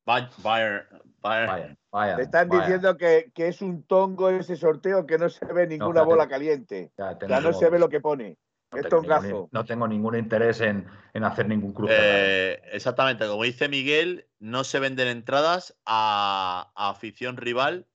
Bay- 0.06 0.28
Bayern, 0.38 0.86
Bayern. 1.20 1.46
Bayern. 1.50 1.78
Bayern. 1.90 2.16
Te 2.18 2.22
están 2.22 2.48
Bayern. 2.48 2.64
diciendo 2.66 2.96
que, 2.96 3.32
que 3.34 3.48
es 3.48 3.60
un 3.60 3.82
tongo 3.82 4.30
ese 4.30 4.56
sorteo 4.56 5.04
que 5.06 5.18
no 5.18 5.28
se 5.28 5.44
ve 5.46 5.66
ninguna 5.66 6.02
bola 6.02 6.28
caliente. 6.28 6.92
Ya 7.28 7.40
no 7.40 7.52
se 7.52 7.68
ve 7.70 7.78
lo 7.80 7.88
que 7.88 8.00
pone. 8.00 8.38
no 8.70 8.78
Es 8.78 8.88
tongazo. 8.88 9.48
No 9.50 9.64
tengo 9.64 9.88
ningún 9.88 10.16
interés 10.16 10.60
en, 10.60 10.86
en 11.12 11.24
hacer 11.24 11.48
ningún 11.48 11.72
cruce. 11.72 11.94
Eh, 11.96 12.62
exactamente, 12.72 13.26
como 13.26 13.42
dice 13.42 13.68
Miguel, 13.68 14.28
no 14.38 14.62
se 14.62 14.78
venden 14.78 15.08
entradas 15.08 15.76
a, 15.84 16.70
a 16.76 16.90
afición 16.90 17.36
rival 17.36 17.86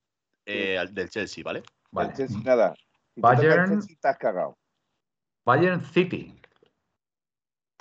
eh, 0.52 0.78
al- 0.78 0.94
del 0.94 1.10
Chelsea, 1.10 1.44
¿vale? 1.44 1.64
Vale. 1.92 2.10
El 2.10 2.16
Chelsea 2.16 2.40
nada. 2.44 2.74
Si 2.76 2.82
te 2.86 2.88
el 3.16 3.22
Bayern. 3.22 3.70
Chelsea, 3.72 3.98
te 4.02 4.08
has 4.08 4.18
cagado. 4.18 4.58
Bayern 5.46 5.84
City. 5.86 6.38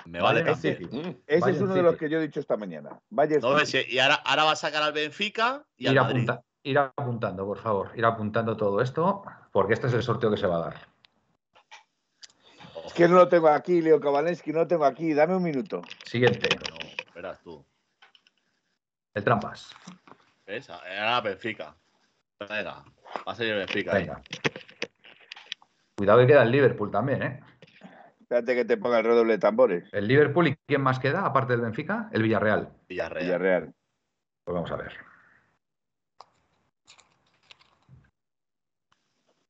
Me 0.06 0.20
vale 0.20 0.40
Bayern 0.42 0.54
también. 0.60 0.76
City. 0.78 0.96
Mm, 0.96 1.22
Ese 1.26 1.40
Bayern 1.40 1.56
es 1.56 1.62
uno 1.62 1.74
de 1.74 1.82
los 1.82 1.96
que 1.96 2.08
yo 2.08 2.18
he 2.18 2.22
dicho 2.22 2.40
esta 2.40 2.56
mañana. 2.56 2.98
Bayern 3.10 3.42
No, 3.42 3.58
City. 3.58 3.78
ves, 3.78 3.88
y 3.92 3.98
ahora, 3.98 4.14
ahora 4.16 4.44
va 4.44 4.52
a 4.52 4.56
sacar 4.56 4.82
al 4.82 4.92
Benfica 4.92 5.64
y 5.76 5.86
al 5.86 5.94
Ir, 5.94 6.00
Madrid. 6.00 6.28
apunta- 6.30 6.44
ir 6.62 6.78
apuntando, 6.78 7.46
por 7.46 7.58
favor. 7.58 7.92
Ir 7.96 8.04
apuntando 8.04 8.56
todo 8.56 8.80
esto, 8.80 9.22
porque 9.52 9.74
este 9.74 9.86
es 9.88 9.92
el 9.94 10.02
sorteo 10.02 10.30
que 10.30 10.36
se 10.38 10.46
va 10.46 10.56
a 10.56 10.60
dar. 10.60 10.88
Es 12.86 12.94
que 12.94 13.06
no 13.08 13.14
lo 13.16 13.28
tengo 13.28 13.48
aquí, 13.48 13.80
Leo 13.82 14.00
Kavalensky, 14.00 14.52
no 14.52 14.60
lo 14.60 14.66
tengo 14.66 14.84
aquí. 14.84 15.12
Dame 15.14 15.36
un 15.36 15.42
minuto. 15.42 15.82
Siguiente. 16.04 16.48
No, 16.70 16.76
verás 17.14 17.40
tú. 17.42 17.64
El 19.14 19.22
Trampas. 19.24 19.70
¿Ves? 20.46 20.68
Ahora 20.70 21.20
Benfica. 21.20 21.76
Venga, 22.49 22.84
va 23.26 23.32
a 23.32 23.34
salir 23.34 23.53
el 23.53 23.59
Benfica. 23.59 23.95
ahí. 23.97 24.03
Venga. 24.05 24.22
Cuidado 25.97 26.20
que 26.20 26.26
queda 26.26 26.43
el 26.43 26.51
Liverpool 26.51 26.91
también, 26.91 27.22
¿eh? 27.22 27.41
Espérate 28.20 28.55
que 28.55 28.64
te 28.64 28.76
ponga 28.76 28.99
el 29.01 29.05
redoble 29.05 29.34
de 29.34 29.38
tambores. 29.38 29.88
El 29.93 30.07
Liverpool 30.09 30.49
y 30.49 30.57
quién 30.66 30.80
más 30.80 30.99
queda, 30.99 31.26
aparte 31.26 31.53
del 31.53 31.61
Benfica, 31.62 32.09
el 32.12 32.22
Villarreal. 32.22 32.70
Villarreal. 32.88 33.24
Villarreal. 33.24 33.74
Pues 34.45 34.55
vamos 34.55 34.70
a 34.70 34.76
ver. 34.76 34.93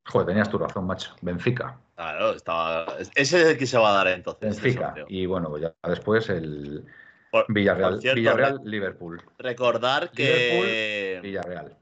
Joder, 0.07 0.27
tenías 0.27 0.49
tu 0.49 0.57
razón, 0.57 0.85
macho. 0.87 1.15
Benfica. 1.21 1.79
Claro, 1.95 2.31
estaba... 2.31 2.85
Ese 2.99 3.21
es 3.21 3.33
el 3.33 3.57
que 3.57 3.65
se 3.67 3.77
va 3.77 3.91
a 3.91 4.03
dar 4.03 4.07
entonces. 4.07 4.61
Benfica. 4.61 4.95
Y 5.07 5.25
bueno, 5.27 5.57
ya 5.57 5.73
después 5.87 6.27
el 6.29 6.85
Por- 7.31 7.45
Villarreal. 7.47 7.91
por 7.93 8.01
cierto, 8.01 8.15
Villarreal, 8.17 8.59
Liverpool. 8.65 9.21
Recordar 9.37 10.11
que. 10.11 11.19
Villarreal. 11.21 11.77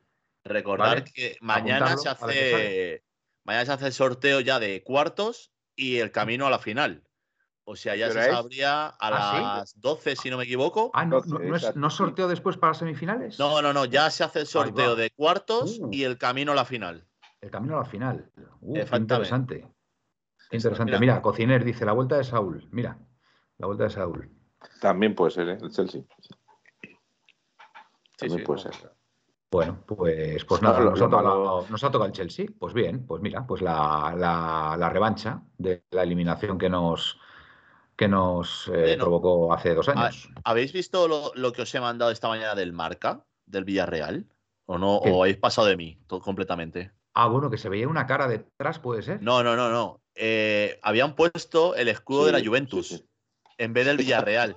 Recordar 0.50 1.00
Vale. 1.02 1.12
que 1.14 1.38
mañana 1.42 1.92
Apuntarlo, 1.92 2.02
se 2.02 2.10
hace. 2.10 3.04
Mañana 3.46 3.66
se 3.66 3.72
hace 3.72 3.86
el 3.88 3.94
sorteo 3.94 4.40
ya 4.42 4.60
de 4.60 4.84
cuartos 4.84 5.52
y 5.76 5.98
el 5.98 6.12
camino 6.12 6.48
a 6.48 6.50
la 6.50 6.60
final. 6.60 7.04
O 7.64 7.76
sea, 7.76 7.96
ya 7.96 8.08
¿Qué 8.08 8.14
se 8.14 8.32
sabría 8.32 8.88
a 8.88 8.96
¿Ah, 9.00 9.32
sí? 9.36 9.42
las 9.44 9.80
12, 9.80 10.16
si 10.16 10.30
no 10.32 10.38
me 10.38 10.46
equivoco. 10.46 10.90
Ah, 10.94 11.06
¿no, 11.06 11.22
no, 11.22 11.38
no 11.38 11.56
es, 11.56 11.62
exacto. 11.62 11.80
¿no 11.80 11.90
sorteo 11.92 12.28
después 12.28 12.58
para 12.58 12.74
semifinales? 12.74 13.38
No, 13.38 13.62
no, 13.62 13.72
no, 13.74 13.86
ya 13.86 14.10
se 14.10 14.24
hace 14.24 14.40
el 14.40 14.48
sorteo 14.48 14.96
de 14.96 15.12
cuartos 15.12 15.78
Uh. 15.80 15.90
y 15.92 16.04
el 16.04 16.18
camino 16.18 16.52
a 16.54 16.56
la 16.56 16.66
final. 16.66 17.08
El 17.42 17.52
camino 17.52 17.76
a 17.76 17.82
la 17.82 17.86
final. 17.86 18.32
Uh, 18.62 18.74
qué 18.74 18.98
interesante. 18.98 19.68
Qué 20.50 20.58
interesante. 20.58 20.92
Mira. 20.94 21.00
Mira, 21.00 21.22
Cociner 21.22 21.64
dice 21.64 21.86
la 21.86 21.92
vuelta 21.92 22.18
de 22.18 22.24
Saúl. 22.24 22.68
Mira, 22.72 22.98
la 23.60 23.68
vuelta 23.68 23.84
de 23.84 23.92
Saúl. 23.92 24.32
También 24.82 25.14
puede 25.14 25.30
ser, 25.32 25.50
¿eh? 25.50 25.58
El 25.62 25.70
Chelsea. 25.70 26.02
Sí, 26.82 26.98
También 28.18 28.40
sí, 28.40 28.46
puede 28.46 28.64
no. 28.64 28.72
ser. 28.74 28.92
Bueno, 29.52 29.84
pues, 29.88 30.46
pues 30.46 30.62
nada, 30.62 30.80
nos, 30.80 31.02
ha 31.02 31.06
tocado, 31.10 31.24
malo- 31.24 31.66
nos 31.70 31.84
ha 31.84 31.88
tocado 31.90 32.06
el 32.06 32.12
Chelsea. 32.12 32.46
Pues 32.60 32.74
bien, 32.74 33.06
pues 33.08 33.22
mira, 33.22 33.48
pues 33.48 33.62
la, 33.64 34.14
la- 34.16 34.76
la 34.78 34.90
revancha 34.90 35.42
de 35.58 35.84
la 35.90 36.04
eliminación 36.04 36.60
que 36.60 36.70
nos, 36.70 37.20
que 37.96 38.08
nos 38.08 38.68
eh, 38.68 38.72
Bueno. 38.82 39.04
provocó 39.06 39.54
hace 39.54 39.74
dos 39.74 39.90
años. 39.90 40.30
¿Habéis 40.44 40.72
visto 40.72 41.08
lo, 41.08 41.32
lo 41.34 41.52
que 41.52 41.64
os 41.64 41.74
he 41.74 41.80
mandado 41.80 42.12
esta 42.12 42.28
mañana 42.28 42.54
del 42.54 42.74
marca, 42.74 43.26
del 43.48 43.64
Villarreal? 43.66 44.28
¿O 44.68 44.78
no? 44.78 45.00
¿Qué? 45.04 45.10
¿O 45.12 45.24
habéis 45.24 45.38
pasado 45.38 45.66
de 45.68 45.78
mí 45.78 45.98
to- 46.06 46.22
completamente? 46.22 46.92
Ah, 47.16 47.26
bueno, 47.28 47.50
que 47.50 47.58
se 47.58 47.70
veía 47.70 47.88
una 47.88 48.06
cara 48.06 48.28
detrás, 48.28 48.78
puede 48.78 49.02
ser. 49.02 49.20
No, 49.24 49.42
no, 49.44 49.56
no, 49.56 49.72
no. 49.72 50.00
Eh, 50.14 50.80
habían 50.84 51.16
puesto 51.16 51.74
el 51.74 51.88
escudo 51.88 52.26
de 52.26 52.34
la 52.34 52.46
Juventus 52.46 52.88
sí, 52.90 52.98
sí. 52.98 53.10
en 53.58 53.74
vez 53.74 53.88
del 53.88 53.98
Villarreal. 53.98 54.56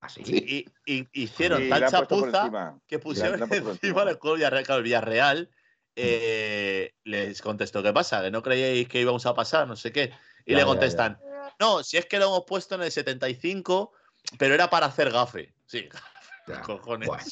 Así. 0.00 0.22
Y, 0.24 0.66
y- 0.86 1.08
hicieron 1.12 1.62
Sí, 1.62 1.68
tal 1.68 1.86
chapuza 1.88 2.78
que 2.86 2.98
pusieron 2.98 3.38
por 3.40 3.52
encima 3.54 3.70
encima. 3.72 4.02
el 4.10 4.18
Villarreal. 4.36 4.82
Villarreal 4.82 5.50
eh, 5.96 6.94
les 7.04 7.42
contestó, 7.42 7.82
¿qué 7.82 7.92
pasa? 7.92 8.22
¿Que 8.22 8.30
no 8.30 8.42
creíais 8.42 8.88
que 8.88 9.00
íbamos 9.00 9.26
a 9.26 9.34
pasar? 9.34 9.68
No 9.68 9.76
sé 9.76 9.92
qué. 9.92 10.12
Y 10.46 10.52
Ya, 10.52 10.56
le 10.58 10.62
ya, 10.62 10.66
contestan, 10.66 11.18
no, 11.58 11.82
si 11.82 11.98
es 11.98 12.06
que 12.06 12.18
lo 12.18 12.26
hemos 12.26 12.44
puesto 12.46 12.76
en 12.76 12.82
el 12.82 12.90
75, 12.90 13.92
pero 14.38 14.54
era 14.54 14.70
para 14.70 14.86
hacer 14.86 15.10
gafe. 15.10 15.52
Sí, 15.66 15.88
Ya. 16.48 16.62
cojones. 16.62 17.06
Bueno. 17.08 17.24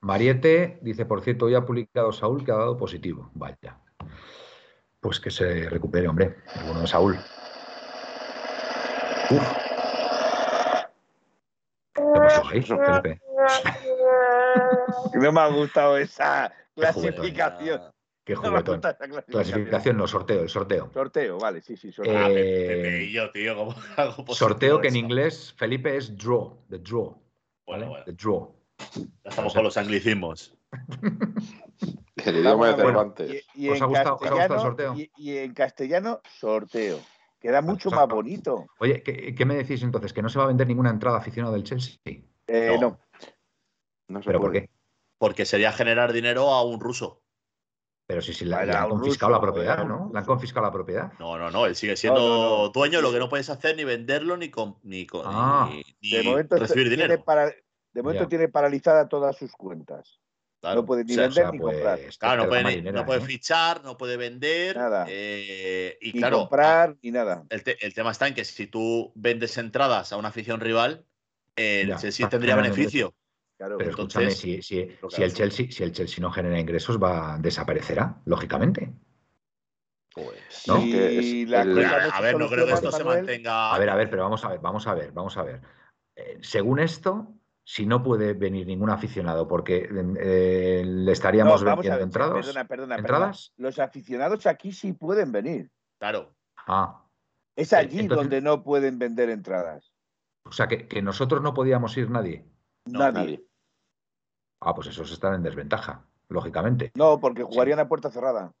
Mariette 0.00 0.78
dice, 0.82 1.06
por 1.06 1.22
cierto, 1.22 1.46
hoy 1.46 1.54
ha 1.54 1.64
publicado 1.64 2.12
Saúl 2.12 2.44
que 2.44 2.50
ha 2.52 2.56
dado 2.56 2.76
positivo. 2.76 3.30
Vaya. 3.34 3.78
Pues 5.00 5.20
que 5.20 5.30
se 5.30 5.68
recupere, 5.70 6.08
hombre. 6.08 6.36
El 6.56 6.64
bueno 6.64 6.80
de 6.80 6.86
Saúl. 6.88 7.18
Uf. 9.30 9.67
¿Qué 12.14 12.20
pasó 12.20 12.48
ahí, 12.48 12.62
Felipe? 12.62 13.20
No 15.14 15.32
me 15.32 15.40
ha 15.40 15.46
gustado 15.48 15.96
esa 15.98 16.52
Qué 16.74 16.86
juguetón. 16.92 17.12
clasificación. 17.14 17.80
Qué 18.24 18.34
No 18.34 18.40
juguetón. 18.42 18.78
esa 18.80 18.94
clasificación. 18.96 19.24
Clasificación, 19.44 19.96
no, 19.96 20.06
sorteo, 20.06 20.42
el 20.42 20.48
sorteo. 20.48 20.90
Sorteo, 20.92 21.38
vale, 21.38 21.60
sí, 21.62 21.76
sí, 21.76 21.90
sorteo. 21.92 22.16
Ah, 22.18 22.28
Eh, 22.30 23.06
y 23.08 23.12
yo, 23.12 23.30
tío, 23.30 23.56
¿cómo 23.56 23.74
hago 23.96 24.34
Sorteo 24.34 24.80
que 24.80 24.88
en 24.88 24.96
inglés, 24.96 25.54
Felipe, 25.56 25.96
es 25.96 26.16
draw, 26.16 26.58
the 26.68 26.78
draw. 26.78 27.10
¿vale? 27.66 27.86
Bueno, 27.86 27.88
bueno, 27.88 28.04
The 28.04 28.12
draw. 28.12 28.54
ya 29.24 29.30
estamos 29.30 29.54
con 29.54 29.64
los 29.64 29.76
anglicismos. 29.76 30.54
El 32.16 32.36
idioma 32.38 32.68
de 32.68 32.72
Bueno, 32.74 32.88
Cervantes. 32.88 33.44
Y, 33.54 33.66
y 33.66 33.70
¿Os 33.70 33.80
ha 33.82 33.86
gustado- 33.86 34.16
os 34.16 34.26
ha 34.26 34.30
gustado 34.30 34.54
el 34.54 34.60
sorteo? 34.60 34.94
Y, 34.94 35.10
y 35.16 35.36
en 35.38 35.54
castellano, 35.54 36.20
sorteo. 36.38 36.98
Queda 37.40 37.62
mucho 37.62 37.88
o 37.88 37.90
sea, 37.90 38.00
más 38.00 38.08
bonito. 38.08 38.66
Oye, 38.80 39.02
¿qué, 39.02 39.34
qué 39.34 39.44
me 39.44 39.54
decís 39.54 39.82
entonces? 39.82 40.12
¿Que 40.12 40.22
no 40.22 40.28
se 40.28 40.38
va 40.38 40.44
a 40.44 40.48
vender 40.48 40.66
ninguna 40.66 40.90
entrada 40.90 41.18
aficionado 41.18 41.54
del 41.54 41.64
Chelsea? 41.64 41.96
Eh, 42.04 42.76
No. 42.80 42.90
no. 42.90 43.00
No 44.08 44.22
se 44.22 44.26
¿Pero 44.26 44.40
por 44.40 44.52
qué? 44.52 44.70
Porque 45.18 45.44
sería 45.44 45.70
generar 45.72 46.12
dinero 46.12 46.50
a 46.50 46.62
un 46.64 46.80
ruso. 46.80 47.22
Pero 48.06 48.22
si, 48.22 48.32
si 48.32 48.46
la- 48.46 48.64
le 48.64 48.72
han 48.72 48.88
confiscado 48.88 49.30
ruso, 49.32 49.40
la 49.40 49.52
propiedad, 49.52 49.84
¿no? 49.84 50.10
Le 50.12 50.18
han 50.18 50.24
confiscado 50.24 50.64
la 50.64 50.72
propiedad. 50.72 51.12
No, 51.18 51.36
no, 51.36 51.50
no, 51.50 51.66
él 51.66 51.76
sigue 51.76 51.94
siendo 51.94 52.20
No, 52.20 52.28
no, 52.28 52.58
no. 52.64 52.68
dueño, 52.70 53.02
lo 53.02 53.12
que 53.12 53.18
no 53.18 53.28
puedes 53.28 53.50
hacer 53.50 53.76
ni 53.76 53.84
venderlo 53.84 54.36
ni, 54.38 54.50
con, 54.50 54.78
ni, 54.82 55.06
con- 55.06 55.22
Ah. 55.26 55.68
ni- 55.70 55.84
ni 56.00 56.16
De 56.16 56.22
momento, 56.22 56.56
recibir 56.56 56.88
tiene 56.88 57.02
dinero. 57.04 57.22
para- 57.24 57.46
de 57.92 58.02
momento 58.02 58.24
Ya. 58.24 58.28
tiene 58.30 58.48
paralizada 58.48 59.08
todas 59.08 59.36
sus 59.36 59.52
cuentas. 59.52 60.20
Claro. 60.60 60.80
No 60.80 60.86
puede 60.86 61.04
ni 61.04 61.12
O 61.12 61.14
sea, 61.14 61.24
vender 61.28 61.44
O 61.44 61.46
sea, 61.46 61.52
ni 61.52 61.58
pues, 61.60 61.76
comprar. 61.76 62.00
Claro, 62.18 62.42
no 62.42 62.48
puede, 62.48 62.62
marinera, 62.64 63.00
no 63.00 63.06
puede 63.06 63.20
¿eh? 63.20 63.24
fichar, 63.24 63.84
no 63.84 63.96
puede 63.96 64.16
vender. 64.16 64.76
Nada. 64.76 65.06
eh, 65.08 65.96
y 66.00 66.12
Ni 66.12 66.18
claro, 66.18 66.38
comprar 66.40 66.96
ni 67.00 67.10
nada. 67.12 67.44
el, 67.48 67.62
te- 67.62 67.84
el 67.86 67.94
tema 67.94 68.10
está 68.10 68.26
en 68.26 68.34
que 68.34 68.44
si 68.44 68.66
tú 68.66 69.12
vendes 69.14 69.56
entradas 69.56 70.12
a 70.12 70.16
una 70.16 70.28
afición 70.28 70.60
rival, 70.60 71.06
el 71.54 71.88
Ya, 71.88 71.96
Chelsea 71.96 72.28
tendría 72.28 72.56
beneficio. 72.56 73.14
Claro. 73.56 73.78
Pero 73.78 73.90
escúchame, 73.90 74.24
Entonces, 74.26 74.40
si, 74.40 74.62
si- 74.62 75.22
el 75.22 75.32
Chelsea, 75.32 75.66
si 75.70 75.82
el 75.84 75.92
Chelsea 75.92 76.20
no 76.20 76.30
genera 76.32 76.58
ingresos, 76.58 76.98
va 77.00 77.38
desaparecerá, 77.40 78.20
lógicamente. 78.24 78.92
Pues, 80.12 80.66
¿no? 80.66 80.78
Es 80.82 81.48
la 81.48 81.62
el- 81.62 81.84
a, 81.84 82.20
ver, 82.20 82.36
no 82.36 82.48
creo 82.48 82.66
que 82.66 82.72
esto 82.72 82.90
se 82.90 83.04
mantenga. 83.04 83.72
A 83.72 83.78
ver, 83.78 83.90
a 83.90 83.94
ver, 83.94 84.10
pero 84.10 84.24
vamos 84.24 84.44
a 84.44 84.48
ver, 84.48 84.58
vamos 84.58 84.86
a 84.88 84.94
ver, 84.94 85.12
vamos 85.12 85.36
a 85.36 85.42
ver. 85.44 85.60
Eh, 86.16 86.38
según 86.40 86.80
esto, 86.80 87.37
si 87.70 87.84
no 87.84 88.02
puede 88.02 88.32
venir 88.32 88.66
ningún 88.66 88.88
aficionado 88.88 89.46
porque 89.46 89.86
eh, 90.20 90.82
le 90.86 91.12
estaríamos 91.12 91.62
No, 91.62 91.72
vendiendo 91.76 91.96
ver, 91.98 92.02
entradas. 92.02 92.46
Perdona, 92.46 92.66
perdona, 92.66 92.96
¿Entradas? 92.96 93.52
perdona. 93.54 93.68
Los 93.68 93.78
aficionados 93.78 94.46
aquí 94.46 94.72
sí 94.72 94.94
pueden 94.94 95.32
venir. 95.32 95.70
Claro. 96.00 96.34
Ah, 96.66 97.04
Es 97.54 97.74
allí 97.74 97.98
Entonces- 98.00 98.22
donde 98.24 98.40
no 98.40 98.62
pueden 98.64 98.98
vender 98.98 99.28
entradas. 99.28 99.92
o 100.44 100.52
sea 100.52 100.66
que, 100.66 100.88
que 100.88 101.02
nosotros 101.02 101.42
no 101.42 101.52
podíamos 101.52 101.94
ir 101.98 102.08
nadie. 102.10 102.46
No, 102.86 103.00
Nadie. 103.00 103.12
Nadie. 103.20 103.44
Ah, 104.62 104.74
pues 104.74 104.86
esos 104.88 105.12
están 105.12 105.34
en 105.34 105.42
desventaja, 105.42 106.06
lógicamente. 106.30 106.90
No, 106.94 107.20
porque 107.20 107.42
jugarían 107.42 107.80
a 107.80 107.88
puerta 107.88 108.10
cerrada. 108.10 108.54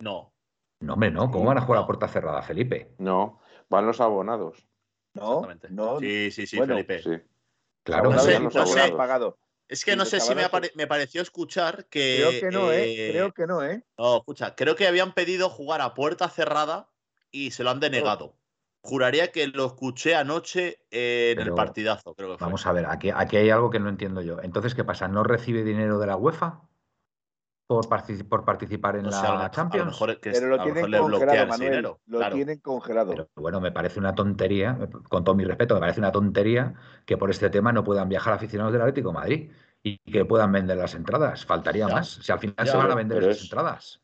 No. 0.00 0.34
No, 0.80 0.92
hombre, 0.92 1.10
no. 1.10 1.30
¿Cómo 1.30 1.46
van 1.46 1.56
a 1.56 1.62
jugar 1.62 1.78
no. 1.78 1.84
a 1.84 1.86
puerta 1.86 2.08
cerrada, 2.08 2.42
Felipe? 2.42 2.94
No, 2.98 3.40
van 3.70 3.86
los 3.86 4.02
abonados. 4.02 4.68
No, 5.14 5.40
Exactamente. 5.40 5.70
no. 5.70 5.98
Sí, 5.98 6.30
sí, 6.30 6.46
sí, 6.46 6.58
Bueno, 6.58 6.74
Felipe. 6.74 7.02
Sí. 7.02 7.10
Claro, 7.84 8.10
No 8.10 8.18
sé, 8.18 8.40
no 8.40 8.96
pagado. 8.96 9.38
Es 9.68 9.84
que 9.84 9.96
no 9.96 10.04
sé 10.04 10.20
si 10.20 10.34
me, 10.34 10.44
apare- 10.44 10.72
me 10.74 10.86
pareció 10.86 11.22
escuchar 11.22 11.86
que. 11.86 12.16
Creo 12.40 12.40
que 12.40 12.56
no, 12.56 12.72
¿eh? 12.72 12.82
eh, 12.96 13.10
Creo 13.10 13.32
que 13.32 13.46
no, 13.46 13.62
¿eh? 13.62 13.84
No, 13.96 14.18
escucha, 14.18 14.54
creo 14.54 14.76
que 14.76 14.86
habían 14.86 15.14
pedido 15.14 15.48
jugar 15.48 15.80
a 15.80 15.94
puerta 15.94 16.28
cerrada 16.28 16.90
y 17.30 17.50
se 17.52 17.64
lo 17.64 17.70
han 17.70 17.80
denegado. 17.80 18.36
Juraría 18.82 19.32
que 19.32 19.46
lo 19.46 19.66
escuché 19.66 20.14
anoche 20.14 20.78
en 20.90 21.40
el 21.40 21.54
partidazo, 21.54 22.14
creo 22.14 22.32
que 22.32 22.38
fue. 22.38 22.46
Vamos 22.46 22.66
a 22.66 22.72
ver, 22.72 22.84
aquí, 22.86 23.10
aquí 23.14 23.38
hay 23.38 23.48
algo 23.48 23.70
que 23.70 23.80
no 23.80 23.88
entiendo 23.88 24.20
yo. 24.20 24.42
Entonces, 24.42 24.74
¿qué 24.74 24.84
pasa? 24.84 25.08
¿No 25.08 25.24
recibe 25.24 25.64
dinero 25.64 25.98
de 25.98 26.06
la 26.06 26.16
UEFA 26.16 26.62
por, 27.66 27.88
por 28.28 28.44
participar 28.44 28.96
en 28.96 29.10
la 29.10 29.18
a 29.18 29.22
lo, 29.22 29.28
mejor- 29.32 29.42
lo 29.44 29.50
Champions? 29.50 29.98
que 30.20 30.30
Pero 30.32 30.46
lo 30.48 30.56
lo 30.56 30.62
tienen 30.64 30.90
mejor 30.90 31.10
congelado, 31.12 31.46
Manuel. 31.46 31.70
dinero. 31.70 32.00
Lo 32.06 32.18
claro. 32.18 32.34
tienen 32.36 32.58
congelado. 32.60 33.10
Pero 33.10 33.28
bueno, 33.36 33.60
me 33.60 33.72
parece 33.72 33.98
una 34.00 34.14
tontería, 34.14 34.78
con 35.08 35.24
todo 35.24 35.34
mi 35.34 35.44
respeto, 35.44 35.74
me 35.74 35.80
parece 35.80 36.00
una 36.00 36.12
tontería 36.12 36.74
que 37.06 37.16
por 37.16 37.30
este 37.30 37.50
tema 37.50 37.72
no 37.72 37.82
puedan 37.84 38.08
viajar 38.08 38.34
aficionados 38.34 38.72
del 38.72 38.82
Atlético 38.82 39.08
de 39.08 39.14
Madrid 39.14 39.50
y 39.82 39.98
que 39.98 40.24
puedan 40.24 40.52
vender 40.52 40.76
las 40.76 40.94
entradas. 40.94 41.44
Faltaría 41.46 41.88
Ya. 41.88 41.94
más. 41.94 42.08
Si 42.08 42.30
al 42.32 42.38
final 42.38 42.54
Ya, 42.64 42.72
se 42.72 42.76
van 42.76 42.90
a 42.90 42.94
vender 42.94 43.22
esas 43.22 43.36
es- 43.38 43.42
entradas. 43.44 44.00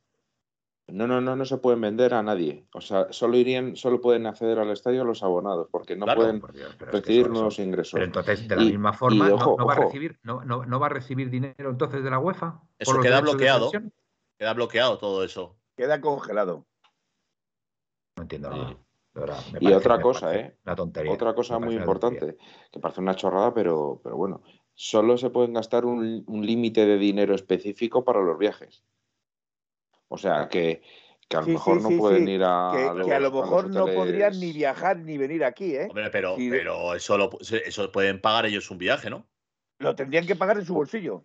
No, 0.92 1.06
no, 1.06 1.20
no, 1.20 1.36
no 1.36 1.44
se 1.44 1.58
pueden 1.58 1.80
vender 1.80 2.14
a 2.14 2.22
nadie. 2.22 2.66
O 2.74 2.80
sea, 2.80 3.12
solo 3.12 3.36
irían, 3.36 3.76
solo 3.76 4.00
pueden 4.00 4.26
acceder 4.26 4.58
al 4.58 4.70
estadio 4.70 5.04
los 5.04 5.22
abonados, 5.22 5.68
porque 5.70 5.96
no 5.96 6.04
Claro, 6.06 6.20
pueden 6.22 6.40
Por 6.40 6.52
Dios, 6.52 6.74
pero 6.78 6.90
es 6.90 7.02
que 7.02 7.08
recibir 7.12 7.30
nuevos 7.30 7.54
eso- 7.54 7.62
ingresos. 7.62 7.92
Pero 7.94 8.04
entonces, 8.06 8.48
de 8.48 8.56
la 8.56 8.62
Y- 8.62 8.66
misma 8.70 8.92
forma, 8.92 9.26
y 9.26 9.28
no- 9.30 9.34
ojo, 9.36 9.56
no, 9.58 9.66
va 9.66 9.72
a 9.74 9.76
recibir, 9.76 10.18
no, 10.22 10.44
no- 10.44 10.64
no 10.66 10.80
va 10.80 10.86
a 10.86 10.90
recibir 10.90 11.30
dinero 11.30 11.70
entonces 11.70 12.02
de 12.02 12.10
la 12.10 12.18
UEFA. 12.18 12.60
Eso 12.78 12.92
por 12.92 13.02
queda 13.02 13.20
bloqueado. 13.20 13.70
Queda 14.38 14.54
bloqueado 14.54 14.98
todo 14.98 15.22
eso. 15.24 15.56
Queda 15.76 16.00
congelado. 16.00 16.66
No 18.16 18.22
entiendo 18.22 18.50
nada. 18.50 18.70
Y 19.60 19.64
parece- 19.64 19.74
otra 19.74 20.00
cosa, 20.00 20.34
¿eh? 20.36 20.56
Una 20.64 20.76
tontería. 20.76 21.12
Otra 21.12 21.34
cosa 21.34 21.54
muy 21.58 21.76
tontería. 21.76 21.80
importante, 21.80 22.36
que 22.70 22.80
parece 22.80 23.00
una 23.00 23.16
chorrada, 23.16 23.52
pero, 23.52 24.00
pero 24.04 24.16
bueno, 24.16 24.42
solo 24.74 25.18
se 25.18 25.30
pueden 25.30 25.52
gastar 25.52 25.84
un, 25.84 26.22
un 26.26 26.46
límite 26.46 26.86
de 26.86 26.96
dinero 26.96 27.34
específico 27.34 28.04
para 28.04 28.22
los 28.22 28.38
viajes. 28.38 28.84
O 30.12 30.18
sea, 30.18 30.48
que, 30.48 30.82
que 31.28 31.36
a 31.36 31.40
lo 31.40 31.46
Sí, 31.46 31.52
mejor 31.52 31.76
sí, 31.76 31.82
no 31.84 31.88
sí, 31.88 31.96
pueden 31.98 32.26
sí. 32.26 32.32
ir 32.32 32.42
a, 32.44 32.70
Que, 32.72 32.98
los, 32.98 33.06
que 33.06 33.14
a 33.14 33.20
lo 33.20 33.30
mejor 33.30 33.70
no 33.70 33.84
podrían 33.86 34.38
ni 34.40 34.52
viajar 34.52 34.98
ni 34.98 35.16
venir 35.16 35.44
aquí, 35.44 35.76
¿eh? 35.76 35.86
Hombre, 35.88 36.10
pero, 36.10 36.36
Sí. 36.36 36.50
pero 36.50 36.94
eso, 36.94 37.16
lo, 37.16 37.30
eso 37.40 37.92
pueden 37.92 38.20
pagar 38.20 38.46
ellos 38.46 38.70
un 38.70 38.78
viaje, 38.78 39.08
¿no? 39.08 39.26
Lo 39.78 39.94
tendrían 39.94 40.26
que 40.26 40.34
pagar 40.36 40.58
en 40.58 40.66
su 40.66 40.74
bolsillo. 40.74 41.24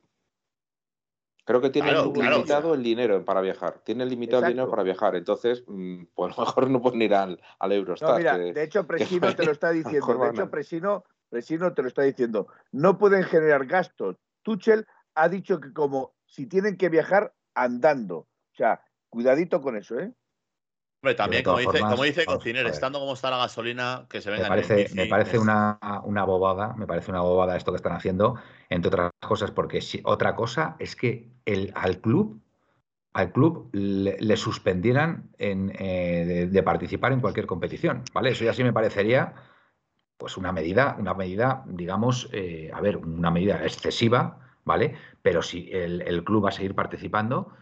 Creo 1.46 1.62
que 1.62 1.70
tienen 1.70 1.94
Claro, 1.94 2.12
limitado 2.14 2.74
el 2.74 2.84
dinero 2.84 3.26
para 3.26 3.42
viajar. 3.42 3.82
Tienen 3.84 4.10
limitado 4.10 4.44
el 4.44 4.50
dinero 4.50 4.70
para 4.70 4.84
viajar. 4.84 5.16
Entonces, 5.16 5.64
mm, 5.68 6.06
pues 6.14 6.34
a 6.38 6.42
lo 6.42 6.46
mejor 6.46 6.70
no 6.70 6.82
pueden 6.82 7.02
ir 7.02 7.14
al, 7.16 7.42
al 7.60 7.72
Eurostar. 7.72 8.10
No, 8.12 8.18
mira, 8.18 8.38
que- 8.38 8.54
de 8.54 8.64
hecho 8.64 8.86
Presino 8.88 9.36
te 9.36 9.46
lo 9.46 9.52
está 9.52 9.70
diciendo. 9.72 10.18
De 10.18 10.30
hecho 10.30 10.50
Presino, 10.50 11.04
Presino 11.30 11.74
te 11.74 11.82
lo 11.82 11.88
está 11.88 12.04
diciendo. 12.04 12.48
No 12.72 12.98
pueden 12.98 13.24
generar 13.24 13.66
gastos. 13.66 14.18
Tuchel 14.44 14.86
ha 15.16 15.28
dicho 15.28 15.60
que 15.60 15.74
como 15.74 16.16
si 16.26 16.46
tienen 16.48 16.78
que 16.78 16.90
viajar 16.90 17.34
andando. 17.56 18.28
O 18.56 18.58
sea, 18.58 18.82
cuidadito 19.10 19.62
con 19.62 19.76
eso, 19.76 20.00
¿eh? 20.00 20.14
Hombre, 21.02 21.16
también, 21.16 21.44
como 21.44 21.60
dice, 21.60 21.72
formas, 21.72 21.90
como 21.90 22.04
dice 22.04 22.26
vamos, 22.26 22.40
Cociner, 22.40 22.66
estando 22.68 23.00
como 23.00 23.14
está 23.14 23.30
la 23.30 23.38
gasolina, 23.38 24.08
que 24.10 24.22
se 24.22 24.32
Me 24.32 24.38
vengan 24.38 24.50
parece, 24.50 24.90
en 24.90 24.96
me 24.96 25.06
parece 25.08 25.38
es- 25.38 25.44
una, 25.44 25.80
una 26.04 26.24
bobada, 26.26 26.74
me 26.76 26.88
parece 26.88 27.12
una 27.12 27.22
bobada 27.22 27.56
esto 27.56 27.72
que 27.72 27.78
están 27.78 27.94
haciendo, 27.94 28.36
entre 28.70 28.90
otras 28.90 29.12
cosas, 29.28 29.52
porque 29.52 29.82
si, 29.82 30.02
otra 30.04 30.36
cosa 30.36 30.76
es 30.80 30.96
que 30.96 31.30
el, 31.46 31.72
al 31.76 32.02
club, 32.02 32.42
al 33.14 33.32
club 33.34 33.70
le, 33.74 34.18
le 34.20 34.38
suspendieran 34.38 35.32
en, 35.38 35.72
eh, 35.80 36.26
de, 36.26 36.48
de 36.48 36.64
participar 36.64 37.14
en 37.14 37.22
cualquier 37.22 37.48
competición, 37.48 38.04
¿vale? 38.14 38.32
Eso 38.32 38.46
ya 38.46 38.54
sí 38.54 38.64
me 38.64 38.74
parecería, 38.74 39.36
pues 40.18 40.38
una 40.38 40.52
medida, 40.52 40.96
una 41.00 41.14
medida, 41.14 41.64
digamos, 41.68 42.30
eh, 42.32 42.72
a 42.74 42.82
ver, 42.82 42.98
una 42.98 43.32
medida 43.32 43.64
excesiva, 43.64 44.40
¿vale? 44.64 44.96
Pero 45.22 45.42
si 45.42 45.70
el, 45.72 46.02
el 46.04 46.24
club 46.24 46.46
va 46.46 46.50
a 46.50 46.54
seguir 46.54 46.76
participando 46.76 47.54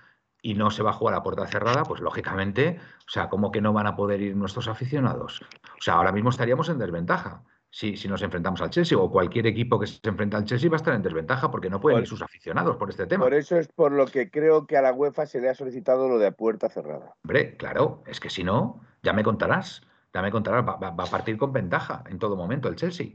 y 0.43 0.53
no 0.55 0.69
se 0.69 0.83
va 0.83 0.89
a 0.91 0.93
jugar 0.93 1.15
a 1.15 1.23
puerta 1.23 1.47
cerrada, 1.47 1.83
pues 1.83 2.01
lógicamente, 2.01 2.77
o 3.07 3.09
sea, 3.09 3.29
¿cómo 3.29 3.49
que 3.49 3.61
no 3.61 3.71
van 3.71 3.87
a 3.87 3.95
poder 3.95 4.21
ir 4.21 4.35
nuestros 4.35 4.67
aficionados? 4.67 5.41
O 5.41 5.81
sea, 5.81 5.95
ahora 5.95 6.11
mismo 6.11 6.29
estaríamos 6.29 6.67
en 6.69 6.77
desventaja. 6.77 7.43
Si, 7.69 7.95
si 7.97 8.07
nos 8.09 8.21
enfrentamos 8.21 8.61
al 8.61 8.69
Chelsea 8.69 8.95
o 8.97 9.09
cualquier 9.09 9.47
equipo 9.47 9.79
que 9.79 9.87
se 9.87 9.97
enfrenta 10.03 10.37
al 10.37 10.43
Chelsea 10.43 10.69
va 10.69 10.75
a 10.75 10.77
estar 10.77 10.93
en 10.93 11.01
desventaja 11.01 11.49
porque 11.49 11.69
no 11.69 11.79
pueden 11.79 11.95
Por- 11.95 12.03
ir 12.03 12.07
sus 12.09 12.21
aficionados 12.21 12.75
por 12.75 12.89
este 12.89 13.07
tema. 13.07 13.23
Por 13.23 13.33
eso 13.33 13.57
es 13.57 13.67
por 13.69 13.93
lo 13.93 14.05
que 14.05 14.29
creo 14.29 14.67
que 14.67 14.77
a 14.77 14.81
la 14.81 14.91
UEFA 14.93 15.25
se 15.25 15.39
le 15.41 15.49
ha 15.49 15.55
solicitado 15.55 16.07
lo 16.09 16.19
de 16.19 16.27
a 16.27 16.31
puerta 16.31 16.69
cerrada. 16.69 17.15
Hombre, 17.23 17.55
claro, 17.57 18.03
es 18.05 18.19
que 18.19 18.29
si 18.29 18.43
no, 18.43 18.81
ya 19.01 19.13
me 19.13 19.23
contarás, 19.23 19.81
ya 20.13 20.21
me 20.21 20.29
contarás, 20.29 20.67
va, 20.67 20.75
va- 20.75 20.91
va 20.91 21.03
a 21.05 21.09
partir 21.09 21.37
con 21.37 21.51
ventaja 21.53 22.03
en 22.09 22.19
todo 22.19 22.35
momento 22.35 22.67
el 22.67 22.75
Chelsea. 22.75 23.07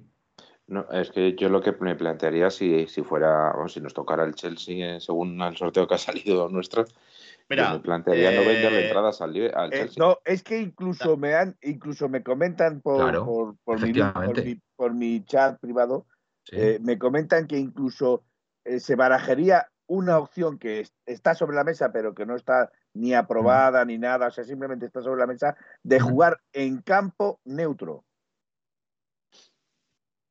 No, 0.67 0.87
es 0.91 1.11
que 1.11 1.35
yo 1.35 1.49
lo 1.49 1.63
que 1.63 1.73
me 1.81 1.95
plantearía 1.95 2.51
si, 2.51 2.87
si 2.89 3.03
fuera, 3.03 3.53
o 3.53 3.69
si 3.69 3.81
nos 3.81 3.95
tocara 3.95 4.25
el 4.25 4.35
Chelsea 4.35 4.97
eh, 4.97 5.01
según 5.01 5.41
el 5.41 5.57
sorteo 5.57 5.87
que 5.87 5.95
ha 5.95 5.99
salido 5.99 6.49
nuestro, 6.51 6.85
Mira, 7.49 7.73
me 7.73 7.81
plantearía 7.81 8.31
no 8.33 8.45
vender 8.45 8.73
eh, 8.75 8.85
entradas 8.87 9.21
al, 9.23 9.31
al 9.55 9.73
Eh, 9.73 9.79
Chelsea. 9.79 10.05
no, 10.05 10.19
es 10.25 10.43
que 10.43 10.59
incluso 10.61 11.17
me 11.17 11.35
han, 11.35 11.57
incluso 11.63 12.09
me 12.09 12.23
comentan 12.23 12.81
por, 12.81 12.97
Claro, 12.97 13.25
por, 13.25 13.57
por 13.65 13.81
mi, 13.81 13.93
por, 13.93 14.03
efectivamente. 14.03 14.45
mi, 14.45 14.61
por 14.77 14.95
mi 14.95 15.25
chat 15.25 15.59
privado, 15.61 16.07
Sí. 16.45 16.57
eh, 16.57 16.79
me 16.83 16.99
comentan 16.99 17.47
que 17.47 17.59
incluso 17.59 18.25
eh, 18.65 18.81
se 18.81 18.97
barajaría 18.97 19.71
una 19.87 20.19
opción 20.19 20.59
que 20.59 20.81
es- 20.81 20.95
está 21.07 21.35
sobre 21.35 21.57
la 21.57 21.65
mesa, 21.65 21.91
pero 21.93 22.15
que 22.15 22.27
no 22.27 22.37
está 22.37 22.71
ni 22.93 23.15
aprobada 23.15 23.85
ni 23.85 23.97
nada, 23.99 24.27
o 24.27 24.31
sea, 24.31 24.45
simplemente 24.45 24.85
está 24.87 25.01
sobre 25.01 25.21
la 25.21 25.27
mesa, 25.27 25.57
de 25.83 26.01
jugar 26.01 26.41
en 26.53 26.83
campo 26.83 27.41
neutro. 27.45 28.05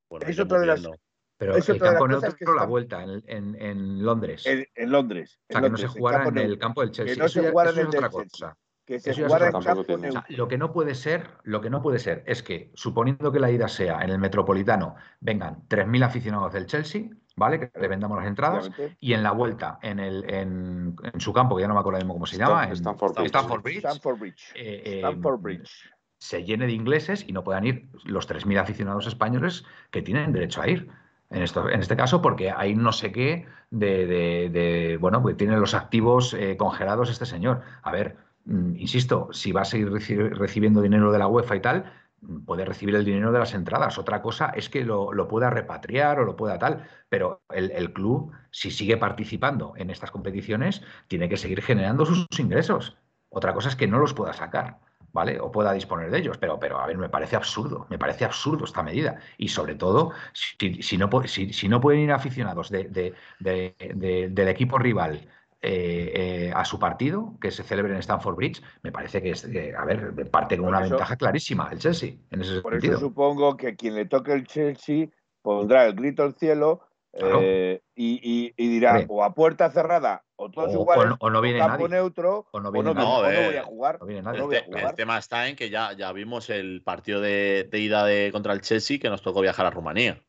bueno, 0.09 0.27
es 0.27 0.39
otra 0.39 0.59
de 0.59 0.67
las- 0.67 0.81
viendo. 0.81 0.97
Pero 1.37 1.55
el 1.55 1.63
campo 1.79 2.07
neutro 2.07 2.33
que 2.35 2.45
la 2.45 2.65
vuelta 2.65 3.03
en, 3.03 3.21
en- 3.27 3.55
en 3.61 4.03
Londres. 4.03 4.45
En, 4.47 4.65
en 4.75 4.91
Londres. 4.91 5.39
o 5.49 5.53
sea, 5.53 5.61
que 5.61 5.69
no 5.69 5.77
se 5.77 5.87
jugara 5.87 6.27
en 6.27 6.37
el 6.37 6.57
campo 6.57 6.81
del 6.81 6.91
Chelsea. 6.91 7.15
no 7.17 7.25
Eso 7.25 7.33
se 7.33 7.43
ya- 7.43 7.49
jugara 7.51 7.69
eso 7.69 7.79
en 7.79 7.85
el 7.85 7.87
otra 7.89 8.01
del 8.01 8.09
Chelsea. 8.11 8.29
cosa. 8.49 8.57
que 8.85 8.99
se 9.01 9.11
Eso 9.11 9.23
jugara 9.25 9.45
en 9.47 9.51
campo 9.51 9.81
O 9.81 9.83
sea, 9.83 9.97
neutro. 9.97 10.23
lo 10.29 10.47
que 10.47 10.57
no 10.57 10.71
puede 10.71 10.95
ser, 10.95 11.27
lo 11.43 11.59
que 11.61 11.69
no 11.69 11.81
puede 11.81 11.99
ser 11.99 12.23
es 12.25 12.41
que, 12.41 12.71
suponiendo 12.73 13.31
que 13.33 13.39
la 13.39 13.51
ida 13.51 13.67
sea 13.67 13.99
en 14.01 14.09
el 14.11 14.17
Metropolitano, 14.17 14.95
vengan 15.19 15.67
3.000 15.67 16.03
aficionados 16.05 16.53
del 16.53 16.65
Chelsea, 16.67 17.09
¿vale? 17.35 17.59
Que 17.59 17.79
le 17.79 17.87
vendamos 17.89 18.17
las 18.17 18.27
entradas, 18.27 18.71
y 19.01 19.11
en 19.13 19.23
la 19.23 19.31
vuelta, 19.31 19.77
en, 19.81 19.99
el, 19.99 20.23
en, 20.29 20.95
en 21.13 21.19
su 21.19 21.33
campo, 21.33 21.55
que 21.57 21.61
ya 21.63 21.67
no 21.67 21.73
me 21.73 21.81
acuerdo 21.81 21.99
mismo 21.99 22.13
cómo 22.13 22.25
se 22.25 22.37
llama, 22.37 22.63
en 22.65 22.71
Stanford 22.71 23.13
Bridge. 23.13 23.25
Stanford 23.27 23.61
Bridge, 23.61 23.77
Stamford 23.79 24.19
Bridge. 24.19 24.51
eh, 24.55 24.81
eh, 24.85 24.97
Stamford 24.99 25.39
Bridge. 25.41 25.89
se 26.17 26.43
llene 26.45 26.65
de 26.65 26.71
ingleses 26.71 27.25
y 27.27 27.33
no 27.33 27.43
puedan 27.43 27.65
ir 27.65 27.89
los 28.05 28.27
3.000 28.27 28.57
aficionados 28.57 29.05
españoles 29.05 29.65
que 29.91 30.01
tienen 30.01 30.31
derecho 30.31 30.61
a 30.61 30.67
ir. 30.69 30.89
En, 31.29 31.41
esto, 31.43 31.69
en 31.69 31.81
este 31.81 31.97
caso, 31.97 32.21
porque 32.21 32.51
hay 32.51 32.75
no 32.75 32.91
sé 32.93 33.11
qué 33.11 33.45
de, 33.69 34.05
de- 34.49 34.97
bueno, 34.99 35.21
pues 35.21 35.35
tiene 35.37 35.57
los 35.57 35.73
activos 35.73 36.33
eh, 36.33 36.55
congelados 36.57 37.09
este 37.09 37.25
señor. 37.25 37.61
A 37.83 37.91
ver, 37.91 38.15
mm, 38.45 38.75
insisto, 38.77 39.29
si 39.33 39.51
va 39.51 39.61
a 39.61 39.65
seguir 39.65 39.89
reci- 39.91 40.29
recibiendo 40.31 40.81
dinero 40.81 41.11
de 41.11 41.19
la 41.19 41.27
UEFA 41.27 41.55
y 41.57 41.59
tal, 41.61 41.91
mm, 42.21 42.45
puede 42.45 42.63
recibir 42.65 42.95
el 42.95 43.03
dinero 43.05 43.31
de 43.33 43.39
las 43.39 43.53
entradas. 43.53 43.97
Otra 43.97 44.21
cosa 44.21 44.51
es 44.55 44.69
que 44.69 44.85
lo, 44.85 45.11
lo 45.13 45.27
pueda 45.27 45.49
repatriar 45.49 46.19
o 46.19 46.25
lo 46.25 46.35
pueda 46.37 46.57
tal, 46.59 46.87
pero 47.09 47.41
el 47.49 47.91
club, 47.93 48.31
si 48.51 48.71
sigue 48.71 48.95
participando 48.97 49.73
en 49.77 49.89
estas 49.89 50.11
competiciones, 50.11 50.81
tiene 51.09 51.27
que 51.29 51.37
seguir 51.37 51.61
generando 51.61 52.05
sus 52.05 52.27
ingresos. 52.39 52.97
Otra 53.29 53.53
cosa 53.53 53.67
es 53.69 53.75
que 53.75 53.87
no 53.87 53.99
los 53.99 54.13
pueda 54.13 54.31
sacar. 54.33 54.79
¿Vale? 55.17 55.39
O 55.39 55.51
pueda 55.51 55.73
disponer 55.73 56.11
de 56.11 56.19
ellos. 56.19 56.37
Pero, 56.37 56.59
pero, 56.59 56.79
a 56.79 56.85
ver, 56.87 56.97
me 56.97 57.09
parece 57.09 57.35
absurdo, 57.35 57.87
me 57.89 57.97
parece 57.97 58.23
absurdo 58.25 58.65
esta 58.65 58.83
medida. 58.83 59.17
Y 59.37 59.47
sobre 59.47 59.73
todo, 59.75 60.11
si, 60.33 60.81
si 60.83 60.97
no, 60.97 61.09
si, 61.25 61.51
si 61.53 61.67
no 61.67 61.81
pueden 61.81 62.01
ir 62.01 62.11
aficionados 62.11 62.69
de- 62.69 62.85
de- 62.97 63.13
de- 63.39 63.75
de- 63.95 64.29
del 64.29 64.47
equipo 64.47 64.77
rival 64.77 65.27
eh, 65.59 66.11
eh, 66.49 66.51
a 66.55 66.63
su 66.63 66.77
partido, 66.77 67.33
que 67.41 67.49
se 67.49 67.63
celebre 67.63 67.91
en 67.93 67.99
Stamford 67.99 68.35
Bridge, 68.35 68.61
me 68.83 68.91
parece 68.91 69.23
que, 69.23 69.31
es, 69.31 69.41
que, 69.43 69.73
a 69.75 69.85
ver, 69.85 70.13
parte 70.29 70.55
con 70.55 70.65
Por 70.65 70.75
una 70.75 70.85
eso- 70.85 70.91
ventaja 70.95 71.15
clarísima 71.15 71.67
el 71.71 71.79
Chelsea, 71.79 72.13
en 72.29 72.41
ese 72.41 72.61
Por 72.61 72.75
eso 72.75 72.99
supongo 72.99 73.57
que 73.57 73.75
quien 73.75 73.95
le 73.95 74.05
toque 74.05 74.33
el 74.33 74.45
Chelsea 74.45 75.07
pondrá 75.41 75.85
el 75.87 75.93
grito 75.95 76.21
al 76.23 76.35
cielo 76.35 76.81
Claro. 77.13 77.39
eh, 77.41 77.81
y, 77.95 78.19
y- 78.21 78.53
y 78.57 78.67
dirá 78.69 79.03
o 79.07 79.23
a 79.23 79.33
puerta 79.33 79.71
cerrada 79.71 80.23
o 80.35 80.51
todos 80.51 80.69
O- 80.75 80.79
o 80.79 80.81
iguales 80.81 81.09
no- 81.09 81.17
o 81.19 81.29
no 81.29 81.41
viene 81.41 81.59
campo 81.59 81.87
nadie. 81.87 81.89
neutro 82.01 82.47
O 82.51 82.59
no 82.59 82.69
o 82.69 82.71
viene 82.71 82.93
no, 82.93 82.93
nadie. 82.93 83.07
o 83.07 83.11
no 83.11 83.21
No, 83.31 83.45
voy 83.47 83.55
eh, 83.55 83.59
a 83.59 83.63
jugar. 83.63 83.97
No 83.99 84.05
viene 84.05 84.19
o 84.21 84.23
nadie. 84.23 84.39
no 84.39 84.45
voy 84.45 84.55
a 84.55 84.59
El, 84.59 84.65
te- 84.65 84.71
jugar. 84.71 84.89
el 84.91 84.95
tema 84.95 85.17
está 85.17 85.47
en 85.47 85.55
que 85.55 85.69
ya, 85.69 85.93
ya 85.93 86.11
vimos 86.11 86.49
el 86.49 86.83
partido 86.83 87.19
de, 87.21 87.67
de 87.71 87.79
ida 87.79 88.05
de, 88.05 88.31
contra 88.31 88.53
el 88.53 88.61
Chelsea 88.61 88.99
que 88.99 89.09
nos 89.09 89.21
tocó 89.21 89.41
viajar 89.41 89.65
a 89.65 89.71
Rumanía. 89.71 90.21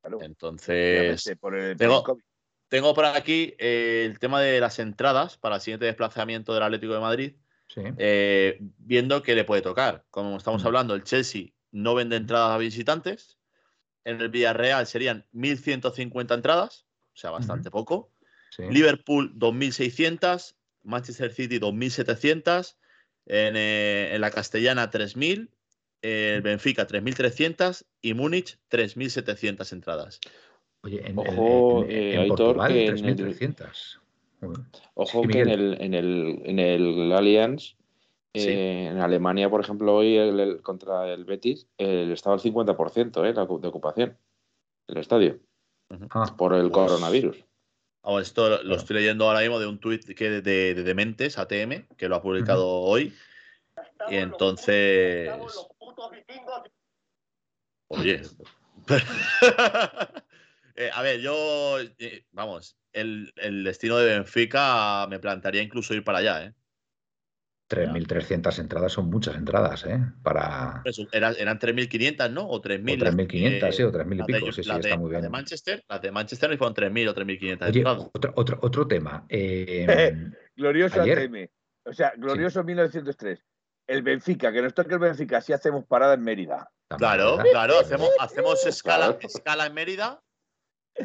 Claro, 0.00 0.18
Entonces, 0.22 0.76
efectivamente, 1.26 1.36
por 1.36 1.54
el, 1.56 1.76
tengo- 1.76 2.18
tengo 2.68 2.94
por 2.94 3.04
aquí 3.04 3.54
eh, 3.58 4.04
el 4.06 4.18
tema 4.18 4.40
de 4.40 4.58
las 4.60 4.78
entradas 4.78 5.36
para 5.36 5.56
el 5.56 5.60
siguiente 5.60 5.84
desplazamiento 5.86 6.54
del 6.54 6.62
Atlético 6.62 6.94
de 6.94 7.00
Madrid, 7.00 7.36
Sí. 7.68 7.82
eh, 7.98 8.58
viendo 8.78 9.22
que 9.22 9.34
le 9.34 9.44
puede 9.44 9.60
tocar. 9.62 10.04
Como 10.10 10.36
estamos 10.36 10.62
Mm. 10.62 10.66
hablando, 10.66 10.94
el 10.94 11.04
Chelsea 11.04 11.48
no 11.72 11.94
vende 11.94 12.16
entradas 12.16 12.50
a 12.52 12.58
visitantes. 12.58 13.38
En 14.04 14.20
el 14.20 14.28
Villarreal 14.28 14.86
serían 14.86 15.24
1.150 15.32 16.34
entradas, 16.34 16.86
o 17.14 17.16
sea, 17.16 17.30
bastante 17.30 17.70
poco. 17.70 18.10
sí. 18.50 18.64
Liverpool 18.70 19.32
2.600, 19.38 20.54
Manchester 20.82 21.32
City 21.32 21.58
2.700, 21.58 22.76
en, 23.26 23.54
eh, 23.56 24.10
en 24.14 24.20
la 24.20 24.30
Castellana 24.30 24.90
3.000, 24.90 25.48
el 26.02 26.42
Benfica 26.42 26.86
3.300 26.86 27.84
y 28.00 28.14
Múnich 28.14 28.58
3.700 28.68 29.72
entradas. 29.72 30.20
Oye, 30.82 31.00
en, 31.08 31.16
Ojo, 31.16 31.84
en- 31.84 31.90
en- 31.90 31.96
eh, 31.96 32.14
en 32.14 32.20
Aitor, 32.22 32.36
Portugal, 32.56 32.72
que 32.72 32.86
en 32.86 33.04
el- 33.06 33.16
3.300. 33.16 34.00
Muy 34.40 34.56
bien. 34.56 34.66
Ojo 34.94 35.22
Sí, 35.22 35.28
que 35.28 35.38
en 35.38 35.46
Miguel. 35.46 35.60
el, 35.74 35.80
en 35.80 35.94
el, 35.94 36.42
en 36.44 36.58
el 36.58 37.12
Allianz, 37.12 37.76
Sí. 38.34 38.48
eh, 38.48 38.86
en 38.88 38.98
Alemania, 38.98 39.50
por 39.50 39.60
ejemplo, 39.60 39.94
hoy 39.94 40.16
el, 40.16 40.40
el- 40.40 40.62
contra 40.62 41.12
el 41.12 41.24
Betis, 41.26 41.66
el, 41.76 42.12
estaba 42.12 42.34
al 42.34 42.40
50% 42.40 43.24
eh, 43.26 43.34
la 43.34 43.44
de 43.44 43.68
ocupación 43.68 44.16
el 44.88 44.96
estadio 44.96 45.38
Ah, 46.10 46.34
por 46.38 46.54
el 46.54 46.70
Pues- 46.70 46.72
coronavirus. 46.90 47.44
Ahora, 48.04 48.22
esto 48.22 48.62
lo- 48.62 48.74
estoy 48.76 48.96
leyendo 48.96 49.26
ahora 49.28 49.40
mismo 49.40 49.60
de 49.60 49.66
un 49.66 49.78
tuit 49.78 50.04
que 50.14 50.30
de, 50.30 50.40
de, 50.42 50.74
de 50.74 50.82
Dementes, 50.82 51.38
ATM, 51.38 51.86
que 51.96 52.08
lo 52.08 52.16
ha 52.16 52.22
publicado 52.22 52.66
hoy. 52.68 53.14
Y 54.10 54.16
entonces. 54.16 55.30
Oye. 57.88 58.22
Eh, 60.74 60.90
a 60.90 61.02
ver, 61.02 61.20
yo. 61.20 61.78
eh, 61.98 62.24
vamos, 62.32 62.78
el, 62.94 63.30
el 63.36 63.62
destino 63.62 63.98
de 63.98 64.06
Benfica 64.14 65.06
me 65.06 65.18
plantearía 65.18 65.60
incluso 65.62 65.92
ir 65.92 66.02
para 66.02 66.18
allá, 66.18 66.46
¿eh? 66.46 66.54
3.300 67.72 68.58
entradas 68.58 68.92
son 68.92 69.08
muchas 69.10 69.34
entradas, 69.36 69.84
¿eh? 69.86 69.98
Para 70.22 70.82
Eso, 70.84 71.06
era- 71.12 71.32
eran 71.32 71.58
3.500, 71.58 72.30
¿no? 72.30 72.42
O 72.42 72.56
o 72.56 72.60
3.000. 72.62 72.98
3.500, 72.98 73.68
eh, 73.68 73.72
sí, 73.72 73.82
o 73.82 73.90
3.000 73.90 74.14
y 74.14 74.18
las 74.18 74.26
de- 74.26 74.34
pico, 74.34 74.52
sí, 74.52 74.62
sí, 74.62 74.68
las 74.68 74.78
está 74.78 74.88
de- 74.90 74.96
muy 74.98 75.10
las 75.10 75.20
bien. 75.20 75.22
de 75.22 75.28
Manchester, 75.30 75.84
las 75.88 76.02
de 76.02 76.10
Manchester 76.12 76.50
no 76.50 76.56
fueron 76.58 76.74
3.000 76.74 77.08
o 77.08 77.14
3.500 77.14 77.68
Oye, 77.68 77.78
entradas. 77.80 78.10
otro, 78.12 78.32
otro, 78.36 78.58
otro 78.62 78.86
tema. 78.86 79.24
eh, 79.28 79.86
Glorioso 80.56 81.00
ayer- 81.02 81.18
ATM. 81.18 81.50
O 81.84 81.92
sea, 81.92 82.12
glorioso 82.16 82.62
1903. 82.62 83.44
El 83.88 84.02
Benfica, 84.02 84.52
que 84.52 84.62
nos 84.62 84.74
toque 84.74 84.94
el 84.94 85.00
Benfica 85.00 85.40
si 85.40 85.52
hacemos 85.52 85.84
parada 85.86 86.14
en 86.14 86.22
Mérida. 86.22 86.70
también, 86.88 86.98
Claro, 87.10 87.36
¿verdad? 87.38 87.50
claro, 87.50 87.78
hacemos, 87.80 88.10
hacemos 88.20 88.66
escala, 88.66 89.06
Claro. 89.06 89.18
escala 89.22 89.66
en 89.66 89.74
Mérida 89.74 90.20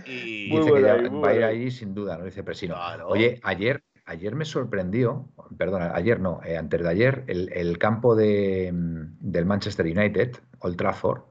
y 0.05 0.47
Muy 0.49 0.57
Dice 0.59 0.65
que 0.65 0.69
buena 0.71 0.87
ya 0.87 0.93
ahí, 0.95 1.09
muy 1.09 1.21
va 1.21 1.29
a 1.29 1.35
ir 1.35 1.43
ahí 1.45 1.71
sin 1.71 1.93
duda, 1.95 2.17
¿no? 2.17 2.25
Dice 2.25 2.43
Presino. 2.43 2.75
Claro. 2.75 3.07
Oye, 3.07 3.39
ayer, 3.41 3.81
ayer 4.07 4.35
me 4.35 4.45
sorprendió, 4.45 5.29
perdona, 5.57 5.93
ayer 5.95 6.19
no, 6.19 6.41
eh, 6.43 6.57
antes 6.57 6.81
de 6.81 6.89
ayer, 6.89 7.23
el, 7.27 7.51
el 7.53 7.77
campo 7.77 8.15
de, 8.15 8.71
mm, 8.73 9.17
del 9.19 9.45
Manchester 9.45 9.85
United, 9.85 10.37
Old 10.59 10.77
Trafford, 10.77 11.21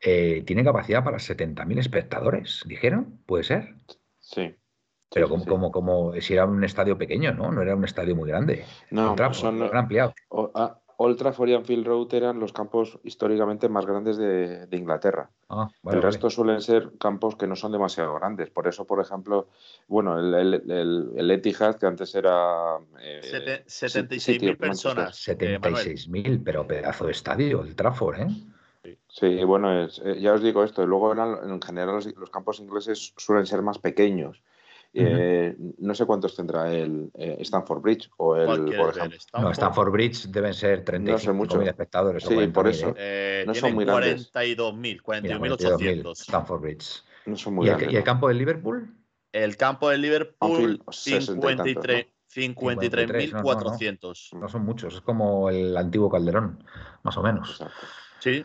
eh, 0.00 0.42
tiene 0.46 0.64
capacidad 0.64 1.04
para 1.04 1.18
70.000 1.18 1.78
espectadores, 1.78 2.62
¿dijeron? 2.66 3.20
¿Puede 3.26 3.44
ser? 3.44 3.74
Sí. 4.20 4.54
Pero 5.14 5.26
Sí, 5.26 5.30
como, 5.32 5.42
sí. 5.44 5.50
como, 5.50 5.70
como 5.72 6.20
si 6.20 6.34
era 6.34 6.44
un 6.46 6.62
estadio 6.64 6.98
pequeño, 6.98 7.32
¿no? 7.32 7.50
No 7.50 7.62
era 7.62 7.74
un 7.74 7.84
estadio 7.84 8.14
muy 8.14 8.28
grande. 8.28 8.64
No, 8.90 9.08
Old 9.08 9.16
Trafford, 9.16 9.36
son, 9.40 9.58
lo 9.58 9.70
han 9.70 9.76
ampliado. 9.76 10.14
o- 10.28 10.50
ah, 10.54 10.80
Old 11.00 11.16
Trafford 11.16 11.48
y 11.50 11.54
Anfield 11.54 11.86
Road 11.86 12.12
eran 12.12 12.40
los 12.40 12.52
campos 12.52 12.98
históricamente 13.04 13.68
más 13.68 13.86
grandes 13.86 14.16
de, 14.16 14.66
de 14.66 14.76
Inglaterra. 14.76 15.30
Ah, 15.48 15.68
vale, 15.82 15.96
el 15.98 16.02
vale. 16.02 16.10
resto 16.10 16.28
suelen 16.28 16.60
ser 16.60 16.90
campos 16.98 17.36
que 17.36 17.46
no 17.46 17.54
son 17.54 17.70
demasiado 17.70 18.14
grandes. 18.16 18.50
Por 18.50 18.66
eso, 18.66 18.84
por 18.84 19.00
ejemplo, 19.00 19.46
bueno, 19.86 20.18
el, 20.18 20.34
el, 20.34 20.70
el- 20.72 21.10
el 21.16 21.30
Etihad, 21.30 21.76
que 21.76 21.86
antes 21.86 22.12
era... 22.16 22.78
eh, 23.00 23.20
Sete- 23.22 24.18
City 24.18 24.48
76.000 24.48 24.52
of 24.54 24.60
Manchester. 24.60 24.94
personas. 24.96 25.28
eh, 25.28 25.58
Manuel. 25.60 25.84
76.000, 25.86 26.42
pero 26.44 26.66
pedazo 26.66 27.06
de 27.06 27.12
estadio, 27.12 27.62
el 27.62 27.76
Trafford, 27.76 28.20
¿eh? 28.20 28.96
Sí, 29.08 29.44
bueno, 29.44 29.84
es- 29.84 30.02
eh, 30.04 30.20
ya 30.20 30.32
os 30.34 30.42
digo 30.42 30.64
esto. 30.64 30.82
y 30.82 30.86
Luego, 30.86 31.12
eran- 31.12 31.48
en 31.48 31.62
general, 31.62 31.94
los, 31.94 32.06
los 32.16 32.30
campos 32.30 32.58
ingleses 32.58 33.14
suelen 33.16 33.46
ser 33.46 33.62
más 33.62 33.78
pequeños. 33.78 34.42
Eh, 35.00 35.56
No 35.78 35.94
sé 35.94 36.04
cuántos 36.06 36.34
tendrá 36.36 36.72
el 36.72 37.10
eh, 37.14 37.36
Stanford 37.40 37.80
Bridge 37.82 38.10
o 38.16 38.36
el, 38.36 38.46
¿Cuál 38.46 38.64
quieres 38.64 38.80
por 38.86 38.96
ejemplo. 38.96 39.18
No, 39.40 39.50
Stanford 39.50 39.90
Bridge 39.92 40.26
deben 40.28 40.54
ser 40.54 40.84
35.000 40.84 41.32
mucho. 41.34 41.60
espectadores. 41.62 42.24
o 42.26 42.28
Sí, 42.28 42.34
40.000, 42.34 42.52
por 42.52 42.66
¿eh? 42.66 42.70
eso. 42.70 42.94
Eh, 42.96 43.44
No 43.46 43.54
son 43.54 43.74
muy 43.74 43.84
grandes. 43.84 44.32
42.000, 44.32 44.72
Mira, 44.74 45.02
41.800. 45.38 46.02
42.000, 46.02 46.12
Stanford 46.20 46.60
Bridge. 46.60 47.02
No 47.26 47.36
son 47.36 47.54
muy 47.54 47.66
¿Y 47.66 47.68
el, 47.70 47.74
grandes. 47.76 47.92
y 47.92 47.96
el 47.96 48.00
¿no? 48.00 48.04
campo 48.04 48.28
del 48.28 48.38
Liverpool? 48.38 48.94
El 49.32 49.56
campo 49.56 49.90
del 49.90 50.00
Liverpool, 50.00 50.50
Anfield, 50.52 50.82
60 50.90 51.32
y 51.68 51.74
tantos, 51.74 52.06
53 52.28 53.32
¿no? 53.34 53.42
53.400. 53.42 54.38
No 54.38 54.48
son 54.48 54.64
muchos, 54.64 54.94
es 54.94 55.00
como 55.02 55.50
el 55.50 55.76
antiguo 55.76 56.10
Calderón, 56.10 56.64
más 57.02 57.16
o 57.16 57.22
menos. 57.22 57.50
Exacto. 57.50 57.86
Sí, 58.20 58.44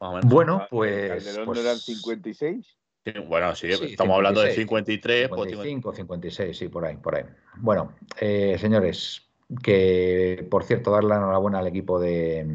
más 0.00 0.10
o 0.10 0.14
menos. 0.14 0.30
Bueno, 0.30 0.60
Ah, 0.62 0.68
pues. 0.70 1.24
Calderón 1.24 1.46
pues 1.46 1.58
no 1.58 1.64
eran 1.64 1.78
56. 1.78 2.76
Bueno, 3.26 3.54
sí, 3.54 3.70
Sí, 3.72 3.84
estamos 3.84 4.16
hablando 4.16 4.40
de 4.40 4.52
56, 4.52 5.28
53. 5.28 5.28
pues, 5.28 5.50
55, 5.50 5.92
56, 5.92 6.56
sí, 6.56 6.68
por 6.68 6.86
ahí, 6.86 6.96
por 6.96 7.14
ahí. 7.16 7.24
Bueno, 7.56 7.94
eh, 8.18 8.56
señores, 8.58 9.28
que 9.62 10.46
por 10.50 10.64
cierto, 10.64 10.90
dar 10.90 11.04
la 11.04 11.16
enhorabuena 11.16 11.58
al 11.58 11.66
equipo 11.66 12.00
de, 12.00 12.46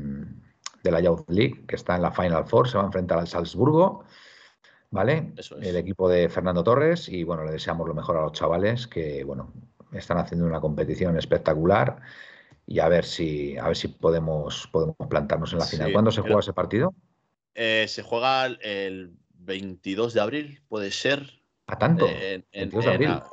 de 0.84 0.92
la 0.92 1.00
Youth 1.02 1.30
League, 1.30 1.66
que 1.68 1.76
está 1.76 1.96
en 1.96 2.02
la 2.02 2.12
Final 2.12 2.46
Four, 2.46 2.68
se 2.68 2.78
va 2.78 2.84
a 2.84 2.88
enfrentar 2.88 3.20
al 3.20 3.28
Salzburgo, 3.28 4.06
¿vale? 4.90 5.34
Eso 5.38 5.60
es. 5.60 5.68
El 5.68 5.76
equipo 5.76 6.10
de 6.10 6.30
Fernando 6.30 6.64
Torres, 6.64 7.10
y 7.10 7.24
bueno, 7.24 7.44
le 7.44 7.52
deseamos 7.52 7.88
lo 7.88 7.94
mejor 7.94 8.18
a 8.18 8.22
los 8.22 8.34
chavales 8.34 8.88
que, 8.88 9.24
bueno, 9.24 9.54
están 9.92 10.18
haciendo 10.18 10.46
una 10.46 10.60
competición 10.60 11.18
espectacular. 11.18 11.98
Y 12.66 12.80
a 12.80 12.88
ver 12.88 13.04
si, 13.04 13.58
a 13.58 13.68
ver 13.68 13.76
si 13.76 13.88
podemos, 13.88 14.68
podemos 14.72 14.96
plantarnos 15.10 15.54
en 15.54 15.60
la 15.60 15.66
final. 15.66 15.88
Sí, 15.88 15.94
¿Cuándo 15.94 16.12
se 16.12 16.22
juega 16.22 16.40
ese 16.40 16.54
partido? 16.54 16.94
Eh, 17.56 17.86
se 17.88 18.04
juega 18.04 18.46
el 18.46 19.18
22 19.50 20.14
de 20.14 20.22
abril, 20.22 20.62
puede 20.70 20.92
ser. 20.92 21.42
¿A 21.68 21.78
tanto? 21.78 22.08
Eh, 22.08 22.36
en- 22.36 22.46
en- 22.52 22.70
22 22.70 22.86
de 22.86 22.90
en 22.92 22.96
abril. 22.96 23.10
a- 23.10 23.30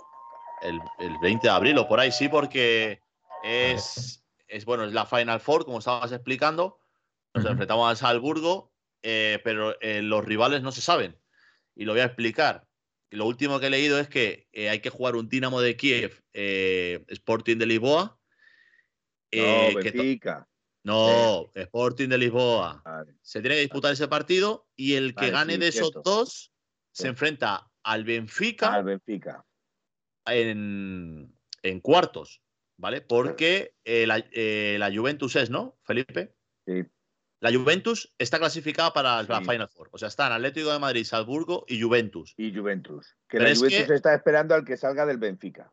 el, 0.62 0.80
el 0.98 1.18
20 1.20 1.46
de 1.46 1.52
abril 1.52 1.78
o 1.78 1.86
por 1.86 2.00
ahí, 2.00 2.10
sí, 2.10 2.28
porque 2.28 3.00
es, 3.44 4.24
es 4.48 4.64
bueno, 4.64 4.84
es 4.84 4.92
la 4.92 5.04
Final 5.04 5.40
Four, 5.40 5.64
como 5.66 5.78
estabas 5.78 6.10
explicando. 6.12 6.78
Nos 7.34 7.44
enfrentamos 7.44 7.88
al 7.88 7.96
Salzburgo, 7.98 8.72
eh, 9.02 9.38
pero 9.44 9.78
eh, 9.82 10.00
los 10.00 10.24
rivales 10.24 10.62
no 10.62 10.72
se 10.72 10.80
saben. 10.80 11.20
Y 11.74 11.84
lo 11.84 11.92
voy 11.92 12.00
a 12.00 12.06
explicar. 12.06 12.66
Lo 13.10 13.26
último 13.26 13.60
que 13.60 13.66
he 13.66 13.70
leído 13.70 14.00
es 14.00 14.08
que 14.08 14.48
eh, 14.52 14.70
hay 14.70 14.80
que 14.80 14.88
jugar 14.90 15.14
un 15.14 15.28
Dinamo 15.28 15.60
de 15.60 15.76
Kiev, 15.76 16.22
eh, 16.32 17.04
Sporting 17.08 17.58
de 17.58 17.66
Lisboa, 17.66 18.18
eh, 19.30 19.72
no, 19.74 19.80
que 19.80 19.92
no, 20.86 21.50
Sporting 21.54 22.08
de 22.08 22.18
Lisboa. 22.18 22.80
Vale. 22.84 23.14
Se 23.22 23.40
tiene 23.40 23.56
que 23.56 23.62
disputar 23.62 23.92
ese 23.92 24.08
partido 24.08 24.68
y 24.76 24.94
el 24.94 25.14
que 25.14 25.26
Vale, 25.26 25.32
gane 25.32 25.52
sí, 25.54 25.58
de 25.60 25.68
esos 25.68 25.88
cierto. 25.90 26.02
dos 26.04 26.52
se 26.92 27.08
enfrenta 27.08 27.70
al 27.82 28.04
Benfica 28.04 28.72
Al 28.74 28.84
Benfica. 28.84 29.44
en, 30.26 31.32
en 31.62 31.80
cuartos, 31.80 32.42
¿vale? 32.76 33.00
Porque 33.00 33.74
eh, 33.84 34.06
la, 34.06 34.24
eh, 34.32 34.76
la 34.78 34.92
Juventus 34.94 35.36
es, 35.36 35.50
¿no, 35.50 35.78
Felipe? 35.84 36.34
Sí. 36.66 36.84
La 37.40 37.52
Juventus 37.52 38.14
está 38.18 38.38
clasificada 38.38 38.92
para 38.94 39.22
la. 39.22 39.40
Final 39.42 39.68
Four. 39.68 39.90
O 39.92 39.98
sea, 39.98 40.08
están 40.08 40.32
Atlético 40.32 40.72
de 40.72 40.78
Madrid, 40.78 41.04
Salzburgo 41.04 41.64
y 41.68 41.80
Juventus. 41.80 42.32
Y 42.38 42.52
Juventus. 42.56 43.14
Que 43.28 43.36
Pero 43.36 43.44
la 43.44 43.50
es 43.50 43.58
Juventus 43.58 43.86
que- 43.86 43.94
está 43.94 44.14
esperando 44.14 44.54
al 44.54 44.64
que 44.64 44.76
salga 44.78 45.04
del 45.04 45.18
Benfica. 45.18 45.70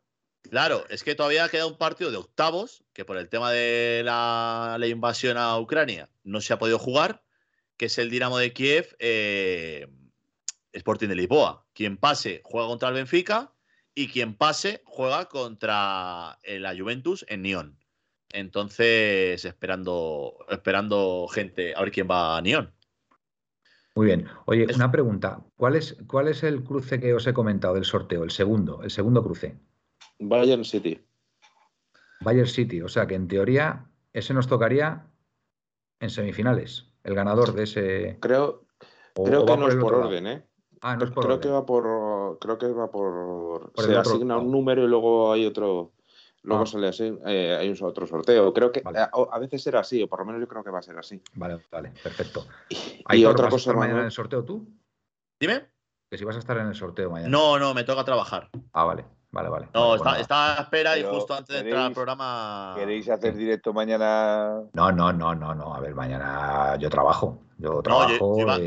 Claro, 0.50 0.86
es 0.90 1.04
que 1.04 1.16
todavía 1.16 1.50
queda 1.50 1.66
un 1.66 1.78
partido 1.78 2.12
de 2.12 2.18
octavos, 2.18 2.84
que 2.94 3.06
por 3.06 3.18
el 3.18 3.30
tema 3.30 3.52
de 3.52 4.02
la, 4.06 4.76
la 4.80 4.88
invasión 4.88 5.38
a 5.38 5.58
Ucrania 5.60 6.10
no 6.24 6.42
se 6.42 6.54
ha 6.54 6.60
podido 6.60 6.78
jugar, 6.78 7.24
que 7.78 7.86
es 7.86 7.98
el 7.98 8.10
Dinamo 8.10 8.38
de 8.38 8.54
Kiev 8.54 8.96
eh, 9.00 9.88
Sporting 10.74 11.08
de 11.08 11.16
Lisboa. 11.16 11.66
Quien 11.74 11.98
pase 11.98 12.42
juega 12.44 12.68
contra 12.68 12.90
el 12.90 12.96
Benfica 12.96 13.54
y 13.96 14.10
quien 14.10 14.36
pase 14.36 14.82
juega 14.86 15.26
contra 15.30 16.38
eh, 16.44 16.60
la 16.60 16.76
Juventus 16.78 17.26
en 17.30 17.42
Nyon. 17.42 17.80
Entonces, 18.32 19.46
esperando, 19.46 20.38
esperando 20.50 21.28
gente, 21.32 21.74
a 21.76 21.82
ver 21.82 21.92
quién 21.92 22.08
va 22.10 22.38
a 22.38 22.42
Nyon. 22.42 22.74
Muy 23.96 24.08
bien. 24.08 24.28
Oye, 24.46 24.66
Es- 24.70 24.76
una 24.76 24.92
pregunta. 24.92 25.44
¿Cuál 25.56 25.76
es, 25.76 25.96
¿Cuál 26.08 26.28
es 26.28 26.44
el 26.44 26.64
cruce 26.64 27.00
que 27.00 27.14
os 27.14 27.26
he 27.28 27.34
comentado 27.34 27.76
del 27.76 27.86
sorteo? 27.86 28.24
El 28.24 28.32
segundo, 28.32 28.82
el 28.84 28.92
segundo 28.92 29.24
cruce. 29.24 29.58
Bayern 30.30 30.66
City. 30.66 31.00
Bayern 32.22 32.48
City. 32.48 32.82
O 32.82 32.88
sea 32.90 33.08
que 33.08 33.16
en 33.16 33.28
teoría 33.28 33.86
ese 34.14 34.34
nos 34.34 34.48
tocaría 34.48 35.06
en 36.00 36.10
semifinales. 36.10 36.90
El 37.04 37.16
ganador 37.16 37.54
de 37.54 37.64
ese. 37.64 38.18
Creo, 38.22 38.66
o- 39.16 39.24
creo 39.24 39.42
o 39.42 39.46
que 39.46 39.58
no 39.58 39.68
es 39.68 39.76
por 39.76 39.92
lado. 39.94 40.08
orden, 40.08 40.28
¿eh? 40.28 40.48
Ah, 40.82 40.96
no 40.96 41.06
es 41.06 41.12
por 41.12 41.24
creo 41.26 41.36
orden. 41.36 41.42
que 41.50 41.54
va 41.54 41.66
por. 41.66 42.38
Creo 42.40 42.58
que 42.58 42.68
va 42.68 42.90
por. 42.92 43.72
Por 43.74 43.84
se 43.84 43.90
otro 43.98 44.12
asigna 44.14 44.38
un 44.38 44.52
número 44.52 44.84
y 44.84 44.88
luego 44.88 45.34
hay 45.34 45.46
otro. 45.46 45.92
Luego 46.44 46.64
Ah. 46.64 46.66
se 46.66 46.78
le 46.78 46.88
asigna, 46.90 47.20
eh, 47.32 47.56
hay 47.56 47.70
un 47.70 47.78
otro 47.84 48.06
sorteo. 48.06 48.54
Creo 48.54 48.70
que 48.72 48.82
Vale. 48.82 49.00
a, 49.00 49.10
a 49.32 49.40
veces 49.40 49.64
será 49.64 49.80
así, 49.80 50.04
o 50.04 50.10
por 50.10 50.20
lo 50.20 50.26
menos 50.26 50.42
yo 50.42 50.48
creo 50.48 50.62
que 50.64 50.72
va 50.72 50.80
a 50.80 50.82
ser 50.82 50.98
así. 50.98 51.22
Vale, 51.36 51.58
vale, 51.72 51.94
perfecto. 52.04 52.46
Y, 52.70 53.02
Aitor, 53.06 53.32
otra 53.32 53.46
¿vas 53.46 53.54
a 53.54 53.56
cosa, 53.56 53.70
estar 53.70 53.76
mañana 53.78 54.00
en 54.00 54.06
el 54.06 54.12
sorteo 54.12 54.44
tú? 54.44 54.68
Dime. 55.40 55.68
Que 56.10 56.18
si 56.18 56.26
vas 56.26 56.36
a 56.36 56.40
estar 56.40 56.58
en 56.58 56.68
el 56.68 56.76
sorteo 56.76 57.10
mañana. 57.10 57.30
No, 57.30 57.58
no, 57.60 57.74
me 57.74 57.86
toca 57.86 58.04
trabajar. 58.04 58.50
Ah, 58.74 58.84
vale, 58.84 59.06
vale, 59.34 59.50
vale. 59.50 59.68
No, 59.74 59.82
Vale, 59.90 59.96
está, 59.98 60.10
bueno. 60.10 60.22
está 60.22 60.58
a 60.58 60.62
espera 60.62 60.98
y 60.98 61.04
justo 61.04 61.34
antes 61.34 61.54
de 61.56 61.60
entrar 61.62 61.82
al 61.82 61.88
¿queréis- 61.92 61.94
programa. 61.96 62.74
¿Queréis 62.78 63.10
hacer 63.10 63.36
directo 63.36 63.74
mañana? 63.74 64.62
No, 64.72 64.92
no, 64.94 65.12
no, 65.12 65.36
no, 65.36 65.54
no. 65.54 65.76
A 65.76 65.80
ver, 65.82 65.94
mañana 65.94 66.78
yo 66.80 66.90
trabajo. 66.90 67.40
Yo 67.58 67.82
trabajo. 67.82 68.38
yo 68.38 68.42
iba- 68.44 68.58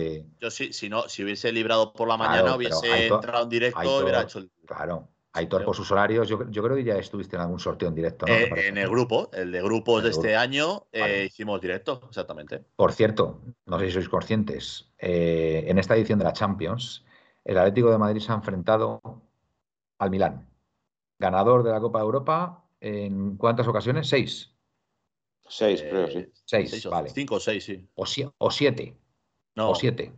Yo 0.40 0.50
sí, 0.50 0.72
si 0.72 0.88
no, 0.88 1.08
si 1.08 1.24
hubiese 1.24 1.50
librado 1.52 1.92
por 1.92 2.06
la 2.08 2.16
mañana, 2.18 2.54
hubiese 2.54 2.86
Aitor- 2.90 3.14
entrado 3.16 3.44
en 3.44 3.48
directo 3.48 3.82
y 3.82 4.02
hubiera 4.02 4.22
hecho 4.22 4.40
el- 4.40 4.50
claro. 4.66 5.08
Aitor, 5.32 5.64
por 5.66 5.76
sus 5.76 5.90
horarios, 5.92 6.26
yo, 6.28 6.48
yo 6.48 6.62
creo 6.62 6.74
que 6.76 6.82
ya 6.84 6.94
estuviste 6.96 7.36
en 7.36 7.42
algún 7.42 7.58
sorteo 7.60 7.88
en 7.90 7.94
directo, 7.94 8.24
¿no? 8.26 8.32
Eh, 8.32 8.68
en 8.68 8.78
el 8.78 8.88
grupo, 8.88 9.28
el 9.34 9.52
de 9.52 9.60
grupos 9.62 10.02
de 10.02 10.08
este 10.08 10.34
año, 10.34 10.86
eh, 10.92 11.24
hicimos 11.26 11.60
directo, 11.60 12.00
exactamente. 12.08 12.64
Por 12.74 12.90
cierto, 12.94 13.42
no 13.66 13.78
sé 13.78 13.84
si 13.86 13.92
sois 13.92 14.08
conscientes, 14.08 14.90
eh, 14.98 15.64
en 15.68 15.78
esta 15.78 15.94
edición 15.94 16.18
de 16.18 16.24
la 16.24 16.32
Champions, 16.32 17.04
el 17.44 17.58
Atlético 17.58 17.90
de 17.90 17.98
Madrid 17.98 18.22
se 18.22 18.32
ha 18.32 18.34
enfrentado 18.34 19.02
al 19.98 20.08
Milán, 20.10 20.48
ganador 21.18 21.62
de 21.62 21.70
la 21.70 21.80
Copa 21.80 21.98
de 22.00 22.04
Europa 22.04 22.64
en 22.80 23.36
cuántas 23.36 23.66
ocasiones? 23.68 24.08
Seis 24.08 24.52
seis, 25.48 25.80
Eh, 25.80 25.88
creo, 25.90 26.08
sí. 26.08 26.26
Seis, 26.44 26.86
o- 26.86 26.90
vale. 26.90 27.10
Cinco 27.10 27.36
o 27.36 27.40
seis, 27.40 27.64
sí. 27.64 27.88
o, 27.94 28.04
sie- 28.04 28.32
o 28.38 28.50
siete. 28.50 28.98
No, 29.54 29.70
O 29.70 29.74
siete. 29.74 30.12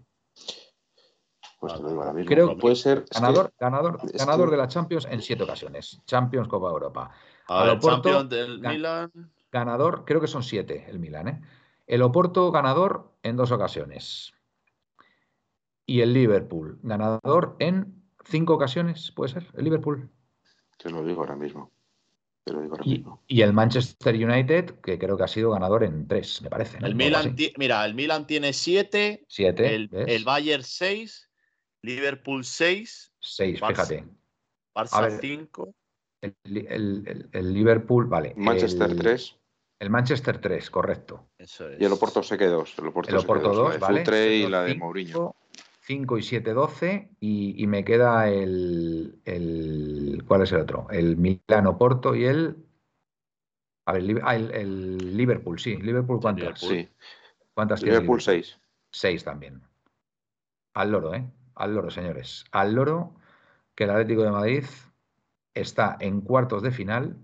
Pues 1.60 1.74
te 1.74 1.82
lo 1.82 1.88
digo 1.88 2.00
ahora 2.02 2.12
mismo. 2.14 2.28
Creo 2.28 2.56
Puede 2.56 2.76
ser. 2.76 2.98
es 2.98 3.10
que- 3.10 3.14
Ganador, 3.20 3.52
ganador, 3.58 4.00
es 4.04 4.12
ganador 4.24 4.46
que- 4.48 4.50
de 4.52 4.56
la 4.62 4.68
Champions 4.68 5.06
en 5.10 5.20
siete 5.22 5.42
ocasiones. 5.42 6.00
Champions, 6.06 6.48
Copa 6.48 6.68
de 6.68 6.72
Europa. 6.72 7.10
a 7.48 7.62
ver, 7.64 7.72
Oporto, 7.76 7.88
Champions 8.10 8.30
del 8.30 8.60
gan- 8.62 8.72
Milan. 8.72 9.12
Ganador, 9.50 10.04
creo 10.04 10.20
que 10.20 10.26
son 10.26 10.42
siete 10.42 10.86
el 10.88 10.98
Milan, 10.98 11.28
¿eh? 11.28 11.40
El 11.86 12.02
Oporto, 12.02 12.50
ganador 12.52 13.12
en 13.22 13.36
dos 13.36 13.50
ocasiones. 13.50 14.32
Y 15.86 16.02
el 16.02 16.12
Liverpool, 16.12 16.78
ganador 16.82 17.56
en 17.58 18.02
cinco 18.24 18.54
ocasiones, 18.54 19.10
¿puede 19.12 19.32
ser? 19.32 19.46
El 19.54 19.64
Liverpool. 19.64 20.10
Te 20.78 20.90
lo 20.90 21.04
digo 21.04 21.20
ahora 21.20 21.36
mismo. 21.36 21.70
Te 22.44 22.52
lo 22.54 22.62
digo 22.62 22.74
ahora 22.76 22.84
Y, 22.86 22.90
mismo. 22.98 23.22
y 23.26 23.42
el 23.42 23.52
Manchester 23.52 24.14
United, 24.14 24.80
que 24.80 24.98
creo 24.98 25.16
que 25.18 25.24
ha 25.24 25.28
sido 25.28 25.50
ganador 25.50 25.84
en 25.84 26.06
tres, 26.08 26.40
me 26.40 26.48
parece. 26.48 26.80
¿no? 26.80 26.86
El 26.86 26.94
Milan, 26.94 27.36
mira, 27.58 27.84
el 27.84 27.94
Milan 27.94 28.26
tiene 28.26 28.52
siete, 28.52 29.24
Siete, 29.28 29.74
el, 29.74 29.90
el 29.92 30.24
Bayern 30.24 30.62
seis, 30.62 31.28
Liverpool 31.82 32.44
seis, 32.44 33.12
Seis, 33.20 33.60
Barça. 33.60 33.68
fíjate. 33.68 34.04
Barça 34.74 35.02
ver. 35.02 35.20
cinco. 35.20 35.74
El, 36.20 36.34
el- 36.44 37.04
el- 37.06 37.28
el 37.32 37.52
Liverpool, 37.54 38.06
vale. 38.06 38.34
Manchester 38.36 38.90
el, 38.90 38.96
3 38.96 39.36
El 39.80 39.90
Manchester 39.90 40.40
3, 40.40 40.70
correcto. 40.70 41.28
Eso 41.38 41.68
es. 41.68 41.80
y 41.80 41.84
el 41.84 41.92
Oporto 41.92 42.22
sé 42.22 42.36
que 42.38 42.46
2. 42.46 42.74
El 42.78 42.86
Oporto, 42.88 43.10
El 43.10 43.16
Oporto 43.18 43.52
2, 43.52 43.66
La 43.68 43.72
de 43.74 43.78
¿vale? 43.78 43.98
Futre 44.00 44.34
y 44.36 44.48
la 44.48 44.62
de 44.62 44.74
Mourinho. 44.74 45.36
5 45.88 46.18
y 46.18 46.22
7, 46.22 46.52
12. 46.52 47.08
Y, 47.18 47.62
y 47.62 47.66
me 47.66 47.82
queda 47.82 48.28
el, 48.28 49.22
el- 49.24 50.22
¿Cuál 50.28 50.42
es 50.42 50.52
el 50.52 50.60
otro? 50.60 50.86
El 50.90 51.16
Milán 51.16 51.66
Oporto 51.66 52.14
y 52.14 52.26
el. 52.26 52.58
A 53.86 53.94
ver, 53.94 54.02
el, 54.02 54.20
ah, 54.22 54.36
el- 54.36 54.50
el 54.52 55.16
Liverpool, 55.16 55.58
sí. 55.58 55.76
¿Liverpool 55.78 56.20
cuántas? 56.20 56.60
Sí. 56.60 56.86
¿Cuántas 57.54 57.82
Liverpool 57.82 58.20
6. 58.20 58.60
6 58.92 59.24
también. 59.24 59.62
Al 60.74 60.90
loro, 60.92 61.14
¿eh? 61.14 61.26
Al 61.54 61.74
loro, 61.74 61.90
señores. 61.90 62.44
Al 62.52 62.74
loro 62.74 63.14
que 63.74 63.84
el 63.84 63.90
Atlético 63.90 64.24
de 64.24 64.30
Madrid 64.30 64.64
está 65.54 65.96
en 66.00 66.20
cuartos 66.20 66.62
de 66.62 66.70
final, 66.70 67.16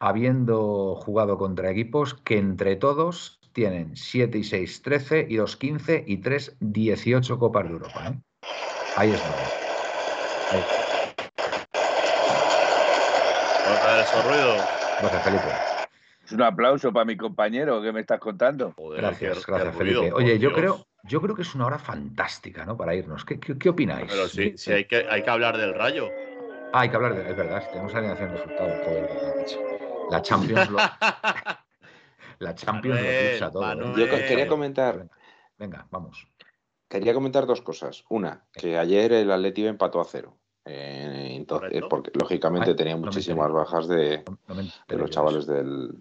habiendo 0.00 0.96
jugado 0.96 1.38
contra 1.38 1.70
equipos 1.70 2.14
que 2.14 2.36
entre 2.36 2.74
todos 2.74 3.38
tienen 3.54 3.96
7 3.96 4.36
y 4.36 4.44
6, 4.44 4.82
13 4.82 5.26
y 5.30 5.36
2, 5.36 5.56
15 5.56 6.04
y 6.06 6.18
3, 6.18 6.56
18 6.60 7.38
Copas 7.38 7.64
de 7.64 7.70
Europa. 7.70 8.00
¿eh? 8.08 8.20
Ahí 8.96 9.10
está. 9.12 9.28
Ahí. 10.50 10.62
Otra 13.70 13.94
vez 13.96 14.08
esos 14.08 14.24
ruidos. 14.24 14.60
Gracias, 15.00 15.22
Felipe. 15.24 15.48
Es 16.26 16.32
un 16.32 16.42
aplauso 16.42 16.92
para 16.92 17.04
mi 17.04 17.16
compañero 17.16 17.80
que 17.82 17.92
me 17.92 18.00
estás 18.00 18.18
contando. 18.18 18.72
Joder, 18.76 19.00
Gracias, 19.02 19.44
qué- 19.44 19.52
gracias, 19.52 19.72
qué 19.72 19.78
Felipe. 19.78 20.00
ruido, 20.00 20.16
Oye, 20.16 20.38
yo 20.38 20.48
Dios. 20.50 20.58
creo, 20.58 20.86
yo 21.04 21.20
creo 21.20 21.34
que 21.34 21.42
es 21.42 21.54
una 21.54 21.66
hora 21.66 21.78
fantástica, 21.78 22.64
¿no? 22.64 22.76
Para 22.76 22.94
irnos. 22.94 23.24
¿Qué, 23.24 23.38
qué, 23.38 23.56
qué 23.58 23.68
opináis? 23.68 24.06
Pero 24.10 24.28
sí, 24.28 24.54
sí 24.56 24.72
hay, 24.72 24.84
que, 24.86 25.06
hay 25.08 25.22
que 25.22 25.30
hablar 25.30 25.56
del 25.56 25.74
rayo. 25.74 26.08
Ah, 26.72 26.80
hay 26.80 26.88
que 26.88 26.96
hablar 26.96 27.14
de. 27.14 27.30
Es 27.30 27.36
verdad, 27.36 27.62
tenemos 27.70 27.94
alineación 27.94 28.30
de 28.30 28.36
resultados. 28.36 28.72
Joder. 28.84 29.10
La 30.10 30.22
Champions 30.22 30.70
lo, 30.70 30.78
la 32.38 32.54
Champions 32.54 33.00
lo 33.00 33.04
Manuel, 33.06 33.14
eclipsa 33.26 33.50
todo. 33.50 33.62
¿eh? 33.62 33.66
Manuel. 33.66 33.96
Yo 33.96 34.08
quería 34.10 34.46
comentar, 34.48 35.08
Venga, 35.58 35.86
vamos. 35.90 36.26
quería 36.88 37.14
comentar 37.14 37.46
dos 37.46 37.62
cosas. 37.62 38.04
Una, 38.08 38.44
que 38.52 38.78
ayer 38.78 39.12
el 39.12 39.30
Atleti 39.30 39.66
empató 39.66 40.00
a 40.00 40.04
cero. 40.04 40.36
Eh, 40.64 41.32
entonces, 41.36 41.68
Correcto. 41.68 41.88
porque 41.88 42.10
lógicamente 42.14 42.70
Ay, 42.70 42.76
tenía 42.76 42.94
no 42.96 43.02
muchísimas 43.02 43.52
bajas 43.52 43.86
de, 43.86 44.24
No, 44.26 44.38
no 44.48 44.54
me 44.54 44.62
de 44.62 44.68
enteré 44.68 44.98
los 45.00 45.10
chavales 45.10 45.46
del, 45.46 45.92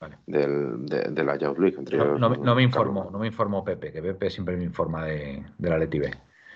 Vale. 0.00 0.18
del, 0.26 0.86
de, 0.86 1.00
de 1.10 1.24
la 1.24 1.36
Youth 1.36 1.58
League. 1.58 1.76
entre 1.78 1.98
No, 1.98 2.04
ellos, 2.04 2.20
no 2.20 2.30
me- 2.30 2.38
no 2.38 2.54
me 2.54 2.62
informó, 2.62 3.10
no 3.10 3.18
me 3.18 3.26
informó 3.26 3.64
Pepe, 3.64 3.92
que 3.92 4.00
Pepe 4.02 4.30
siempre 4.30 4.56
me 4.56 4.64
informa 4.64 5.04
de, 5.04 5.44
de 5.58 5.68
la 5.70 5.78
Leti 5.78 5.98
B. 5.98 6.10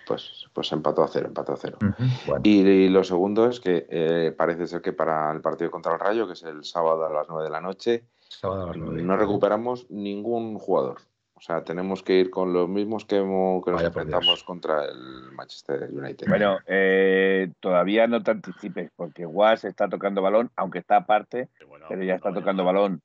Pues, 0.06 0.46
pues 0.54 0.70
empató 0.72 1.02
a 1.02 1.08
cero, 1.08 1.26
empató 1.26 1.52
a 1.52 1.56
cero. 1.56 1.78
Ujú, 1.82 2.04
Bueno, 2.26 2.40
Y, 2.44 2.60
y 2.66 2.88
lo 2.88 3.02
segundo 3.04 3.46
es 3.48 3.60
que 3.60 3.86
eh, 3.90 4.32
parece 4.36 4.66
ser 4.66 4.80
que 4.80 4.92
para 4.94 5.30
el 5.32 5.40
partido 5.42 5.70
contra 5.70 5.92
el 5.92 5.98
Rayo, 6.00 6.26
que 6.26 6.32
es 6.34 6.42
el 6.44 6.64
sábado 6.64 7.04
a 7.04 7.12
las 7.12 7.28
9 7.28 7.44
de 7.44 7.50
la 7.50 7.60
noche, 7.60 8.04
no 8.42 9.16
recuperamos 9.16 9.90
ningún 9.90 10.58
jugador. 10.58 10.98
O 11.38 11.40
sea, 11.40 11.62
tenemos 11.62 12.02
que 12.02 12.14
ir 12.14 12.30
con 12.30 12.52
los 12.52 12.68
mismos 12.68 13.04
que, 13.04 13.18
hemos, 13.18 13.64
que 13.64 13.70
nos 13.70 13.78
Vaya 13.78 13.88
enfrentamos 13.88 14.42
contra 14.42 14.86
el 14.86 15.30
Manchester 15.32 15.88
United. 15.92 16.26
Bueno, 16.26 16.58
eh, 16.66 17.52
todavía 17.60 18.08
no 18.08 18.24
te 18.24 18.32
anticipes, 18.32 18.90
porque 18.96 19.24
Guas 19.24 19.64
está 19.64 19.88
tocando 19.88 20.20
balón, 20.20 20.50
aunque 20.56 20.80
está 20.80 20.96
aparte, 20.96 21.48
Bueno, 21.68 21.86
pero 21.88 22.02
ya 22.02 22.16
está 22.16 22.30
no, 22.30 22.40
tocando 22.40 22.64
balón. 22.64 23.02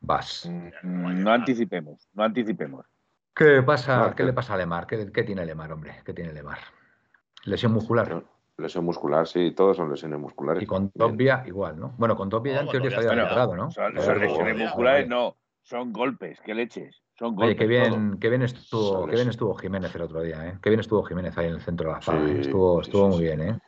Vas. 0.00 0.46
Mm, 0.82 1.22
No 1.22 1.32
anticipemos, 1.32 2.06
no 2.12 2.22
anticipemos. 2.22 2.84
¿Qué 3.34 3.62
pasa? 3.62 4.12
¿Qué 4.14 4.24
le 4.24 4.34
pasa 4.34 4.52
a 4.52 4.58
Lemar? 4.58 4.86
¿Qué, 4.86 5.10
qué 5.10 5.22
tiene 5.22 5.46
Lemar, 5.46 5.72
hombre? 5.72 6.02
¿Qué 6.04 6.12
tiene 6.12 6.34
Lemar? 6.34 6.58
Lesión 7.44 7.72
muscular. 7.72 8.22
Lesión 8.60 8.84
muscular, 8.84 9.26
sí, 9.26 9.52
todos 9.52 9.76
son 9.76 9.90
lesiones 9.90 10.18
musculares. 10.18 10.62
Y 10.62 10.66
con. 10.66 10.90
Topia 10.90 11.42
igual, 11.46 11.78
¿no? 11.78 11.94
Bueno, 11.98 12.16
con 12.16 12.28
Topia 12.28 12.54
ya 12.54 12.60
en 12.60 12.68
teoría 12.68 12.88
está 12.90 13.14
recuperado, 13.14 13.56
¿no? 13.56 13.70
Son, 13.70 13.94
lesiones 13.94 14.56
musculares, 14.56 15.08
no, 15.08 15.36
son 15.62 15.92
golpes, 15.92 16.40
qué 16.44 16.54
leches, 16.54 17.02
son 17.18 17.28
Oye, 17.38 17.54
golpes. 17.54 17.56
qué 17.56 17.64
todo. 17.64 17.90
bien, 17.96 18.18
qué 18.20 18.28
bien 18.28 18.42
estuvo, 18.42 19.06
qué 19.06 19.16
bien 19.16 19.28
estuvo 19.28 19.54
Jiménez 19.54 19.94
el 19.94 20.02
otro 20.02 20.22
día, 20.22 20.46
¿eh? 20.48 20.58
Qué 20.62 20.70
bien 20.70 20.80
estuvo 20.80 21.02
Jiménez 21.02 21.36
ahí 21.38 21.46
en 21.48 21.54
el 21.54 21.60
centro 21.60 21.88
de 21.88 21.94
la 21.94 22.00
zaga. 22.02 22.28
¿eh? 22.30 22.34
Sí, 22.34 22.40
Estuvo, 22.42 22.82
sí, 22.82 22.88
estuvo 22.90 23.04
sí, 23.06 23.10
muy 23.10 23.18
sí. 23.18 23.24
bien, 23.24 23.40
¿eh? 23.40 23.58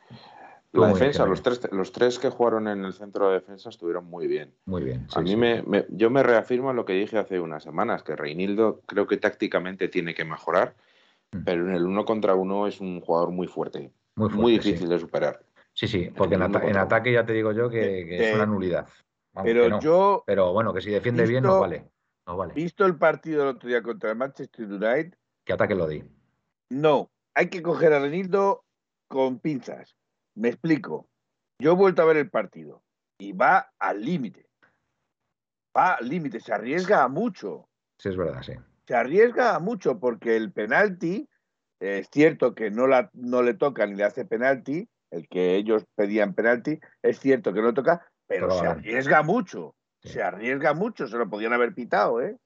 Estuvo 0.65 0.85
La 0.87 0.93
defensa, 0.93 1.25
los 1.27 1.41
tres, 1.43 1.71
los 1.71 1.91
tres 1.91 2.17
que 2.17 2.29
jugaron 2.29 2.67
en 2.67 2.83
el 2.83 2.93
centro 2.93 3.27
de 3.27 3.35
defensa 3.35 3.69
estuvieron 3.69 4.05
muy 4.05 4.25
bien. 4.27 4.55
Muy 4.65 4.83
bien. 4.83 5.05
A 5.15 5.21
mí 5.21 5.29
sí. 5.31 5.35
me, 5.35 5.61
me- 5.61 5.85
yo 5.89 6.09
me 6.09 6.23
reafirmo 6.23 6.71
en 6.71 6.75
lo 6.77 6.85
que 6.85 6.93
dije 6.93 7.19
hace 7.19 7.39
unas 7.39 7.61
semanas, 7.61 8.01
que 8.01 8.15
Reinildo 8.15 8.81
creo 8.87 9.05
que 9.05 9.17
tácticamente 9.17 9.87
tiene 9.87 10.13
que 10.15 10.25
mejorar, 10.25 10.75
Mm. 11.31 11.43
pero 11.45 11.67
en 11.67 11.73
el 11.75 11.85
uno 11.87 12.05
contra 12.05 12.35
uno 12.35 12.67
es 12.67 12.79
un 12.79 13.01
jugador 13.01 13.31
muy 13.31 13.47
fuerte, 13.47 13.91
Muy, 14.15 14.29
muy, 14.29 14.35
fuerte, 14.53 14.61
sí. 14.61 14.67
difícil 14.69 14.89
de 14.89 14.99
superar. 14.99 15.43
Sí, 15.73 15.87
sí, 15.87 16.11
porque 16.15 16.35
en, 16.35 16.43
ata- 16.43 16.81
ataque 16.81 17.11
ya 17.11 17.25
te 17.25 17.33
digo 17.33 17.51
yo 17.51 17.69
que, 17.69 18.29
es 18.29 18.35
una 18.35 18.45
nulidad. 18.45 18.87
Vamos, 19.33 19.49
Pero 19.49 19.69
no. 19.69 19.79
yo, 19.79 20.23
Pero 20.27 20.53
bueno, 20.53 20.73
que 20.73 20.81
si 20.81 20.91
defiende 20.91 21.25
bien, 21.25 21.43
nos 21.43 21.59
vale. 21.59 21.89
Nos 22.27 22.37
vale. 22.37 22.53
visto 22.53 22.85
el 22.85 22.97
partido 22.97 23.39
del 23.39 23.55
otro 23.55 23.67
día 23.67 23.81
contra 23.81 24.11
el 24.11 24.17
Manchester 24.17 24.65
United, 24.65 25.17
Que 25.43 25.53
ataque 25.53 25.73
lo 25.75 25.87
di. 25.87 26.03
no, 26.69 27.11
hay 27.33 27.49
que 27.49 27.63
coger 27.63 27.93
a 27.93 27.99
Renildo 27.99 28.63
con 29.07 29.39
pinzas. 29.39 29.95
Me 30.35 30.49
explico. 30.49 31.09
Yo 31.59 31.71
he 31.71 31.75
vuelto 31.75 32.01
a 32.01 32.05
ver 32.05 32.17
el 32.17 32.29
partido 32.29 32.83
y 33.17 33.31
va 33.33 33.73
al 33.79 34.03
límite. 34.05 34.47
Va 35.75 35.95
al 35.95 36.07
límite, 36.07 36.39
se 36.39 36.53
arriesga 36.53 37.03
a 37.03 37.07
mucho. 37.07 37.67
Sí, 37.97 38.09
es 38.09 38.17
verdad, 38.17 38.41
sí. 38.43 38.53
se 38.85 38.95
arriesga 38.95 39.57
mucho 39.59 39.99
porque 39.99 40.35
el 40.35 40.51
penalti, 40.51 41.27
es 41.83 42.09
cierto 42.09 42.55
que 42.55 42.71
no, 42.71 42.87
la, 42.87 43.09
no 43.13 43.41
le 43.41 43.53
toca 43.53 43.85
ni 43.85 43.95
le 43.95 44.03
hace 44.03 44.25
penalti, 44.25 44.87
el 45.11 45.27
que 45.27 45.55
ellos 45.55 45.85
pedían 45.95 46.33
penalti, 46.33 46.79
es 47.01 47.19
cierto 47.19 47.53
que 47.53 47.61
no 47.61 47.73
toca, 47.73 48.07
pero 48.27 48.47
Pero 48.47 48.59
se 48.59 48.67
arriesga 48.67 49.21
mucho, 49.21 49.75
Sí. 50.01 50.09
se 50.09 50.23
arriesga 50.23 50.73
mucho, 50.73 51.07
se 51.07 51.17
lo 51.17 51.29
podían 51.29 51.53
haber 51.53 51.73
pitado, 51.73 52.21
¿eh? 52.21 52.37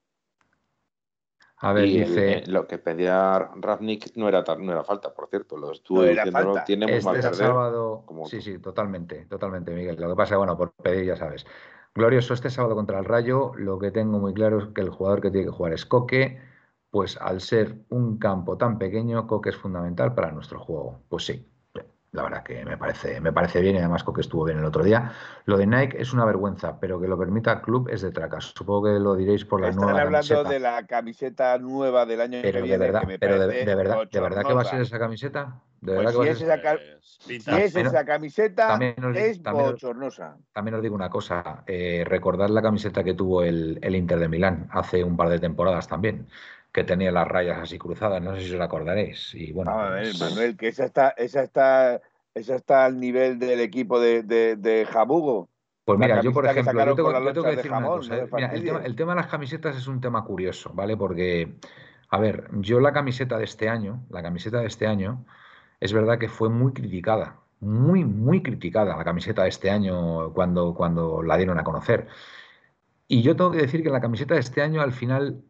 A 1.60 1.74
ver, 1.74 1.86
Y 1.86 2.00
el- 2.02 2.08
dice. 2.10 2.34
eh, 2.34 2.44
lo 2.48 2.68
que 2.68 2.78
pedía 2.78 3.40
Ravnik 3.56 4.16
no 4.16 4.28
era, 4.28 4.44
no 4.60 4.72
era 4.72 4.84
falta, 4.84 5.14
por 5.14 5.28
cierto, 5.28 5.58
lo 5.58 5.72
estuvo 5.72 6.04
No 6.04 6.32
falta. 6.32 6.66
tiene 6.66 6.86
muy 6.86 7.02
mal 7.02 7.16
Este 7.16 7.30
perder. 7.30 7.48
sábado, 7.48 8.04
como 8.06 8.28
sí, 8.28 8.38
tú. 8.38 8.44
sí, 8.44 8.60
totalmente, 8.60 9.26
totalmente, 9.26 9.72
Miguel. 9.72 9.96
Lo 10.00 10.10
que 10.10 10.16
pasa 10.16 10.38
bueno, 10.38 10.56
por 10.56 10.72
pedir, 10.74 11.06
ya 11.06 11.16
sabes. 11.16 11.48
Glorioso, 11.96 12.36
este 12.36 12.52
sábado 12.52 12.76
contra 12.76 13.00
el 13.00 13.06
Rayo, 13.06 13.54
lo 13.56 13.80
que 13.80 13.90
tengo 13.90 14.20
muy 14.20 14.34
claro 14.36 14.60
es 14.60 14.68
que 14.68 14.82
el 14.82 14.90
jugador 14.92 15.20
que 15.20 15.32
tiene 15.32 15.48
que 15.48 15.52
jugar 15.52 15.74
es 15.74 15.86
Coque, 15.88 16.40
pues 16.90 17.18
al 17.18 17.42
ser 17.42 17.76
un 17.90 18.18
campo 18.18 18.58
tan 18.58 18.78
pequeño, 18.78 19.28
Coque 19.28 19.50
es 19.50 19.56
fundamental 19.58 20.14
para 20.16 20.32
nuestro 20.32 20.60
juego. 20.60 21.00
Pues 21.10 21.26
sí, 21.26 21.46
la 22.12 22.24
verdad 22.24 22.44
que 22.44 22.64
me 22.66 22.78
parece, 22.78 23.20
me 23.22 23.32
parece 23.34 23.62
bien 23.62 23.76
y 23.76 23.80
además 23.80 24.04
Coque 24.04 24.22
estuvo 24.22 24.46
bien 24.46 24.58
el 24.60 24.66
otro 24.66 24.84
día. 24.84 25.12
Lo 25.46 25.58
de 25.58 25.68
Nike 25.68 26.02
es 26.02 26.14
una 26.14 26.26
vergüenza, 26.26 26.80
pero 26.80 27.00
que 27.00 27.08
lo 27.08 27.18
permita 27.18 27.52
el 27.54 27.62
club 27.62 27.90
es 27.90 28.02
de 28.02 28.12
tracas. 28.12 28.54
Supongo 28.56 28.86
que 28.86 29.00
lo 29.00 29.16
diréis 29.16 29.46
por 29.46 29.62
la 29.62 29.70
Están 29.70 29.84
nueva 29.84 30.02
hablando 30.02 30.28
camiseta. 30.36 30.50
de 30.50 30.60
la 30.60 30.88
camiseta 30.88 31.58
nueva 31.60 32.06
del 32.06 32.22
año 32.22 32.40
Pero 32.42 32.54
que 32.54 32.58
de 32.60 32.64
viene, 32.64 32.78
verdad, 32.80 33.02
que 33.02 33.08
me 33.08 33.20
pero 33.20 33.40
de, 33.40 33.48
de 33.66 33.76
verdad, 33.76 34.10
de 34.10 34.20
verdad 34.22 34.46
que 34.46 34.54
va 34.54 34.62
a 34.62 34.66
ser 34.66 34.82
esa 34.82 34.98
camiseta. 34.98 35.62
De 35.82 35.94
Pues 35.94 35.98
verdad 35.98 36.12
que 36.12 36.14
si 36.14 36.18
va 36.18 36.32
es 36.32 36.38
ser 36.40 36.48
esa 37.86 38.00
Si 38.00 38.06
es 38.06 38.06
camiseta, 38.06 38.68
también 38.68 38.96
os 39.04 39.14
digo- 39.14 39.26
es 39.28 39.44
también 39.44 39.66
os- 39.68 39.74
bochornosa. 39.74 40.38
También 40.54 40.74
os 40.76 40.82
digo 40.82 40.96
una 40.96 41.10
cosa, 41.10 41.64
eh, 41.68 42.04
recordad 42.08 42.50
la 42.50 42.64
camiseta 42.64 43.04
que 43.04 43.14
tuvo 43.14 43.44
el, 43.44 43.78
el 43.84 43.96
Inter 43.96 44.18
de 44.18 44.28
Milán 44.28 44.68
hace 44.72 45.04
un 45.04 45.16
par 45.16 45.30
de 45.30 45.38
temporadas 45.40 45.88
también, 45.88 46.28
que 46.72 46.84
tenía 46.84 47.12
las 47.12 47.28
rayas 47.28 47.60
así 47.60 47.78
cruzadas, 47.80 48.22
no 48.22 48.36
sé 48.36 48.42
si 48.42 48.54
os 48.56 48.62
acordaréis. 48.62 49.34
Y 49.34 49.52
bueno, 49.52 49.72
a 49.72 49.90
ver, 49.90 50.04
pues, 50.04 50.20
Manuel, 50.20 50.56
que 50.58 50.68
esa 50.68 50.86
está, 50.86 51.10
esa 51.18 51.42
está, 51.44 52.02
esa 52.34 52.56
está 52.56 52.86
al 52.86 53.00
nivel 53.00 53.40
del 53.40 53.60
equipo 53.62 54.00
de, 54.00 54.24
de, 54.24 54.56
de 54.56 54.86
Jabugo. 54.86 55.50
pues 55.86 55.98
mira, 55.98 56.22
yo 56.22 56.32
por 56.34 56.46
ejemplo, 56.46 56.84
yo 56.84 56.94
tengo, 56.96 57.12
yo 57.12 57.18
que 57.18 57.24
lonchas 57.26 57.44
de 57.46 57.56
decir 57.56 57.72
una 57.72 57.88
cosa. 57.88 58.18
eh. 58.18 58.28
Mira, 58.32 58.48
el 58.54 58.64
tema, 58.64 58.82
el 58.86 58.96
tema 58.96 59.14
de 59.16 59.22
las 59.22 59.28
camisetas 59.28 59.76
es 59.78 59.88
un 59.88 60.02
tema 60.02 60.24
curioso, 60.24 60.72
¿vale? 60.74 60.96
Porque, 60.98 61.56
a 62.10 62.20
ver, 62.20 62.50
yo 62.60 62.80
la 62.80 62.94
camiseta 62.94 63.38
de 63.38 63.46
este 63.46 63.70
año, 63.70 64.06
la 64.10 64.22
camiseta 64.22 64.60
de 64.60 64.68
este 64.68 64.86
año, 64.86 65.26
es 65.80 65.94
verdad 65.94 66.20
que 66.20 66.28
fue 66.30 66.50
muy 66.50 66.74
criticada, 66.74 67.40
muy, 67.60 68.04
muy 68.04 68.44
criticada 68.44 68.96
la 68.98 69.04
camiseta 69.04 69.44
de 69.44 69.50
este 69.50 69.70
año 69.72 70.34
cuando, 70.34 70.74
cuando 70.76 71.24
la 71.24 71.38
dieron 71.38 71.60
a 71.60 71.64
conocer. 71.64 72.08
Y 73.08 73.22
yo 73.22 73.36
tengo 73.36 73.52
que 73.52 73.60
decir 73.60 73.82
que 73.84 73.90
la 73.90 74.02
camiseta 74.02 74.34
de 74.36 74.42
este 74.42 74.62
año 74.62 74.82
al 74.82 74.92
final 74.92 75.42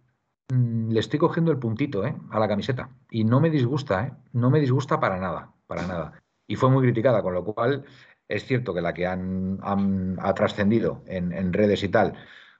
le 0.49 0.99
estoy 0.99 1.19
cogiendo 1.19 1.51
el 1.51 1.59
puntito 1.59 2.05
¿eh? 2.05 2.15
a 2.31 2.39
la 2.39 2.47
camiseta. 2.47 2.89
Y 3.09 3.23
no 3.23 3.39
me 3.39 3.49
disgusta, 3.49 4.05
¿eh? 4.05 4.13
No 4.33 4.49
me 4.49 4.59
disgusta 4.59 4.99
para 4.99 5.19
nada, 5.19 5.53
para 5.67 5.85
nada. 5.85 6.21
Y 6.47 6.55
fue 6.55 6.69
muy 6.69 6.83
criticada, 6.83 7.21
con 7.21 7.33
lo 7.33 7.43
cual 7.43 7.85
es 8.27 8.45
cierto 8.45 8.73
que 8.73 8.81
la 8.81 8.93
que 8.93 9.05
han, 9.05 9.59
ha 9.61 10.33
trascendido 10.33 11.03
en, 11.07 11.33
en 11.33 11.53
redes 11.53 11.83
y 11.83 11.89
tal, 11.89 12.13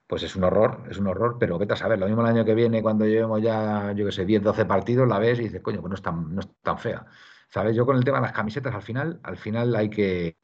pues 0.07 0.23
es 0.23 0.35
un 0.35 0.43
horror, 0.43 0.83
es 0.89 0.97
un 0.97 1.07
horror, 1.07 1.37
pero 1.39 1.57
vete 1.57 1.73
a 1.73 1.75
saber, 1.77 1.99
lo 1.99 2.07
mismo 2.07 2.21
el 2.21 2.27
año 2.27 2.45
que 2.45 2.55
viene, 2.55 2.81
cuando 2.81 3.05
llevemos 3.05 3.41
ya, 3.41 3.91
yo 3.93 4.05
qué 4.05 4.11
sé, 4.11 4.25
10, 4.25 4.43
12 4.43 4.65
partidos, 4.65 5.07
la 5.07 5.19
ves 5.19 5.39
y 5.39 5.43
dices, 5.43 5.61
coño, 5.61 5.81
pues 5.81 5.89
no 5.89 5.95
es 5.95 6.01
tan, 6.01 6.33
no 6.35 6.41
es 6.41 6.49
tan 6.61 6.77
fea. 6.77 7.05
¿Sabes? 7.49 7.75
Yo 7.75 7.85
con 7.85 7.97
el 7.97 8.03
tema 8.03 8.17
de 8.17 8.23
las 8.23 8.33
camisetas, 8.33 8.75
al 8.75 8.81
final, 8.81 9.19
al 9.23 9.37
final 9.37 9.75
hay 9.75 9.89
que, 9.89 10.35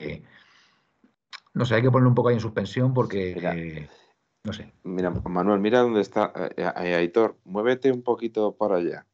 no 1.54 1.66
sé, 1.66 1.76
hay 1.76 1.82
que 1.82 1.92
ponerlo 1.92 2.10
un 2.10 2.16
poco 2.16 2.30
ahí 2.30 2.36
en 2.36 2.42
suspensión 2.42 2.94
porque. 2.94 3.90
Eh, 4.44 4.48
no 4.48 4.54
sé. 4.54 4.74
Mira, 4.84 5.10
Manuel, 5.10 5.60
mira 5.60 5.80
dónde 5.80 6.02
está 6.02 6.32
eh, 6.36 6.54
eh, 6.58 6.96
Aitor. 6.96 7.38
Muévete 7.46 7.92
un 7.92 8.04
poquito 8.04 8.56
para 8.56 8.78
allá, 8.78 9.08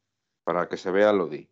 para 0.44 0.68
que 0.68 0.76
se 0.76 0.90
vea 0.90 1.12
Lodi. 1.12 1.48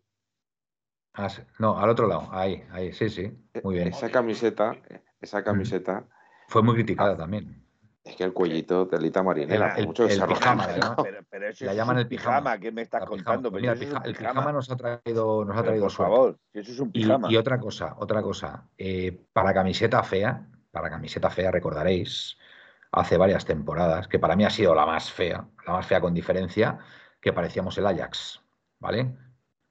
Ah, 1.13 1.29
sí. 1.29 1.41
No, 1.57 1.77
al 1.77 1.89
otro 1.89 2.07
lado, 2.07 2.29
ahí, 2.31 2.63
ahí, 2.71 2.93
sí, 2.93 3.09
sí, 3.09 3.31
muy 3.63 3.75
bien. 3.75 3.89
Esa 3.89 4.09
camiseta, 4.09 4.77
esa 5.19 5.43
camiseta, 5.43 6.05
Fue 6.47 6.61
muy 6.61 6.75
criticada 6.75 7.17
también. 7.17 7.65
es 8.03 8.15
que 8.15 8.23
el 8.23 8.31
cuellito 8.33 8.87
telita 8.87 9.21
marinera, 9.23 9.75
El- 9.75 9.87
mucho 9.87 10.05
el 10.05 10.11
se 10.11 10.25
pijama. 10.25 10.67
¿no? 10.77 10.95
Pero, 11.03 11.19
pero 11.29 11.47
eso 11.49 11.65
La 11.65 11.71
es 11.71 11.77
llaman 11.77 11.97
el 11.97 12.07
pijama. 12.07 12.57
¿Qué 12.59 12.71
me 12.71 12.83
estás 12.83 13.05
contando? 13.05 13.51
Pero 13.51 13.61
mira, 13.61 13.73
el, 13.73 13.79
el 13.81 13.87
pijama. 14.15 14.31
pijama 14.31 14.51
nos 14.53 14.69
ha 14.71 14.77
traído, 14.77 15.43
nos 15.43 15.57
ha 15.57 15.63
traído 15.63 15.85
por 15.85 15.91
suerte. 15.91 16.15
favor, 16.15 16.39
eso 16.53 16.71
es 16.71 16.79
un 16.79 16.89
Y, 16.89 17.03
pijama. 17.03 17.31
y 17.31 17.35
otra 17.37 17.59
cosa, 17.59 17.95
otra 17.97 18.21
cosa, 18.21 18.69
eh, 18.77 19.25
para 19.33 19.53
camiseta 19.53 20.03
fea, 20.03 20.47
para 20.71 20.89
camiseta 20.89 21.29
fea 21.29 21.51
recordaréis 21.51 22.37
hace 22.91 23.17
varias 23.17 23.45
temporadas, 23.45 24.07
que 24.07 24.19
para 24.19 24.35
mí 24.35 24.45
ha 24.45 24.49
sido 24.49 24.73
la 24.73 24.85
más 24.85 25.11
fea, 25.11 25.47
la 25.65 25.73
más 25.73 25.85
fea 25.85 26.01
con 26.01 26.13
diferencia, 26.13 26.79
que 27.21 27.33
parecíamos 27.33 27.77
el 27.77 27.85
Ajax, 27.87 28.41
¿vale? 28.79 29.15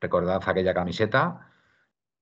Recordad 0.01 0.41
aquella 0.47 0.75
camiseta 0.75 1.51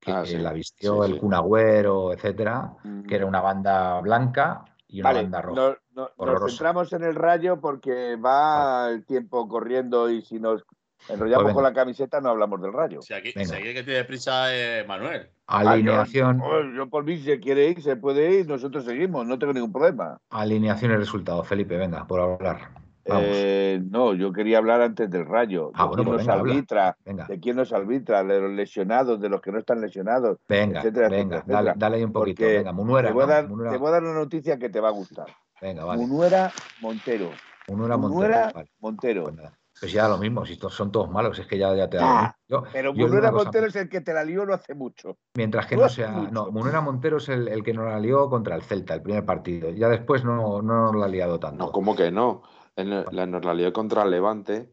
que 0.01 0.13
Ah, 0.13 0.25
sí, 0.25 0.37
la 0.39 0.53
vistió 0.53 1.03
sí, 1.03 1.11
el 1.11 1.15
sí. 1.15 1.21
Kun 1.21 1.35
Agüero, 1.35 2.13
etcétera, 2.13 2.77
que 3.09 3.17
era 3.17 3.27
una 3.27 3.41
banda 3.41 4.01
blanca 4.01 4.65
y 4.87 5.01
una 5.01 5.11
Vale, 5.11 5.23
banda 5.23 5.43
roja. 5.43 5.61
no- 5.61 5.77
no- 5.95 6.11
nos 6.25 6.51
centramos 6.51 6.93
en 6.93 7.03
el 7.03 7.15
rayo 7.15 7.61
porque 7.61 8.17
va 8.17 8.89
el 8.91 9.05
tiempo 9.05 9.49
corriendo 9.49 10.09
y 10.11 10.23
si 10.23 10.39
nos 10.39 10.65
enrollamos 11.09 11.45
Pues 11.45 11.55
con 11.55 11.63
la 11.63 11.73
camiseta 11.73 12.21
no 12.21 12.31
hablamos 12.31 12.61
del 12.61 12.73
rayo. 12.73 13.03
Si 13.03 13.15
aquí, 13.15 13.33
si 13.33 13.41
aquí 13.55 13.69
el 13.69 13.75
que 13.75 13.83
tiene 13.83 14.05
prisa 14.05 14.55
es 14.55 14.87
Manuel. 14.87 15.31
Alineación, 15.47 16.41
Ah, 16.43 16.47
yo, 16.65 16.73
yo 16.75 16.89
por 16.89 17.05
mí, 17.05 17.19
si 17.19 17.39
quiere 17.39 17.69
ir, 17.69 17.83
se 17.83 17.97
puede 17.97 18.41
ir, 18.41 18.49
nosotros 18.49 18.85
seguimos, 18.85 19.27
no 19.27 19.39
tengo 19.39 19.53
ningún 19.53 19.73
problema. 19.73 20.19
alineación 20.31 20.91
y 20.93 20.97
resultados. 20.97 21.47
Felipe, 21.47 21.77
venga, 21.77 22.07
por 22.07 22.21
hablar. 22.21 22.71
Vamos. 23.09 23.25
Eh, 23.29 23.81
no, 23.89 24.15
yo 24.15 24.33
quería 24.33 24.59
hablar 24.59 24.81
antes 24.83 25.09
del 25.09 25.27
rayo. 25.27 25.71
Ah, 25.75 25.83
de 25.85 25.89
bueno, 25.91 26.03
quién 26.03 26.15
pues 26.17 26.27
nos 26.27 26.37
venga, 26.37 26.51
arbitra, 26.51 26.97
venga, 27.05 27.27
de 27.29 27.39
quién 27.39 27.55
nos 27.57 27.73
arbitra, 27.73 28.25
de 28.25 28.41
los 28.41 28.51
lesionados, 28.51 29.21
de 29.21 29.29
los 29.29 29.41
que 29.41 29.53
no 29.53 29.59
están 29.61 29.81
lesionados. 29.81 30.39
venga, 30.49 30.81
etcétera, 30.81 31.09
venga, 31.09 31.37
etcétera, 31.37 31.57
dale, 31.57 31.69
etcétera. 31.71 31.75
dale 31.79 31.97
ahí 31.99 32.03
un 32.05 32.13
poquito. 32.13 32.43
Porque 32.43 32.57
Venga, 32.59 32.73
Munuera, 32.73 33.09
te, 33.09 33.15
voy 33.15 33.23
a 33.23 33.27
¿no? 33.27 33.33
dar, 33.33 33.49
Munuera, 33.49 33.71
te 33.71 33.77
voy 33.79 33.89
a 33.89 33.91
dar 33.93 34.03
una 34.03 34.15
noticia 34.15 34.59
que 34.59 34.69
te 34.71 34.81
va 34.81 34.89
a 34.89 34.91
gustar. 34.91 35.27
venga, 35.63 35.85
vale. 35.85 36.03
Munuera 36.05 36.53
Montero. 36.81 37.31
Munuera 37.69 37.97
Montero. 37.97 38.15
Munuera 38.19 38.53
vale, 38.53 38.71
Montero. 38.81 39.23
pues. 39.23 39.37
Pues 39.79 39.93
ya 39.93 40.09
lo 40.09 40.17
mismo, 40.17 40.47
si 40.47 40.55
estos 40.55 40.75
son 40.75 40.91
todos 40.91 41.11
malos, 41.11 41.39
es 41.39 41.47
que 41.47 41.59
ya, 41.59 41.75
ya 41.75 41.89
te 41.89 41.99
da. 41.99 42.37
Yo- 42.49 42.65
Pero 42.73 42.95
yo 42.95 43.09
cosa, 43.09 43.31
Montero 43.31 43.67
es 43.67 43.77
el 43.77 43.89
que 43.91 44.01
te 44.01 44.15
la 44.15 44.25
lió 44.25 44.47
no 44.47 44.55
hace 44.55 44.75
mucho. 44.75 45.19
Mientras 45.35 45.67
que 45.67 45.77
no 45.77 45.89
sea. 45.91 46.09
mucho. 46.13 46.33
No, 46.33 46.51
Munuera 46.51 46.81
Montero 46.81 47.19
es 47.19 47.29
el, 47.29 47.49
el 47.49 47.63
que 47.63 47.75
nos 47.75 47.85
la 47.87 48.01
lió 48.01 48.31
contra 48.31 48.55
el 48.57 48.63
Celta, 48.63 48.95
el 48.95 49.03
primer 49.03 49.25
partido. 49.27 49.69
Ya 49.71 49.89
después 49.89 50.25
no, 50.25 50.63
no 50.63 50.87
nos 50.93 50.97
la 50.97 51.05
ha 51.07 51.09
liado 51.09 51.39
tanto. 51.39 51.67
No, 51.67 51.73
¿cómo 51.73 51.95
que 51.95 52.11
no? 52.11 52.43
En 52.75 52.93
el- 52.93 53.07
la, 53.11 53.27
nos 53.27 53.45
la 53.45 53.53
lió 53.53 53.73
contra 53.73 54.03
el 54.05 54.11
Levante. 54.11 54.73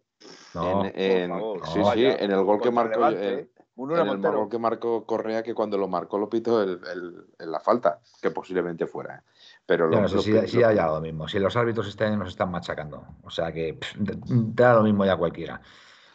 No, 0.54 0.86
en, 0.86 0.94
en- 0.96 1.30
favor, 1.30 1.60
sí, 1.66 1.80
no 1.80 1.86
sí, 1.94 2.04
vaya. 2.04 2.16
en 2.16 2.32
el 2.32 2.44
gol 2.44 2.62
que 2.62 2.72
marcó. 2.72 3.00
Levante, 3.00 3.34
el- 3.34 3.50
Munuera 3.76 4.04
en 4.04 4.10
el 4.10 4.22
gol 4.22 4.50
que 4.50 4.60
marcó 4.60 5.06
Correa, 5.06 5.42
que 5.44 5.56
cuando 5.56 5.78
lo 5.78 5.88
marcó 5.88 6.18
lo 6.20 6.30
pitó 6.30 6.62
el, 6.62 6.80
el- 6.94 7.26
en 7.40 7.52
la 7.52 7.60
falta, 7.60 8.00
que 8.22 8.30
posiblemente 8.32 8.86
fuera. 8.86 9.24
Pero 9.66 9.88
lo, 9.88 10.02
no 10.02 10.08
sé 10.10 10.16
lo- 10.16 10.22
si, 10.22 10.32
lo- 10.32 10.48
si 10.48 10.60
ya, 10.60 10.74
ya 10.74 10.88
lo 10.88 11.00
mismo. 11.02 11.28
Si 11.28 11.40
los 11.40 11.56
árbitros 11.56 11.88
este 11.88 12.04
año 12.06 12.18
nos 12.18 12.30
están 12.30 12.52
machacando. 12.52 13.06
O 13.24 13.30
sea 13.30 13.52
que 13.52 13.74
pff, 13.76 13.94
te, 14.04 14.16
te 14.18 14.64
da 14.64 14.74
lo 14.76 14.84
mismo 14.84 15.06
ya 15.06 15.16
cualquiera. 15.16 15.62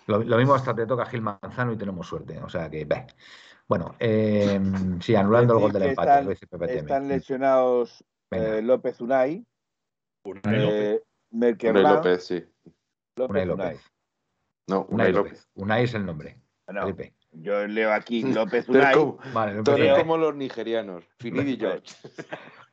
Lo, 0.07 0.23
lo 0.23 0.37
mismo 0.39 0.55
hasta 0.55 0.75
te 0.75 0.87
toca 0.87 1.07
Gil 1.07 1.23
Manzano 1.23 1.73
y 1.73 1.77
tenemos 1.77 2.07
suerte. 2.07 2.39
O 2.41 2.49
sea 2.49 2.69
que. 2.71 2.87
Bueno, 3.67 3.95
eh, 3.99 4.61
sí, 5.01 5.15
anulando 5.15 5.55
el 5.55 5.61
gol 5.61 5.73
del 5.73 5.83
empate. 5.85 6.09
están- 6.11 6.25
lo 6.25 6.31
dice 6.31 6.47
Pepe 6.47 6.67
Teme. 6.67 6.79
Están 6.81 7.09
lesionados 7.09 8.05
eh, 8.31 8.61
López 8.63 9.01
Unai, 9.01 9.47
Unai 10.25 10.43
López. 10.61 10.83
eh, 11.01 11.03
Merkel 11.31 11.71
Unai 11.77 11.95
López, 11.95 12.27
sí. 12.27 12.45
López 13.17 13.31
Unai 13.31 13.49
Unai. 13.49 13.73
López. 13.73 13.93
No, 14.69 14.81
Unai 14.91 14.95
Unai 14.95 15.13
López. 15.13 15.33
López. 15.33 15.49
Unai 15.55 15.85
es 15.85 15.95
el 15.95 16.05
nombre. 16.07 16.41
No, 16.67 16.83
Felipe. 16.83 17.15
yo 17.33 17.67
leo 17.67 17.93
aquí 17.95 18.23
López 18.35 18.67
Pero 18.67 18.79
Unai 18.81 18.95
como, 18.95 19.19
Vale, 19.33 19.53
empecé. 19.59 19.95
como 19.97 20.17
los 20.19 20.35
nigerianos. 20.37 21.05
Finidi 21.19 21.57
George. 21.57 21.95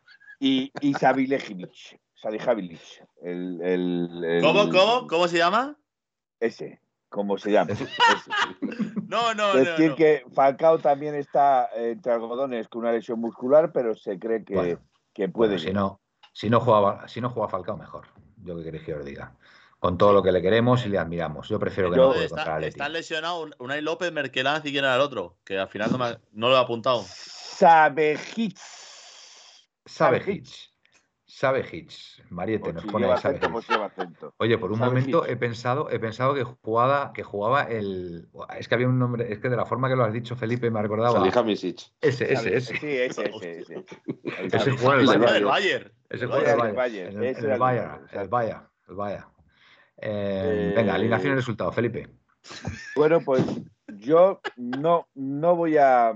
y, 0.45 0.71
y 0.81 0.93
Sabilejic, 0.93 1.69
Salihabilic, 2.13 2.79
el, 3.23 3.59
el, 3.61 4.23
el- 4.23 4.41
¿Cómo, 4.43 4.69
cómo? 4.69 5.07
¿Cómo 5.07 5.27
se 5.27 5.37
llama? 5.37 5.75
Ese, 6.39 6.81
como 7.09 7.37
se 7.37 7.51
llama. 7.51 7.71
ese. 7.71 7.85
No, 9.07 9.33
no, 9.33 9.53
no. 9.53 9.59
Decir 9.59 9.89
no. 9.91 9.95
que 9.95 10.23
Falcao 10.33 10.77
también 10.79 11.15
está 11.15 11.69
entre 11.75 12.11
algodones 12.11 12.67
con 12.67 12.81
una 12.81 12.91
lesión 12.91 13.19
muscular, 13.19 13.71
pero 13.71 13.95
se 13.95 14.19
cree 14.19 14.43
que, 14.43 14.53
Bueno, 14.55 14.79
que 15.13 15.29
puede. 15.29 15.55
Bueno, 15.55 15.67
si 15.67 15.73
no, 15.73 16.01
si 16.33 16.49
no 16.49 16.59
jugaba, 16.59 17.07
si 17.07 17.21
no 17.21 17.29
juega 17.29 17.49
Falcao, 17.49 17.77
mejor. 17.77 18.05
Yo 18.43 18.55
que 18.57 18.63
queréis 18.63 18.83
que 18.83 18.93
os 18.93 19.05
diga. 19.05 19.35
Con 19.79 19.97
todo 19.97 20.13
lo 20.13 20.21
que 20.23 20.31
le 20.31 20.41
queremos 20.41 20.85
y 20.85 20.89
le 20.89 20.97
admiramos. 20.97 21.47
Yo 21.49 21.57
prefiero 21.59 21.89
que 21.91 21.97
Yo- 21.97 22.03
no 22.03 22.11
juegue 22.13 22.27
contra 22.29 22.43
está, 22.43 22.55
Atleti. 22.55 22.69
están 22.69 22.93
lesionados 22.93 23.49
Unai 23.59 23.81
López, 23.81 24.11
Merkelanz 24.11 24.65
y 24.65 24.71
quién 24.71 24.83
era 24.85 24.95
el 24.95 25.01
otro, 25.01 25.37
que 25.43 25.57
al 25.57 25.67
final 25.69 25.91
no, 25.91 25.97
me- 25.97 26.17
no 26.33 26.49
lo 26.49 26.55
he 26.55 26.59
apuntado. 26.59 27.03
Sabe 27.07 28.17
Hitch. 28.35 28.59
Sabe 29.85 30.21
Hitch. 30.25 30.71
Sabe 31.27 31.65
Hitch. 31.71 32.21
Mariette 32.29 32.61
Pues 32.63 32.73
nos 32.75 32.83
si 32.83 32.89
pone 32.89 33.05
lleva 33.05 33.17
Sabe 33.17 33.37
acento, 33.37 33.51
pues 33.51 33.65
Hitch. 33.67 34.33
Oye, 34.37 34.57
por 34.59 34.71
un 34.71 34.77
Sabe 34.77 34.89
momento 34.91 35.23
Hitch. 35.23 35.31
he 35.31 35.37
pensado, 35.37 35.89
he 35.89 35.99
pensado 35.99 36.33
que 36.35 36.43
jugaba, 36.43 37.13
que 37.13 37.23
jugaba 37.23 37.63
el. 37.63 38.27
Es 38.59 38.67
que 38.67 38.75
había 38.75 38.87
un 38.87 38.99
nombre, 38.99 39.31
es 39.33 39.39
que 39.39 39.49
de 39.49 39.55
la 39.57 39.65
forma 39.65 39.89
que 39.89 39.95
lo 39.95 40.03
has 40.03 40.13
dicho, 40.13 40.35
Felipe, 40.35 40.69
me 40.69 40.81
recordaba. 40.81 41.19
Salihamidzic. 41.19 41.79
Ese, 42.01 42.25
ese, 42.25 42.35
Sabe- 42.35 42.55
ese. 42.57 42.77
Sí, 42.77 42.87
ese, 42.87 43.23
ese, 43.35 43.59
ese. 43.59 43.85
Ese 44.53 44.71
juega 44.71 44.95
el 45.01 45.09
Ese 45.09 45.17
Bayern. 45.43 45.91
Ese 46.09 46.23
El 46.25 46.29
juega 46.29 46.55
Bayern, 46.55 46.69
el 46.69 46.75
Bayern. 46.75 47.23
El- 47.23 47.59
Bayern, 47.59 48.07
el. 48.11 48.27
Bayern, 48.29 48.67
el 48.89 48.95
Bayern. 48.95 49.25
Eh, 49.97 50.71
Eh, 50.71 50.73
venga, 50.75 50.93
alineación 50.95 51.33
y 51.33 51.35
resultado, 51.35 51.71
Felipe. 51.71 52.07
Bueno, 52.95 53.21
pues 53.21 53.43
yo 53.87 54.41
no, 54.57 55.07
no 55.15 55.55
voy 55.55 55.77
a. 55.77 56.13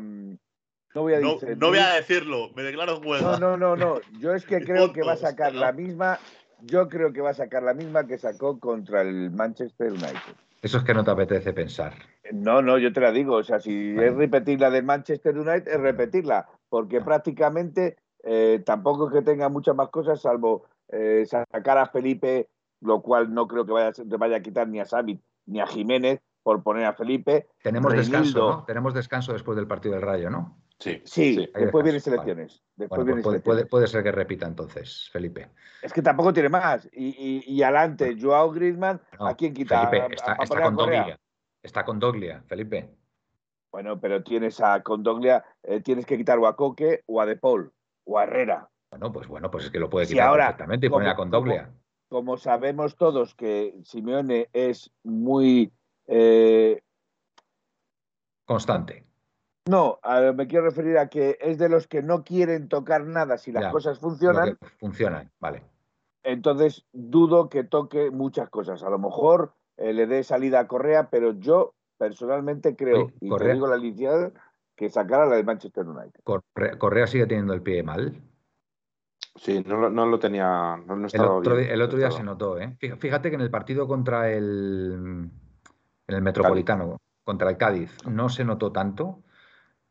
No 1.00 1.04
voy 1.04 1.14
a 1.14 1.20
No, 1.22 1.38
no 1.58 1.68
voy 1.70 1.80
a 1.80 1.94
decirlo, 1.94 2.50
me 2.56 2.64
declaro 2.64 2.98
en 2.98 3.08
huelga. 3.08 3.40
No, 3.40 3.56
no, 3.56 3.58
no, 3.58 3.76
no. 3.78 4.02
Yo 4.20 4.34
es 4.34 4.46
que 4.46 4.60
creo 4.66 4.92
que 4.92 5.02
va 5.02 5.14
a 5.14 5.18
sacar 5.18 5.56
la 5.56 5.72
misma. 5.72 6.20
Yo 6.62 6.90
creo 6.90 7.14
que 7.14 7.22
va 7.22 7.30
a 7.30 7.34
sacar 7.34 7.64
la 7.64 7.74
misma 7.74 8.06
que 8.06 8.18
sacó 8.18 8.60
contra 8.60 9.02
el 9.02 9.32
Manchester 9.32 9.94
United. 9.94 10.36
Eso 10.62 10.80
es 10.80 10.84
que 10.84 10.94
no 10.94 11.06
te 11.06 11.12
apetece 11.12 11.54
pensar. 11.54 11.94
No, 12.34 12.62
no, 12.62 12.78
yo 12.78 12.92
te 12.92 13.00
la 13.00 13.14
digo. 13.14 13.36
O 13.36 13.44
sea, 13.44 13.62
si 13.62 13.96
es 13.98 14.14
repetir 14.14 14.60
la 14.60 14.70
del 14.70 14.84
Manchester 14.84 15.38
United, 15.38 15.70
es 15.70 15.80
repetirla. 15.80 16.50
Porque 16.68 17.00
prácticamente 17.00 17.96
eh, 18.24 18.62
tampoco 18.66 19.08
es 19.08 19.14
que 19.14 19.22
tenga 19.22 19.48
muchas 19.48 19.76
más 19.76 19.88
cosas, 19.88 20.22
salvo 20.22 20.66
eh, 20.90 21.26
sacar 21.26 21.78
a 21.78 21.86
Felipe, 21.86 22.50
lo 22.82 23.02
cual 23.02 23.34
no 23.34 23.48
creo 23.48 23.66
que 23.66 23.72
vaya, 23.72 23.94
vaya 24.18 24.38
a 24.38 24.42
quitar 24.42 24.68
ni 24.68 24.82
a 24.82 24.86
Xavi 24.86 25.22
ni 25.46 25.62
a 25.62 25.68
Jiménez 25.68 26.20
por 26.44 26.62
poner 26.62 26.86
a 26.86 26.94
Felipe. 26.94 27.48
Tenemos 27.64 27.94
descanso. 27.94 28.40
¿no? 28.40 28.64
Tenemos 28.66 28.94
descanso 28.94 29.34
después 29.34 29.56
del 29.56 29.68
partido 29.68 29.96
del 29.96 30.04
Rayo, 30.04 30.30
¿no? 30.30 30.59
Sí, 30.80 31.02
Sí, 31.04 31.50
después 31.54 31.84
vienen 31.84 32.00
selecciones. 32.02 32.64
Después 32.76 32.90
Bueno, 33.00 33.06
vienen 33.06 33.24
pues 33.24 33.24
puede, 33.24 33.42
selecciones. 33.42 33.44
puede- 33.44 33.66
puede 33.66 33.88
ser 33.88 34.04
que 34.04 34.12
repita 34.14 34.48
entonces, 34.48 35.10
Felipe. 35.12 35.50
Es 35.82 35.92
que 35.92 36.02
tampoco 36.02 36.32
tiene 36.34 36.48
más. 36.50 36.88
Y, 36.94 37.08
y, 37.10 37.44
y 37.54 37.64
adelante, 37.64 38.16
Joao 38.20 38.50
Griezmann, 38.52 39.02
No, 39.20 39.28
¿a 39.28 39.36
quién 39.36 39.54
quita? 39.54 39.90
Felipe 39.90 40.02
¿A- 40.02 40.08
está, 40.16 40.32
a 40.40 40.44
está 40.44 40.62
con 40.64 40.76
Correa? 40.76 41.00
Doglia. 41.02 41.20
Está 41.62 41.84
con 41.86 42.00
Doglia, 42.00 42.44
Felipe. 42.48 42.90
Bueno, 43.72 44.00
pero 44.00 44.24
tienes 44.24 44.62
a 44.62 44.82
Condoglia, 44.82 45.44
eh, 45.64 45.82
tienes 45.82 46.06
que 46.06 46.18
quitar 46.18 46.40
o 46.40 46.48
a 46.48 46.56
Coque 46.56 47.04
o 47.06 47.20
a 47.22 47.26
De 47.26 47.36
Paul 47.36 47.72
o 48.06 48.18
a 48.18 48.24
Herrera. 48.24 48.70
Bueno, 48.90 49.12
pues 49.12 49.28
bueno, 49.28 49.52
pues 49.52 49.66
es 49.66 49.72
que 49.72 49.80
lo 49.80 49.90
puede 49.90 50.06
Si 50.06 50.14
quitar 50.14 50.30
ahora, 50.30 50.46
perfectamente 50.48 50.88
y 50.88 50.90
como- 50.90 51.00
poner 51.00 51.10
a 51.10 51.16
Condoglia. 51.16 51.70
Como 52.08 52.38
sabemos 52.38 52.96
todos 52.96 53.36
que 53.36 53.76
Simeone 53.84 54.50
es 54.54 54.92
muy... 55.04 55.72
eh, 56.08 56.82
Constante. 58.46 59.06
No, 59.68 60.00
a- 60.04 60.32
me 60.34 60.48
quiero 60.48 60.66
referir 60.66 60.98
a 60.98 61.10
que 61.10 61.38
es 61.42 61.58
de 61.58 61.70
los 61.70 61.88
que 61.88 62.02
no 62.02 62.24
quieren 62.24 62.70
tocar 62.70 63.06
nada 63.06 63.38
si 63.38 63.52
las 63.52 63.64
Ya, 63.64 63.72
cosas 63.72 64.00
funcionan. 64.00 64.58
funcionan, 64.80 65.32
vale. 65.40 65.64
Entonces 66.24 66.86
dudo 66.92 67.50
que 67.50 67.64
toque 67.64 68.12
muchas 68.12 68.50
cosas. 68.50 68.84
A 68.84 68.90
lo 68.90 69.00
mejor 69.00 69.54
eh, 69.78 69.94
le 69.94 70.08
dé 70.08 70.24
salida 70.24 70.60
a 70.62 70.68
Correa, 70.68 71.10
pero 71.10 71.34
yo 71.34 71.74
personalmente 71.98 72.76
creo, 72.76 73.06
Oye, 73.06 73.14
y 73.22 73.30
Correa- 73.30 73.48
te 73.50 73.54
digo 73.54 73.68
la 73.68 73.78
licenciada, 73.78 74.32
que 74.76 74.90
sacara 74.90 75.26
la 75.26 75.36
de 75.36 75.44
Manchester 75.44 75.86
United. 75.86 76.20
Correa, 76.24 76.78
Correa 76.78 77.08
sigue 77.08 77.26
teniendo 77.28 77.54
el 77.54 77.62
pie 77.62 77.84
mal. 77.84 78.22
Sí, 79.36 79.64
no, 79.66 79.78
lo- 79.78 79.90
no 79.90 80.06
lo 80.06 80.20
tenía. 80.20 80.78
No, 80.86 80.96
no 80.96 81.08
El 81.12 81.22
otro, 81.22 81.56
bien 81.56 81.68
di- 81.68 81.74
el 81.74 81.82
otro 81.82 81.98
día 81.98 82.12
se 82.12 82.24
notó, 82.24 82.58
¿eh? 82.60 82.76
Fíjate 82.80 83.30
que 83.30 83.36
en 83.36 83.42
el 83.42 83.52
partido 83.52 83.88
contra 83.88 84.30
el, 84.32 85.30
en 86.08 86.16
el 86.16 86.22
Metropolitano, 86.22 86.98
contra 87.24 87.50
el 87.50 87.58
Cádiz, 87.58 87.92
no 88.08 88.28
se 88.30 88.44
notó 88.44 88.72
tanto, 88.72 89.22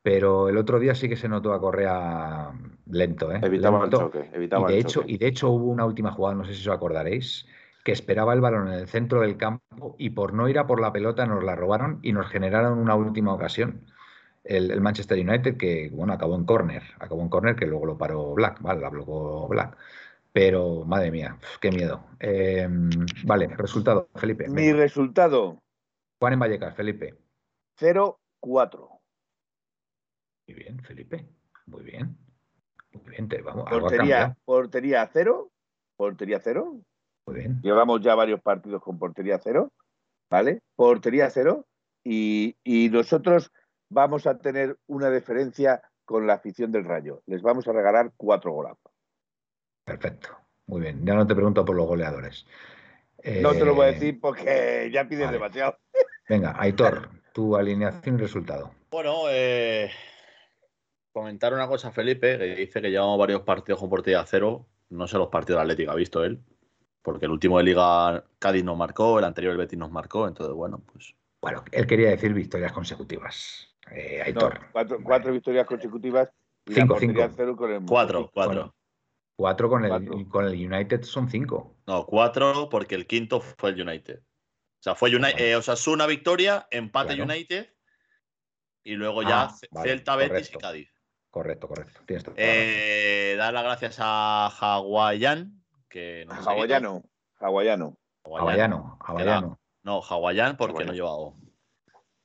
pero 0.02 0.48
el 0.48 0.56
otro 0.56 0.78
día 0.78 0.94
sí 0.94 1.08
que 1.08 1.16
se 1.16 1.28
notó 1.28 1.52
a 1.52 1.60
Correa 1.60 2.52
lento, 2.90 3.32
¿eh? 3.32 3.40
Evitaba 3.42 3.84
el 3.84 3.90
choque. 3.90 4.30
Y 4.34 4.46
de, 4.46 4.56
el 4.56 4.74
hecho, 4.74 5.00
choque. 5.00 5.12
y 5.12 5.18
de 5.18 5.26
hecho 5.26 5.50
hubo 5.50 5.66
una 5.66 5.84
última 5.84 6.12
jugada, 6.12 6.36
no 6.36 6.44
sé 6.44 6.54
si 6.54 6.68
os 6.68 6.74
acordaréis, 6.74 7.46
que 7.84 7.92
esperaba 7.92 8.34
el 8.34 8.40
balón 8.40 8.68
en 8.68 8.74
el 8.74 8.88
centro 8.88 9.20
del 9.20 9.36
campo 9.36 9.96
y 9.98 10.10
por 10.10 10.34
no 10.34 10.48
ir 10.48 10.58
a 10.58 10.66
por 10.66 10.80
la 10.80 10.92
pelota 10.92 11.26
nos 11.26 11.42
la 11.42 11.56
robaron 11.56 11.98
y 12.02 12.12
nos 12.12 12.28
generaron 12.28 12.78
una 12.78 12.94
última 12.94 13.32
ocasión. 13.32 13.86
El, 14.44 14.70
el 14.70 14.80
Manchester 14.80 15.18
United 15.18 15.56
que, 15.56 15.90
bueno, 15.92 16.12
acabó 16.14 16.34
en 16.36 16.44
córner, 16.44 16.82
acabó 16.98 17.20
en 17.22 17.28
córner 17.28 17.56
que 17.56 17.66
luego 17.66 17.84
lo 17.84 17.98
paró 17.98 18.34
Black, 18.34 18.62
vale, 18.62 18.80
la 18.80 18.88
bloqueó 18.88 19.46
Black. 19.48 19.76
Pero, 20.32 20.84
madre 20.84 21.10
mía, 21.10 21.36
qué 21.60 21.70
miedo. 21.70 22.04
Eh, 22.20 22.68
vale, 23.24 23.48
resultado, 23.48 24.08
Felipe. 24.14 24.48
Mi 24.48 24.68
venga. 24.68 24.76
resultado, 24.78 25.58
Juan 26.20 26.32
en 26.32 26.38
Vallecas, 26.38 26.74
Felipe. 26.74 27.14
0-4. 27.80 28.97
Muy 30.48 30.54
bien, 30.56 30.80
Felipe. 30.82 31.26
Muy 31.66 31.82
bien. 31.82 32.16
Muy 32.92 33.04
bien, 33.10 33.28
te 33.28 33.42
vamos. 33.42 33.68
Portería, 33.68 34.34
portería 34.44 35.08
cero. 35.12 35.50
Portería 35.96 36.40
cero. 36.42 36.80
Muy 37.26 37.36
bien. 37.36 37.60
Llevamos 37.62 38.00
ya 38.00 38.14
varios 38.14 38.40
partidos 38.40 38.82
con 38.82 38.98
portería 38.98 39.38
cero. 39.38 39.70
¿Vale? 40.30 40.62
Portería 40.74 41.28
cero. 41.30 41.66
Y, 42.02 42.56
y 42.64 42.88
nosotros 42.88 43.52
vamos 43.90 44.26
a 44.26 44.38
tener 44.38 44.78
una 44.86 45.10
diferencia 45.10 45.82
con 46.06 46.26
la 46.26 46.34
afición 46.34 46.72
del 46.72 46.84
Rayo. 46.86 47.22
Les 47.26 47.42
vamos 47.42 47.68
a 47.68 47.72
regalar 47.72 48.12
cuatro 48.16 48.52
golazos. 48.52 48.90
Perfecto. 49.84 50.28
Muy 50.66 50.80
bien. 50.80 51.04
Ya 51.04 51.14
no 51.14 51.26
te 51.26 51.34
pregunto 51.34 51.64
por 51.64 51.76
los 51.76 51.86
goleadores. 51.86 52.46
No 53.42 53.52
te 53.52 53.64
lo 53.66 53.74
voy 53.74 53.86
a 53.86 53.88
Eh, 53.90 53.92
decir 53.94 54.20
porque 54.20 54.90
ya 54.92 55.06
pides 55.08 55.26
vale. 55.26 55.32
demasiado. 55.38 55.76
Venga, 56.28 56.54
Aitor, 56.58 57.10
tu 57.34 57.56
alineación 57.56 58.14
y 58.16 58.18
resultado. 58.22 58.70
Bueno, 58.90 59.24
eh, 59.28 59.90
comentar 61.18 61.52
una 61.52 61.66
cosa, 61.68 61.90
Felipe, 61.90 62.38
que 62.38 62.54
dice 62.56 62.80
que 62.80 62.90
llevamos 62.90 63.18
varios 63.18 63.42
partidos 63.42 63.80
con 63.80 63.90
portería 63.90 64.24
cero. 64.26 64.66
No 64.90 65.06
sé 65.06 65.18
los 65.18 65.28
partidos 65.28 65.58
de 65.58 65.62
Atlético 65.62 65.90
ha 65.92 65.94
visto 65.96 66.24
él, 66.24 66.40
porque 67.02 67.26
el 67.26 67.32
último 67.32 67.58
de 67.58 67.64
Liga 67.64 68.24
Cádiz 68.38 68.64
nos 68.64 68.76
marcó, 68.76 69.18
el 69.18 69.24
anterior 69.24 69.52
el 69.52 69.58
Betis 69.58 69.78
nos 69.78 69.90
marcó, 69.90 70.26
entonces 70.26 70.54
bueno, 70.54 70.82
pues 70.92 71.14
Bueno, 71.42 71.62
él 71.72 71.86
quería 71.86 72.10
decir 72.10 72.32
victorias 72.32 72.72
consecutivas. 72.72 73.74
Eh, 73.90 74.34
No, 74.34 74.50
cuatro, 75.04 75.32
victorias 75.32 75.66
consecutivas 75.66 76.30
y 76.66 76.74
Cinco, 76.74 76.94
la 76.94 77.00
cinco. 77.00 77.28
cero 77.36 77.56
con 77.56 77.72
el 77.72 77.84
cuatro, 77.86 78.30
cuatro. 78.32 78.54
Bueno, 78.54 78.74
Cuatro 79.36 79.68
con 79.68 79.84
el, 79.84 79.90
Cuatro. 79.90 80.28
con 80.28 80.46
el 80.46 80.54
United 80.54 81.02
son 81.04 81.30
cinco. 81.30 81.76
No, 81.86 82.04
cuatro 82.06 82.68
porque 82.68 82.96
el 82.96 83.06
quinto 83.06 83.40
fue 83.40 83.70
el 83.70 83.80
United. 83.80 84.18
O 84.20 84.82
sea, 84.82 84.94
fue 84.96 85.14
United, 85.14 85.38
eh, 85.38 85.54
Osasuna 85.56 86.06
victoria, 86.06 86.66
empate 86.72 87.14
Claro. 87.14 87.24
United 87.32 87.72
y 88.84 88.94
luego 88.94 89.22
ya 89.22 89.42
Ah, 89.44 89.54
vale, 89.70 89.90
Celta, 89.90 90.16
Betis 90.16 90.50
y. 90.52 90.58
Cádiz. 90.58 90.88
Correcto, 91.30 91.68
correcto. 91.68 92.00
Tienes. 92.06 92.24
Eh, 92.36 93.34
dar 93.38 93.52
las 93.52 93.62
gracias 93.62 93.96
a 94.00 94.46
Hawaiian, 94.48 95.62
que 95.88 96.24
seguido. 96.28 96.50
Hawaiano. 96.50 97.02
Hawaiano. 97.40 97.98
Hawaiano, 98.24 98.98
hawaiano. 99.00 99.60
No, 99.82 100.00
Hawaiian 100.02 100.56
porque 100.56 100.84
no 100.84 100.92
lleva 100.92 101.12
O. 101.12 101.36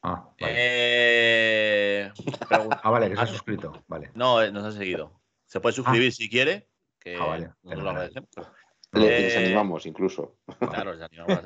Ah, 0.02 0.30
vale. 0.40 0.54
Eh, 0.58 2.12
Ah, 2.84 2.90
vale, 2.90 3.10
que 3.10 3.16
se 3.16 3.22
ha 3.22 3.28
suscrito. 3.28 3.84
Vale. 3.88 4.12
No, 4.16 4.42
eh, 4.42 4.52
nos 4.52 4.66
ha 4.66 4.72
seguido. 4.78 5.22
Se 5.46 5.60
puede 5.62 5.76
suscribir 5.76 6.12
si 6.12 6.30
quiere, 6.30 6.68
que 7.00 7.16
Ah, 7.16 7.26
vale, 7.26 7.52
nos 7.64 7.78
lo 7.84 7.90
agradecemos. 7.90 8.30
Le 8.92 9.06
Eh, 9.08 9.22
les 9.22 9.38
animamos 9.38 9.86
incluso. 9.86 10.38
Claro, 10.60 10.98
se 10.98 11.04
animamos 11.06 11.40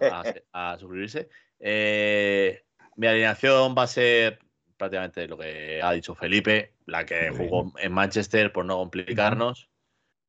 a, 0.53 0.71
a 0.73 0.77
suscribirse. 0.79 1.29
Eh, 1.59 2.63
mi 2.95 3.07
alineación 3.07 3.75
va 3.77 3.83
a 3.83 3.87
ser 3.87 4.39
prácticamente 4.77 5.27
lo 5.27 5.37
que 5.37 5.81
ha 5.81 5.91
dicho 5.91 6.15
Felipe, 6.15 6.73
la 6.85 7.05
que 7.05 7.29
jugó 7.31 7.73
en 7.79 7.91
Manchester 7.91 8.51
por 8.51 8.65
no 8.65 8.77
complicarnos. 8.77 9.69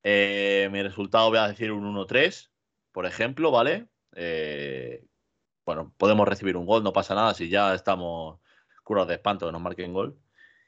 Eh, 0.02 0.68
mi 0.72 0.82
resultado 0.82 1.28
voy 1.28 1.38
a 1.38 1.48
decir 1.48 1.70
un 1.72 1.84
1-3, 1.94 2.50
por 2.92 3.06
ejemplo, 3.06 3.50
¿vale? 3.50 3.86
Eh, 4.14 5.04
bueno, 5.66 5.92
podemos 5.98 6.26
recibir 6.26 6.56
un 6.56 6.64
gol, 6.66 6.82
no 6.82 6.92
pasa 6.92 7.14
nada 7.14 7.34
si 7.34 7.48
ya 7.48 7.74
estamos 7.74 8.40
curados 8.84 9.08
de 9.08 9.14
espanto 9.16 9.46
que 9.46 9.52
nos 9.52 9.60
marquen 9.60 9.92
gol. 9.92 10.18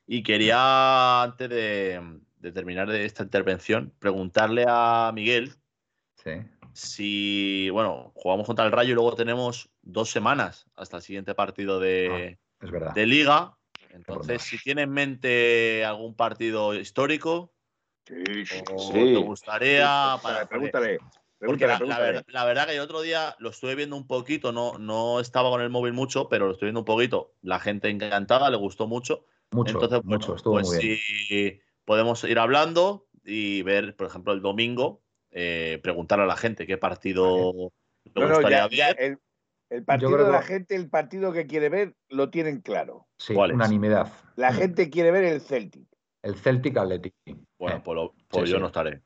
Y 0.07 0.23
quería, 0.23 1.23
antes 1.23 1.49
de, 1.49 2.21
de 2.37 2.53
terminar 2.53 2.89
de 2.89 3.05
esta 3.05 3.23
intervención, 3.23 3.95
preguntarle 3.99 4.65
a 4.69 5.11
Miguel 5.15 5.55
Sí. 6.17 6.33
si, 6.75 7.71
bueno, 7.71 8.13
jugamos 8.15 8.47
contra 8.47 8.67
el 8.67 8.73
Rayo 8.73 8.91
y 8.91 8.95
luego 8.95 9.15
tenemos 9.15 9.71
dos 9.81 10.11
semanas 10.11 10.67
hasta 10.77 10.99
el 10.99 11.03
siguiente 11.03 11.35
partido 11.35 11.81
de, 11.81 12.39
Es 12.61 12.71
verdad. 12.71 12.93
de 12.93 13.07
Liga. 13.07 13.57
Entonces, 13.91 14.43
si 14.43 14.59
tiene 14.59 14.83
en 14.83 14.91
mente 14.91 15.85
algún 15.85 16.15
partido 16.15 16.75
histórico 16.75 17.53
Sí, 18.07 18.47
sí. 18.47 18.63
o 18.73 18.79
Sí. 18.79 19.13
te 19.13 19.19
gustaría 19.19 20.19
para, 20.23 20.47
Pregúntale. 20.47 20.99
Porque 21.43 21.67
la, 21.67 21.79
Pregúntale, 21.79 21.79
la 21.79 21.79
pregúntale. 21.79 22.13
ver- 22.13 22.25
la 22.29 22.45
verdad 22.45 22.67
que 22.67 22.75
el 22.75 22.81
otro 22.81 23.01
día 23.03 23.35
lo 23.39 23.51
estuve 23.51 23.75
viendo 23.75 23.97
un 23.97 24.07
poquito, 24.07 24.53
no, 24.53 24.79
no 24.79 25.21
estaba 25.21 25.49
con 25.51 25.63
el 25.63 25.71
móvil 25.71 25.93
mucho, 25.93 26.29
pero 26.29 26.47
lo 26.47 26.53
estuve 26.53 26.69
viendo 26.69 26.81
un 26.81 26.87
poquito. 26.87 27.35
La 27.43 27.61
gente 27.61 27.89
encantada, 27.89 28.51
le 28.51 28.57
gustó 28.57 28.87
mucho. 28.87 29.25
Mucho, 29.53 29.71
Entonces, 29.73 30.01
mucho, 30.05 30.37
estuvo 30.37 30.55
pues 30.55 30.69
muy 30.69 30.79
bien. 30.79 30.99
si 30.99 31.61
podemos 31.85 32.23
ir 32.25 32.39
hablando 32.39 33.09
y 33.25 33.63
ver, 33.63 33.97
por 33.97 34.07
ejemplo, 34.07 34.33
el 34.33 34.43
domingo, 34.43 35.03
eh, 35.31 35.81
preguntar 35.83 36.21
a 36.21 36.27
la 36.27 36.37
gente 36.37 36.67
qué 36.67 36.77
partido 36.77 37.73
le 38.05 38.13
No, 38.15 38.29
no, 38.29 38.35
gustaría 38.35 38.69
ya, 38.69 38.89
ver. 38.89 38.97
el, 39.01 39.19
el 39.71 39.85
partido 39.85 40.11
creo 40.13 40.27
de 40.27 40.33
la 40.33 40.41
que- 40.41 40.47
gente, 40.47 40.75
el 40.75 40.91
partido 40.91 41.33
que 41.33 41.47
quiere 41.47 41.69
ver, 41.69 41.97
lo 42.09 42.29
tienen 42.31 42.61
claro. 42.61 43.07
Sí, 43.19 43.35
¿Cuál 43.35 43.51
es? 43.51 43.55
unanimidad. 43.55 44.13
La 44.37 44.53
gente 44.53 44.91
quiere 44.91 45.11
ver 45.11 45.25
el 45.25 45.41
Celtic. 45.41 45.89
El 46.23 46.35
Celtic 46.37 46.77
Athletic. 46.77 47.15
Bueno, 47.59 47.77
Eh, 47.79 47.83
pues, 47.85 47.95
lo- 47.97 48.15
pues 48.29 48.45
sí, 48.45 48.51
yo 48.51 48.57
sí. 48.57 48.61
no 48.61 48.67
estaré. 48.67 49.03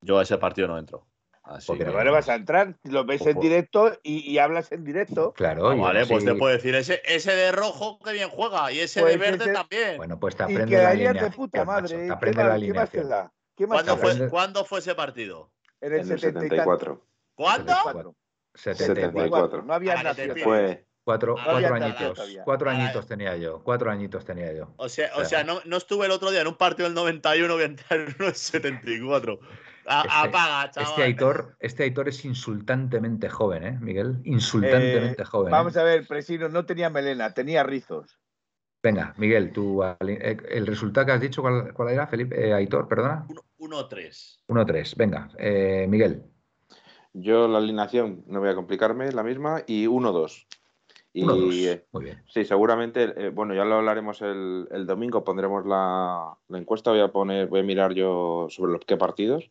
Yo 0.00 0.18
a 0.18 0.22
ese 0.22 0.36
partido 0.38 0.66
no 0.68 0.78
entro. 0.78 1.06
Así 1.44 1.66
Porque 1.66 1.84
que- 1.84 1.90
vas 1.90 2.28
a 2.28 2.36
entrar, 2.36 2.76
lo 2.84 3.04
ves 3.04 3.22
en 3.26 3.32
Ojo. 3.36 3.40
directo 3.40 3.92
y, 4.04 4.18
y 4.30 4.38
hablas 4.38 4.70
en 4.70 4.84
directo. 4.84 5.32
Claro, 5.32 5.70
Ah, 5.70 5.76
y 5.76 5.80
vale, 5.80 6.06
pues 6.06 6.24
te 6.24 6.34
puedo 6.36 6.52
decir, 6.54 6.72
ese, 6.76 7.02
ese 7.04 7.32
de 7.34 7.50
rojo 7.50 7.98
que 7.98 8.12
bien 8.12 8.28
juega 8.30 8.70
y 8.72 8.78
ese 8.78 9.00
Pues 9.00 9.12
de 9.14 9.18
verde 9.18 9.44
ese- 9.44 9.52
también. 9.52 9.96
Bueno, 9.96 10.20
pues 10.20 10.36
te 10.36 10.44
Y 10.44 10.44
aprende 10.44 10.60
la 10.62 10.66
quedarías 10.68 10.92
alineación. 11.10 11.30
de 11.30 11.36
puta 11.36 11.64
macho, 11.64 11.82
madre. 11.82 11.96
Te 11.98 12.06
¿Qué 12.06 12.12
aprende 12.12 12.44
la 12.44 12.48
más, 12.50 12.60
¿Qué 12.60 12.66
más 12.74 12.90
te 12.90 12.98
alineación. 13.00 13.08
da? 13.08 13.32
¿Qué 13.56 13.66
más 13.66 13.82
¿Cuándo 14.30 14.64
fue, 14.64 14.78
ese 14.78 14.94
partido? 14.94 15.52
En 15.80 15.92
el, 15.94 16.00
En 16.00 16.12
el 16.12 16.20
70 16.20 16.38
y 16.46 16.48
74. 16.48 17.04
¿Cuándo? 17.34 18.14
74. 18.54 18.94
74. 18.94 19.40
74. 19.50 19.62
No 19.62 19.74
había 19.74 19.96
te 19.96 20.02
nacido. 20.04 20.36
Fue 20.44 20.86
Cuatro, 21.04 21.34
Ah, 21.36 21.48
cuatro 21.50 21.74
añitos. 21.74 22.14
todavía. 22.14 22.44
Cuatro 22.44 22.70
Ah, 22.70 22.74
añitos 22.74 23.06
tenía 23.08 23.36
yo. 23.36 23.60
Cuatro 23.64 23.90
añitos 23.90 24.24
tenía 24.24 24.52
yo. 24.52 24.72
O 24.76 24.88
sea, 24.88 25.10
O 25.16 25.24
sea, 25.24 25.24
sea 25.24 25.44
no, 25.44 25.60
no 25.64 25.76
estuve 25.76 26.06
el 26.06 26.12
otro 26.12 26.30
día 26.30 26.42
en 26.42 26.46
un 26.46 26.54
partido 26.56 26.86
del 26.88 26.94
91, 26.94 27.54
voy 27.54 27.62
a 27.64 27.66
entrar 27.66 27.98
en 28.00 28.14
uno 28.16 28.26
del 28.26 28.34
74. 28.36 29.40
A- 29.84 30.02
Este- 30.02 30.28
apaga, 30.28 30.70
chaval. 30.70 30.90
Este 30.90 31.02
Aitor, 31.02 31.56
este 31.58 31.82
Aitor 31.82 32.08
es 32.08 32.24
insultantemente 32.24 33.28
joven, 33.28 33.64
¿eh, 33.64 33.78
Miguel? 33.80 34.20
Insultantemente 34.22 35.22
Eh, 35.22 35.24
joven. 35.24 35.48
¿eh? 35.48 35.50
Vamos 35.50 35.76
a 35.76 35.82
ver, 35.82 36.06
Presino 36.06 36.48
no 36.48 36.64
tenía 36.66 36.88
melena, 36.88 37.34
tenía 37.34 37.64
rizos. 37.64 38.20
Venga, 38.80 39.12
Miguel, 39.16 39.52
tú, 39.52 39.82
eh, 39.82 40.36
el 40.50 40.66
resultado 40.68 41.06
que 41.06 41.12
has 41.12 41.20
dicho, 41.20 41.42
¿cuál, 41.42 41.74
cuál 41.74 41.88
era, 41.88 42.06
Felipe? 42.06 42.48
Eh, 42.48 42.52
Aitor, 42.54 42.86
perdona. 42.86 43.26
1-3. 43.58 44.40
1-3. 44.46 44.94
Venga, 44.96 45.28
eh, 45.36 45.86
Miguel. 45.88 46.22
Yo 47.12 47.48
la 47.48 47.58
alineación, 47.58 48.24
no 48.26 48.40
voy 48.40 48.48
a 48.48 48.54
complicarme, 48.54 49.06
es 49.06 49.14
la 49.14 49.22
misma, 49.22 49.62
y 49.66 49.86
1-2. 49.86 50.46
Y 51.12 51.24
1-2. 51.24 51.66
eh, 51.66 51.84
Muy 51.92 52.04
bien. 52.04 52.22
sí, 52.28 52.44
seguramente, 52.44 53.12
eh, 53.16 53.28
bueno, 53.30 53.54
ya 53.54 53.64
lo 53.64 53.76
hablaremos 53.76 54.22
el, 54.22 54.66
el 54.70 54.86
domingo, 54.86 55.24
pondremos 55.24 55.66
la, 55.66 56.34
la 56.48 56.58
encuesta, 56.58 56.90
voy 56.90 57.00
a 57.00 57.08
poner, 57.12 57.48
voy 57.48 57.60
a 57.60 57.64
mirar 57.64 57.92
yo 57.92 58.46
sobre 58.50 58.72
los 58.72 58.84
qué 58.86 58.96
partidos. 58.96 59.50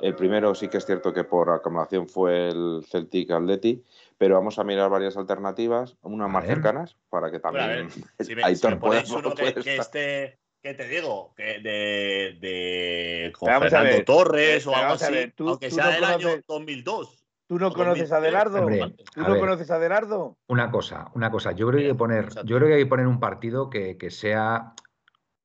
El 0.00 0.14
primero 0.14 0.54
sí 0.54 0.68
que 0.68 0.76
es 0.78 0.86
cierto 0.86 1.12
que 1.12 1.24
por 1.24 1.50
acumulación 1.50 2.08
fue 2.08 2.50
el 2.50 2.84
Celtic 2.88 3.32
Atleti, 3.32 3.82
pero 4.16 4.36
vamos 4.36 4.58
a 4.60 4.64
mirar 4.64 4.88
varias 4.90 5.16
alternativas, 5.16 5.96
unas 6.02 6.30
más 6.30 6.46
cercanas, 6.46 6.96
para 7.10 7.32
que 7.32 7.40
Bueno, 7.40 7.58
a 7.58 7.66
también 7.66 7.88
ver, 8.16 8.24
Si 8.24 8.34
me, 8.36 8.42
Aitor 8.44 8.70
si 8.70 8.74
me 8.76 8.80
pueda- 8.80 9.02
ponéis 9.02 9.10
uno 9.10 9.34
que, 9.34 9.76
esté, 9.76 10.38
que 10.62 10.74
te 10.74 10.88
digo, 10.88 11.34
que 11.36 11.60
de, 11.60 12.36
de 12.40 13.32
con 13.38 13.46
vamos 13.48 13.66
a 13.66 13.70
Fernando 13.70 13.96
ver, 13.96 14.04
Torres 14.04 14.66
o 14.66 14.74
algo 14.76 14.94
así, 14.94 15.12
ver, 15.12 15.32
tú- 15.36 15.48
aunque 15.50 15.68
tú 15.68 15.74
sea 15.76 15.84
no 15.86 15.90
del 15.92 16.04
año 16.04 16.18
conoces- 16.28 16.44
2002. 16.46 17.24
¿Tú 17.46 17.58
no 17.58 17.72
conoces 17.72 18.12
a 18.12 18.16
2003, 18.16 18.18
Adelardo? 18.20 18.58
Hombre, 18.58 19.04
¿Tú 19.14 19.20
a 19.20 19.24
no 19.24 19.30
ver. 19.32 19.40
conoces 19.40 19.70
a 19.70 19.76
Adelardo? 19.76 20.36
Una 20.48 20.70
cosa, 20.70 21.10
una 21.14 21.30
cosa. 21.30 21.52
Yo 21.52 21.66
creo 21.68 21.78
que 21.78 21.86
hay 21.86 21.92
que 21.92 21.98
poner, 21.98 22.24
exacto. 22.24 22.46
yo 22.46 22.56
creo 22.56 22.68
que 22.68 22.74
hay 22.74 22.82
que 22.82 22.86
poner 22.88 23.06
un 23.06 23.20
partido 23.20 23.70
que, 23.70 23.96
que 23.96 24.10
sea 24.10 24.74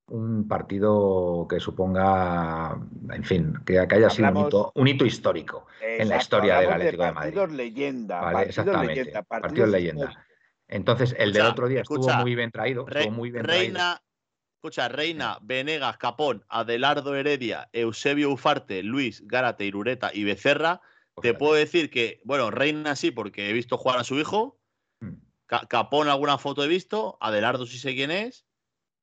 un 0.07 0.47
partido 0.49 1.47
que 1.49 1.61
suponga, 1.61 2.77
en 3.09 3.23
fin, 3.23 3.53
que, 3.65 3.85
que 3.87 3.95
haya 3.95 4.09
sido 4.09 4.27
un 4.27 4.35
Hablamos- 4.37 4.47
hito, 4.49 4.71
un 4.75 4.87
hito 4.89 5.05
histórico. 5.05 5.65
En 5.81 6.09
la 6.09 6.15
Exacto, 6.17 6.21
historia 6.23 6.59
del 6.59 6.71
Atlético 6.73 7.03
de 7.03 7.11
Madrid. 7.13 7.33
Partidos 7.35 7.51
leyenda. 7.57 8.19
Vale, 8.19 8.33
partidos 8.33 8.49
exactamente. 8.49 8.95
leyenda. 8.95 9.21
Partidos 9.23 9.41
partidos 9.41 9.69
leyenda. 9.69 10.25
Entonces, 10.67 11.15
el 11.17 11.31
del 11.33 11.45
otro 11.45 11.67
día 11.69 11.81
estuvo 11.81 11.99
escucha, 12.01 12.19
muy 12.19 12.35
bien 12.35 12.51
traído. 12.51 12.85
Re- 12.85 12.99
estuvo 13.01 13.15
muy 13.15 13.31
bien 13.31 13.43
traído. 13.45 13.79
Reina, 14.63 14.85
escucha, 14.85 14.87
Reina, 14.87 15.37
Venegas, 15.41 15.97
Capón, 15.97 16.45
Adelardo 16.47 17.15
Heredia, 17.15 17.69
Eusebio 17.73 18.31
Ufarte, 18.31 18.81
Luis, 18.81 19.21
Gárate, 19.27 19.65
Irureta 19.65 20.09
y 20.13 20.23
Becerra. 20.23 20.79
Te 21.21 21.33
puedo 21.33 21.53
decir 21.53 21.89
que, 21.89 22.21
bueno, 22.23 22.49
Reina 22.49 22.95
sí, 22.95 23.11
porque 23.11 23.49
he 23.49 23.53
visto 23.53 23.77
jugar 23.77 23.99
a 23.99 24.03
su 24.05 24.17
hijo. 24.17 24.57
Mm. 25.01 25.15
Ca- 25.47 25.67
Capón, 25.67 26.07
alguna 26.07 26.37
foto 26.37 26.63
he 26.63 26.67
visto. 26.69 27.17
Adelardo 27.19 27.65
sí 27.65 27.77
sé 27.77 27.93
quién 27.93 28.09
es. 28.09 28.45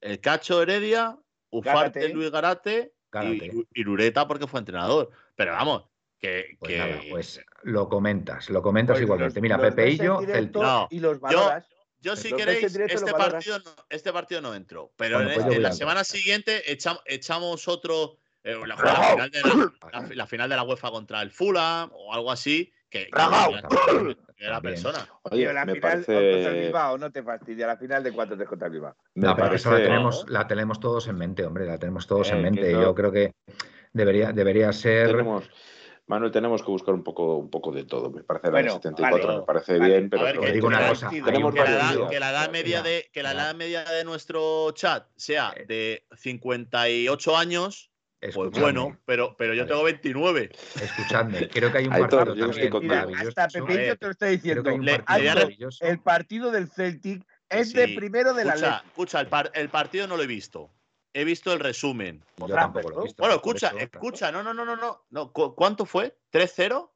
El 0.00 0.20
Cacho 0.20 0.62
Heredia, 0.62 1.18
Ufarte, 1.50 2.00
Gárate. 2.00 2.14
Luis 2.14 2.30
Garate, 2.30 2.94
Gárate. 3.12 3.50
y 3.74 3.80
Irureta 3.80 4.26
porque 4.26 4.46
fue 4.46 4.60
entrenador. 4.60 5.10
Pero 5.36 5.52
vamos, 5.52 5.84
que. 6.18 6.56
Pues 6.58 6.72
que- 6.72 6.78
nada, 6.78 7.00
pues 7.10 7.40
lo 7.64 7.86
comentas, 7.90 8.48
lo 8.48 8.62
comentas 8.62 8.94
Pues 8.94 9.02
igualmente. 9.04 9.34
los- 9.34 9.42
Mira, 9.42 9.56
los 9.58 9.66
Pepe 9.66 9.90
y 9.90 9.98
yo, 9.98 10.20
Celtic. 10.22 10.62
No, 10.62 10.88
Y 10.90 11.00
los 11.00 11.20
valoras. 11.20 11.68
Yo, 11.68 11.76
si 12.16 12.32
ves 12.32 12.32
en 12.32 12.36
queréis, 12.36 12.76
este 12.76 13.12
partido, 13.12 13.58
no, 13.58 13.70
este 13.88 14.12
partido 14.12 14.40
no 14.40 14.54
entro. 14.54 14.90
Pero 14.96 15.16
Bueno, 15.18 15.30
en, 15.30 15.34
pues 15.34 15.46
yo 15.46 15.52
en 15.52 15.58
voy 15.58 15.62
la 15.64 15.72
semana 15.72 16.04
siguiente 16.04 16.62
echam- 16.66 17.00
echamos 17.06 17.68
otro. 17.68 18.16
eh, 18.42 18.56
la, 18.66 18.74
la 18.74 18.76
final 18.76 19.30
de 19.30 19.40
la, 19.42 19.72
la- 20.00 20.08
la 20.14 20.26
final 20.26 20.48
de 20.48 20.56
la 20.56 20.62
UEFA 20.62 20.90
contra 20.90 21.20
el 21.22 21.30
Fulham 21.30 21.90
o 21.92 22.12
algo 22.14 22.30
así. 22.32 22.72
Que, 22.88 23.04
que 23.04 23.10
la 23.12 23.30
También. 23.30 24.60
persona. 24.62 25.08
Oye, 25.22 25.52
la 25.52 25.64
me 25.64 25.74
final 25.74 25.96
contra 25.98 26.14
el 26.16 26.24
parece, 26.42 26.60
Bilbao, 26.62 26.98
no 26.98 27.12
te 27.12 27.22
fastidia. 27.22 27.66
La 27.68 27.76
final 27.76 28.02
de 28.02 28.10
cuatro 28.12 28.34
de 28.36 28.44
contra 28.46 28.66
el 28.66 28.72
Bilbao. 28.72 28.96
me 29.14 29.26
No, 29.28 29.36
pero 29.36 29.54
eso 29.54 29.70
la 29.70 29.76
parece- 29.76 29.88
tenemos, 29.90 30.24
la 30.28 30.46
tenemos 30.48 30.80
todos 30.80 31.06
en 31.06 31.16
mente, 31.16 31.44
hombre, 31.44 31.66
la 31.66 31.78
tenemos 31.78 32.06
todos 32.08 32.30
Eh, 32.30 32.34
en 32.34 32.42
mente. 32.42 32.72
no- 32.72 32.82
Yo 32.82 32.94
creo 32.94 33.12
que 33.12 33.34
debería, 33.92 34.32
debería 34.32 34.72
ser. 34.72 35.06
tenemos, 35.08 35.48
Manuel, 36.10 36.32
tenemos 36.32 36.60
que 36.60 36.70
buscar 36.72 36.92
un 36.92 37.04
poco, 37.04 37.36
un 37.36 37.48
poco 37.50 37.70
de 37.70 37.84
todo. 37.84 38.10
Me 38.10 38.24
parece 38.24 38.48
la 38.48 38.50
Bueno, 38.50 38.72
del 38.72 38.82
74, 38.82 39.26
vale. 39.28 39.38
me 39.38 39.46
parece 39.46 39.78
Vale. 39.78 39.90
bien, 39.92 40.10
pero 40.10 40.22
A 40.22 40.24
ver, 40.24 40.34
pero 40.34 40.46
que 40.46 40.52
digo 40.52 40.66
una 40.66 40.80
la- 40.80 40.88
cosa, 40.88 41.08
que 41.08 41.20
la- 41.20 41.46
un 41.46 41.52
que 41.54 41.60
la 41.60 41.70
edad- 41.70 42.08
que 42.10 42.18
la 42.20 42.30
edad 42.30 42.50
media 42.50 42.82
de 42.82 43.08
que 43.12 43.22
la 43.22 43.30
edad 43.30 43.54
media 43.54 43.84
de 43.84 44.02
nuestro 44.04 44.72
chat 44.72 45.06
sea 45.14 45.54
de 45.68 46.04
58 46.16 47.36
años, 47.36 47.92
pues 48.18 48.30
Escuchadme, 48.34 48.60
bueno, 48.60 48.98
pero, 49.06 49.36
pero 49.38 49.54
yo 49.54 49.66
tengo 49.66 49.84
29. 49.84 50.50
escuchadme. 50.82 51.48
Creo 51.48 51.70
que 51.70 51.78
hay 51.78 51.86
un 51.86 51.92
Aitor, 51.92 52.26
partido 52.26 52.34
yo 52.34 52.50
estoy 52.50 52.70
también. 52.70 52.82
Mira, 52.90 52.94
maravilloso. 53.06 53.28
hasta 53.28 53.48
Pepillo 53.60 53.96
te 53.96 54.04
lo 54.06 54.10
está 54.10 54.26
diciendo. 54.26 54.62
que 54.64 54.70
Le- 54.78 54.98
partido 54.98 55.16
le 55.16 55.20
voy 55.20 55.28
a- 55.28 55.34
maravilloso. 55.34 55.84
El 55.84 56.00
partido 56.00 56.50
del 56.50 56.68
Celtic 56.68 57.24
es 57.48 57.72
de 57.72 57.86
Sí. 57.86 57.94
primero 57.94 58.34
de 58.34 58.44
la 58.46 58.54
Escucha, 58.54 58.70
ley. 58.80 58.80
escucha 58.88 59.20
el, 59.20 59.26
par- 59.28 59.52
el 59.54 59.68
partido 59.68 60.08
no 60.08 60.16
lo 60.16 60.24
he 60.24 60.26
visto. 60.26 60.70
He 61.12 61.24
visto 61.24 61.52
el 61.52 61.60
resumen. 61.60 62.24
Yo 62.36 62.44
Otra, 62.44 62.60
tampoco 62.62 62.88
lo 62.90 62.94
he 62.94 62.98
¿no? 62.98 63.02
visto. 63.04 63.22
Bueno, 63.22 63.34
escucha, 63.36 63.68
eso- 63.68 63.78
escucha, 63.78 64.30
no, 64.32 64.42
no, 64.42 64.54
no, 64.54 64.64
no, 64.64 64.76
no. 64.76 65.04
no. 65.10 65.32
¿cu- 65.32 65.54
¿Cuánto 65.54 65.84
fue? 65.84 66.16
¿3-0? 66.32 66.90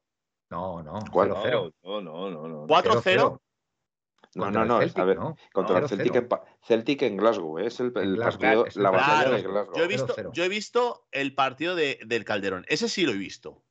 No, 0.49 0.81
no, 0.83 0.99
¿Cuál? 1.11 1.31
0-0. 1.31 1.73
No, 1.83 2.01
no, 2.01 2.29
no, 2.29 2.47
no. 2.47 2.67
¿4-0? 2.67 3.39
No, 4.35 4.51
no, 4.51 4.65
no, 4.65 4.79
Celtic, 4.79 4.99
a 4.99 5.05
ver, 5.05 5.17
¿no? 5.17 5.37
contra 5.53 5.77
el 5.79 5.85
0-0. 5.85 5.87
Celtic 5.89 6.15
en, 6.15 6.29
Celtic 6.61 7.01
en 7.03 7.17
Glasgow, 7.17 7.57
¿eh? 7.59 7.67
es 7.67 7.79
el, 7.79 7.93
el 7.95 8.15
Glasgow, 8.15 8.41
partido, 8.41 8.65
es 8.65 8.75
el 8.75 8.83
la 8.83 8.91
batalla 8.91 9.29
de 9.29 9.35
de 9.37 9.41
Glasgow. 9.43 9.75
Yo 9.77 9.83
he 9.83 9.87
visto, 9.87 10.15
0-0. 10.15 10.31
yo 10.33 10.43
he 10.43 10.49
visto 10.49 11.07
el 11.11 11.33
partido 11.35 11.75
de- 11.75 11.99
del 12.05 12.25
Calderón. 12.25 12.65
Ese 12.67 12.89
sí 12.89 13.05
lo 13.05 13.11
he 13.13 13.17
visto. 13.17 13.63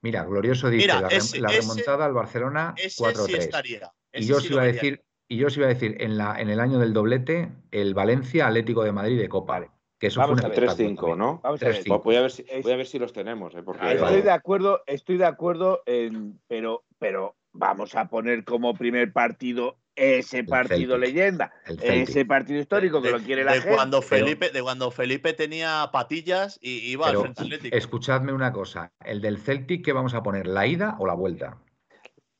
Mira, 0.00 0.24
Glorioso 0.24 0.68
dice 0.70 0.84
Mira, 0.86 1.00
la, 1.02 1.08
rem- 1.10 1.16
ese- 1.18 1.40
la 1.40 1.48
ese- 1.50 1.60
remontada 1.60 2.04
al 2.06 2.12
Barcelona 2.14 2.74
Ese 2.76 2.90
sí 2.90 3.02
4-3. 3.04 3.36
estaría. 3.38 3.92
y 4.14 4.26
yo 4.26 4.40
sí 4.40 4.46
os 4.46 4.50
iba 4.52 4.62
a 4.62 4.66
decir, 4.66 5.02
y 5.32 5.36
yo 5.38 5.46
os 5.46 5.56
iba 5.56 5.66
a 5.66 5.70
decir, 5.70 5.96
en, 6.00 6.16
la, 6.18 6.34
en 6.40 6.50
el 6.50 6.60
año 6.60 6.78
del 6.78 6.92
doblete, 6.92 7.50
el 7.70 7.94
Valencia 7.94 8.46
Atlético 8.46 8.82
de 8.84 8.92
Madrid 8.92 9.18
de 9.18 9.28
Copa. 9.28 9.54
Vale. 9.54 9.70
Que 9.98 10.08
eso 10.08 10.18
Vamos 10.20 10.40
fue 10.40 10.46
a 10.46 10.50
un 10.50 10.54
ver. 10.56 10.64
espectáculo 10.64 10.88
3-5, 10.90 10.96
también. 10.96 11.18
¿no? 11.18 11.40
Vamos 11.42 11.62
a 11.62 11.66
ver. 11.66 11.84
3-5. 11.84 12.02
Voy 12.02 12.16
a 12.16 12.20
ver 12.22 12.30
si, 12.32 12.44
Es- 12.48 12.62
voy 12.64 12.72
a 12.72 12.76
ver 12.76 12.86
si 12.86 12.98
los 12.98 13.12
tenemos, 13.12 13.54
¿eh? 13.54 13.62
porque 13.62 13.92
Estoy 13.92 14.20
de 14.22 14.30
acuerdo, 14.30 14.82
estoy 14.86 15.16
de 15.16 15.26
acuerdo, 15.26 15.82
en, 15.86 16.40
pero, 16.48 16.82
pero 16.98 17.36
vamos 17.52 17.94
a 17.94 18.08
poner 18.08 18.44
como 18.44 18.74
primer 18.74 19.12
partido 19.12 19.78
ese 19.94 20.42
partido 20.42 20.94
Celtic. 20.96 21.14
leyenda, 21.14 21.52
ese 21.82 22.24
partido 22.24 22.58
histórico 22.60 23.00
que 23.02 23.08
de, 23.12 23.18
lo 23.18 23.24
quiere 23.24 23.44
la 23.44 23.52
de 23.52 23.60
gente. 23.60 23.76
cuando 23.76 24.00
pero- 24.00 24.24
Felipe, 24.24 24.50
de 24.50 24.62
cuando 24.62 24.90
Felipe 24.90 25.34
tenía 25.34 25.88
patillas 25.92 26.58
y 26.62 26.90
iba 26.90 27.08
al 27.08 27.18
frente 27.18 27.42
atlético. 27.42 27.76
escuchadme 27.76 28.32
una 28.32 28.52
cosa, 28.52 28.90
el 29.04 29.20
del 29.20 29.38
Celtic, 29.38 29.84
¿qué 29.84 29.92
vamos 29.92 30.14
a 30.14 30.22
poner? 30.22 30.46
¿La 30.46 30.66
ida 30.66 30.96
o 30.98 31.06
la 31.06 31.14
vuelta? 31.14 31.58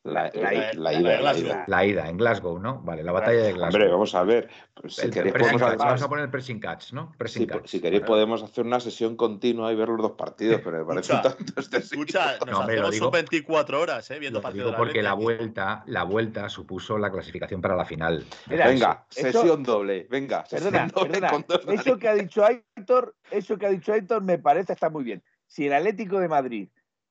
La, 0.05 0.24
La- 0.24 0.31
la- 0.35 0.51
la 0.53 0.73
la- 0.74 0.93
ida, 0.95 1.20
la- 1.20 1.39
ida. 1.39 1.65
La 1.69 1.87
ida, 1.87 2.09
en 2.09 2.16
Glasgow, 2.16 2.59
¿no? 2.59 2.81
Vale, 2.83 3.05
la 3.05 3.12
batalla 3.12 3.41
de 3.43 3.53
Glasgow. 3.53 3.81
Hombre, 3.83 3.89
vamos 3.93 4.15
a 4.16 4.24
ver. 4.24 4.49
pues 4.74 4.97
si 4.97 5.03
El- 5.03 5.09
el 5.09 5.15
queréis, 5.15 5.33
pressing 5.35 5.53
podemos, 5.53 5.70
catch, 5.70 5.87
vamos 5.87 6.03
a 6.03 6.09
poner 6.09 6.24
el 6.24 6.31
pressing 6.31 6.59
catch, 6.61 6.93
¿no? 6.93 7.12
Pressing 7.16 7.43
si, 7.43 7.47
catch. 7.47 7.66
si 7.66 7.81
queréis 7.81 8.03
podemos 8.03 8.43
hacer 8.43 8.66
una 8.66 8.81
sesión 8.81 9.15
continua 9.16 9.70
y 9.73 9.77
ver 9.77 9.89
los 9.91 10.03
dos 10.03 10.12
partidos, 10.12 10.61
pero 10.65 10.79
me 10.79 10.85
parece 10.85 11.12
un 11.12 11.19
Escucha, 11.20 11.37
tanto 11.37 11.61
excesivo. 11.61 12.03
Escucha, 12.03 12.37
nos 12.47 12.51
No, 12.51 12.61
hacemos 12.62 12.91
digo- 12.91 13.05
sus 13.05 13.12
24 13.12 13.81
horas, 13.81 14.11
¿eh? 14.11 14.19
Viendo 14.19 14.41
Lo 14.41 14.43
partido 14.43 14.65
digo 14.66 14.77
de 14.77 14.85
porque 14.85 15.03
la 15.03 15.15
vuelta, 15.15 15.85
la 15.87 16.03
vuelta 16.03 16.49
supuso 16.49 16.99
la 16.99 17.12
clasificación 17.12 17.61
para 17.61 17.77
la 17.77 17.85
final. 17.85 18.24
Mira, 18.51 18.66
Venga, 18.66 19.07
eso- 19.15 19.31
sesión 19.41 19.62
doble. 19.62 20.09
Venga, 20.11 20.45
sesión 20.47 20.73
Perdona, 20.73 20.93
doble 20.93 21.11
perdona, 21.11 21.31
con 21.31 21.45
dos 21.47 21.61
eso 21.69 21.97
que 21.99 22.09
ha 22.09 22.15
dicho 22.15 22.45
Aitor, 22.45 23.15
eso 23.31 23.57
que 23.57 23.66
ha 23.66 23.70
dicho 23.70 23.93
Aitor 23.93 24.20
me 24.23 24.39
parece 24.39 24.73
está 24.73 24.91
muy 24.91 25.05
bien. 25.05 25.23
Si 25.47 25.66
el 25.69 25.74
Atlético 25.74 26.19
de 26.19 26.27
Madrid 26.29 26.69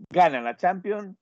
gana 0.09 0.41
la 0.41 0.57
Champions, 0.57 1.15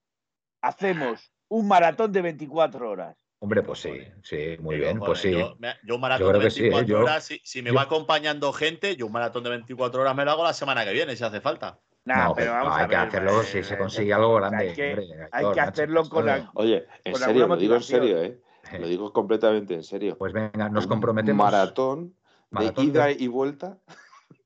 hacemos 0.61 1.31
un 1.49 1.67
maratón 1.67 2.11
de 2.11 2.21
24 2.21 2.89
horas. 2.89 3.15
Hombre, 3.41 3.63
pues 3.63 3.79
sí, 3.79 3.91
sí, 4.21 4.57
muy 4.59 4.77
bien, 4.77 4.97
joder, 4.99 5.05
pues 5.05 5.19
sí. 5.19 5.31
Yo, 5.31 5.95
un 5.95 6.01
maratón 6.01 6.25
Yo 6.27 6.29
creo 6.31 6.39
de 6.41 6.45
que 6.47 6.51
sí, 6.51 6.59
¿eh? 6.65 6.69
24 6.69 6.87
Yo- 6.87 7.03
horas, 7.03 7.23
si, 7.23 7.39
si 7.43 7.61
me 7.61 7.69
yo- 7.69 7.75
va 7.75 7.83
acompañando 7.83 8.51
gente, 8.51 8.95
yo 8.97 9.05
un 9.05 9.11
maratón 9.13 9.43
de 9.43 9.49
24 9.51 10.01
horas 10.01 10.15
me 10.15 10.25
lo 10.25 10.31
hago 10.31 10.43
la 10.43 10.53
semana 10.53 10.83
que 10.83 10.91
viene, 10.91 11.15
si 11.15 11.23
hace 11.23 11.39
falta. 11.39 11.79
Nah, 12.05 12.25
no, 12.27 12.33
pero 12.35 12.51
vamos 12.51 12.73
a 12.73 12.77
hay 12.79 12.87
que 12.87 12.95
ver, 12.95 13.07
hacerlo 13.07 13.41
eh, 13.41 13.45
si 13.45 13.63
se 13.63 13.73
eh, 13.73 13.77
consigue 13.77 14.13
algo 14.13 14.35
hay 14.35 14.41
grande. 14.41 14.73
que- 14.73 14.89
hombre, 14.89 15.05
hay 15.31 15.43
que 15.45 15.47
macho, 15.59 15.61
hacerlo 15.61 16.01
con 16.09 16.09
joder. 16.23 16.39
la- 16.39 16.51
Oye, 16.55 16.85
en 17.03 17.11
Con 17.13 17.21
serio, 17.21 17.47
lo 17.47 17.55
digo 17.57 17.75
en 17.75 17.83
serio, 17.83 18.21
¿eh? 18.23 18.39
Lo 18.77 18.87
digo 18.87 19.13
completamente 19.13 19.73
en 19.73 19.83
serio. 19.83 20.17
Pues 20.17 20.33
venga, 20.33 20.69
nos 20.69 20.85
comprometemos. 20.87 21.43
Maratón 21.51 22.15
Maratón 22.51 22.85
de- 22.85 22.91
ida 22.91 23.11
y 23.11 23.27
vuelta. 23.27 23.77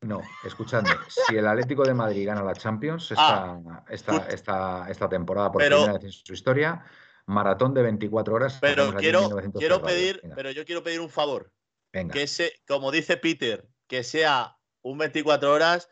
No, 0.03 0.21
escuchadme, 0.43 0.89
si 1.07 1.35
el 1.35 1.47
Atlético 1.47 1.83
de 1.83 1.93
Madrid 1.93 2.25
gana 2.27 2.43
la 2.43 2.53
Champions 2.53 3.09
esta, 3.11 3.57
esta, 3.89 4.11
escucha. 4.15 4.33
esta, 4.33 4.85
esta 4.89 5.09
temporada 5.09 5.51
por 5.51 5.61
Pero- 5.61 5.77
primera 5.77 5.93
vez 5.93 6.03
en 6.05 6.11
su 6.11 6.33
historia, 6.33 6.83
maratón 7.25 7.73
de 7.73 7.81
24 7.83 8.33
horas. 8.33 8.57
Pero 8.59 8.93
quiero, 8.95 9.19
1903 9.21 9.59
quiero 9.59 9.75
Radio. 9.79 9.85
pedir, 9.87 10.19
Venga, 10.21 10.35
pero 10.35 10.51
yo 10.51 10.65
quiero 10.65 10.83
pedir 10.83 10.99
un 10.99 11.09
favor. 11.09 11.51
venga. 11.91 12.11
Que 12.13 12.27
se, 12.27 12.53
como 12.67 12.91
dice 12.91 13.17
Peter, 13.17 13.67
que 13.87 14.03
sea 14.03 14.57
un 14.81 14.97
24 14.97 15.51
horas, 15.53 15.89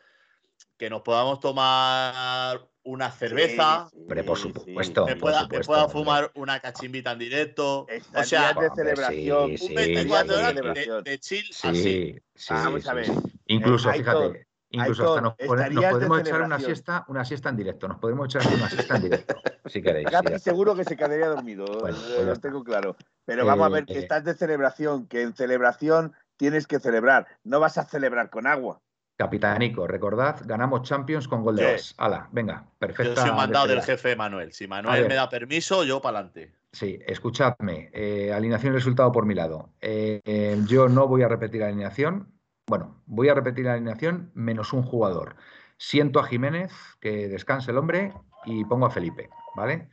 que 0.78 0.90
nos 0.90 1.02
podamos 1.04 1.40
tomar 1.40 2.68
una 2.84 3.12
cerveza, 3.12 3.88
Sí, 3.92 3.96
sí, 3.96 4.02
Hombre, 4.02 4.24
por 4.24 4.38
sí. 4.38 4.44
supuesto. 4.54 5.06
que 5.06 5.16
pueda, 5.16 5.48
que 5.48 5.62
fumar 5.90 6.32
una 6.34 6.60
cachimbita 6.60 7.12
en 7.12 7.20
directo. 7.20 7.82
O 8.16 8.24
sea, 8.24 8.54
días 8.54 8.56
de 8.60 8.76
celebración. 8.76 9.58
sí, 9.58 9.64
un 9.64 9.70
sí, 9.70 9.76
24 9.76 10.34
sí, 10.34 10.40
horas 10.40 10.56
de, 10.56 11.02
de 11.04 11.20
chill 11.20 11.46
Sí, 11.54 11.68
así. 11.68 12.16
sí, 12.36 12.54
Vamos 12.54 12.82
sí, 12.82 12.90
a 12.90 12.94
ver. 12.94 13.06
Incluso, 13.54 13.90
Eh, 13.90 13.94
Aitor, 13.94 14.22
fíjate, 14.32 14.48
incluso 14.70 15.10
hasta 15.10 15.22
nos, 15.22 15.34
pone- 15.36 15.70
nos 15.70 15.86
podemos 15.86 16.20
echar 16.22 16.42
una 16.42 16.60
siesta, 16.60 17.06
una 17.08 17.26
siesta 17.26 17.50
en 17.50 17.58
directo. 17.58 17.88
Nos 17.88 18.00
podemos 18.00 18.26
echar 18.34 18.54
una 18.54 18.70
siesta 18.70 18.96
en 18.96 19.02
directo, 19.04 19.36
si 19.66 19.82
queréis. 19.82 20.08
está. 20.12 20.40
seguro 20.40 20.76
que 20.76 20.84
se 20.86 20.96
quedaría 20.96 21.28
dormido, 21.28 21.66
Bueno, 21.66 21.98
eh, 21.98 22.14
pues 22.16 22.28
lo 22.28 22.36
tengo 22.38 22.64
claro. 22.64 22.96
Pero 23.26 23.46
vamos 23.46 23.66
a 23.68 23.70
ver 23.70 23.86
que 23.86 23.94
Eh, 23.94 24.00
estás 24.00 24.24
de 24.24 24.34
celebración, 24.34 25.08
que 25.08 25.22
en 25.22 25.34
celebración 25.34 26.14
tienes 26.38 26.66
que 26.68 26.80
celebrar, 26.80 27.28
no 27.44 27.60
vas 27.60 27.78
a 27.78 27.84
celebrar 27.86 28.30
con 28.30 28.48
agua. 28.48 28.82
Capitanico, 29.18 29.86
recordad, 29.86 30.38
ganamos 30.46 30.82
Champions 30.82 31.28
con 31.28 31.44
gol 31.44 31.56
de 31.58 31.78
Sí. 31.78 31.94
Hala, 31.98 32.28
venga, 32.32 32.64
Yo 32.64 32.72
perfecta. 32.80 33.22
soy 33.22 33.30
un 33.30 33.36
mandado 33.36 33.68
del 33.68 33.82
jefe 33.84 34.16
Manuel. 34.16 34.52
Si 34.52 34.68
Manuel 34.68 35.08
me 35.08 35.14
da 35.14 35.30
permiso, 35.30 35.84
yo 35.84 36.02
para 36.02 36.20
adelante. 36.20 36.54
Sí, 36.72 37.00
escuchadme. 37.06 37.92
eh, 37.94 38.34
alineación 38.34 38.74
y 38.74 38.78
resultado 38.78 39.12
por 39.12 39.26
mi 39.28 39.36
lado. 39.36 39.70
Eh, 39.82 40.22
eh, 40.24 40.58
yo 40.66 40.88
no 40.90 41.08
voy 41.08 41.22
a 41.22 41.28
repetir 41.28 41.60
la 41.62 41.68
alineación. 41.68 42.32
Bueno, 42.72 43.04
voy 43.06 43.28
a 43.28 43.34
repetir 43.34 43.66
la 43.66 43.74
alineación 43.74 44.32
menos 44.34 44.72
un 44.72 44.82
jugador. 44.82 45.36
Siento 45.76 46.22
a 46.22 46.24
Jiménez, 46.24 46.72
que 47.02 47.28
descanse 47.28 47.72
el 47.72 47.78
hombre, 47.78 48.14
y 48.46 48.64
pongo 48.64 48.86
a 48.86 48.90
Felipe, 48.90 49.30
¿vale? 49.58 49.90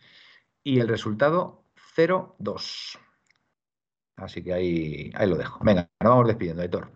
Y 0.62 0.78
el 0.78 0.86
resultado 0.86 1.64
0-2. 1.96 2.96
Así 4.14 4.44
que 4.44 4.52
ahí, 4.52 5.10
ahí 5.16 5.28
lo 5.28 5.34
dejo. 5.34 5.58
Venga, 5.64 5.90
nos 5.98 6.10
vamos 6.10 6.28
despidiendo, 6.28 6.62
Héctor. 6.62 6.92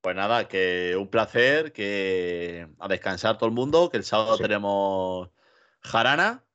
Pues 0.00 0.16
nada, 0.16 0.48
que 0.48 0.96
un 0.96 1.08
placer, 1.08 1.74
que 1.74 2.66
a 2.78 2.88
descansar 2.88 3.36
todo 3.36 3.50
el 3.50 3.54
mundo, 3.54 3.90
que 3.90 3.98
el 3.98 4.04
sábado 4.04 4.38
Sí. 4.38 4.42
tenemos 4.42 5.28
jarana 5.82 6.46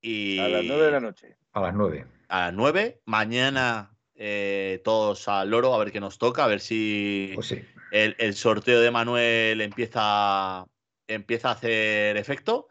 y 0.00 0.40
A 0.40 0.48
las 0.48 0.64
nueve 0.64 0.82
de 0.86 0.90
la 0.90 1.00
noche. 1.00 1.36
A 1.52 1.60
las 1.60 1.74
9. 1.74 2.04
a 2.26 2.40
las 2.46 2.52
9. 2.52 3.00
Mañana 3.06 3.96
eh, 4.22 4.82
todos 4.84 5.26
al 5.28 5.48
loro 5.48 5.74
a 5.74 5.78
ver 5.78 5.90
qué 5.92 5.98
nos 5.98 6.18
toca, 6.18 6.44
a 6.44 6.46
ver 6.46 6.60
si 6.60 7.32
Pues 7.34 7.46
sí. 7.46 7.62
el, 7.90 8.14
el 8.18 8.34
sorteo 8.34 8.82
de 8.82 8.90
Manuel 8.90 9.62
empieza, 9.62 10.66
empieza 11.08 11.48
a 11.48 11.52
hacer 11.52 12.18
efecto. 12.18 12.68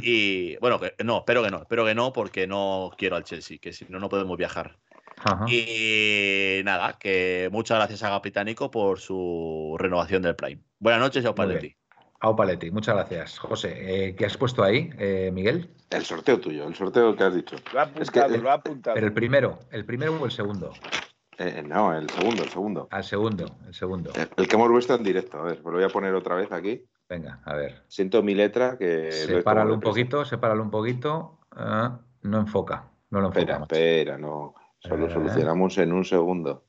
Y 0.00 0.56
bueno, 0.56 0.80
que, 0.80 0.94
no, 1.04 1.18
espero 1.18 1.42
que 1.44 1.50
no, 1.50 1.58
espero 1.58 1.84
que 1.84 1.94
no, 1.94 2.12
porque 2.12 2.48
no 2.48 2.90
quiero 2.98 3.14
al 3.14 3.22
Chelsea, 3.22 3.58
que 3.58 3.72
si 3.72 3.86
no, 3.88 4.00
no 4.00 4.08
podemos 4.08 4.36
viajar. 4.36 4.76
Ajá. 5.18 5.44
Y 5.48 6.62
nada, 6.64 6.98
que 6.98 7.48
muchas 7.52 7.78
gracias 7.78 8.02
a 8.02 8.10
Capitánico 8.10 8.72
por 8.72 8.98
su 8.98 9.76
renovación 9.78 10.22
del 10.22 10.34
Prime. 10.34 10.62
Buenas 10.80 11.00
noches 11.00 11.24
y 11.24 11.32
Paletti. 11.32 11.76
Au 12.20 12.34
Paletti, 12.34 12.70
muchas 12.72 12.96
gracias. 12.96 13.38
José, 13.38 14.08
eh, 14.08 14.16
¿qué 14.16 14.26
has 14.26 14.36
puesto 14.36 14.64
ahí, 14.64 14.90
eh, 14.98 15.30
Miguel? 15.32 15.70
El 15.90 16.04
sorteo 16.04 16.40
tuyo, 16.40 16.66
el 16.66 16.74
sorteo 16.74 17.14
que 17.14 17.22
has 17.24 17.34
dicho. 17.34 17.56
Lo 17.72 17.80
ha 17.80 17.84
Es 18.00 18.10
que- 18.10 18.18
apuntado, 18.20 18.42
lo 18.42 18.50
ha 18.50 18.54
apuntado. 18.54 18.94
Pero 18.94 19.06
el 19.06 19.12
primero, 19.12 19.58
¿el 19.70 19.84
primero 19.84 20.16
o 20.20 20.24
el 20.24 20.32
segundo? 20.32 20.72
Eh, 21.38 21.62
no, 21.64 21.96
el 21.96 22.10
segundo, 22.10 22.42
el 22.42 22.48
segundo. 22.50 22.88
Al 22.90 23.04
segundo, 23.04 23.46
el 23.66 23.72
segundo. 23.74 24.10
El, 24.16 24.28
el 24.36 24.48
que 24.48 24.56
hemos 24.56 24.74
visto 24.74 24.94
en 24.96 25.04
directo. 25.04 25.38
A 25.38 25.42
ver, 25.42 25.62
pues 25.62 25.72
lo 25.72 25.78
voy 25.78 25.84
a 25.84 25.88
poner 25.88 26.12
otra 26.14 26.34
vez 26.34 26.50
aquí. 26.50 26.84
Venga, 27.08 27.40
a 27.44 27.54
ver. 27.54 27.84
Siento 27.86 28.22
mi 28.24 28.34
letra 28.34 28.76
que. 28.76 29.12
Sepáralo 29.12 29.74
un 29.74 29.80
poquito, 29.80 30.24
sepáralo 30.24 30.62
un 30.64 30.70
poquito. 30.70 31.38
Ah, 31.52 32.00
no 32.22 32.40
enfoca, 32.40 32.90
no 33.10 33.20
lo 33.20 33.28
enfoca. 33.28 33.40
Espera, 33.40 33.58
macho. 33.60 33.74
espera, 33.76 34.18
no. 34.18 34.54
Solo 34.80 35.06
Eh. 35.06 35.10
solucionamos 35.12 35.78
en 35.78 35.92
un 35.92 36.04
segundo. 36.04 36.64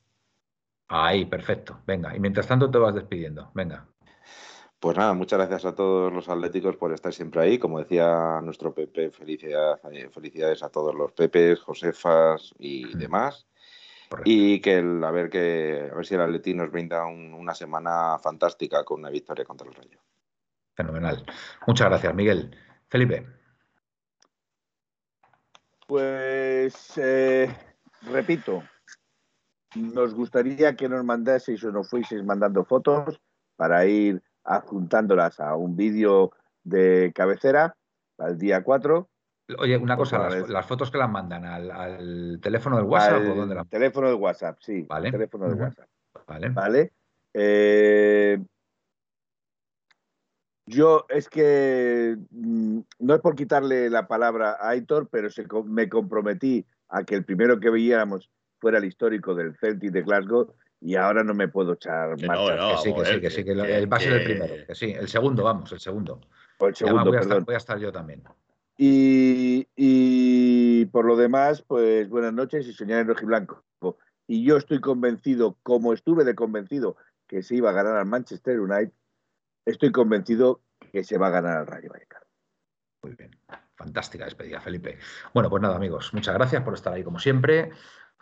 Ahí, 0.87 1.25
perfecto. 1.25 1.79
Venga, 1.87 2.15
y 2.15 2.19
mientras 2.19 2.45
tanto 2.47 2.69
te 2.69 2.77
vas 2.77 2.93
despidiendo. 2.93 3.49
Venga. 3.55 3.87
Pues 4.79 4.95
nada, 4.95 5.13
muchas 5.13 5.39
gracias 5.39 5.65
a 5.65 5.75
todos 5.75 6.11
los 6.13 6.29
atléticos 6.29 6.77
por 6.77 6.93
estar 6.93 7.13
siempre 7.13 7.41
ahí. 7.41 7.59
Como 7.59 7.79
decía 7.79 8.39
nuestro 8.41 8.73
Pepe, 8.73 9.11
felicidad- 9.11 9.77
eh, 9.91 10.09
felicidades 10.09 10.63
a 10.63 10.69
todos 10.69 10.95
los 10.95 11.11
Pepes, 11.11 11.59
Josefas 11.59 12.53
y 12.57 12.85
Mm. 12.85 12.97
demás. 12.97 13.45
Correcto. 14.09 14.31
Y 14.31 14.61
que 14.61 14.77
el- 14.77 15.03
a 15.03 15.11
ver 15.11 15.29
que 15.29 15.89
a 15.91 15.95
ver 15.95 16.05
si 16.05 16.15
el 16.15 16.21
Atleti 16.21 16.53
nos 16.53 16.71
brinda 16.71 17.05
un- 17.05 17.33
una 17.33 17.53
semana 17.53 18.17
fantástica 18.19 18.85
con 18.85 19.01
una 19.01 19.09
victoria 19.09 19.43
contra 19.43 19.67
el 19.67 19.73
Rayo. 19.75 19.99
Fenomenal. 20.75 21.25
Muchas 21.67 21.89
gracias, 21.89 22.15
Miguel. 22.15 22.57
Felipe. 22.87 23.27
Pues 25.87 26.97
eh, 26.97 27.53
repito, 28.03 28.63
nos 29.75 30.13
gustaría 30.13 30.73
que 30.75 30.87
nos 30.87 31.03
mandaseis 31.03 31.63
o 31.65 31.71
nos 31.71 31.89
fueseis 31.89 32.23
mandando 32.23 32.63
fotos 32.63 33.19
para 33.57 33.85
ir 33.85 34.23
adjuntándolas 34.43 35.39
a 35.39 35.55
un 35.55 35.75
vídeo 35.75 36.31
de 36.63 37.11
cabecera 37.13 37.75
al 38.17 38.37
día 38.37 38.63
4. 38.63 39.09
Oye, 39.57 39.77
una 39.77 39.95
Pues 39.97 40.09
cosa, 40.11 40.29
las, 40.29 40.65
fotos 40.65 40.91
que 40.91 40.97
las 40.97 41.09
mandan 41.09 41.43
al, 41.45 41.71
al 41.71 42.39
teléfono 42.41 42.77
del 42.77 42.85
WhatsApp 42.85 43.21
al 43.21 43.27
o 43.29 43.35
dónde 43.35 43.55
las 43.55 43.69
teléfono 43.69 44.07
de 44.07 44.13
WhatsApp, 44.13 44.57
sí, 44.61 44.83
Vale. 44.83 45.07
al 45.07 45.11
teléfono 45.13 45.47
de 45.47 45.53
Ujú. 45.53 45.63
WhatsApp. 45.63 45.87
¿Vale? 46.27 46.49
¿Vale? 46.49 46.93
Eh, 47.33 48.39
yo 50.67 51.05
es 51.09 51.29
que 51.29 52.15
mm, 52.29 52.79
no 52.99 53.15
es 53.15 53.21
por 53.21 53.35
quitarle 53.35 53.89
la 53.89 54.07
palabra 54.07 54.51
a 54.59 54.69
Aitor, 54.69 55.09
pero 55.09 55.31
se 55.31 55.47
me 55.65 55.89
comprometí 55.89 56.65
a 56.89 57.03
que 57.03 57.15
el 57.15 57.25
primero 57.25 57.59
que 57.59 57.71
veíamos 57.71 58.29
fuera 58.59 58.77
el 58.77 58.85
histórico 58.85 59.33
del 59.33 59.57
Celtic 59.57 59.91
de 59.91 60.03
Glasgow 60.03 60.53
y 60.81 60.95
ahora 60.95 61.23
no 61.23 61.33
me 61.33 61.47
puedo 61.47 61.73
echar 61.73 62.15
Que 62.15 62.27
marcha 62.27 62.55
no, 62.55 62.71
no. 62.73 62.75
Que 62.75 62.77
sí, 62.77 62.93
que 62.93 63.05
sí, 63.05 63.21
que 63.21 63.29
sí, 63.29 63.43
que, 63.43 63.85
va 63.85 63.97
a 63.97 63.99
ser 63.99 64.13
el 64.13 64.23
primero. 64.23 64.53
Que 64.65 64.75
sí, 64.75 64.91
el 64.91 65.07
segundo, 65.07 65.43
vamos, 65.43 65.71
el 65.71 65.79
segundo. 65.79 66.21
el 66.59 66.75
segundo, 66.75 67.05
voy 67.05 67.17
a, 67.17 67.19
estar, 67.19 67.29
perdón. 67.29 67.45
voy 67.45 67.55
a 67.55 67.57
estar 67.57 67.79
yo 67.79 67.91
también. 67.91 68.23
Y, 68.77 69.67
y 69.75 70.85
por 70.85 71.05
lo 71.05 71.17
demás, 71.17 71.61
pues 71.61 72.07
buenas 72.07 72.33
noches 72.33 72.65
y 72.67 72.73
soñar 72.73 73.01
en 73.01 73.07
rojiblanco. 73.07 73.63
Y 74.25 74.45
yo 74.45 74.57
estoy 74.57 74.79
convencido, 74.79 75.57
como 75.63 75.91
estuve 75.91 76.23
de 76.23 76.35
convencido 76.35 76.95
que 77.27 77.41
se 77.41 77.55
iba 77.55 77.71
a 77.71 77.73
ganar 77.73 77.97
al 77.97 78.05
Manchester 78.05 78.59
United, 78.59 78.93
estoy 79.65 79.91
convencido 79.91 80.61
que 80.91 81.03
se 81.03 81.17
va 81.17 81.27
a 81.27 81.31
ganar 81.31 81.57
al 81.57 81.67
Rayo 81.67 81.89
Vallecano. 81.89 82.25
Muy 83.01 83.15
bien. 83.15 83.31
Fantástica 83.75 84.25
despedida, 84.25 84.61
Felipe. 84.61 84.99
Bueno, 85.33 85.49
pues 85.49 85.61
nada, 85.63 85.77
amigos, 85.77 86.13
muchas 86.13 86.35
gracias 86.35 86.61
por 86.63 86.73
estar 86.73 86.93
ahí 86.93 87.03
como 87.03 87.17
siempre. 87.17 87.71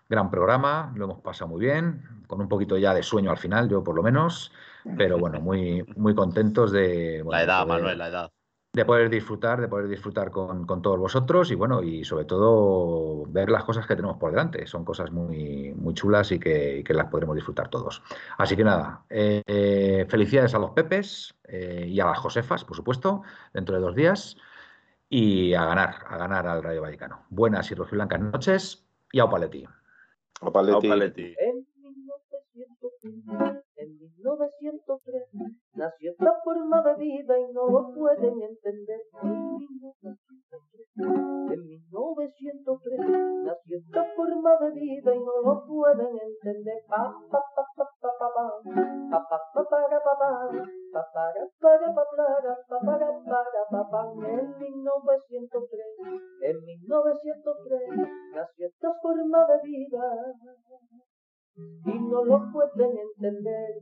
Gran 0.10 0.32
programa, 0.32 0.92
lo 0.96 1.06
hemos 1.06 1.20
pasado 1.22 1.50
muy 1.50 1.60
bien, 1.62 2.02
con 2.28 2.40
un 2.42 2.48
poquito 2.48 2.78
ya 2.78 2.94
de 2.94 3.04
sueño 3.04 3.30
al 3.32 3.38
final, 3.38 3.68
yo 3.70 3.84
por 3.84 3.96
lo 3.96 4.04
menos, 4.04 4.52
pero 4.98 5.18
bueno, 5.20 5.42
muy, 5.42 5.84
muy 5.96 6.16
contentos 6.16 6.72
de, 6.72 7.22
bueno, 7.24 7.38
La 7.38 7.44
edad, 7.44 7.64
poder- 7.66 7.82
Manuel, 7.82 7.98
la 7.98 8.08
edad. 8.08 8.32
de 8.74 8.86
poder 8.86 9.10
disfrutar, 9.10 9.60
de 9.60 9.68
poder 9.68 9.88
disfrutar 9.88 10.30
con, 10.32 10.66
con 10.66 10.82
todos 10.82 11.00
vosotros 11.00 11.52
y 11.52 11.56
bueno, 11.56 11.82
y 11.84 12.06
sobre 12.06 12.26
todo 12.26 13.26
ver 13.28 13.50
las 13.50 13.64
cosas 13.66 13.86
que 13.88 13.96
tenemos 13.96 14.18
por 14.18 14.30
delante. 14.32 14.66
Son 14.68 14.86
cosas 14.86 15.12
muy, 15.12 15.74
muy 15.76 15.94
chulas 15.94 16.32
y 16.32 16.40
que, 16.40 16.78
y 16.80 16.84
que 16.84 16.94
las 16.94 17.08
podremos 17.08 17.36
disfrutar 17.36 17.70
todos. 17.70 18.02
Así 18.38 18.56
que 18.56 18.64
nada, 18.64 19.04
eh, 19.10 19.42
eh, 19.48 20.06
felicidades 20.08 20.54
a 20.54 20.60
los 20.60 20.72
Pepes 20.72 21.34
eh, 21.46 21.86
y 21.90 22.00
a 22.00 22.06
las 22.06 22.20
Josefas, 22.20 22.64
por 22.64 22.78
supuesto, 22.78 23.24
dentro 23.54 23.76
de 23.76 23.82
dos 23.82 23.96
días. 23.96 24.38
Y 25.10 25.54
a 25.54 25.66
ganar, 25.66 25.96
a 26.08 26.18
ganar 26.18 26.48
al 26.48 26.62
Rayo 26.64 26.82
Vallecano. 26.82 27.24
Buenas 27.30 27.72
y 27.72 27.76
rojiblancas 27.76 28.20
noches 28.20 28.86
y 29.12 29.20
a 29.20 29.30
Paletti. 29.30 29.66
O 30.41 30.51
Paletti. 30.51 30.88
Au, 30.88 30.91
Paletti. 30.91 31.35
En 31.39 31.55
1903, 31.81 33.64
en 33.77 33.97
1903, 33.97 35.23
nació 35.73 36.11
esta 36.11 36.34
forma 36.43 36.84
de 36.84 36.95
vida 36.95 37.39
y 37.39 37.53
no 37.53 37.69
lo 37.69 37.93
pueden 37.93 38.41
entender. 38.41 39.01
En 39.23 39.57
1903, 39.57 40.27
en 40.98 41.68
1903, 41.68 42.99
nació 43.44 43.78
esta 43.78 44.03
forma 44.15 44.57
de 44.61 44.72
vida 44.72 45.15
y 45.15 45.19
no 45.19 45.41
lo 45.44 45.65
pueden 45.65 46.18
entender. 46.18 46.84
Pa. 46.88 47.14
En 54.28 54.60
1903, 54.60 55.86
en 56.41 56.65
1903, 56.65 57.82
nació 58.34 58.68
esta 58.68 58.94
forma 59.02 59.45
de 59.48 59.61
vida 59.64 60.34
y 61.86 61.99
no 61.99 62.26
lo 62.26 62.52
pueden 62.52 62.98
entender. 62.98 63.82